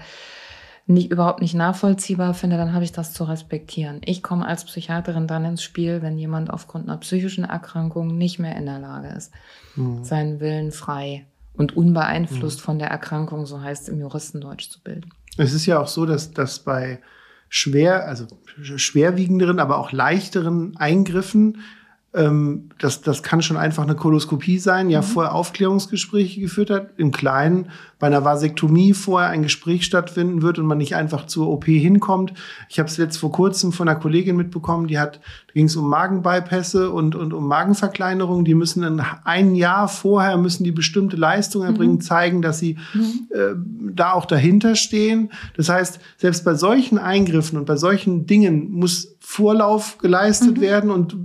nicht, 0.86 1.10
überhaupt 1.10 1.40
nicht 1.40 1.54
nachvollziehbar 1.54 2.34
finde, 2.34 2.56
dann 2.56 2.74
habe 2.74 2.84
ich 2.84 2.92
das 2.92 3.14
zu 3.14 3.24
respektieren. 3.24 4.00
Ich 4.04 4.22
komme 4.22 4.46
als 4.46 4.64
Psychiaterin 4.64 5.26
dann 5.26 5.44
ins 5.44 5.62
Spiel, 5.62 6.02
wenn 6.02 6.18
jemand 6.18 6.50
aufgrund 6.50 6.88
einer 6.88 6.98
psychischen 6.98 7.44
Erkrankung 7.44 8.18
nicht 8.18 8.38
mehr 8.38 8.54
in 8.56 8.66
der 8.66 8.78
Lage 8.78 9.08
ist, 9.08 9.32
mhm. 9.76 10.04
seinen 10.04 10.40
Willen 10.40 10.72
frei 10.72 11.26
und 11.54 11.76
unbeeinflusst 11.76 12.60
mhm. 12.60 12.64
von 12.64 12.78
der 12.78 12.88
Erkrankung, 12.88 13.46
so 13.46 13.62
heißt 13.62 13.84
es 13.84 13.88
im 13.88 14.00
Juristendeutsch, 14.00 14.68
zu 14.68 14.82
bilden. 14.82 15.10
Es 15.38 15.54
ist 15.54 15.66
ja 15.66 15.80
auch 15.80 15.88
so, 15.88 16.04
dass, 16.04 16.32
dass 16.32 16.58
bei 16.58 17.00
schwer, 17.48 18.06
also 18.06 18.26
schwerwiegenderen, 18.62 19.60
aber 19.60 19.78
auch 19.78 19.90
leichteren 19.90 20.76
Eingriffen 20.76 21.58
ähm, 22.14 22.70
das, 22.78 23.02
das 23.02 23.22
kann 23.22 23.42
schon 23.42 23.56
einfach 23.56 23.82
eine 23.82 23.96
Koloskopie 23.96 24.58
sein, 24.58 24.88
ja, 24.88 25.00
mhm. 25.00 25.04
vorher 25.04 25.34
Aufklärungsgespräche 25.34 26.40
geführt 26.40 26.70
hat, 26.70 26.90
im 26.96 27.10
Kleinen 27.10 27.70
bei 27.98 28.06
einer 28.06 28.24
Vasektomie 28.24 28.92
vorher 28.92 29.30
ein 29.30 29.42
Gespräch 29.42 29.84
stattfinden 29.84 30.42
wird 30.42 30.58
und 30.58 30.66
man 30.66 30.78
nicht 30.78 30.94
einfach 30.94 31.26
zur 31.26 31.48
OP 31.48 31.64
hinkommt. 31.64 32.32
Ich 32.68 32.78
habe 32.78 32.88
es 32.88 32.96
jetzt 32.96 33.16
vor 33.16 33.32
kurzem 33.32 33.72
von 33.72 33.88
einer 33.88 33.98
Kollegin 33.98 34.36
mitbekommen, 34.36 34.86
die 34.86 34.98
hat, 34.98 35.16
da 35.46 35.52
ging 35.54 35.66
es 35.66 35.76
um 35.76 35.88
Magenbypässe 35.88 36.90
und, 36.90 37.16
und 37.16 37.32
um 37.32 37.48
Magenverkleinerung. 37.48 38.44
Die 38.44 38.54
müssen 38.54 38.84
in 38.84 39.00
ein 39.24 39.54
Jahr 39.54 39.88
vorher 39.88 40.36
müssen 40.36 40.64
die 40.64 40.72
bestimmte 40.72 41.16
Leistungen 41.16 41.66
erbringen, 41.66 41.94
mhm. 41.94 42.00
zeigen, 42.00 42.42
dass 42.42 42.58
sie 42.58 42.76
mhm. 42.92 43.28
äh, 43.30 43.54
da 43.94 44.12
auch 44.12 44.26
dahinter 44.26 44.76
stehen. 44.76 45.30
Das 45.56 45.68
heißt, 45.68 45.98
selbst 46.18 46.44
bei 46.44 46.54
solchen 46.54 46.98
Eingriffen 46.98 47.58
und 47.58 47.64
bei 47.64 47.76
solchen 47.76 48.26
Dingen 48.26 48.70
muss 48.70 49.16
Vorlauf 49.26 49.96
geleistet 49.96 50.58
mhm. 50.58 50.60
werden 50.60 50.90
und 50.90 51.16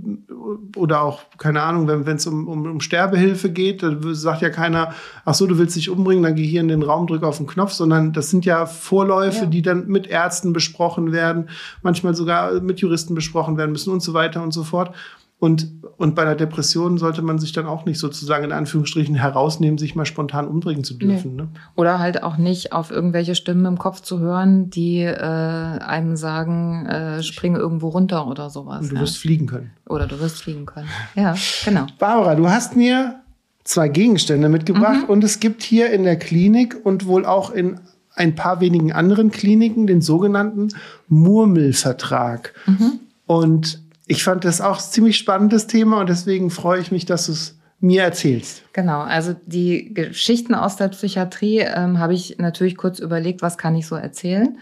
oder 0.80 1.02
auch, 1.02 1.20
keine 1.38 1.62
Ahnung, 1.62 1.86
wenn 1.86 2.16
es 2.16 2.26
um, 2.26 2.48
um, 2.48 2.64
um 2.64 2.80
Sterbehilfe 2.80 3.50
geht, 3.50 3.82
dann 3.82 4.14
sagt 4.14 4.42
ja 4.42 4.50
keiner, 4.50 4.94
ach 5.24 5.34
so, 5.34 5.46
du 5.46 5.58
willst 5.58 5.76
dich 5.76 5.90
umbringen, 5.90 6.22
dann 6.22 6.34
geh 6.34 6.46
hier 6.46 6.60
in 6.60 6.68
den 6.68 6.82
Raum, 6.82 7.06
drück 7.06 7.22
auf 7.22 7.36
den 7.36 7.46
Knopf, 7.46 7.72
sondern 7.72 8.12
das 8.12 8.30
sind 8.30 8.44
ja 8.44 8.66
Vorläufe, 8.66 9.44
ja. 9.44 9.46
die 9.46 9.62
dann 9.62 9.86
mit 9.86 10.06
Ärzten 10.06 10.52
besprochen 10.52 11.12
werden, 11.12 11.50
manchmal 11.82 12.14
sogar 12.14 12.60
mit 12.60 12.80
Juristen 12.80 13.14
besprochen 13.14 13.56
werden 13.58 13.72
müssen 13.72 13.92
und 13.92 14.00
so 14.00 14.14
weiter 14.14 14.42
und 14.42 14.52
so 14.52 14.64
fort. 14.64 14.94
Und, 15.40 15.72
und 15.96 16.14
bei 16.14 16.24
der 16.24 16.34
Depression 16.34 16.98
sollte 16.98 17.22
man 17.22 17.38
sich 17.38 17.52
dann 17.52 17.64
auch 17.64 17.86
nicht 17.86 17.98
sozusagen 17.98 18.44
in 18.44 18.52
Anführungsstrichen 18.52 19.14
herausnehmen, 19.14 19.78
sich 19.78 19.94
mal 19.94 20.04
spontan 20.04 20.46
umbringen 20.46 20.84
zu 20.84 20.94
dürfen. 20.94 21.34
Nee. 21.34 21.42
Ne? 21.42 21.48
Oder 21.76 21.98
halt 21.98 22.22
auch 22.22 22.36
nicht 22.36 22.74
auf 22.74 22.90
irgendwelche 22.90 23.34
Stimmen 23.34 23.64
im 23.64 23.78
Kopf 23.78 24.02
zu 24.02 24.18
hören, 24.18 24.68
die 24.68 24.98
äh, 24.98 25.18
einem 25.18 26.16
sagen, 26.16 26.84
äh, 26.84 27.22
springe 27.22 27.58
irgendwo 27.58 27.88
runter 27.88 28.26
oder 28.26 28.50
sowas. 28.50 28.82
Und 28.82 28.90
du 28.90 28.96
ja. 28.96 29.00
wirst 29.00 29.16
fliegen 29.16 29.46
können. 29.46 29.70
Oder 29.88 30.06
du 30.06 30.20
wirst 30.20 30.42
fliegen 30.42 30.66
können. 30.66 30.88
Ja, 31.14 31.34
genau. 31.64 31.86
Barbara, 31.98 32.34
du 32.34 32.50
hast 32.50 32.76
mir 32.76 33.20
zwei 33.64 33.88
Gegenstände 33.88 34.50
mitgebracht 34.50 35.04
mhm. 35.04 35.10
und 35.10 35.24
es 35.24 35.40
gibt 35.40 35.62
hier 35.62 35.90
in 35.90 36.04
der 36.04 36.18
Klinik 36.18 36.76
und 36.84 37.06
wohl 37.06 37.24
auch 37.24 37.50
in 37.50 37.80
ein 38.14 38.34
paar 38.34 38.60
wenigen 38.60 38.92
anderen 38.92 39.30
Kliniken 39.30 39.86
den 39.86 40.02
sogenannten 40.02 40.68
Murmelvertrag. 41.08 42.52
Mhm. 42.66 43.00
Und 43.24 43.80
ich 44.10 44.24
fand 44.24 44.44
das 44.44 44.60
auch 44.60 44.78
ein 44.78 44.90
ziemlich 44.90 45.16
spannendes 45.16 45.68
Thema 45.68 46.00
und 46.00 46.08
deswegen 46.08 46.50
freue 46.50 46.80
ich 46.80 46.90
mich, 46.90 47.06
dass 47.06 47.26
du 47.26 47.32
es 47.32 47.56
mir 47.78 48.02
erzählst. 48.02 48.64
Genau, 48.72 49.02
also 49.02 49.36
die 49.46 49.94
Geschichten 49.94 50.52
aus 50.56 50.74
der 50.74 50.88
Psychiatrie 50.88 51.60
ähm, 51.60 52.00
habe 52.00 52.14
ich 52.14 52.36
natürlich 52.38 52.76
kurz 52.76 52.98
überlegt, 52.98 53.40
was 53.40 53.56
kann 53.56 53.76
ich 53.76 53.86
so 53.86 53.94
erzählen. 53.94 54.58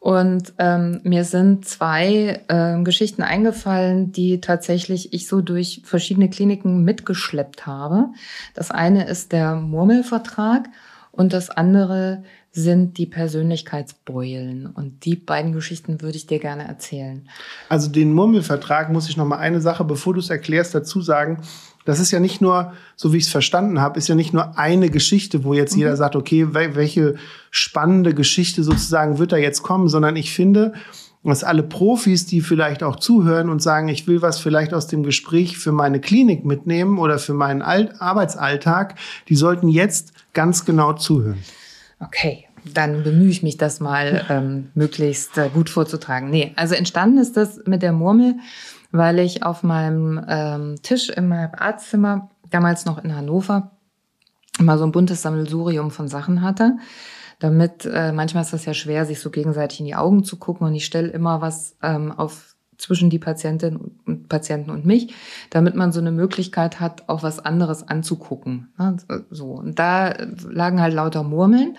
Und 0.00 0.52
ähm, 0.58 1.00
mir 1.02 1.24
sind 1.24 1.66
zwei 1.66 2.42
ähm, 2.50 2.84
Geschichten 2.84 3.22
eingefallen, 3.22 4.12
die 4.12 4.42
tatsächlich 4.42 5.14
ich 5.14 5.28
so 5.28 5.40
durch 5.40 5.80
verschiedene 5.84 6.28
Kliniken 6.28 6.84
mitgeschleppt 6.84 7.66
habe. 7.66 8.10
Das 8.52 8.70
eine 8.70 9.08
ist 9.08 9.32
der 9.32 9.54
Murmelvertrag 9.54 10.68
und 11.10 11.32
das 11.32 11.48
andere 11.48 12.22
sind 12.56 12.98
die 12.98 13.06
Persönlichkeitsbeulen. 13.06 14.66
Und 14.66 15.04
die 15.04 15.16
beiden 15.16 15.52
Geschichten 15.52 16.00
würde 16.00 16.16
ich 16.16 16.28
dir 16.28 16.38
gerne 16.38 16.66
erzählen. 16.68 17.28
Also 17.68 17.90
den 17.90 18.12
Murmelvertrag 18.12 18.92
muss 18.92 19.08
ich 19.08 19.16
noch 19.16 19.26
mal 19.26 19.38
eine 19.38 19.60
Sache, 19.60 19.82
bevor 19.84 20.14
du 20.14 20.20
es 20.20 20.30
erklärst, 20.30 20.72
dazu 20.72 21.02
sagen. 21.02 21.40
Das 21.84 21.98
ist 21.98 22.12
ja 22.12 22.20
nicht 22.20 22.40
nur, 22.40 22.72
so 22.94 23.12
wie 23.12 23.16
ich 23.16 23.24
es 23.24 23.30
verstanden 23.30 23.80
habe, 23.80 23.98
ist 23.98 24.08
ja 24.08 24.14
nicht 24.14 24.32
nur 24.32 24.56
eine 24.56 24.88
Geschichte, 24.88 25.42
wo 25.42 25.52
jetzt 25.52 25.74
mhm. 25.74 25.80
jeder 25.80 25.96
sagt, 25.96 26.14
okay, 26.14 26.54
welche 26.54 27.16
spannende 27.50 28.14
Geschichte 28.14 28.62
sozusagen 28.62 29.18
wird 29.18 29.32
da 29.32 29.36
jetzt 29.36 29.64
kommen, 29.64 29.88
sondern 29.88 30.14
ich 30.14 30.32
finde, 30.32 30.74
dass 31.24 31.42
alle 31.42 31.64
Profis, 31.64 32.24
die 32.24 32.40
vielleicht 32.40 32.84
auch 32.84 32.96
zuhören 32.96 33.48
und 33.48 33.62
sagen, 33.62 33.88
ich 33.88 34.06
will 34.06 34.22
was 34.22 34.38
vielleicht 34.38 34.72
aus 34.72 34.86
dem 34.86 35.02
Gespräch 35.02 35.58
für 35.58 35.72
meine 35.72 36.00
Klinik 36.00 36.44
mitnehmen 36.44 36.98
oder 36.98 37.18
für 37.18 37.34
meinen 37.34 37.62
Arbeitsalltag, 37.62 38.94
die 39.28 39.34
sollten 39.34 39.68
jetzt 39.68 40.12
ganz 40.34 40.64
genau 40.64 40.92
zuhören. 40.92 41.42
Okay, 42.00 42.46
dann 42.64 43.02
bemühe 43.02 43.28
ich 43.28 43.42
mich, 43.42 43.56
das 43.56 43.80
mal 43.80 44.24
ähm, 44.28 44.70
möglichst 44.74 45.36
äh, 45.38 45.48
gut 45.48 45.70
vorzutragen. 45.70 46.30
Nee, 46.30 46.52
also 46.56 46.74
entstanden 46.74 47.18
ist 47.18 47.36
das 47.36 47.60
mit 47.66 47.82
der 47.82 47.92
Murmel, 47.92 48.36
weil 48.90 49.18
ich 49.18 49.42
auf 49.42 49.62
meinem 49.62 50.24
ähm, 50.28 50.76
Tisch 50.82 51.08
in 51.08 51.28
meinem 51.28 51.52
Arztzimmer, 51.56 52.30
damals 52.50 52.84
noch 52.84 53.02
in 53.02 53.14
Hannover, 53.14 53.72
mal 54.60 54.78
so 54.78 54.84
ein 54.84 54.92
buntes 54.92 55.22
Sammelsurium 55.22 55.90
von 55.90 56.08
Sachen 56.08 56.42
hatte. 56.42 56.76
damit, 57.40 57.84
äh, 57.84 58.12
manchmal 58.12 58.42
ist 58.44 58.52
das 58.52 58.64
ja 58.64 58.74
schwer, 58.74 59.04
sich 59.04 59.20
so 59.20 59.30
gegenseitig 59.30 59.80
in 59.80 59.86
die 59.86 59.96
Augen 59.96 60.24
zu 60.24 60.38
gucken 60.38 60.66
und 60.66 60.74
ich 60.74 60.84
stelle 60.84 61.08
immer 61.08 61.40
was 61.40 61.76
ähm, 61.82 62.12
auf 62.12 62.53
zwischen 62.84 63.08
die 63.08 63.18
Patientin 63.18 63.92
und 64.04 64.28
Patienten 64.28 64.70
und 64.70 64.84
mich, 64.84 65.14
damit 65.50 65.74
man 65.74 65.90
so 65.90 66.00
eine 66.00 66.12
Möglichkeit 66.12 66.80
hat, 66.80 67.08
auch 67.08 67.22
was 67.22 67.38
anderes 67.38 67.88
anzugucken. 67.88 68.68
Ne? 68.78 68.96
So 69.30 69.52
und 69.52 69.78
da 69.78 70.14
lagen 70.48 70.80
halt 70.80 70.92
lauter 70.92 71.22
Murmeln 71.22 71.76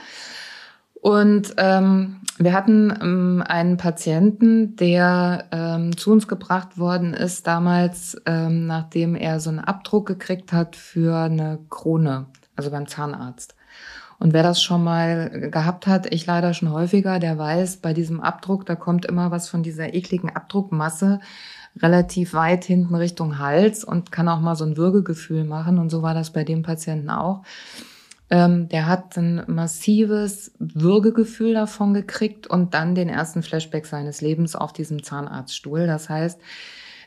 und 1.06 1.54
ähm, 1.58 2.22
wir 2.40 2.54
hatten 2.54 2.92
ähm, 3.00 3.44
einen 3.46 3.78
Patienten, 3.78 4.76
der 4.76 5.46
ähm, 5.52 5.96
zu 5.96 6.12
uns 6.12 6.28
gebracht 6.28 6.80
worden 6.80 7.14
ist 7.14 7.46
damals, 7.46 8.20
ähm, 8.26 8.66
nachdem 8.66 9.14
er 9.14 9.40
so 9.40 9.52
einen 9.52 9.60
Abdruck 9.60 10.08
gekriegt 10.08 10.52
hat 10.52 10.76
für 10.76 11.16
eine 11.16 11.60
Krone, 11.70 12.26
also 12.56 12.72
beim 12.72 12.88
Zahnarzt. 12.88 13.55
Und 14.20 14.34
wer 14.34 14.44
das 14.44 14.62
schon 14.62 14.84
mal 14.84 15.50
gehabt 15.52 15.88
hat, 15.88 16.14
ich 16.14 16.26
leider 16.26 16.54
schon 16.54 16.72
häufiger, 16.72 17.20
der 17.20 17.38
weiß, 17.38 17.78
bei 17.78 17.94
diesem 17.94 18.22
Abdruck, 18.22 18.66
da 18.66 18.76
kommt 18.76 19.06
immer 19.06 19.32
was 19.32 19.50
von 19.50 19.64
dieser 19.64 19.94
ekligen 19.94 20.36
Abdruckmasse 20.36 21.20
relativ 21.82 22.34
weit 22.34 22.64
hinten 22.64 22.96
Richtung 22.96 23.38
Hals 23.40 23.84
und 23.84 24.12
kann 24.12 24.30
auch 24.30 24.40
mal 24.40 24.56
so 24.56 24.66
ein 24.66 24.78
Würgegefühl 24.78 25.44
machen. 25.44 25.78
Und 25.78 25.90
so 25.90 26.02
war 26.02 26.14
das 26.14 26.32
bei 26.32 26.44
dem 26.44 26.64
Patienten 26.64 27.10
auch. 27.10 27.44
Ähm, 28.30 28.70
der 28.70 28.88
hat 28.88 29.18
ein 29.18 29.44
massives 29.48 30.54
Würgegefühl 30.58 31.54
davon 31.54 31.94
gekriegt 31.94 32.48
und 32.48 32.74
dann 32.74 32.96
den 32.96 33.10
ersten 33.10 33.44
Flashback 33.44 33.86
seines 33.86 34.22
Lebens 34.22 34.56
auf 34.56 34.74
diesem 34.74 35.04
Zahnarztstuhl. 35.04 35.86
Das 35.86 36.10
heißt, 36.10 36.40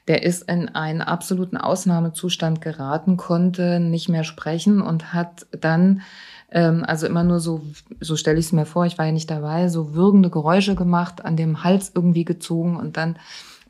der 0.07 0.23
ist 0.23 0.49
in 0.49 0.69
einen 0.69 1.03
absoluten 1.03 1.57
Ausnahmezustand 1.57 2.61
geraten, 2.61 3.17
konnte 3.17 3.81
nicht 3.81 4.09
mehr 4.09 4.25
sprechen 4.25 4.81
und 4.81 5.13
hat 5.13 5.47
dann 5.51 6.03
ähm, 6.51 6.85
also 6.87 7.07
immer 7.07 7.25
nur 7.25 7.41
so, 7.41 7.63
so 8.01 8.17
stelle 8.17 8.39
ich 8.39 8.47
es 8.47 8.53
mir 8.53 8.67
vor, 8.67 8.87
ich 8.87 8.99
war 8.99 9.07
ja 9.07 9.13
nicht 9.13 9.31
dabei, 9.31 9.69
so 9.69 9.95
würgende 9.95 10.31
Geräusche 10.31 10.75
gemacht, 10.75 11.25
an 11.25 11.37
dem 11.37 11.63
Hals 11.65 11.93
irgendwie 11.95 12.25
gezogen 12.25 12.77
und 12.77 12.97
dann 12.97 13.19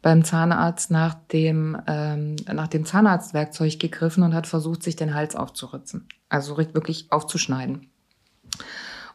beim 0.01 0.24
Zahnarzt 0.24 0.91
nach 0.91 1.14
dem, 1.33 1.76
ähm, 1.87 2.37
nach 2.53 2.68
dem 2.68 2.85
Zahnarztwerkzeug 2.85 3.81
gegriffen 3.81 4.22
und 4.22 4.35
hat 4.35 4.47
versucht, 4.47 4.83
sich 4.83 4.95
den 4.95 5.14
Hals 5.14 5.35
aufzuritzen. 5.35 6.07
Also 6.29 6.57
wirklich 6.57 7.11
aufzuschneiden. 7.11 7.91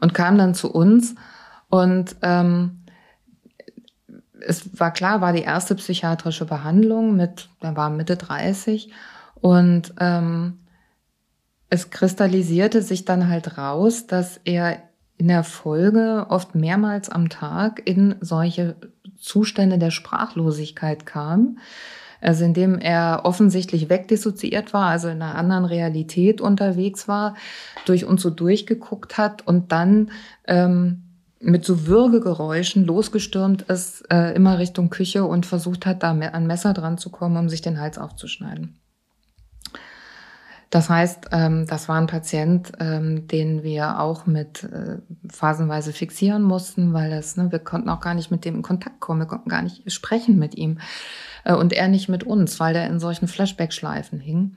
Und 0.02 0.14
kam 0.14 0.38
dann 0.38 0.54
zu 0.54 0.72
uns 0.72 1.16
und 1.70 2.18
ähm, 2.22 2.84
es 4.46 4.78
war 4.78 4.92
klar, 4.92 5.22
war 5.22 5.32
die 5.32 5.42
erste 5.42 5.76
psychiatrische 5.76 6.46
Behandlung 6.46 7.16
mit, 7.16 7.48
der 7.62 7.78
war 7.78 7.90
Mitte 7.90 8.18
30 8.18 8.92
und 9.36 9.94
ähm, 10.00 10.60
es 11.74 11.90
kristallisierte 11.90 12.84
sich 12.84 13.04
dann 13.04 13.30
halt 13.30 13.58
raus, 13.58 14.06
dass 14.06 14.40
er 14.44 14.78
in 15.18 15.28
der 15.28 15.44
Folge 15.44 16.28
oft 16.30 16.54
mehrmals 16.54 17.10
am 17.10 17.30
Tag 17.30 17.82
in 17.84 18.14
solche 18.22 18.76
Zustände 19.18 19.80
der 19.80 19.90
Sprachlosigkeit 19.90 21.08
kam. 21.08 21.58
Also 22.22 22.46
indem 22.46 22.78
er 22.78 23.22
offensichtlich 23.24 23.90
wegdissoziiert 23.90 24.72
war, 24.72 24.86
also 24.86 25.08
in 25.08 25.20
einer 25.24 25.34
anderen 25.34 25.66
Realität 25.66 26.42
unterwegs 26.42 27.08
war, 27.08 27.36
durch 27.86 28.06
uns 28.06 28.22
so 28.22 28.30
durchgeguckt 28.30 29.18
hat 29.18 29.48
und 29.48 29.72
dann 29.72 30.12
ähm, 30.48 31.02
mit 31.40 31.66
so 31.66 31.88
Würgegeräuschen 31.88 32.86
losgestürmt 32.86 33.64
ist, 33.64 34.04
äh, 34.12 34.36
immer 34.36 34.60
Richtung 34.60 34.92
Küche 34.92 35.26
und 35.26 35.48
versucht 35.48 35.88
hat, 35.88 36.04
da 36.04 36.12
an 36.12 36.46
Messer 36.46 36.74
dran 36.74 37.00
zu 37.00 37.10
kommen, 37.10 37.36
um 37.36 37.50
sich 37.50 37.64
den 37.64 37.80
Hals 37.80 37.98
aufzuschneiden. 37.98 38.78
Das 40.74 40.90
heißt, 40.90 41.28
ähm, 41.34 41.68
das 41.68 41.88
war 41.88 42.02
ein 42.02 42.08
Patient, 42.08 42.72
ähm, 42.80 43.28
den 43.28 43.62
wir 43.62 44.00
auch 44.00 44.26
mit 44.26 44.64
äh, 44.64 44.98
phasenweise 45.30 45.94
fixieren 45.94 46.42
mussten, 46.42 46.94
weil 46.94 47.14
es, 47.14 47.38
ne, 47.38 47.52
wir 47.52 47.60
konnten 47.60 47.90
auch 47.90 48.00
gar 48.00 48.16
nicht 48.16 48.32
mit 48.32 48.44
dem 48.44 48.56
in 48.56 48.62
Kontakt 48.64 49.00
kommen, 49.00 49.20
wir 49.20 49.28
konnten 49.28 49.52
gar 49.52 49.62
nicht 49.62 49.92
sprechen 49.92 50.40
mit 50.40 50.56
ihm 50.56 50.80
äh, 51.44 51.54
und 51.54 51.74
er 51.74 51.90
nicht 51.90 52.10
mit 52.10 52.24
uns, 52.24 52.60
weil 52.60 52.74
der 52.74 52.88
in 52.88 53.00
solchen 53.00 53.28
Flashback-Schleifen 53.28 54.20
hing. 54.20 54.56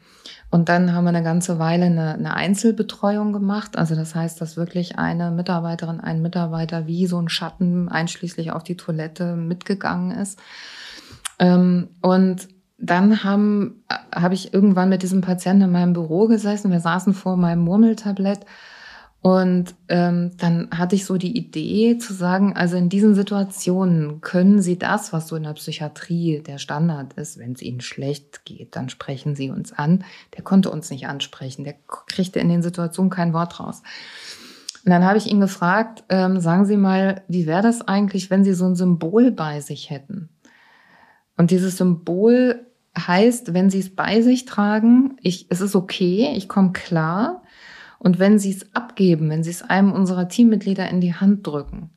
Und 0.50 0.70
dann 0.70 0.94
haben 0.94 1.04
wir 1.04 1.10
eine 1.10 1.22
ganze 1.22 1.58
Weile 1.58 1.84
eine, 1.84 2.14
eine 2.14 2.32
Einzelbetreuung 2.32 3.34
gemacht. 3.34 3.76
Also 3.76 3.94
das 3.94 4.14
heißt, 4.14 4.40
dass 4.40 4.56
wirklich 4.56 4.98
eine 4.98 5.30
Mitarbeiterin, 5.30 6.00
ein 6.00 6.22
Mitarbeiter 6.22 6.86
wie 6.86 7.06
so 7.06 7.20
ein 7.20 7.28
Schatten 7.28 7.90
einschließlich 7.90 8.52
auf 8.52 8.64
die 8.64 8.78
Toilette 8.78 9.36
mitgegangen 9.36 10.12
ist. 10.12 10.38
Ähm, 11.38 11.90
und 12.00 12.48
dann 12.79 13.24
haben, 13.24 13.85
habe 14.14 14.35
ich 14.35 14.53
irgendwann 14.53 14.89
mit 14.89 15.03
diesem 15.03 15.20
Patienten 15.20 15.64
in 15.64 15.72
meinem 15.72 15.93
Büro 15.93 16.27
gesessen. 16.27 16.70
Wir 16.70 16.81
saßen 16.81 17.14
vor 17.14 17.37
meinem 17.37 17.62
Murmeltablett. 17.62 18.41
Und 19.22 19.74
ähm, 19.89 20.33
dann 20.37 20.68
hatte 20.70 20.95
ich 20.95 21.05
so 21.05 21.16
die 21.16 21.37
Idee 21.37 21.99
zu 21.99 22.12
sagen, 22.12 22.55
also 22.55 22.77
in 22.77 22.89
diesen 22.89 23.16
Situationen 23.16 24.20
können 24.20 24.62
Sie 24.62 24.79
das, 24.79 25.12
was 25.12 25.27
so 25.27 25.35
in 25.35 25.43
der 25.43 25.55
Psychiatrie 25.55 26.43
der 26.47 26.59
Standard 26.59 27.14
ist, 27.14 27.37
wenn 27.37 27.53
es 27.53 27.62
Ihnen 27.62 27.81
schlecht 27.81 28.45
geht, 28.45 28.77
dann 28.77 28.89
sprechen 28.89 29.35
Sie 29.35 29.51
uns 29.51 29.72
an. 29.72 30.05
Der 30.37 30.45
konnte 30.45 30.70
uns 30.70 30.91
nicht 30.91 31.09
ansprechen, 31.09 31.64
der 31.64 31.74
kriegte 31.89 32.39
in 32.39 32.49
den 32.49 32.62
Situationen 32.62 33.11
kein 33.11 33.33
Wort 33.33 33.59
raus. 33.59 33.83
Und 34.85 34.91
dann 34.91 35.05
habe 35.05 35.18
ich 35.18 35.27
ihn 35.27 35.41
gefragt, 35.41 36.05
ähm, 36.09 36.39
sagen 36.39 36.64
Sie 36.64 36.77
mal, 36.77 37.22
wie 37.27 37.47
wäre 37.47 37.62
das 37.62 37.83
eigentlich, 37.83 38.31
wenn 38.31 38.45
Sie 38.45 38.55
so 38.55 38.66
ein 38.66 38.77
Symbol 38.77 39.33
bei 39.33 39.61
sich 39.61 39.91
hätten? 39.91 40.29
Und 41.37 41.51
dieses 41.51 41.76
Symbol 41.76 42.66
heißt, 42.97 43.55
wenn 43.55 43.70
Sie 43.70 43.80
es 43.80 43.95
bei 43.95 44.22
sich 44.22 44.45
tragen, 44.45 45.16
ich, 45.20 45.47
es 45.51 45.61
ist 45.61 45.76
okay, 45.76 46.32
ich 46.37 46.49
komme 46.49 46.72
klar. 46.72 47.43
Und 47.99 48.18
wenn 48.18 48.39
Sie 48.39 48.51
es 48.51 48.74
abgeben, 48.74 49.30
wenn 49.30 49.43
Sie 49.43 49.51
es 49.51 49.62
einem 49.62 49.93
unserer 49.93 50.28
Teammitglieder 50.28 50.89
in 50.89 51.01
die 51.01 51.14
Hand 51.14 51.47
drücken, 51.47 51.91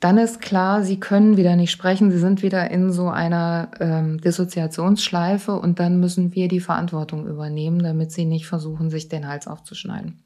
dann 0.00 0.18
ist 0.18 0.40
klar, 0.40 0.82
Sie 0.82 0.98
können 0.98 1.36
wieder 1.36 1.54
nicht 1.54 1.70
sprechen, 1.70 2.10
Sie 2.10 2.18
sind 2.18 2.42
wieder 2.42 2.70
in 2.70 2.90
so 2.90 3.08
einer 3.08 3.70
ähm, 3.78 4.20
Dissoziationsschleife 4.20 5.54
und 5.54 5.78
dann 5.78 6.00
müssen 6.00 6.34
wir 6.34 6.48
die 6.48 6.60
Verantwortung 6.60 7.26
übernehmen, 7.28 7.80
damit 7.82 8.10
Sie 8.10 8.24
nicht 8.24 8.46
versuchen, 8.46 8.90
sich 8.90 9.08
den 9.08 9.28
Hals 9.28 9.46
aufzuschneiden. 9.46 10.22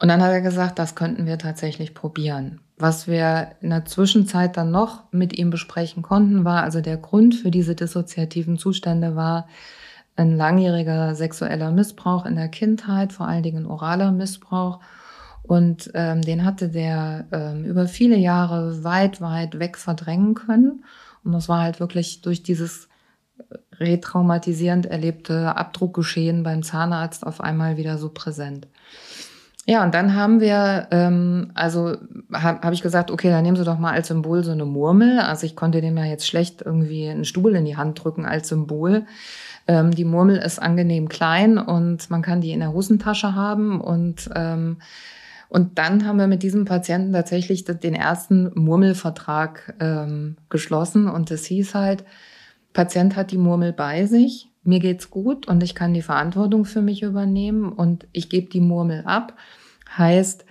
Und 0.00 0.08
dann 0.08 0.22
hat 0.22 0.30
er 0.30 0.42
gesagt, 0.42 0.78
das 0.78 0.94
könnten 0.94 1.26
wir 1.26 1.38
tatsächlich 1.38 1.94
probieren. 1.94 2.60
Was 2.78 3.08
wir 3.08 3.52
in 3.60 3.70
der 3.70 3.84
Zwischenzeit 3.86 4.56
dann 4.56 4.70
noch 4.70 5.10
mit 5.10 5.36
ihm 5.36 5.50
besprechen 5.50 6.02
konnten, 6.02 6.44
war 6.44 6.62
also 6.62 6.80
der 6.80 6.96
Grund 6.96 7.34
für 7.34 7.50
diese 7.50 7.74
dissoziativen 7.74 8.56
Zustände 8.56 9.16
war 9.16 9.48
ein 10.14 10.36
langjähriger 10.36 11.14
sexueller 11.14 11.70
Missbrauch 11.70 12.24
in 12.24 12.36
der 12.36 12.48
Kindheit, 12.48 13.12
vor 13.12 13.26
allen 13.26 13.42
Dingen 13.42 13.66
oraler 13.66 14.12
Missbrauch. 14.12 14.80
Und 15.42 15.90
ähm, 15.94 16.22
den 16.22 16.44
hatte 16.44 16.68
der 16.68 17.26
ähm, 17.32 17.64
über 17.64 17.86
viele 17.86 18.16
Jahre 18.16 18.84
weit, 18.84 19.20
weit 19.20 19.58
weg 19.58 19.76
verdrängen 19.76 20.34
können. 20.34 20.84
Und 21.24 21.32
das 21.32 21.48
war 21.48 21.62
halt 21.62 21.80
wirklich 21.80 22.20
durch 22.20 22.42
dieses 22.42 22.88
retraumatisierend 23.80 24.86
erlebte 24.86 25.56
Abdruckgeschehen 25.56 26.42
beim 26.42 26.62
Zahnarzt 26.62 27.26
auf 27.26 27.40
einmal 27.40 27.76
wieder 27.76 27.96
so 27.96 28.10
präsent. 28.10 28.66
Ja, 29.70 29.84
und 29.84 29.92
dann 29.92 30.14
haben 30.14 30.40
wir, 30.40 30.88
ähm, 30.92 31.50
also 31.52 31.98
habe 32.32 32.60
hab 32.62 32.72
ich 32.72 32.80
gesagt, 32.80 33.10
okay, 33.10 33.28
dann 33.28 33.42
nehmen 33.42 33.58
Sie 33.58 33.64
doch 33.64 33.78
mal 33.78 33.92
als 33.92 34.08
Symbol 34.08 34.42
so 34.42 34.50
eine 34.50 34.64
Murmel. 34.64 35.18
Also 35.20 35.44
ich 35.44 35.56
konnte 35.56 35.82
dem 35.82 35.98
ja 35.98 36.06
jetzt 36.06 36.26
schlecht 36.26 36.62
irgendwie 36.62 37.06
einen 37.06 37.26
Stuhl 37.26 37.54
in 37.54 37.66
die 37.66 37.76
Hand 37.76 38.02
drücken 38.02 38.24
als 38.24 38.48
Symbol. 38.48 39.04
Ähm, 39.66 39.90
die 39.90 40.06
Murmel 40.06 40.38
ist 40.38 40.58
angenehm 40.58 41.10
klein 41.10 41.58
und 41.58 42.08
man 42.08 42.22
kann 42.22 42.40
die 42.40 42.52
in 42.52 42.60
der 42.60 42.72
Hosentasche 42.72 43.34
haben 43.34 43.82
und 43.82 44.30
ähm, 44.34 44.78
und 45.50 45.78
dann 45.78 46.06
haben 46.06 46.18
wir 46.18 46.26
mit 46.26 46.42
diesem 46.42 46.64
Patienten 46.66 47.12
tatsächlich 47.12 47.64
den 47.64 47.94
ersten 47.94 48.50
Murmelvertrag 48.54 49.76
ähm, 49.80 50.36
geschlossen 50.48 51.08
und 51.08 51.30
es 51.30 51.44
hieß 51.46 51.74
halt, 51.74 52.04
Patient 52.74 53.16
hat 53.16 53.30
die 53.32 53.38
Murmel 53.38 53.72
bei 53.72 54.06
sich, 54.06 54.50
mir 54.62 54.80
geht's 54.80 55.10
gut 55.10 55.46
und 55.48 55.62
ich 55.62 55.74
kann 55.74 55.94
die 55.94 56.02
Verantwortung 56.02 56.64
für 56.64 56.82
mich 56.82 57.02
übernehmen 57.02 57.70
und 57.72 58.06
ich 58.12 58.28
gebe 58.28 58.50
die 58.50 58.60
Murmel 58.60 59.02
ab 59.06 59.34
heißt, 59.98 60.44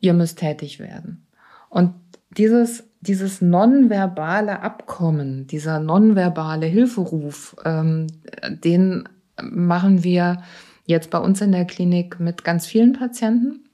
ihr 0.00 0.14
müsst 0.14 0.38
tätig 0.38 0.80
werden. 0.80 1.26
Und 1.68 1.94
dieses, 2.36 2.84
dieses 3.00 3.40
nonverbale 3.40 4.60
Abkommen, 4.60 5.46
dieser 5.46 5.78
nonverbale 5.80 6.66
Hilferuf, 6.66 7.56
ähm, 7.64 8.06
den 8.48 9.08
machen 9.40 10.04
wir 10.04 10.42
jetzt 10.84 11.10
bei 11.10 11.18
uns 11.18 11.40
in 11.40 11.52
der 11.52 11.64
Klinik 11.64 12.20
mit 12.20 12.44
ganz 12.44 12.66
vielen 12.66 12.92
Patienten. 12.92 13.65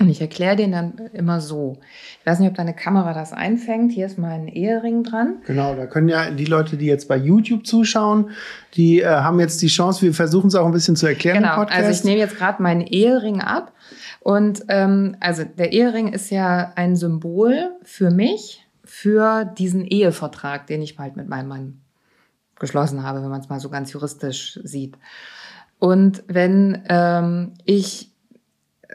Und 0.00 0.08
ich 0.08 0.20
erkläre 0.20 0.54
den 0.54 0.72
dann 0.72 0.92
immer 1.12 1.40
so. 1.40 1.78
Ich 2.20 2.26
weiß 2.26 2.38
nicht, 2.38 2.48
ob 2.48 2.54
deine 2.54 2.74
Kamera 2.74 3.14
das 3.14 3.32
einfängt. 3.32 3.90
Hier 3.90 4.06
ist 4.06 4.16
mein 4.16 4.46
Ehering 4.46 5.02
dran. 5.02 5.38
Genau, 5.44 5.74
da 5.74 5.86
können 5.86 6.08
ja 6.08 6.30
die 6.30 6.44
Leute, 6.44 6.76
die 6.76 6.86
jetzt 6.86 7.08
bei 7.08 7.16
YouTube 7.16 7.66
zuschauen, 7.66 8.30
die 8.74 9.00
äh, 9.00 9.06
haben 9.06 9.40
jetzt 9.40 9.60
die 9.60 9.66
Chance, 9.66 10.02
wir 10.02 10.14
versuchen 10.14 10.48
es 10.48 10.54
auch 10.54 10.66
ein 10.66 10.72
bisschen 10.72 10.94
zu 10.94 11.06
erklären. 11.06 11.38
Genau, 11.38 11.62
also 11.62 11.90
ich 11.90 12.04
nehme 12.04 12.20
jetzt 12.20 12.36
gerade 12.36 12.62
meinen 12.62 12.82
Ehering 12.82 13.40
ab 13.40 13.72
und 14.20 14.62
ähm, 14.68 15.16
also 15.20 15.44
der 15.44 15.72
Ehering 15.72 16.12
ist 16.12 16.30
ja 16.30 16.72
ein 16.76 16.96
Symbol 16.96 17.70
für 17.82 18.10
mich, 18.10 18.66
für 18.84 19.44
diesen 19.44 19.84
Ehevertrag, 19.84 20.66
den 20.66 20.82
ich 20.82 20.98
halt 20.98 21.16
mit 21.16 21.28
meinem 21.28 21.48
Mann 21.48 21.80
geschlossen 22.58 23.02
habe, 23.02 23.22
wenn 23.22 23.30
man 23.30 23.40
es 23.40 23.48
mal 23.48 23.60
so 23.60 23.68
ganz 23.68 23.92
juristisch 23.92 24.60
sieht. 24.62 24.96
Und 25.78 26.24
wenn 26.26 26.82
ähm, 26.88 27.54
ich 27.64 28.10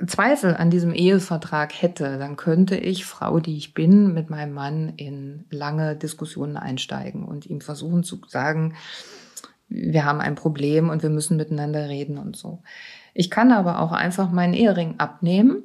Zweifel 0.07 0.55
an 0.55 0.71
diesem 0.71 0.93
Ehevertrag 0.93 1.81
hätte, 1.81 2.17
dann 2.17 2.35
könnte 2.35 2.75
ich, 2.75 3.05
Frau, 3.05 3.39
die 3.39 3.57
ich 3.57 3.73
bin, 3.75 4.13
mit 4.13 4.29
meinem 4.29 4.53
Mann 4.53 4.93
in 4.97 5.45
lange 5.51 5.95
Diskussionen 5.95 6.57
einsteigen 6.57 7.23
und 7.23 7.45
ihm 7.45 7.61
versuchen 7.61 8.03
zu 8.03 8.19
sagen, 8.27 8.73
wir 9.69 10.05
haben 10.05 10.19
ein 10.19 10.35
Problem 10.35 10.89
und 10.89 11.03
wir 11.03 11.09
müssen 11.09 11.37
miteinander 11.37 11.89
reden 11.89 12.17
und 12.17 12.35
so. 12.35 12.63
Ich 13.13 13.29
kann 13.29 13.51
aber 13.51 13.79
auch 13.79 13.91
einfach 13.91 14.31
meinen 14.31 14.55
Ehering 14.55 14.95
abnehmen 14.97 15.63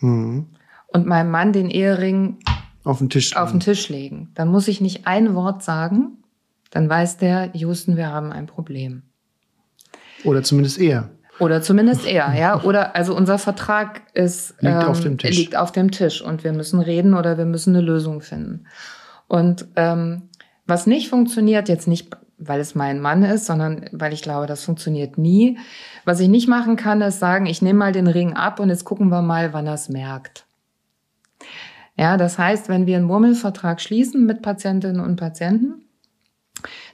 mhm. 0.00 0.46
und 0.88 1.06
meinem 1.06 1.30
Mann 1.30 1.54
den 1.54 1.70
Ehering 1.70 2.38
auf 2.84 2.98
den, 2.98 3.08
Tisch 3.08 3.34
auf 3.36 3.50
den 3.50 3.60
Tisch 3.60 3.88
legen. 3.88 4.30
Dann 4.34 4.48
muss 4.48 4.68
ich 4.68 4.80
nicht 4.80 5.06
ein 5.06 5.34
Wort 5.34 5.62
sagen, 5.62 6.18
dann 6.70 6.88
weiß 6.88 7.16
der, 7.16 7.54
Houston, 7.54 7.96
wir 7.96 8.08
haben 8.08 8.32
ein 8.32 8.46
Problem. 8.46 9.02
Oder 10.24 10.42
zumindest 10.42 10.78
er. 10.78 11.10
Oder 11.42 11.60
zumindest 11.60 12.06
er, 12.06 12.32
ja. 12.34 12.62
Oder 12.62 12.94
also 12.94 13.16
unser 13.16 13.36
Vertrag 13.36 14.02
ist 14.14 14.54
liegt, 14.60 14.82
ähm, 14.82 14.88
auf 14.88 15.00
dem 15.00 15.18
Tisch. 15.18 15.36
liegt 15.36 15.56
auf 15.56 15.72
dem 15.72 15.90
Tisch 15.90 16.22
und 16.22 16.44
wir 16.44 16.52
müssen 16.52 16.78
reden 16.78 17.14
oder 17.14 17.36
wir 17.36 17.46
müssen 17.46 17.74
eine 17.74 17.84
Lösung 17.84 18.20
finden. 18.20 18.66
Und 19.26 19.66
ähm, 19.74 20.28
was 20.68 20.86
nicht 20.86 21.08
funktioniert, 21.08 21.68
jetzt 21.68 21.88
nicht, 21.88 22.16
weil 22.38 22.60
es 22.60 22.76
mein 22.76 23.00
Mann 23.00 23.24
ist, 23.24 23.46
sondern 23.46 23.86
weil 23.90 24.12
ich 24.12 24.22
glaube, 24.22 24.46
das 24.46 24.62
funktioniert 24.62 25.18
nie. 25.18 25.58
Was 26.04 26.20
ich 26.20 26.28
nicht 26.28 26.46
machen 26.46 26.76
kann, 26.76 27.00
ist 27.00 27.18
sagen, 27.18 27.46
ich 27.46 27.60
nehme 27.60 27.80
mal 27.80 27.92
den 27.92 28.06
Ring 28.06 28.34
ab 28.34 28.60
und 28.60 28.68
jetzt 28.68 28.84
gucken 28.84 29.08
wir 29.08 29.20
mal, 29.20 29.52
wann 29.52 29.66
er 29.66 29.74
es 29.74 29.88
merkt. 29.88 30.44
Ja, 31.96 32.18
das 32.18 32.38
heißt, 32.38 32.68
wenn 32.68 32.86
wir 32.86 32.98
einen 32.98 33.06
Murmelvertrag 33.06 33.80
schließen 33.80 34.26
mit 34.26 34.42
Patientinnen 34.42 35.00
und 35.00 35.16
Patienten, 35.16 35.86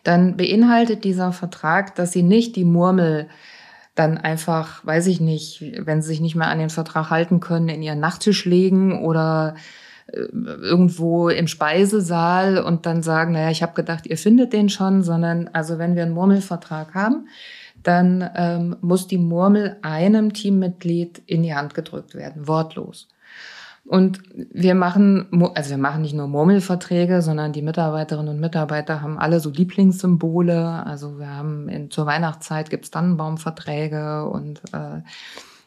dann 0.05 0.39
beinhaltet 0.39 1.05
dieser 1.05 1.33
Vertrag, 1.33 1.97
dass 1.97 2.13
sie 2.13 2.23
nicht 2.23 2.57
die 2.57 2.65
Murmel 2.65 3.29
dann 3.99 4.19
einfach, 4.19 4.85
weiß 4.87 5.07
ich 5.09 5.21
nicht, 5.21 5.63
wenn 5.85 6.03
sie 6.03 6.09
sich 6.09 6.21
nicht 6.21 6.37
mehr 6.37 6.49
an 6.49 6.59
den 6.59 6.71
Vertrag 6.71 7.11
halten 7.11 7.41
können, 7.41 7.69
in 7.69 7.83
ihren 7.83 8.01
Nachttisch 8.01 8.45
legen 8.45 9.05
oder 9.05 9.57
äh, 10.07 10.21
irgendwo 10.21 11.29
im 11.29 11.49
Speisesaal 11.49 12.59
und 12.59 12.87
dann 12.87 13.03
sagen, 13.03 13.33
naja, 13.33 13.51
ich 13.51 13.63
habe 13.63 13.75
gedacht, 13.75 14.07
ihr 14.07 14.17
findet 14.17 14.53
den 14.53 14.69
schon, 14.69 15.03
sondern 15.03 15.49
also 15.53 15.79
wenn 15.79 15.97
wir 15.97 16.05
einen 16.05 16.15
Murmelvertrag 16.15 16.95
haben, 16.95 17.29
dann 17.83 18.29
ähm, 18.37 18.77
muss 18.81 19.07
die 19.07 19.19
Murmel 19.19 19.77
einem 19.83 20.33
Teammitglied 20.33 21.23
in 21.27 21.43
die 21.43 21.55
Hand 21.55 21.75
gedrückt 21.75 22.15
werden, 22.15 22.47
wortlos. 22.47 23.09
Und 23.89 24.21
wir 24.35 24.75
machen, 24.75 25.29
also 25.55 25.71
wir 25.71 25.79
machen 25.79 26.03
nicht 26.03 26.15
nur 26.15 26.29
Murmelverträge, 26.29 27.23
sondern 27.23 27.55
die 27.55 27.63
Mitarbeiterinnen 27.63 28.35
und 28.35 28.39
Mitarbeiter 28.39 29.01
haben 29.01 29.19
alle 29.19 29.41
so 29.41 29.49
Lieblingssymbole. 29.49 30.85
Also 30.85 31.19
wir 31.19 31.35
haben 31.35 31.71
in, 31.71 31.91
zur 31.91 32.05
Weihnachtszeit 32.05 32.69
gibt's 32.69 32.91
Tannenbaumverträge 32.91 34.27
und 34.27 34.61
äh, 34.75 35.01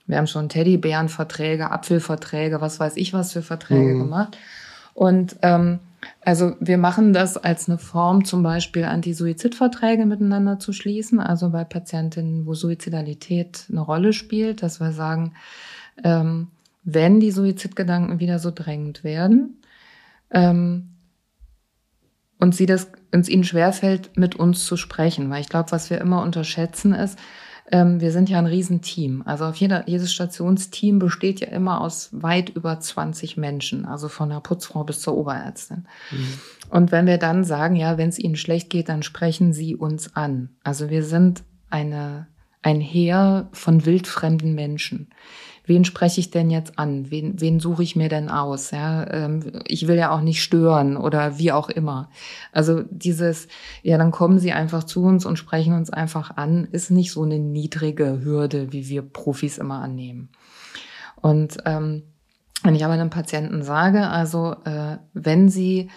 wir 0.05 0.17
haben 0.17 0.27
schon 0.27 0.49
Teddybärenverträge, 0.49 1.71
Apfelverträge, 1.71 2.61
was 2.61 2.79
weiß 2.79 2.95
ich 2.97 3.11
was 3.11 3.33
für 3.33 3.41
Verträge 3.41 3.95
mhm. 3.95 3.99
gemacht. 4.01 4.37
Und 4.93 5.37
ähm, 5.41 5.79
also 6.23 6.53
wir 6.59 6.77
machen 6.77 7.13
das 7.13 7.37
als 7.37 7.67
eine 7.67 7.79
Form, 7.79 8.23
zum 8.23 8.43
Beispiel 8.43 8.83
Anti-Suizidverträge 8.83 10.05
miteinander 10.05 10.59
zu 10.59 10.73
schließen, 10.73 11.19
also 11.19 11.49
bei 11.49 11.63
Patientinnen, 11.63 12.45
wo 12.45 12.53
Suizidalität 12.53 13.65
eine 13.71 13.81
Rolle 13.81 14.13
spielt, 14.13 14.61
dass 14.61 14.79
wir 14.79 14.91
sagen, 14.91 15.33
ähm, 16.03 16.49
wenn 16.83 17.19
die 17.19 17.31
Suizidgedanken 17.31 18.19
wieder 18.19 18.39
so 18.39 18.51
drängend 18.51 19.03
werden 19.03 19.61
ähm, 20.31 20.89
und 22.39 22.55
sie 22.55 22.65
das 22.65 22.91
uns 23.13 23.29
ihnen 23.29 23.43
schwerfällt, 23.43 24.17
mit 24.17 24.35
uns 24.35 24.65
zu 24.65 24.77
sprechen. 24.77 25.29
Weil 25.29 25.41
ich 25.41 25.49
glaube, 25.49 25.71
was 25.71 25.89
wir 25.89 25.99
immer 25.99 26.23
unterschätzen 26.23 26.93
ist, 26.93 27.19
ähm, 27.71 28.01
wir 28.01 28.11
sind 28.11 28.29
ja 28.29 28.39
ein 28.39 28.47
Riesenteam. 28.47 29.23
Also 29.25 29.45
auf 29.45 29.55
jeder, 29.55 29.87
jedes 29.87 30.11
Stationsteam 30.11 30.99
besteht 30.99 31.39
ja 31.39 31.47
immer 31.47 31.81
aus 31.81 32.09
weit 32.11 32.49
über 32.49 32.79
20 32.79 33.37
Menschen, 33.37 33.85
also 33.85 34.09
von 34.09 34.29
der 34.29 34.39
Putzfrau 34.39 34.83
bis 34.83 35.01
zur 35.01 35.15
Oberärztin. 35.17 35.85
Mhm. 36.11 36.39
Und 36.69 36.91
wenn 36.91 37.05
wir 37.05 37.17
dann 37.17 37.43
sagen, 37.43 37.75
ja, 37.75 37.97
wenn 37.97 38.09
es 38.09 38.19
ihnen 38.19 38.35
schlecht 38.35 38.69
geht, 38.69 38.89
dann 38.89 39.03
sprechen 39.03 39.53
sie 39.53 39.75
uns 39.75 40.15
an. 40.15 40.49
Also 40.63 40.89
wir 40.89 41.03
sind 41.03 41.43
eine, 41.69 42.27
ein 42.61 42.81
Heer 42.81 43.49
von 43.51 43.85
wildfremden 43.85 44.55
Menschen 44.55 45.09
wen 45.65 45.85
spreche 45.85 46.19
ich 46.19 46.31
denn 46.31 46.49
jetzt 46.49 46.77
an? 46.79 47.11
Wen, 47.11 47.39
wen 47.39 47.59
suche 47.59 47.83
ich 47.83 47.95
mir 47.95 48.09
denn 48.09 48.29
aus? 48.29 48.71
Ja, 48.71 49.09
ähm, 49.11 49.61
ich 49.67 49.87
will 49.87 49.95
ja 49.95 50.11
auch 50.11 50.21
nicht 50.21 50.41
stören 50.41 50.97
oder 50.97 51.37
wie 51.37 51.51
auch 51.51 51.69
immer. 51.69 52.09
Also 52.51 52.83
dieses, 52.89 53.47
ja, 53.83 53.97
dann 53.97 54.11
kommen 54.11 54.39
sie 54.39 54.51
einfach 54.51 54.83
zu 54.83 55.03
uns 55.03 55.25
und 55.25 55.37
sprechen 55.37 55.73
uns 55.73 55.89
einfach 55.89 56.35
an, 56.37 56.67
ist 56.71 56.91
nicht 56.91 57.11
so 57.11 57.23
eine 57.23 57.39
niedrige 57.39 58.21
Hürde, 58.23 58.71
wie 58.71 58.89
wir 58.89 59.01
Profis 59.01 59.57
immer 59.57 59.81
annehmen. 59.81 60.29
Und 61.15 61.57
ähm, 61.65 62.03
wenn 62.63 62.75
ich 62.75 62.83
aber 62.83 62.93
einem 62.93 63.09
Patienten 63.09 63.63
sage, 63.63 64.07
also 64.07 64.55
äh, 64.65 64.97
wenn 65.13 65.49
sie 65.49 65.89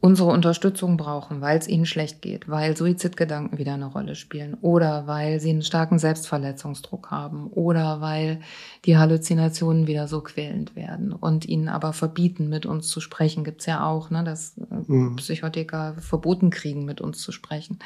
unsere 0.00 0.28
Unterstützung 0.28 0.96
brauchen, 0.96 1.40
weil 1.40 1.58
es 1.58 1.66
ihnen 1.66 1.86
schlecht 1.86 2.20
geht, 2.20 2.48
weil 2.48 2.76
Suizidgedanken 2.76 3.58
wieder 3.58 3.74
eine 3.74 3.86
Rolle 3.86 4.14
spielen 4.14 4.54
oder 4.60 5.06
weil 5.06 5.40
sie 5.40 5.50
einen 5.50 5.62
starken 5.62 5.98
Selbstverletzungsdruck 5.98 7.10
haben 7.10 7.48
oder 7.48 8.00
weil 8.00 8.40
die 8.84 8.98
Halluzinationen 8.98 9.86
wieder 9.86 10.06
so 10.06 10.20
quälend 10.20 10.76
werden 10.76 11.12
und 11.12 11.46
ihnen 11.46 11.68
aber 11.68 11.92
verbieten, 11.92 12.48
mit 12.48 12.66
uns 12.66 12.88
zu 12.88 13.00
sprechen, 13.00 13.44
gibt's 13.44 13.66
ja 13.66 13.86
auch, 13.86 14.10
ne, 14.10 14.22
dass 14.24 14.58
äh, 14.58 14.64
mhm. 14.86 15.16
Psychotiker 15.16 15.94
verboten 15.98 16.50
kriegen, 16.50 16.84
mit 16.84 17.00
uns 17.00 17.22
zu 17.22 17.32
sprechen. 17.32 17.78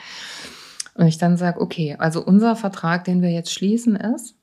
Und 0.95 1.07
ich 1.07 1.19
dann 1.19 1.37
sage, 1.37 1.61
okay, 1.61 1.97
also 1.99 2.23
unser 2.23 2.57
Vertrag, 2.57 3.05
den 3.05 3.23
wir 3.23 3.31
jetzt 3.31 3.53
schließen, 3.53 3.97
ist, 3.97 4.35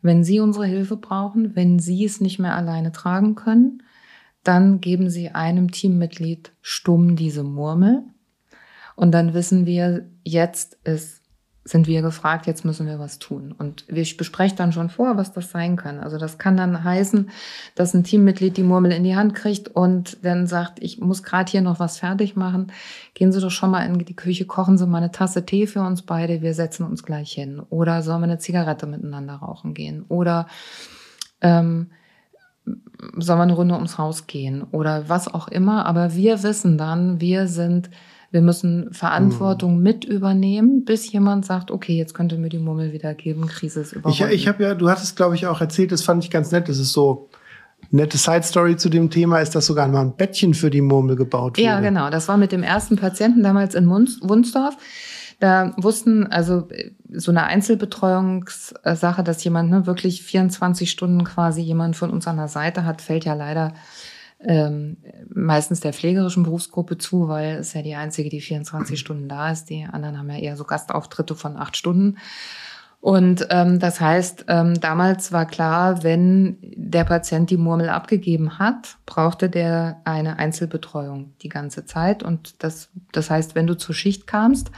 wenn 0.00 0.24
Sie 0.24 0.40
unsere 0.40 0.66
Hilfe 0.66 0.96
brauchen, 0.96 1.54
wenn 1.54 1.78
Sie 1.78 2.04
es 2.04 2.20
nicht 2.20 2.40
mehr 2.40 2.56
alleine 2.56 2.90
tragen 2.90 3.36
können, 3.36 3.82
dann 4.44 4.80
geben 4.80 5.10
Sie 5.10 5.30
einem 5.30 5.70
Teammitglied 5.70 6.52
stumm 6.60 7.16
diese 7.16 7.44
Murmel. 7.44 8.02
Und 8.96 9.12
dann 9.12 9.34
wissen 9.34 9.66
wir, 9.66 10.06
jetzt 10.24 10.78
ist, 10.84 11.22
sind 11.64 11.86
wir 11.86 12.02
gefragt, 12.02 12.46
jetzt 12.46 12.64
müssen 12.64 12.86
wir 12.86 12.98
was 12.98 13.18
tun. 13.20 13.54
Und 13.56 13.88
ich 13.88 14.16
bespreche 14.16 14.56
dann 14.56 14.72
schon 14.72 14.90
vor, 14.90 15.16
was 15.16 15.32
das 15.32 15.50
sein 15.50 15.76
kann. 15.76 16.00
Also 16.00 16.18
das 16.18 16.38
kann 16.38 16.56
dann 16.56 16.82
heißen, 16.82 17.30
dass 17.76 17.94
ein 17.94 18.04
Teammitglied 18.04 18.56
die 18.56 18.64
Murmel 18.64 18.92
in 18.92 19.04
die 19.04 19.14
Hand 19.14 19.34
kriegt 19.34 19.68
und 19.68 20.18
dann 20.24 20.46
sagt, 20.46 20.82
ich 20.82 20.98
muss 20.98 21.22
gerade 21.22 21.50
hier 21.50 21.62
noch 21.62 21.78
was 21.78 21.98
fertig 21.98 22.34
machen. 22.34 22.72
Gehen 23.14 23.32
Sie 23.32 23.40
doch 23.40 23.50
schon 23.50 23.70
mal 23.70 23.86
in 23.86 23.98
die 23.98 24.16
Küche, 24.16 24.44
kochen 24.44 24.76
Sie 24.76 24.86
mal 24.86 24.98
eine 24.98 25.12
Tasse 25.12 25.46
Tee 25.46 25.68
für 25.68 25.82
uns 25.82 26.02
beide, 26.02 26.42
wir 26.42 26.54
setzen 26.54 26.84
uns 26.84 27.04
gleich 27.04 27.32
hin. 27.32 27.60
Oder 27.70 28.02
sollen 28.02 28.20
wir 28.20 28.24
eine 28.24 28.38
Zigarette 28.38 28.86
miteinander 28.86 29.34
rauchen 29.34 29.72
gehen? 29.72 30.04
Oder 30.08 30.48
ähm, 31.40 31.92
soll 33.18 33.36
man 33.36 33.48
eine 33.48 33.54
Runde 33.54 33.74
ums 33.74 33.98
Haus 33.98 34.26
gehen 34.26 34.64
oder 34.70 35.08
was 35.08 35.32
auch 35.32 35.48
immer. 35.48 35.86
Aber 35.86 36.14
wir 36.14 36.42
wissen 36.42 36.78
dann, 36.78 37.20
wir 37.20 37.48
sind, 37.48 37.90
wir 38.30 38.40
müssen 38.40 38.92
Verantwortung 38.92 39.76
mhm. 39.76 39.82
mit 39.82 40.04
übernehmen, 40.04 40.84
bis 40.84 41.10
jemand 41.10 41.44
sagt, 41.44 41.70
okay, 41.70 41.96
jetzt 41.96 42.14
könnte 42.14 42.38
mir 42.38 42.48
die 42.48 42.58
Murmel 42.58 42.92
wieder 42.92 43.14
geben, 43.14 43.46
Krise 43.46 43.80
ist 43.80 43.92
überwunden. 43.92 44.24
Ich, 44.30 44.42
ich 44.42 44.48
habe 44.48 44.62
ja, 44.62 44.74
du 44.74 44.88
hattest, 44.88 45.16
glaube 45.16 45.34
ich, 45.34 45.46
auch 45.46 45.60
erzählt, 45.60 45.92
das 45.92 46.02
fand 46.02 46.24
ich 46.24 46.30
ganz 46.30 46.52
nett, 46.52 46.68
das 46.68 46.78
ist 46.78 46.92
so 46.92 47.28
nette 47.90 48.16
Side 48.16 48.44
Story 48.44 48.76
zu 48.76 48.88
dem 48.88 49.10
Thema 49.10 49.40
ist, 49.40 49.54
dass 49.54 49.66
sogar 49.66 49.88
mal 49.88 50.02
ein 50.02 50.16
Bettchen 50.16 50.54
für 50.54 50.70
die 50.70 50.80
Murmel 50.80 51.16
gebaut 51.16 51.58
wurde. 51.58 51.62
Ja, 51.62 51.80
genau. 51.80 52.10
Das 52.10 52.28
war 52.28 52.36
mit 52.36 52.52
dem 52.52 52.62
ersten 52.62 52.96
Patienten 52.96 53.42
damals 53.42 53.74
in 53.74 53.88
Wunsdorf. 53.88 54.76
Da 55.42 55.72
wussten, 55.76 56.28
also 56.28 56.68
so 57.10 57.32
eine 57.32 57.42
Einzelbetreuungssache, 57.42 59.24
dass 59.24 59.42
jemand 59.42 59.70
ne, 59.70 59.86
wirklich 59.86 60.22
24 60.22 60.88
Stunden 60.88 61.24
quasi 61.24 61.60
jemand 61.60 61.96
von 61.96 62.10
uns 62.10 62.28
an 62.28 62.36
der 62.36 62.46
Seite 62.46 62.84
hat, 62.84 63.02
fällt 63.02 63.24
ja 63.24 63.34
leider 63.34 63.74
ähm, 64.38 64.98
meistens 65.34 65.80
der 65.80 65.94
pflegerischen 65.94 66.44
Berufsgruppe 66.44 66.96
zu, 66.96 67.26
weil 67.26 67.56
es 67.56 67.72
ja 67.72 67.82
die 67.82 67.96
einzige, 67.96 68.30
die 68.30 68.40
24 68.40 69.00
Stunden 69.00 69.28
da 69.28 69.50
ist. 69.50 69.68
Die 69.68 69.82
anderen 69.82 70.16
haben 70.16 70.30
ja 70.30 70.36
eher 70.36 70.56
so 70.56 70.62
Gastauftritte 70.62 71.34
von 71.34 71.56
acht 71.56 71.76
Stunden. 71.76 72.18
Und 73.00 73.48
ähm, 73.50 73.80
das 73.80 74.00
heißt, 74.00 74.44
ähm, 74.46 74.78
damals 74.80 75.32
war 75.32 75.46
klar, 75.46 76.04
wenn 76.04 76.56
der 76.62 77.02
Patient 77.02 77.50
die 77.50 77.56
Murmel 77.56 77.88
abgegeben 77.88 78.60
hat, 78.60 78.96
brauchte 79.06 79.50
der 79.50 80.02
eine 80.04 80.38
Einzelbetreuung 80.38 81.32
die 81.42 81.48
ganze 81.48 81.84
Zeit. 81.84 82.22
Und 82.22 82.62
das, 82.62 82.90
das 83.10 83.28
heißt, 83.28 83.56
wenn 83.56 83.66
du 83.66 83.76
zur 83.76 83.96
Schicht 83.96 84.28
kamst, 84.28 84.70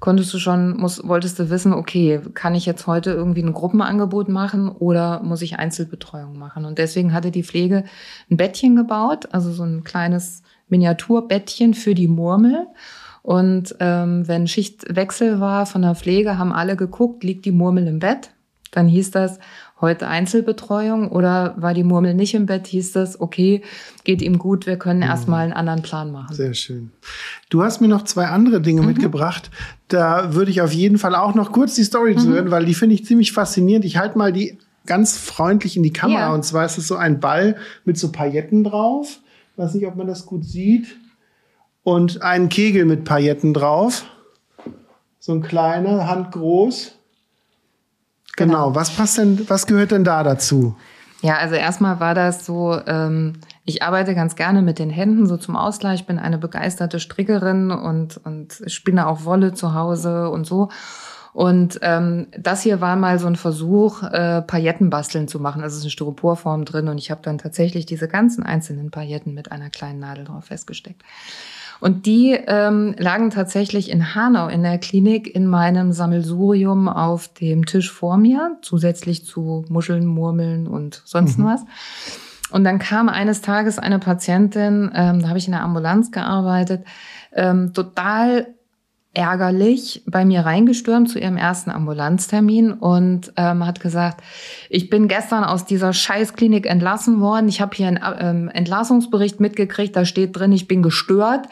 konntest 0.00 0.32
du 0.34 0.38
schon, 0.38 0.76
muss, 0.76 1.06
wolltest 1.06 1.38
du 1.38 1.50
wissen, 1.50 1.72
okay, 1.72 2.20
kann 2.34 2.54
ich 2.54 2.66
jetzt 2.66 2.86
heute 2.86 3.10
irgendwie 3.10 3.42
ein 3.42 3.52
Gruppenangebot 3.52 4.28
machen 4.28 4.68
oder 4.68 5.22
muss 5.22 5.42
ich 5.42 5.58
Einzelbetreuung 5.58 6.38
machen? 6.38 6.64
Und 6.64 6.78
deswegen 6.78 7.12
hatte 7.12 7.30
die 7.30 7.44
Pflege 7.44 7.84
ein 8.30 8.36
Bettchen 8.36 8.76
gebaut, 8.76 9.28
also 9.32 9.52
so 9.52 9.64
ein 9.64 9.84
kleines 9.84 10.42
Miniaturbettchen 10.68 11.74
für 11.74 11.94
die 11.94 12.08
Murmel. 12.08 12.66
Und 13.22 13.74
ähm, 13.80 14.28
wenn 14.28 14.46
Schichtwechsel 14.46 15.40
war 15.40 15.66
von 15.66 15.82
der 15.82 15.94
Pflege, 15.94 16.38
haben 16.38 16.52
alle 16.52 16.76
geguckt, 16.76 17.24
liegt 17.24 17.44
die 17.44 17.52
Murmel 17.52 17.86
im 17.86 17.98
Bett? 17.98 18.30
Dann 18.70 18.88
hieß 18.88 19.10
das, 19.10 19.38
heute 19.80 20.08
Einzelbetreuung 20.08 21.10
oder 21.10 21.54
war 21.58 21.74
die 21.74 21.84
Murmel 21.84 22.14
nicht 22.14 22.34
im 22.34 22.46
Bett, 22.46 22.66
hieß 22.66 22.92
das, 22.92 23.20
okay, 23.20 23.62
geht 24.04 24.22
ihm 24.22 24.38
gut, 24.38 24.66
wir 24.66 24.78
können 24.78 25.00
mhm. 25.00 25.06
erstmal 25.06 25.44
einen 25.44 25.52
anderen 25.52 25.82
Plan 25.82 26.10
machen. 26.10 26.34
Sehr 26.34 26.54
schön. 26.54 26.92
Du 27.50 27.62
hast 27.62 27.80
mir 27.80 27.88
noch 27.88 28.04
zwei 28.04 28.26
andere 28.26 28.60
Dinge 28.60 28.80
mhm. 28.80 28.88
mitgebracht. 28.88 29.50
Da 29.88 30.34
würde 30.34 30.50
ich 30.50 30.62
auf 30.62 30.72
jeden 30.72 30.98
Fall 30.98 31.14
auch 31.14 31.34
noch 31.34 31.52
kurz 31.52 31.74
die 31.74 31.84
Story 31.84 32.14
mhm. 32.14 32.18
zu 32.18 32.28
hören, 32.28 32.50
weil 32.50 32.64
die 32.64 32.74
finde 32.74 32.94
ich 32.94 33.04
ziemlich 33.04 33.32
faszinierend. 33.32 33.84
Ich 33.84 33.98
halte 33.98 34.16
mal 34.16 34.32
die 34.32 34.58
ganz 34.86 35.18
freundlich 35.18 35.76
in 35.76 35.82
die 35.82 35.92
Kamera. 35.92 36.20
Ja. 36.20 36.34
Und 36.34 36.44
zwar 36.44 36.64
ist 36.64 36.78
es 36.78 36.88
so 36.88 36.96
ein 36.96 37.20
Ball 37.20 37.56
mit 37.84 37.98
so 37.98 38.10
Pailletten 38.10 38.64
drauf. 38.64 39.18
Ich 39.52 39.58
weiß 39.58 39.74
nicht, 39.74 39.86
ob 39.86 39.96
man 39.96 40.06
das 40.06 40.24
gut 40.24 40.44
sieht. 40.44 40.96
Und 41.82 42.22
einen 42.22 42.48
Kegel 42.48 42.84
mit 42.84 43.04
Pailletten 43.04 43.52
drauf. 43.52 44.06
So 45.18 45.32
ein 45.32 45.42
kleiner, 45.42 46.08
handgroß. 46.08 46.95
Genau. 48.36 48.52
Genau. 48.52 48.74
Was 48.74 48.90
passt 48.90 49.18
denn, 49.18 49.48
was 49.48 49.66
gehört 49.66 49.90
denn 49.90 50.04
da 50.04 50.22
dazu? 50.22 50.76
Ja, 51.22 51.38
also 51.38 51.54
erstmal 51.54 51.98
war 51.98 52.14
das 52.14 52.44
so, 52.44 52.78
ähm, 52.86 53.34
ich 53.64 53.82
arbeite 53.82 54.14
ganz 54.14 54.36
gerne 54.36 54.62
mit 54.62 54.78
den 54.78 54.90
Händen, 54.90 55.26
so 55.26 55.36
zum 55.36 55.56
Ausgleich. 55.56 56.00
Ich 56.00 56.06
bin 56.06 56.18
eine 56.18 56.38
begeisterte 56.38 57.00
Strickerin 57.00 57.70
und, 57.70 58.18
und 58.18 58.62
spinne 58.66 59.06
auch 59.06 59.24
Wolle 59.24 59.54
zu 59.54 59.74
Hause 59.74 60.30
und 60.30 60.46
so. 60.46 60.68
Und 61.32 61.80
ähm, 61.82 62.28
das 62.38 62.62
hier 62.62 62.80
war 62.80 62.96
mal 62.96 63.18
so 63.18 63.26
ein 63.26 63.36
Versuch, 63.36 64.02
äh, 64.02 64.40
Pailletten 64.40 64.88
basteln 64.88 65.28
zu 65.28 65.38
machen. 65.38 65.62
Also 65.62 65.74
es 65.74 65.78
ist 65.80 65.84
eine 65.84 65.90
Styroporform 65.90 66.64
drin 66.64 66.88
und 66.88 66.96
ich 66.96 67.10
habe 67.10 67.20
dann 67.22 67.38
tatsächlich 67.38 67.84
diese 67.84 68.08
ganzen 68.08 68.42
einzelnen 68.42 68.90
Pailletten 68.90 69.34
mit 69.34 69.52
einer 69.52 69.68
kleinen 69.68 69.98
Nadel 69.98 70.24
drauf 70.24 70.46
festgesteckt. 70.46 71.02
Und 71.80 72.06
die 72.06 72.32
ähm, 72.32 72.94
lagen 72.98 73.30
tatsächlich 73.30 73.90
in 73.90 74.14
Hanau 74.14 74.48
in 74.48 74.62
der 74.62 74.78
Klinik 74.78 75.34
in 75.34 75.46
meinem 75.46 75.92
Sammelsurium 75.92 76.88
auf 76.88 77.28
dem 77.28 77.66
Tisch 77.66 77.90
vor 77.90 78.16
mir, 78.16 78.58
zusätzlich 78.62 79.24
zu 79.24 79.64
Muscheln, 79.68 80.06
Murmeln 80.06 80.66
und 80.66 81.02
sonst 81.04 81.42
was. 81.42 81.64
Und 82.50 82.64
dann 82.64 82.78
kam 82.78 83.08
eines 83.08 83.42
Tages 83.42 83.78
eine 83.78 83.98
Patientin, 83.98 84.90
ähm, 84.94 85.20
da 85.20 85.28
habe 85.28 85.38
ich 85.38 85.46
in 85.46 85.52
der 85.52 85.62
Ambulanz 85.62 86.10
gearbeitet, 86.10 86.84
ähm, 87.32 87.72
total 87.74 88.46
ärgerlich 89.16 90.02
bei 90.06 90.26
mir 90.26 90.42
reingestürmt 90.42 91.08
zu 91.08 91.18
ihrem 91.18 91.38
ersten 91.38 91.70
Ambulanztermin 91.70 92.72
und 92.72 93.32
ähm, 93.36 93.66
hat 93.66 93.80
gesagt, 93.80 94.22
ich 94.68 94.90
bin 94.90 95.08
gestern 95.08 95.42
aus 95.42 95.64
dieser 95.64 95.94
Scheißklinik 95.94 96.66
entlassen 96.66 97.20
worden. 97.20 97.48
Ich 97.48 97.62
habe 97.62 97.74
hier 97.74 97.88
einen 97.88 98.00
ähm, 98.18 98.48
Entlassungsbericht 98.50 99.40
mitgekriegt, 99.40 99.96
da 99.96 100.04
steht 100.04 100.36
drin, 100.36 100.52
ich 100.52 100.68
bin 100.68 100.82
gestört. 100.82 101.46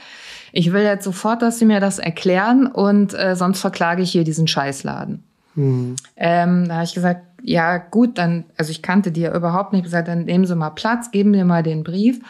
Ich 0.53 0.73
will 0.73 0.83
jetzt 0.83 1.05
sofort, 1.05 1.41
dass 1.41 1.59
Sie 1.59 1.65
mir 1.65 1.81
das 1.81 1.99
erklären 1.99 2.67
und 2.67 3.15
äh, 3.15 3.35
sonst 3.35 3.61
verklage 3.61 4.03
ich 4.03 4.13
hier 4.13 4.25
diesen 4.25 4.47
Scheißladen. 4.47 5.25
Hm. 5.55 5.97
Ähm, 6.17 6.69
da 6.69 6.75
habe 6.75 6.85
ich 6.85 6.95
gesagt, 6.95 7.23
ja 7.43 7.79
gut, 7.79 8.19
dann, 8.19 8.45
also 8.59 8.71
ich 8.71 8.83
kannte 8.83 9.11
die 9.11 9.23
ja 9.23 9.35
überhaupt 9.35 9.73
nicht. 9.73 9.81
Ich 9.81 9.85
gesagt, 9.85 10.09
dann 10.09 10.25
nehmen 10.25 10.47
Sie 10.47 10.55
mal 10.55 10.71
Platz, 10.71 11.11
geben 11.11 11.31
mir 11.31 11.47
mal 11.47 11.63
den 11.63 11.83
Brief. 11.83 12.21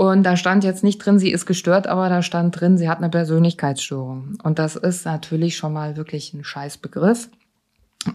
Und 0.00 0.22
da 0.22 0.38
stand 0.38 0.64
jetzt 0.64 0.82
nicht 0.82 0.96
drin, 0.96 1.18
sie 1.18 1.30
ist 1.30 1.44
gestört, 1.44 1.86
aber 1.86 2.08
da 2.08 2.22
stand 2.22 2.58
drin, 2.58 2.78
sie 2.78 2.88
hat 2.88 3.00
eine 3.00 3.10
Persönlichkeitsstörung. 3.10 4.38
Und 4.42 4.58
das 4.58 4.74
ist 4.74 5.04
natürlich 5.04 5.58
schon 5.58 5.74
mal 5.74 5.94
wirklich 5.98 6.32
ein 6.32 6.42
Scheißbegriff. 6.42 7.28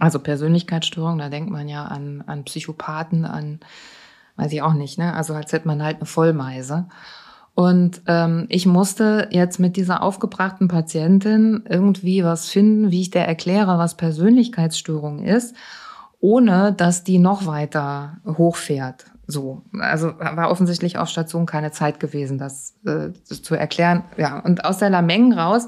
Also 0.00 0.18
Persönlichkeitsstörung, 0.18 1.16
da 1.18 1.28
denkt 1.28 1.48
man 1.48 1.68
ja 1.68 1.84
an, 1.84 2.24
an 2.26 2.42
Psychopathen, 2.42 3.24
an, 3.24 3.60
weiß 4.34 4.52
ich 4.52 4.62
auch 4.62 4.74
nicht, 4.74 4.98
ne? 4.98 5.14
Also 5.14 5.32
als 5.34 5.52
hätte 5.52 5.68
man 5.68 5.80
halt 5.80 5.98
eine 5.98 6.06
Vollmeise. 6.06 6.88
Und 7.54 8.02
ähm, 8.08 8.46
ich 8.48 8.66
musste 8.66 9.28
jetzt 9.30 9.60
mit 9.60 9.76
dieser 9.76 10.02
aufgebrachten 10.02 10.66
Patientin 10.66 11.62
irgendwie 11.68 12.24
was 12.24 12.48
finden, 12.48 12.90
wie 12.90 13.02
ich 13.02 13.10
der 13.10 13.28
erkläre, 13.28 13.78
was 13.78 13.96
Persönlichkeitsstörung 13.96 15.22
ist, 15.22 15.54
ohne 16.18 16.72
dass 16.72 17.04
die 17.04 17.20
noch 17.20 17.46
weiter 17.46 18.16
hochfährt. 18.26 19.04
So, 19.26 19.62
also 19.72 20.18
war 20.18 20.50
offensichtlich 20.50 20.98
auf 20.98 21.08
Station 21.08 21.46
keine 21.46 21.72
Zeit 21.72 21.98
gewesen, 21.98 22.38
das, 22.38 22.74
äh, 22.84 23.12
zu 23.24 23.54
erklären. 23.54 24.04
Ja, 24.16 24.38
und 24.38 24.64
aus 24.64 24.78
der 24.78 24.90
Lameng 24.90 25.32
raus 25.32 25.66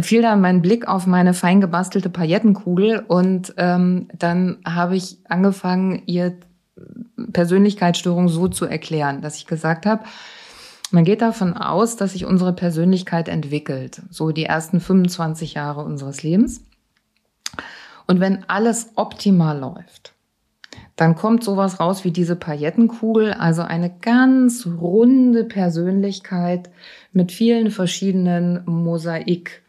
fiel 0.00 0.22
dann 0.22 0.40
mein 0.40 0.62
Blick 0.62 0.88
auf 0.88 1.06
meine 1.06 1.34
fein 1.34 1.60
gebastelte 1.60 2.10
Paillettenkugel 2.10 3.04
und 3.06 3.54
ähm, 3.56 4.08
dann 4.16 4.58
habe 4.64 4.96
ich 4.96 5.18
angefangen, 5.28 6.02
ihr 6.06 6.36
Persönlichkeitsstörung 7.32 8.28
so 8.28 8.48
zu 8.48 8.66
erklären, 8.66 9.20
dass 9.20 9.36
ich 9.36 9.46
gesagt 9.46 9.86
habe, 9.86 10.04
man 10.90 11.04
geht 11.04 11.22
davon 11.22 11.56
aus, 11.56 11.96
dass 11.96 12.12
sich 12.12 12.24
unsere 12.24 12.52
Persönlichkeit 12.52 13.28
entwickelt, 13.28 14.02
so 14.10 14.32
die 14.32 14.44
ersten 14.44 14.80
25 14.80 15.54
Jahre 15.54 15.84
unseres 15.84 16.22
Lebens. 16.22 16.62
Und 18.06 18.18
wenn 18.18 18.48
alles 18.48 18.90
optimal 18.96 19.58
läuft, 19.58 20.14
dann 21.00 21.14
kommt 21.14 21.42
sowas 21.42 21.80
raus 21.80 22.04
wie 22.04 22.10
diese 22.10 22.36
Paillettenkugel, 22.36 23.32
also 23.32 23.62
eine 23.62 23.90
ganz 24.02 24.66
runde 24.66 25.44
Persönlichkeit 25.44 26.68
mit 27.14 27.32
vielen 27.32 27.70
verschiedenen 27.70 28.62
Mosaik. 28.66 29.62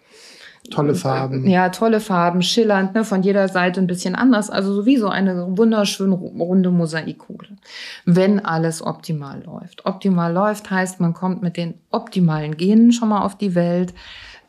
Tolle 0.72 0.94
Farben. 0.94 1.48
Ja, 1.48 1.70
tolle 1.70 2.02
Farben, 2.02 2.42
schillernd, 2.42 2.96
ne, 2.96 3.06
von 3.06 3.24
jeder 3.24 3.48
Seite 3.48 3.80
ein 3.80 3.88
bisschen 3.88 4.14
anders. 4.14 4.50
Also 4.50 4.74
sowieso 4.74 5.08
eine 5.08 5.58
wunderschön 5.58 6.12
runde 6.12 6.70
Mosaikkugel. 6.70 7.56
Wenn 8.04 8.44
alles 8.44 8.86
optimal 8.86 9.42
läuft. 9.46 9.86
Optimal 9.86 10.34
läuft 10.34 10.70
heißt, 10.70 11.00
man 11.00 11.14
kommt 11.14 11.42
mit 11.42 11.56
den 11.56 11.76
optimalen 11.92 12.58
Genen 12.58 12.92
schon 12.92 13.08
mal 13.08 13.24
auf 13.24 13.38
die 13.38 13.56
Welt. 13.56 13.94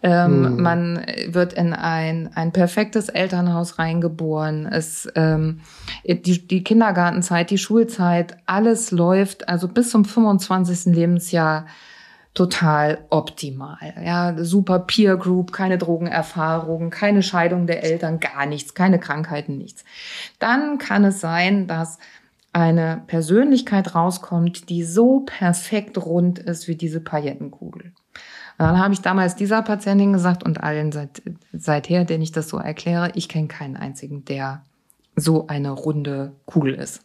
Ähm, 0.03 0.45
Hm. 0.45 0.63
Man 0.63 1.07
wird 1.29 1.53
in 1.53 1.73
ein, 1.73 2.31
ein 2.35 2.53
perfektes 2.53 3.09
Elternhaus 3.09 3.79
reingeboren. 3.79 4.67
Es, 4.67 5.09
ähm, 5.15 5.61
die, 6.05 6.47
die 6.47 6.65
Kindergartenzeit, 6.65 7.51
die 7.51 7.59
Schulzeit, 7.59 8.37
alles 8.47 8.91
läuft 8.91 9.49
also 9.49 9.69
bis 9.69 9.91
zum 9.91 10.05
25. 10.05 10.95
Lebensjahr 10.95 11.67
total 12.35 13.05
optimal. 13.11 13.95
Ja, 14.03 14.35
super 14.43 14.81
Peer 14.81 15.17
Group, 15.17 15.53
keine 15.53 15.79
Drogenerfahrung, 15.79 16.91
keine 16.91 17.23
Scheidung 17.23 17.67
der 17.67 17.85
Eltern, 17.85 18.21
gar 18.21 18.47
nichts, 18.47 18.75
keine 18.75 18.99
Krankheiten, 18.99 19.59
nichts. 19.59 19.85
Dann 20.39 20.79
kann 20.79 21.05
es 21.05 21.21
sein, 21.21 21.67
dass 21.67 21.99
eine 22.53 23.03
Persönlichkeit 23.07 23.95
rauskommt, 23.95 24.69
die 24.69 24.83
so 24.85 25.21
perfekt 25.21 25.99
rund 25.99 26.39
ist 26.39 26.69
wie 26.69 26.77
diese 26.77 27.01
Paillettenkugel. 27.01 27.93
Dann 28.59 28.79
habe 28.79 28.95
ich 28.95 29.01
damals 29.01 29.35
dieser 29.35 29.63
Patientin 29.63 30.13
gesagt 30.13 30.43
und 30.43 30.63
allen 30.63 30.93
seit, 30.93 31.23
seither, 31.53 32.05
denen 32.05 32.23
ich 32.23 32.33
das 32.33 32.49
so 32.49 32.59
erkläre, 32.59 33.11
ich 33.15 33.29
kenne 33.29 33.49
keinen 33.49 33.77
einzigen, 33.77 34.25
der 34.25 34.63
so 35.17 35.47
eine 35.47 35.71
runde 35.71 36.33
Kugel 36.47 36.75
ist 36.75 37.05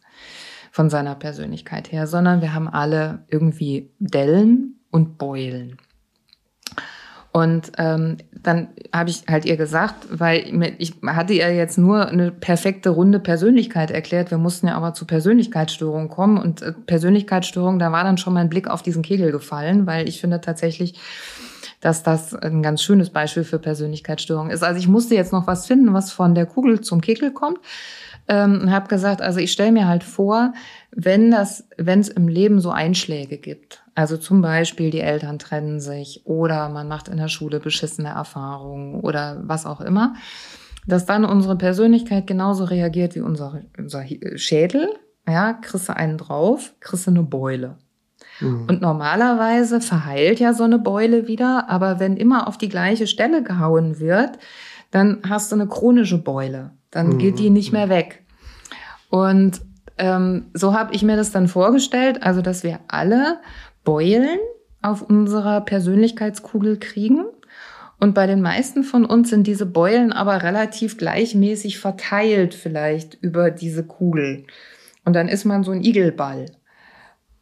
von 0.72 0.90
seiner 0.90 1.16
Persönlichkeit 1.16 1.92
her, 1.92 2.08
sondern 2.08 2.42
wir 2.42 2.54
haben 2.54 2.68
alle 2.68 3.24
irgendwie 3.30 3.90
Dellen 4.00 4.76
und 4.92 5.18
Beulen. 5.18 5.78
Und 7.38 7.74
ähm, 7.78 8.18
dann 8.32 8.70
habe 8.92 9.12
ich 9.12 9.24
halt 9.30 9.46
ihr 9.46 9.58
gesagt, 9.58 10.08
weil 10.10 10.76
ich 10.80 10.96
hatte 11.06 11.34
ihr 11.34 11.54
jetzt 11.54 11.78
nur 11.78 12.08
eine 12.08 12.32
perfekte 12.32 12.90
runde 12.90 13.20
Persönlichkeit 13.20 13.92
erklärt. 13.92 14.32
Wir 14.32 14.40
mussten 14.40 14.66
ja 14.66 14.76
aber 14.76 14.96
zu 14.96 15.06
Persönlichkeitsstörungen 15.06 16.10
kommen 16.10 16.40
und 16.40 16.64
äh, 16.64 16.72
Persönlichkeitsstörung, 16.72 17.78
da 17.78 17.92
war 17.92 18.04
dann 18.04 18.18
schon 18.18 18.34
mein 18.34 18.50
Blick 18.50 18.68
auf 18.68 18.82
diesen 18.82 19.04
Kegel 19.04 19.32
gefallen, 19.32 19.86
weil 19.86 20.10
ich 20.10 20.20
finde 20.20 20.42
tatsächlich, 20.42 21.00
dass 21.80 22.04
das 22.04 22.34
ein 22.34 22.64
ganz 22.64 22.82
schönes 22.82 23.10
Beispiel 23.10 23.44
für 23.44 23.60
Persönlichkeitsstörung 23.60 24.50
ist. 24.50 24.64
Also 24.64 24.80
ich 24.80 24.88
musste 24.88 25.16
jetzt 25.16 25.32
noch 25.32 25.48
was 25.48 25.68
finden, 25.68 25.94
was 25.94 26.12
von 26.12 26.36
der 26.36 26.46
Kugel 26.46 26.82
zum 26.82 27.02
Kegel 27.02 27.32
kommt 27.32 27.60
ähm, 28.28 28.72
habe 28.72 28.88
gesagt, 28.88 29.22
also 29.22 29.40
ich 29.40 29.52
stelle 29.52 29.72
mir 29.72 29.88
halt 29.88 30.04
vor, 30.04 30.54
wenn 30.92 31.32
das, 31.32 31.68
wenn 31.78 32.00
es 32.00 32.10
im 32.10 32.28
Leben 32.28 32.60
so 32.60 32.72
Einschläge 32.72 33.38
gibt, 33.38 33.84
also 33.96 34.18
zum 34.18 34.42
Beispiel 34.42 34.90
die 34.90 35.00
Eltern 35.00 35.40
trennen 35.40 35.80
sich 35.80 36.22
oder 36.26 36.70
man 36.70 36.88
macht 36.88 37.08
in 37.08 37.18
der 37.18 37.30
Schule 37.30 37.60
beschissene 37.60 38.10
Erfahrungen 38.10 39.00
oder 39.00 39.42
was 39.44 39.66
auch 39.66 39.82
immer, 39.82 40.16
dass 40.86 41.06
dann 41.06 41.26
unsere 41.26 41.58
Persönlichkeit 41.58 42.28
genauso 42.28 42.66
reagiert 42.66 43.16
wie 43.16 43.22
unser, 43.22 43.62
unser 43.78 44.06
Schädel. 44.36 44.90
Ja, 45.28 45.54
kriegst 45.54 45.90
du 45.90 45.96
einen 45.96 46.18
drauf, 46.18 46.74
kriegst 46.80 47.08
du 47.08 47.12
eine 47.12 47.24
Beule. 47.24 47.78
Und 48.42 48.82
normalerweise 48.82 49.82
verheilt 49.82 50.40
ja 50.40 50.54
so 50.54 50.64
eine 50.64 50.80
Beule 50.80 51.28
wieder, 51.28 51.70
aber 51.70 52.00
wenn 52.00 52.18
immer 52.18 52.48
auf 52.48 52.58
die 52.58 52.70
gleiche 52.70 53.08
Stelle 53.08 53.44
gehauen 53.44 54.00
wird, 54.00 54.38
dann 54.92 55.22
hast 55.28 55.52
du 55.52 55.56
eine 55.56 55.68
chronische 55.68 56.18
Beule. 56.18 56.72
Dann 56.92 57.18
geht 57.18 57.40
die 57.40 57.50
nicht 57.50 57.74
mehr 57.74 57.90
weg. 57.90 58.24
Und 59.10 59.62
ähm, 59.98 60.46
so 60.54 60.74
habe 60.74 60.94
ich 60.94 61.04
mir 61.04 61.16
das 61.16 61.32
dann 61.32 61.48
vorgestellt, 61.48 62.24
also 62.24 62.42
dass 62.42 62.64
wir 62.64 62.80
alle 62.88 63.40
Beulen 63.84 64.40
auf 64.82 65.02
unserer 65.02 65.62
Persönlichkeitskugel 65.62 66.78
kriegen. 66.78 67.26
Und 68.00 68.14
bei 68.14 68.28
den 68.28 68.42
meisten 68.42 68.84
von 68.84 69.06
uns 69.06 69.30
sind 69.30 69.48
diese 69.48 69.66
Beulen 69.66 70.14
aber 70.14 70.44
relativ 70.44 70.98
gleichmäßig 70.98 71.80
verteilt 71.80 72.54
vielleicht 72.54 73.16
über 73.22 73.50
diese 73.50 73.84
Kugel. 73.84 74.46
Und 75.04 75.14
dann 75.14 75.28
ist 75.28 75.46
man 75.46 75.64
so 75.64 75.72
ein 75.72 75.84
Igelball. 75.84 76.46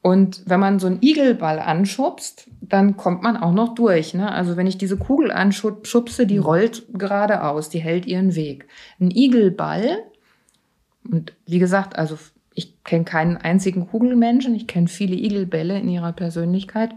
Und 0.06 0.44
wenn 0.45 0.60
man 0.60 0.77
so 0.77 0.86
einen 0.86 1.02
Igelball 1.02 1.57
anschubst, 1.57 2.48
dann 2.61 2.95
kommt 2.95 3.23
man 3.23 3.36
auch 3.36 3.53
noch 3.53 3.73
durch. 3.73 4.14
Ne? 4.14 4.32
Also 4.32 4.56
wenn 4.56 4.68
ich 4.68 4.77
diese 4.77 4.98
Kugel 4.98 5.32
anschubse, 5.32 6.27
die 6.27 6.38
rollt 6.38 6.84
geradeaus, 6.94 7.69
die 7.69 7.80
hält 7.80 8.06
ihren 8.06 8.36
Weg. 8.36 8.68
Ein 8.99 9.10
Igelball, 9.10 10.03
und 11.10 11.34
wie 11.48 11.57
gesagt, 11.57 11.98
also 11.98 12.19
ich 12.53 12.84
kenne 12.84 13.03
keinen 13.03 13.38
einzigen 13.38 13.88
Kugelmenschen, 13.88 14.53
ich 14.53 14.68
kenne 14.68 14.88
viele 14.88 15.15
Igelbälle 15.15 15.80
in 15.80 15.90
ihrer 15.90 16.14
Persönlichkeit, 16.14 16.91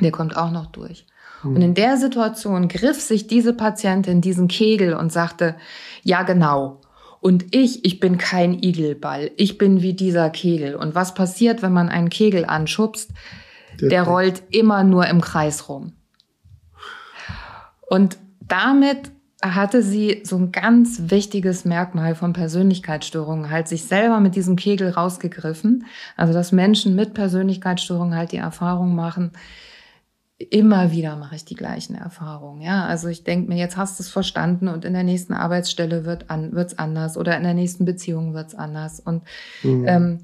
der 0.00 0.10
kommt 0.10 0.34
auch 0.34 0.50
noch 0.50 0.68
durch. 0.68 1.04
Und 1.42 1.60
in 1.60 1.74
der 1.74 1.98
Situation 1.98 2.68
griff 2.68 3.02
sich 3.02 3.26
diese 3.26 3.52
Patientin 3.52 4.22
diesen 4.22 4.48
Kegel 4.48 4.94
und 4.94 5.12
sagte, 5.12 5.56
ja 6.04 6.22
genau. 6.22 6.79
Und 7.20 7.54
ich, 7.54 7.84
ich 7.84 8.00
bin 8.00 8.18
kein 8.18 8.54
Igelball. 8.62 9.30
Ich 9.36 9.58
bin 9.58 9.82
wie 9.82 9.92
dieser 9.92 10.30
Kegel. 10.30 10.74
Und 10.74 10.94
was 10.94 11.14
passiert, 11.14 11.62
wenn 11.62 11.72
man 11.72 11.88
einen 11.88 12.08
Kegel 12.08 12.46
anschubst? 12.46 13.10
Der, 13.80 13.88
der 13.88 14.02
rollt 14.02 14.42
immer 14.50 14.84
nur 14.84 15.06
im 15.06 15.20
Kreis 15.20 15.68
rum. 15.68 15.92
Und 17.88 18.18
damit 18.40 19.12
hatte 19.42 19.82
sie 19.82 20.22
so 20.24 20.36
ein 20.36 20.52
ganz 20.52 21.02
wichtiges 21.06 21.64
Merkmal 21.64 22.14
von 22.14 22.32
Persönlichkeitsstörungen, 22.32 23.50
halt 23.50 23.68
sich 23.68 23.84
selber 23.84 24.20
mit 24.20 24.36
diesem 24.36 24.56
Kegel 24.56 24.90
rausgegriffen. 24.90 25.86
Also, 26.16 26.32
dass 26.32 26.52
Menschen 26.52 26.94
mit 26.94 27.14
Persönlichkeitsstörungen 27.14 28.14
halt 28.14 28.32
die 28.32 28.36
Erfahrung 28.36 28.94
machen, 28.94 29.32
immer 30.48 30.90
wieder 30.90 31.16
mache 31.16 31.36
ich 31.36 31.44
die 31.44 31.54
gleichen 31.54 31.94
Erfahrungen. 31.94 32.62
Ja, 32.62 32.86
also 32.86 33.08
ich 33.08 33.24
denke 33.24 33.48
mir, 33.48 33.58
jetzt 33.58 33.76
hast 33.76 33.98
du 33.98 34.02
es 34.02 34.08
verstanden 34.08 34.68
und 34.68 34.86
in 34.86 34.94
der 34.94 35.04
nächsten 35.04 35.34
Arbeitsstelle 35.34 36.06
wird 36.06 36.30
an, 36.30 36.52
wird's 36.52 36.78
anders 36.78 37.18
oder 37.18 37.36
in 37.36 37.42
der 37.42 37.52
nächsten 37.52 37.84
Beziehung 37.84 38.32
wird's 38.32 38.54
anders. 38.54 39.00
Und 39.00 39.22
mhm. 39.62 39.84
ähm, 39.86 40.18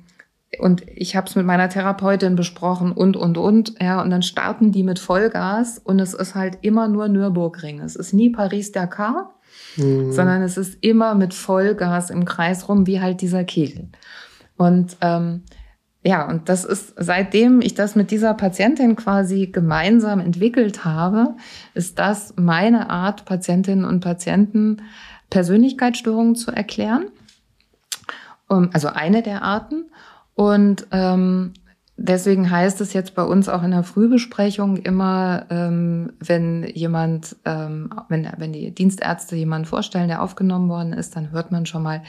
und 0.58 0.88
ich 0.88 1.16
habe 1.16 1.26
es 1.26 1.36
mit 1.36 1.44
meiner 1.44 1.68
Therapeutin 1.68 2.34
besprochen 2.34 2.92
und 2.92 3.16
und 3.16 3.36
und 3.36 3.74
ja 3.80 4.00
und 4.00 4.10
dann 4.10 4.22
starten 4.22 4.72
die 4.72 4.84
mit 4.84 4.98
Vollgas 4.98 5.78
und 5.78 6.00
es 6.00 6.14
ist 6.14 6.34
halt 6.34 6.58
immer 6.62 6.88
nur 6.88 7.08
Nürburgring. 7.08 7.80
Es 7.80 7.94
ist 7.94 8.14
nie 8.14 8.30
Paris 8.30 8.72
Dakar, 8.72 9.34
mhm. 9.76 10.12
sondern 10.12 10.40
es 10.40 10.56
ist 10.56 10.82
immer 10.82 11.14
mit 11.14 11.34
Vollgas 11.34 12.08
im 12.08 12.24
Kreis 12.24 12.68
rum 12.70 12.86
wie 12.86 13.00
halt 13.02 13.20
dieser 13.20 13.44
Kegel. 13.44 13.88
Und 14.56 14.96
ähm, 15.02 15.42
ja, 16.06 16.28
und 16.28 16.48
das 16.48 16.64
ist, 16.64 16.94
seitdem 16.96 17.60
ich 17.60 17.74
das 17.74 17.96
mit 17.96 18.12
dieser 18.12 18.32
Patientin 18.32 18.94
quasi 18.94 19.48
gemeinsam 19.48 20.20
entwickelt 20.20 20.84
habe, 20.84 21.34
ist 21.74 21.98
das 21.98 22.32
meine 22.36 22.90
Art, 22.90 23.24
Patientinnen 23.24 23.84
und 23.84 24.00
Patienten 24.00 24.82
Persönlichkeitsstörungen 25.30 26.36
zu 26.36 26.52
erklären. 26.52 27.06
Also 28.48 28.86
eine 28.86 29.22
der 29.22 29.42
Arten. 29.42 29.86
Und 30.34 30.86
ähm, 30.92 31.54
deswegen 31.96 32.52
heißt 32.52 32.80
es 32.80 32.92
jetzt 32.92 33.16
bei 33.16 33.24
uns 33.24 33.48
auch 33.48 33.64
in 33.64 33.72
der 33.72 33.82
Frühbesprechung 33.82 34.76
immer, 34.76 35.46
ähm, 35.50 36.12
wenn 36.20 36.62
jemand, 36.72 37.34
ähm, 37.44 37.90
wenn, 38.08 38.30
wenn 38.36 38.52
die 38.52 38.72
Dienstärzte 38.72 39.34
jemanden 39.34 39.66
vorstellen, 39.66 40.06
der 40.06 40.22
aufgenommen 40.22 40.68
worden 40.68 40.92
ist, 40.92 41.16
dann 41.16 41.32
hört 41.32 41.50
man 41.50 41.66
schon 41.66 41.82
mal, 41.82 42.02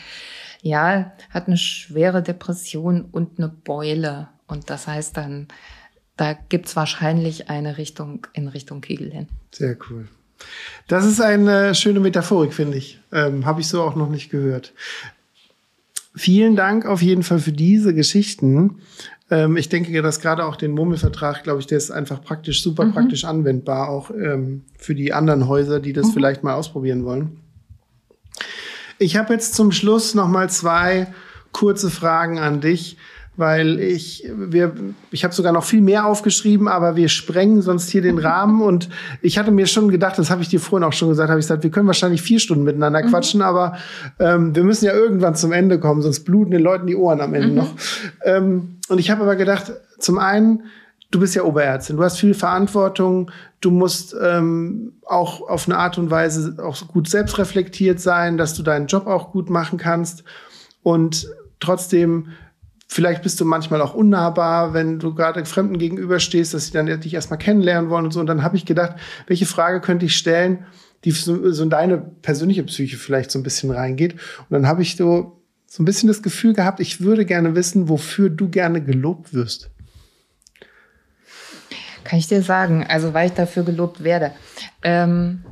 ja, 0.61 1.13
hat 1.29 1.47
eine 1.47 1.57
schwere 1.57 2.21
Depression 2.21 3.05
und 3.11 3.37
eine 3.37 3.49
Beule. 3.49 4.29
Und 4.47 4.69
das 4.69 4.87
heißt 4.87 5.17
dann, 5.17 5.47
da 6.15 6.33
gibt's 6.33 6.75
wahrscheinlich 6.75 7.49
eine 7.49 7.77
Richtung 7.77 8.25
in 8.33 8.47
Richtung 8.47 8.81
Kegel 8.81 9.11
hin. 9.11 9.27
Sehr 9.51 9.77
cool. 9.89 10.07
Das 10.87 11.05
ist 11.05 11.21
eine 11.21 11.75
schöne 11.75 11.99
Metaphorik, 11.99 12.53
finde 12.53 12.77
ich. 12.77 12.99
Ähm, 13.11 13.45
Habe 13.45 13.61
ich 13.61 13.67
so 13.67 13.81
auch 13.81 13.95
noch 13.95 14.09
nicht 14.09 14.29
gehört. 14.29 14.73
Vielen 16.15 16.55
Dank 16.55 16.85
auf 16.85 17.01
jeden 17.01 17.23
Fall 17.23 17.39
für 17.39 17.51
diese 17.51 17.93
Geschichten. 17.93 18.81
Ähm, 19.29 19.57
ich 19.57 19.69
denke, 19.69 20.01
dass 20.01 20.19
gerade 20.19 20.45
auch 20.45 20.55
den 20.55 20.71
Murmelvertrag, 20.71 21.43
glaube 21.43 21.59
ich, 21.59 21.67
der 21.67 21.77
ist 21.77 21.91
einfach 21.91 22.21
praktisch, 22.21 22.63
super 22.63 22.85
mhm. 22.85 22.93
praktisch 22.93 23.25
anwendbar, 23.25 23.89
auch 23.89 24.09
ähm, 24.11 24.63
für 24.77 24.95
die 24.95 25.13
anderen 25.13 25.47
Häuser, 25.47 25.79
die 25.79 25.93
das 25.93 26.07
mhm. 26.07 26.13
vielleicht 26.13 26.43
mal 26.43 26.53
ausprobieren 26.53 27.05
wollen. 27.05 27.37
Ich 28.99 29.17
habe 29.17 29.33
jetzt 29.33 29.55
zum 29.55 29.71
Schluss 29.71 30.15
noch 30.15 30.27
mal 30.27 30.49
zwei 30.49 31.07
kurze 31.51 31.89
Fragen 31.89 32.39
an 32.39 32.61
dich, 32.61 32.97
weil 33.35 33.79
ich 33.79 34.27
wir 34.35 34.73
ich 35.11 35.23
habe 35.23 35.33
sogar 35.33 35.53
noch 35.53 35.63
viel 35.63 35.81
mehr 35.81 36.05
aufgeschrieben, 36.07 36.67
aber 36.67 36.95
wir 36.95 37.07
sprengen 37.07 37.61
sonst 37.61 37.89
hier 37.89 38.01
den 38.01 38.17
Rahmen 38.17 38.61
und 38.61 38.89
ich 39.21 39.37
hatte 39.37 39.51
mir 39.51 39.67
schon 39.67 39.89
gedacht, 39.89 40.17
das 40.17 40.31
habe 40.31 40.41
ich 40.41 40.49
dir 40.49 40.59
vorhin 40.59 40.87
auch 40.87 40.93
schon 40.93 41.09
gesagt, 41.09 41.29
habe 41.29 41.39
ich 41.39 41.45
gesagt, 41.45 41.63
wir 41.63 41.69
können 41.69 41.87
wahrscheinlich 41.87 42.21
vier 42.21 42.39
Stunden 42.39 42.63
miteinander 42.63 43.03
mhm. 43.03 43.09
quatschen, 43.09 43.43
aber 43.43 43.77
ähm, 44.19 44.55
wir 44.55 44.63
müssen 44.63 44.85
ja 44.85 44.93
irgendwann 44.93 45.35
zum 45.35 45.51
Ende 45.51 45.79
kommen, 45.79 46.01
sonst 46.01 46.21
bluten 46.21 46.51
den 46.51 46.61
Leuten 46.61 46.87
die 46.87 46.95
Ohren 46.95 47.21
am 47.21 47.33
Ende 47.35 47.49
mhm. 47.49 47.55
noch. 47.55 47.73
Ähm, 48.23 48.77
und 48.89 48.99
ich 48.99 49.11
habe 49.11 49.21
aber 49.21 49.35
gedacht, 49.35 49.71
zum 49.99 50.17
einen 50.17 50.63
du 51.11 51.19
bist 51.19 51.35
ja 51.35 51.43
Oberärztin, 51.43 51.97
du 51.97 52.03
hast 52.03 52.19
viel 52.19 52.33
Verantwortung, 52.33 53.31
du 53.61 53.71
musst 53.71 54.15
ähm, 54.21 54.93
auch 55.05 55.47
auf 55.47 55.67
eine 55.67 55.77
Art 55.77 55.97
und 55.97 56.11
Weise 56.11 56.57
auch 56.61 56.87
gut 56.87 57.09
selbstreflektiert 57.09 57.99
sein, 57.99 58.37
dass 58.37 58.53
du 58.53 58.63
deinen 58.63 58.87
Job 58.87 59.07
auch 59.07 59.31
gut 59.31 59.49
machen 59.49 59.77
kannst. 59.77 60.23
Und 60.83 61.27
trotzdem, 61.59 62.29
vielleicht 62.87 63.23
bist 63.23 63.39
du 63.39 63.45
manchmal 63.45 63.81
auch 63.81 63.93
unnahbar, 63.93 64.73
wenn 64.73 64.99
du 64.99 65.15
gerade 65.15 65.45
Fremden 65.45 65.77
gegenüberstehst, 65.77 66.53
dass 66.53 66.67
sie 66.67 66.73
dann 66.73 66.87
dich 66.87 67.13
erstmal 67.13 67.39
kennenlernen 67.39 67.89
wollen 67.89 68.05
und 68.05 68.11
so. 68.11 68.19
Und 68.19 68.27
dann 68.27 68.43
habe 68.43 68.57
ich 68.57 68.65
gedacht, 68.65 68.97
welche 69.27 69.45
Frage 69.45 69.81
könnte 69.81 70.05
ich 70.05 70.17
stellen, 70.17 70.65
die 71.03 71.11
so, 71.11 71.51
so 71.51 71.63
in 71.63 71.69
deine 71.69 71.97
persönliche 71.97 72.63
Psyche 72.63 72.97
vielleicht 72.97 73.31
so 73.31 73.39
ein 73.39 73.43
bisschen 73.43 73.71
reingeht. 73.71 74.13
Und 74.13 74.51
dann 74.51 74.67
habe 74.67 74.81
ich 74.81 74.97
so, 74.97 75.41
so 75.67 75.83
ein 75.83 75.85
bisschen 75.85 76.07
das 76.07 76.21
Gefühl 76.21 76.53
gehabt, 76.53 76.79
ich 76.79 77.01
würde 77.01 77.25
gerne 77.25 77.55
wissen, 77.55 77.87
wofür 77.87 78.29
du 78.29 78.49
gerne 78.49 78.81
gelobt 78.83 79.33
wirst. 79.33 79.69
Kann 82.07 82.19
ich 82.19 82.27
dir 82.27 82.41
sagen, 82.41 82.85
also 82.87 83.13
weil 83.13 83.27
ich 83.27 83.33
dafür 83.33 83.63
gelobt 83.63 84.01
werde. 84.01 84.31
Ähm, 84.81 85.43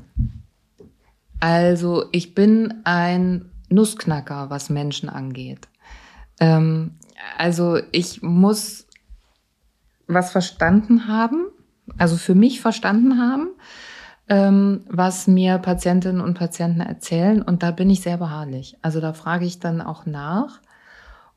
also 1.41 2.05
ich 2.13 2.33
bin 2.33 2.75
ein 2.85 3.51
Nussknacker, 3.67 4.49
was 4.49 4.69
Menschen 4.69 5.09
angeht. 5.09 5.67
Ähm, 6.39 6.91
also 7.37 7.77
ich 7.91 8.21
muss 8.21 8.87
was 10.07 10.31
verstanden 10.31 11.09
haben, 11.09 11.47
also 11.97 12.15
für 12.15 12.35
mich 12.35 12.61
verstanden 12.61 13.19
haben, 13.19 13.49
ähm, 14.29 14.85
was 14.87 15.27
mir 15.27 15.57
Patientinnen 15.57 16.21
und 16.21 16.37
Patienten 16.37 16.79
erzählen. 16.79 17.41
Und 17.41 17.63
da 17.63 17.71
bin 17.71 17.89
ich 17.89 17.99
sehr 17.99 18.15
beharrlich. 18.15 18.77
Also 18.81 19.01
da 19.01 19.11
frage 19.11 19.43
ich 19.43 19.59
dann 19.59 19.81
auch 19.81 20.05
nach. 20.05 20.61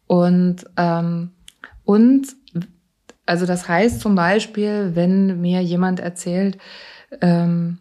Und, 0.07 0.65
ähm, 0.77 1.33
und 1.83 2.29
also 3.29 3.45
das 3.45 3.69
heißt 3.69 4.01
zum 4.01 4.15
Beispiel, 4.15 4.93
wenn 4.95 5.41
mir 5.41 5.63
jemand 5.63 6.01
erzählt, 6.01 6.59
ähm, 7.21 7.79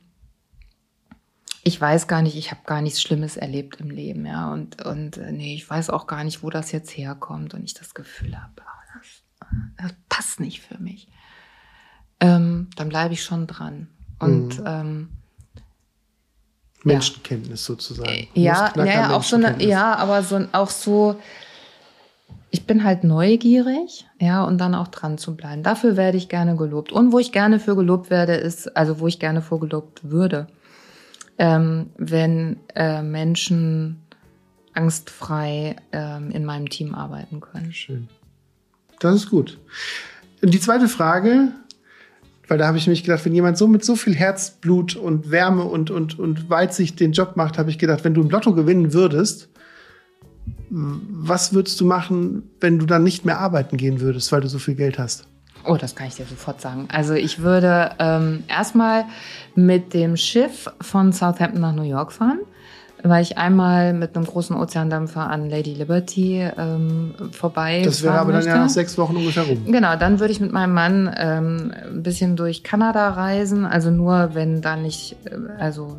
ich 1.64 1.80
weiß 1.80 2.08
gar 2.08 2.22
nicht, 2.22 2.36
ich 2.36 2.52
habe 2.52 2.62
gar 2.66 2.82
nichts 2.82 3.02
Schlimmes 3.02 3.38
erlebt 3.38 3.80
im 3.80 3.90
Leben, 3.90 4.26
ja, 4.26 4.52
und, 4.52 4.86
und 4.86 5.18
äh, 5.18 5.32
nee, 5.32 5.56
ich 5.56 5.70
weiß 5.70 5.90
auch 5.90 6.06
gar 6.06 6.24
nicht, 6.24 6.44
wo 6.44 6.50
das 6.50 6.72
jetzt 6.72 6.92
herkommt 6.98 7.54
und 7.54 7.64
ich 7.64 7.74
das 7.74 7.94
Gefühl 7.94 8.36
habe, 8.36 8.62
ah, 8.62 8.98
das, 8.98 9.50
das, 9.78 9.94
passt 10.10 10.40
nicht 10.40 10.62
für 10.62 10.78
mich, 10.80 11.08
ähm, 12.20 12.70
dann 12.76 12.90
bleibe 12.90 13.14
ich 13.14 13.24
schon 13.24 13.48
dran. 13.48 13.88
Und 14.20 14.60
mhm. 14.60 14.66
ähm, 14.66 15.10
Menschenkenntnis 16.84 17.62
ja. 17.62 17.74
sozusagen. 17.74 18.10
Äh, 18.10 18.28
ja, 18.34 18.74
ja, 18.84 19.16
auch 19.16 19.24
so 19.24 19.36
eine, 19.38 19.64
ja, 19.64 19.96
aber 19.96 20.24
so 20.24 20.46
auch 20.52 20.70
so, 20.70 21.22
ich 22.50 22.66
bin 22.66 22.84
halt 22.84 23.04
neugierig, 23.04 24.08
ja, 24.20 24.44
und 24.44 24.58
dann 24.60 24.74
auch 24.74 24.88
dran 24.88 25.18
zu 25.18 25.36
bleiben. 25.36 25.64
Dafür 25.64 25.98
werde 25.98 26.18
ich 26.18 26.30
gerne 26.30 26.56
gelobt. 26.56 26.92
Und 26.92 27.12
wo 27.12 27.20
ich 27.20 27.32
gerne 27.32 27.60
für 27.60 27.76
gelobt 27.76 28.10
werde, 28.10 28.36
ist, 28.36 28.76
also 28.78 29.00
wo 29.00 29.08
ich 29.08 29.20
gerne 29.20 29.42
vorgelobt 29.42 30.10
würde, 30.10 30.48
ähm, 31.38 31.88
wenn 31.98 32.58
äh, 32.76 33.02
Menschen 33.02 34.02
angstfrei 34.74 35.76
ähm, 35.92 36.32
in 36.32 36.46
meinem 36.46 36.70
Team 36.70 36.96
arbeiten 36.96 37.42
können. 37.42 37.74
Schön. 37.74 38.08
Das 39.00 39.16
ist 39.16 39.30
gut. 39.30 39.60
Und 40.42 40.54
die 40.54 40.60
zweite 40.60 40.88
Frage, 40.88 41.52
weil 42.48 42.58
da 42.58 42.68
habe 42.68 42.78
ich 42.78 42.88
mich 42.88 43.04
gedacht, 43.04 43.26
wenn 43.26 43.34
jemand 43.34 43.58
so 43.58 43.68
mit 43.68 43.84
so 43.84 43.96
viel 43.96 44.16
Herzblut 44.16 44.96
und 44.96 45.32
Wärme 45.32 45.64
und, 45.64 45.92
und, 45.92 46.18
und 46.18 46.50
Weitsicht 46.50 47.00
den 47.00 47.12
Job 47.12 47.36
macht, 47.36 47.58
habe 47.58 47.70
ich 47.70 47.78
gedacht, 47.78 48.04
wenn 48.04 48.14
du 48.14 48.22
im 48.22 48.30
Lotto 48.30 48.54
gewinnen 48.54 48.94
würdest, 48.94 49.50
was 50.70 51.54
würdest 51.54 51.80
du 51.80 51.86
machen, 51.86 52.44
wenn 52.60 52.80
du 52.80 52.86
dann 52.86 53.04
nicht 53.04 53.26
mehr 53.26 53.40
arbeiten 53.40 53.78
gehen 53.78 54.02
würdest, 54.02 54.32
weil 54.32 54.42
du 54.42 54.48
so 54.48 54.60
viel 54.60 54.76
Geld 54.76 55.00
hast? 55.00 55.28
Oh, 55.66 55.76
das 55.76 55.96
kann 55.96 56.08
ich 56.08 56.16
dir 56.16 56.26
sofort 56.26 56.62
sagen. 56.62 56.88
Also 56.92 57.14
ich 57.14 57.40
würde 57.40 57.92
ähm, 58.00 58.44
erstmal 58.48 59.06
mit 59.56 59.94
dem 59.94 60.16
Schiff 60.16 60.70
von 60.82 61.12
Southampton 61.12 61.62
nach 61.62 61.74
New 61.74 61.84
York 61.84 62.14
fahren, 62.14 62.40
weil 63.04 63.22
ich 63.22 63.38
einmal 63.38 63.94
mit 63.94 64.16
einem 64.16 64.26
großen 64.26 64.56
Ozeandampfer 64.56 65.30
an 65.30 65.50
Lady 65.50 65.74
Liberty 65.74 66.48
ähm, 66.58 67.14
vorbei. 67.32 67.82
Das 67.84 68.02
wäre 68.02 68.20
aber 68.20 68.32
möchte. 68.32 68.50
dann 68.50 68.58
ja 68.58 68.64
nach 68.64 68.70
sechs 68.70 68.98
Wochen 68.98 69.18
ungefähr 69.18 69.44
rum. 69.44 69.66
Genau, 69.66 69.96
dann 69.98 70.20
würde 70.20 70.32
ich 70.32 70.40
mit 70.40 70.54
meinem 70.54 70.74
Mann 70.74 71.14
ähm, 71.18 71.74
ein 71.86 72.04
bisschen 72.04 72.38
durch 72.38 72.64
Kanada 72.64 73.10
reisen. 73.10 73.66
Also 73.66 73.92
nur, 73.92 74.30
wenn 74.34 74.62
da 74.62 74.78
nicht, 74.78 75.18
äh, 75.26 75.36
also 75.60 75.98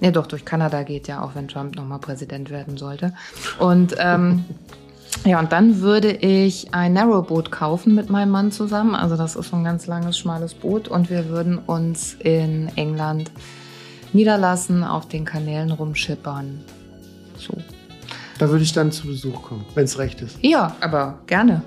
Nee, 0.00 0.10
doch, 0.10 0.26
durch 0.26 0.44
Kanada 0.44 0.82
geht 0.82 1.08
ja 1.08 1.22
auch, 1.22 1.34
wenn 1.34 1.48
Trump 1.48 1.76
nochmal 1.76 1.98
Präsident 1.98 2.50
werden 2.50 2.76
sollte. 2.76 3.12
Und 3.58 3.94
ähm, 3.98 4.44
ja, 5.24 5.38
und 5.38 5.52
dann 5.52 5.80
würde 5.80 6.10
ich 6.10 6.72
ein 6.72 6.94
Narrowboot 6.94 7.50
kaufen 7.50 7.94
mit 7.94 8.08
meinem 8.10 8.30
Mann 8.30 8.50
zusammen. 8.50 8.94
Also 8.94 9.16
das 9.16 9.36
ist 9.36 9.50
so 9.50 9.56
ein 9.56 9.64
ganz 9.64 9.86
langes, 9.86 10.18
schmales 10.18 10.54
Boot. 10.54 10.88
Und 10.88 11.10
wir 11.10 11.28
würden 11.28 11.58
uns 11.58 12.14
in 12.14 12.70
England 12.76 13.30
niederlassen, 14.12 14.84
auf 14.84 15.06
den 15.06 15.24
Kanälen 15.24 15.70
rumschippern. 15.70 16.60
So. 17.36 17.54
Da 18.40 18.48
würde 18.48 18.64
ich 18.64 18.72
dann 18.72 18.90
zu 18.90 19.06
Besuch 19.06 19.42
kommen, 19.42 19.66
wenn 19.74 19.84
es 19.84 19.98
recht 19.98 20.22
ist. 20.22 20.38
Ja, 20.40 20.74
aber 20.80 21.18
gerne. 21.26 21.60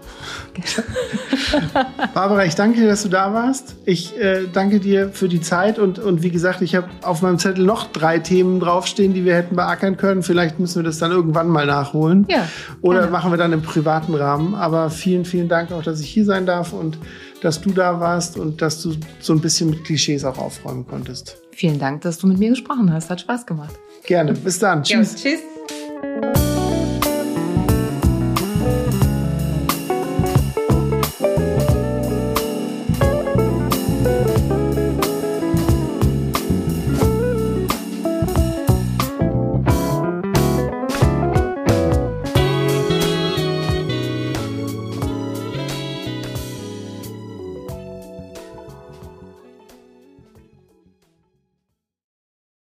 Barbara, 2.15 2.45
ich 2.45 2.55
danke 2.55 2.79
dir, 2.79 2.87
dass 2.87 3.03
du 3.03 3.09
da 3.09 3.31
warst. 3.31 3.75
Ich 3.85 4.19
äh, 4.19 4.47
danke 4.51 4.79
dir 4.79 5.09
für 5.09 5.29
die 5.29 5.39
Zeit 5.39 5.77
und, 5.77 5.99
und 5.99 6.23
wie 6.23 6.31
gesagt, 6.31 6.63
ich 6.63 6.73
habe 6.73 6.89
auf 7.03 7.21
meinem 7.21 7.37
Zettel 7.37 7.63
noch 7.63 7.91
drei 7.91 8.17
Themen 8.17 8.59
draufstehen, 8.59 9.13
die 9.13 9.23
wir 9.23 9.35
hätten 9.35 9.55
beackern 9.55 9.97
können. 9.97 10.23
Vielleicht 10.23 10.57
müssen 10.57 10.77
wir 10.77 10.83
das 10.83 10.97
dann 10.97 11.11
irgendwann 11.11 11.47
mal 11.47 11.67
nachholen. 11.67 12.25
Ja, 12.27 12.47
Oder 12.81 13.01
gerne. 13.01 13.11
machen 13.11 13.31
wir 13.31 13.37
dann 13.37 13.53
im 13.53 13.61
privaten 13.61 14.15
Rahmen. 14.15 14.55
Aber 14.55 14.89
vielen, 14.89 15.25
vielen 15.25 15.49
Dank 15.49 15.71
auch, 15.71 15.83
dass 15.83 15.99
ich 15.99 16.09
hier 16.09 16.25
sein 16.25 16.47
darf 16.47 16.73
und 16.73 16.97
dass 17.43 17.61
du 17.61 17.69
da 17.69 17.99
warst 17.99 18.35
und 18.35 18.63
dass 18.63 18.81
du 18.81 18.95
so 19.19 19.33
ein 19.33 19.41
bisschen 19.41 19.69
mit 19.69 19.83
Klischees 19.83 20.25
auch 20.25 20.39
aufräumen 20.39 20.87
konntest. 20.87 21.37
Vielen 21.51 21.77
Dank, 21.77 22.01
dass 22.01 22.17
du 22.17 22.25
mit 22.25 22.39
mir 22.39 22.49
gesprochen 22.49 22.91
hast. 22.91 23.11
Hat 23.11 23.21
Spaß 23.21 23.45
gemacht. 23.45 23.75
Gerne. 24.07 24.33
Bis 24.33 24.57
dann. 24.57 24.81
Tschüss. 24.81 25.23
Ja, 25.23 25.29
tschüss. 25.29 26.52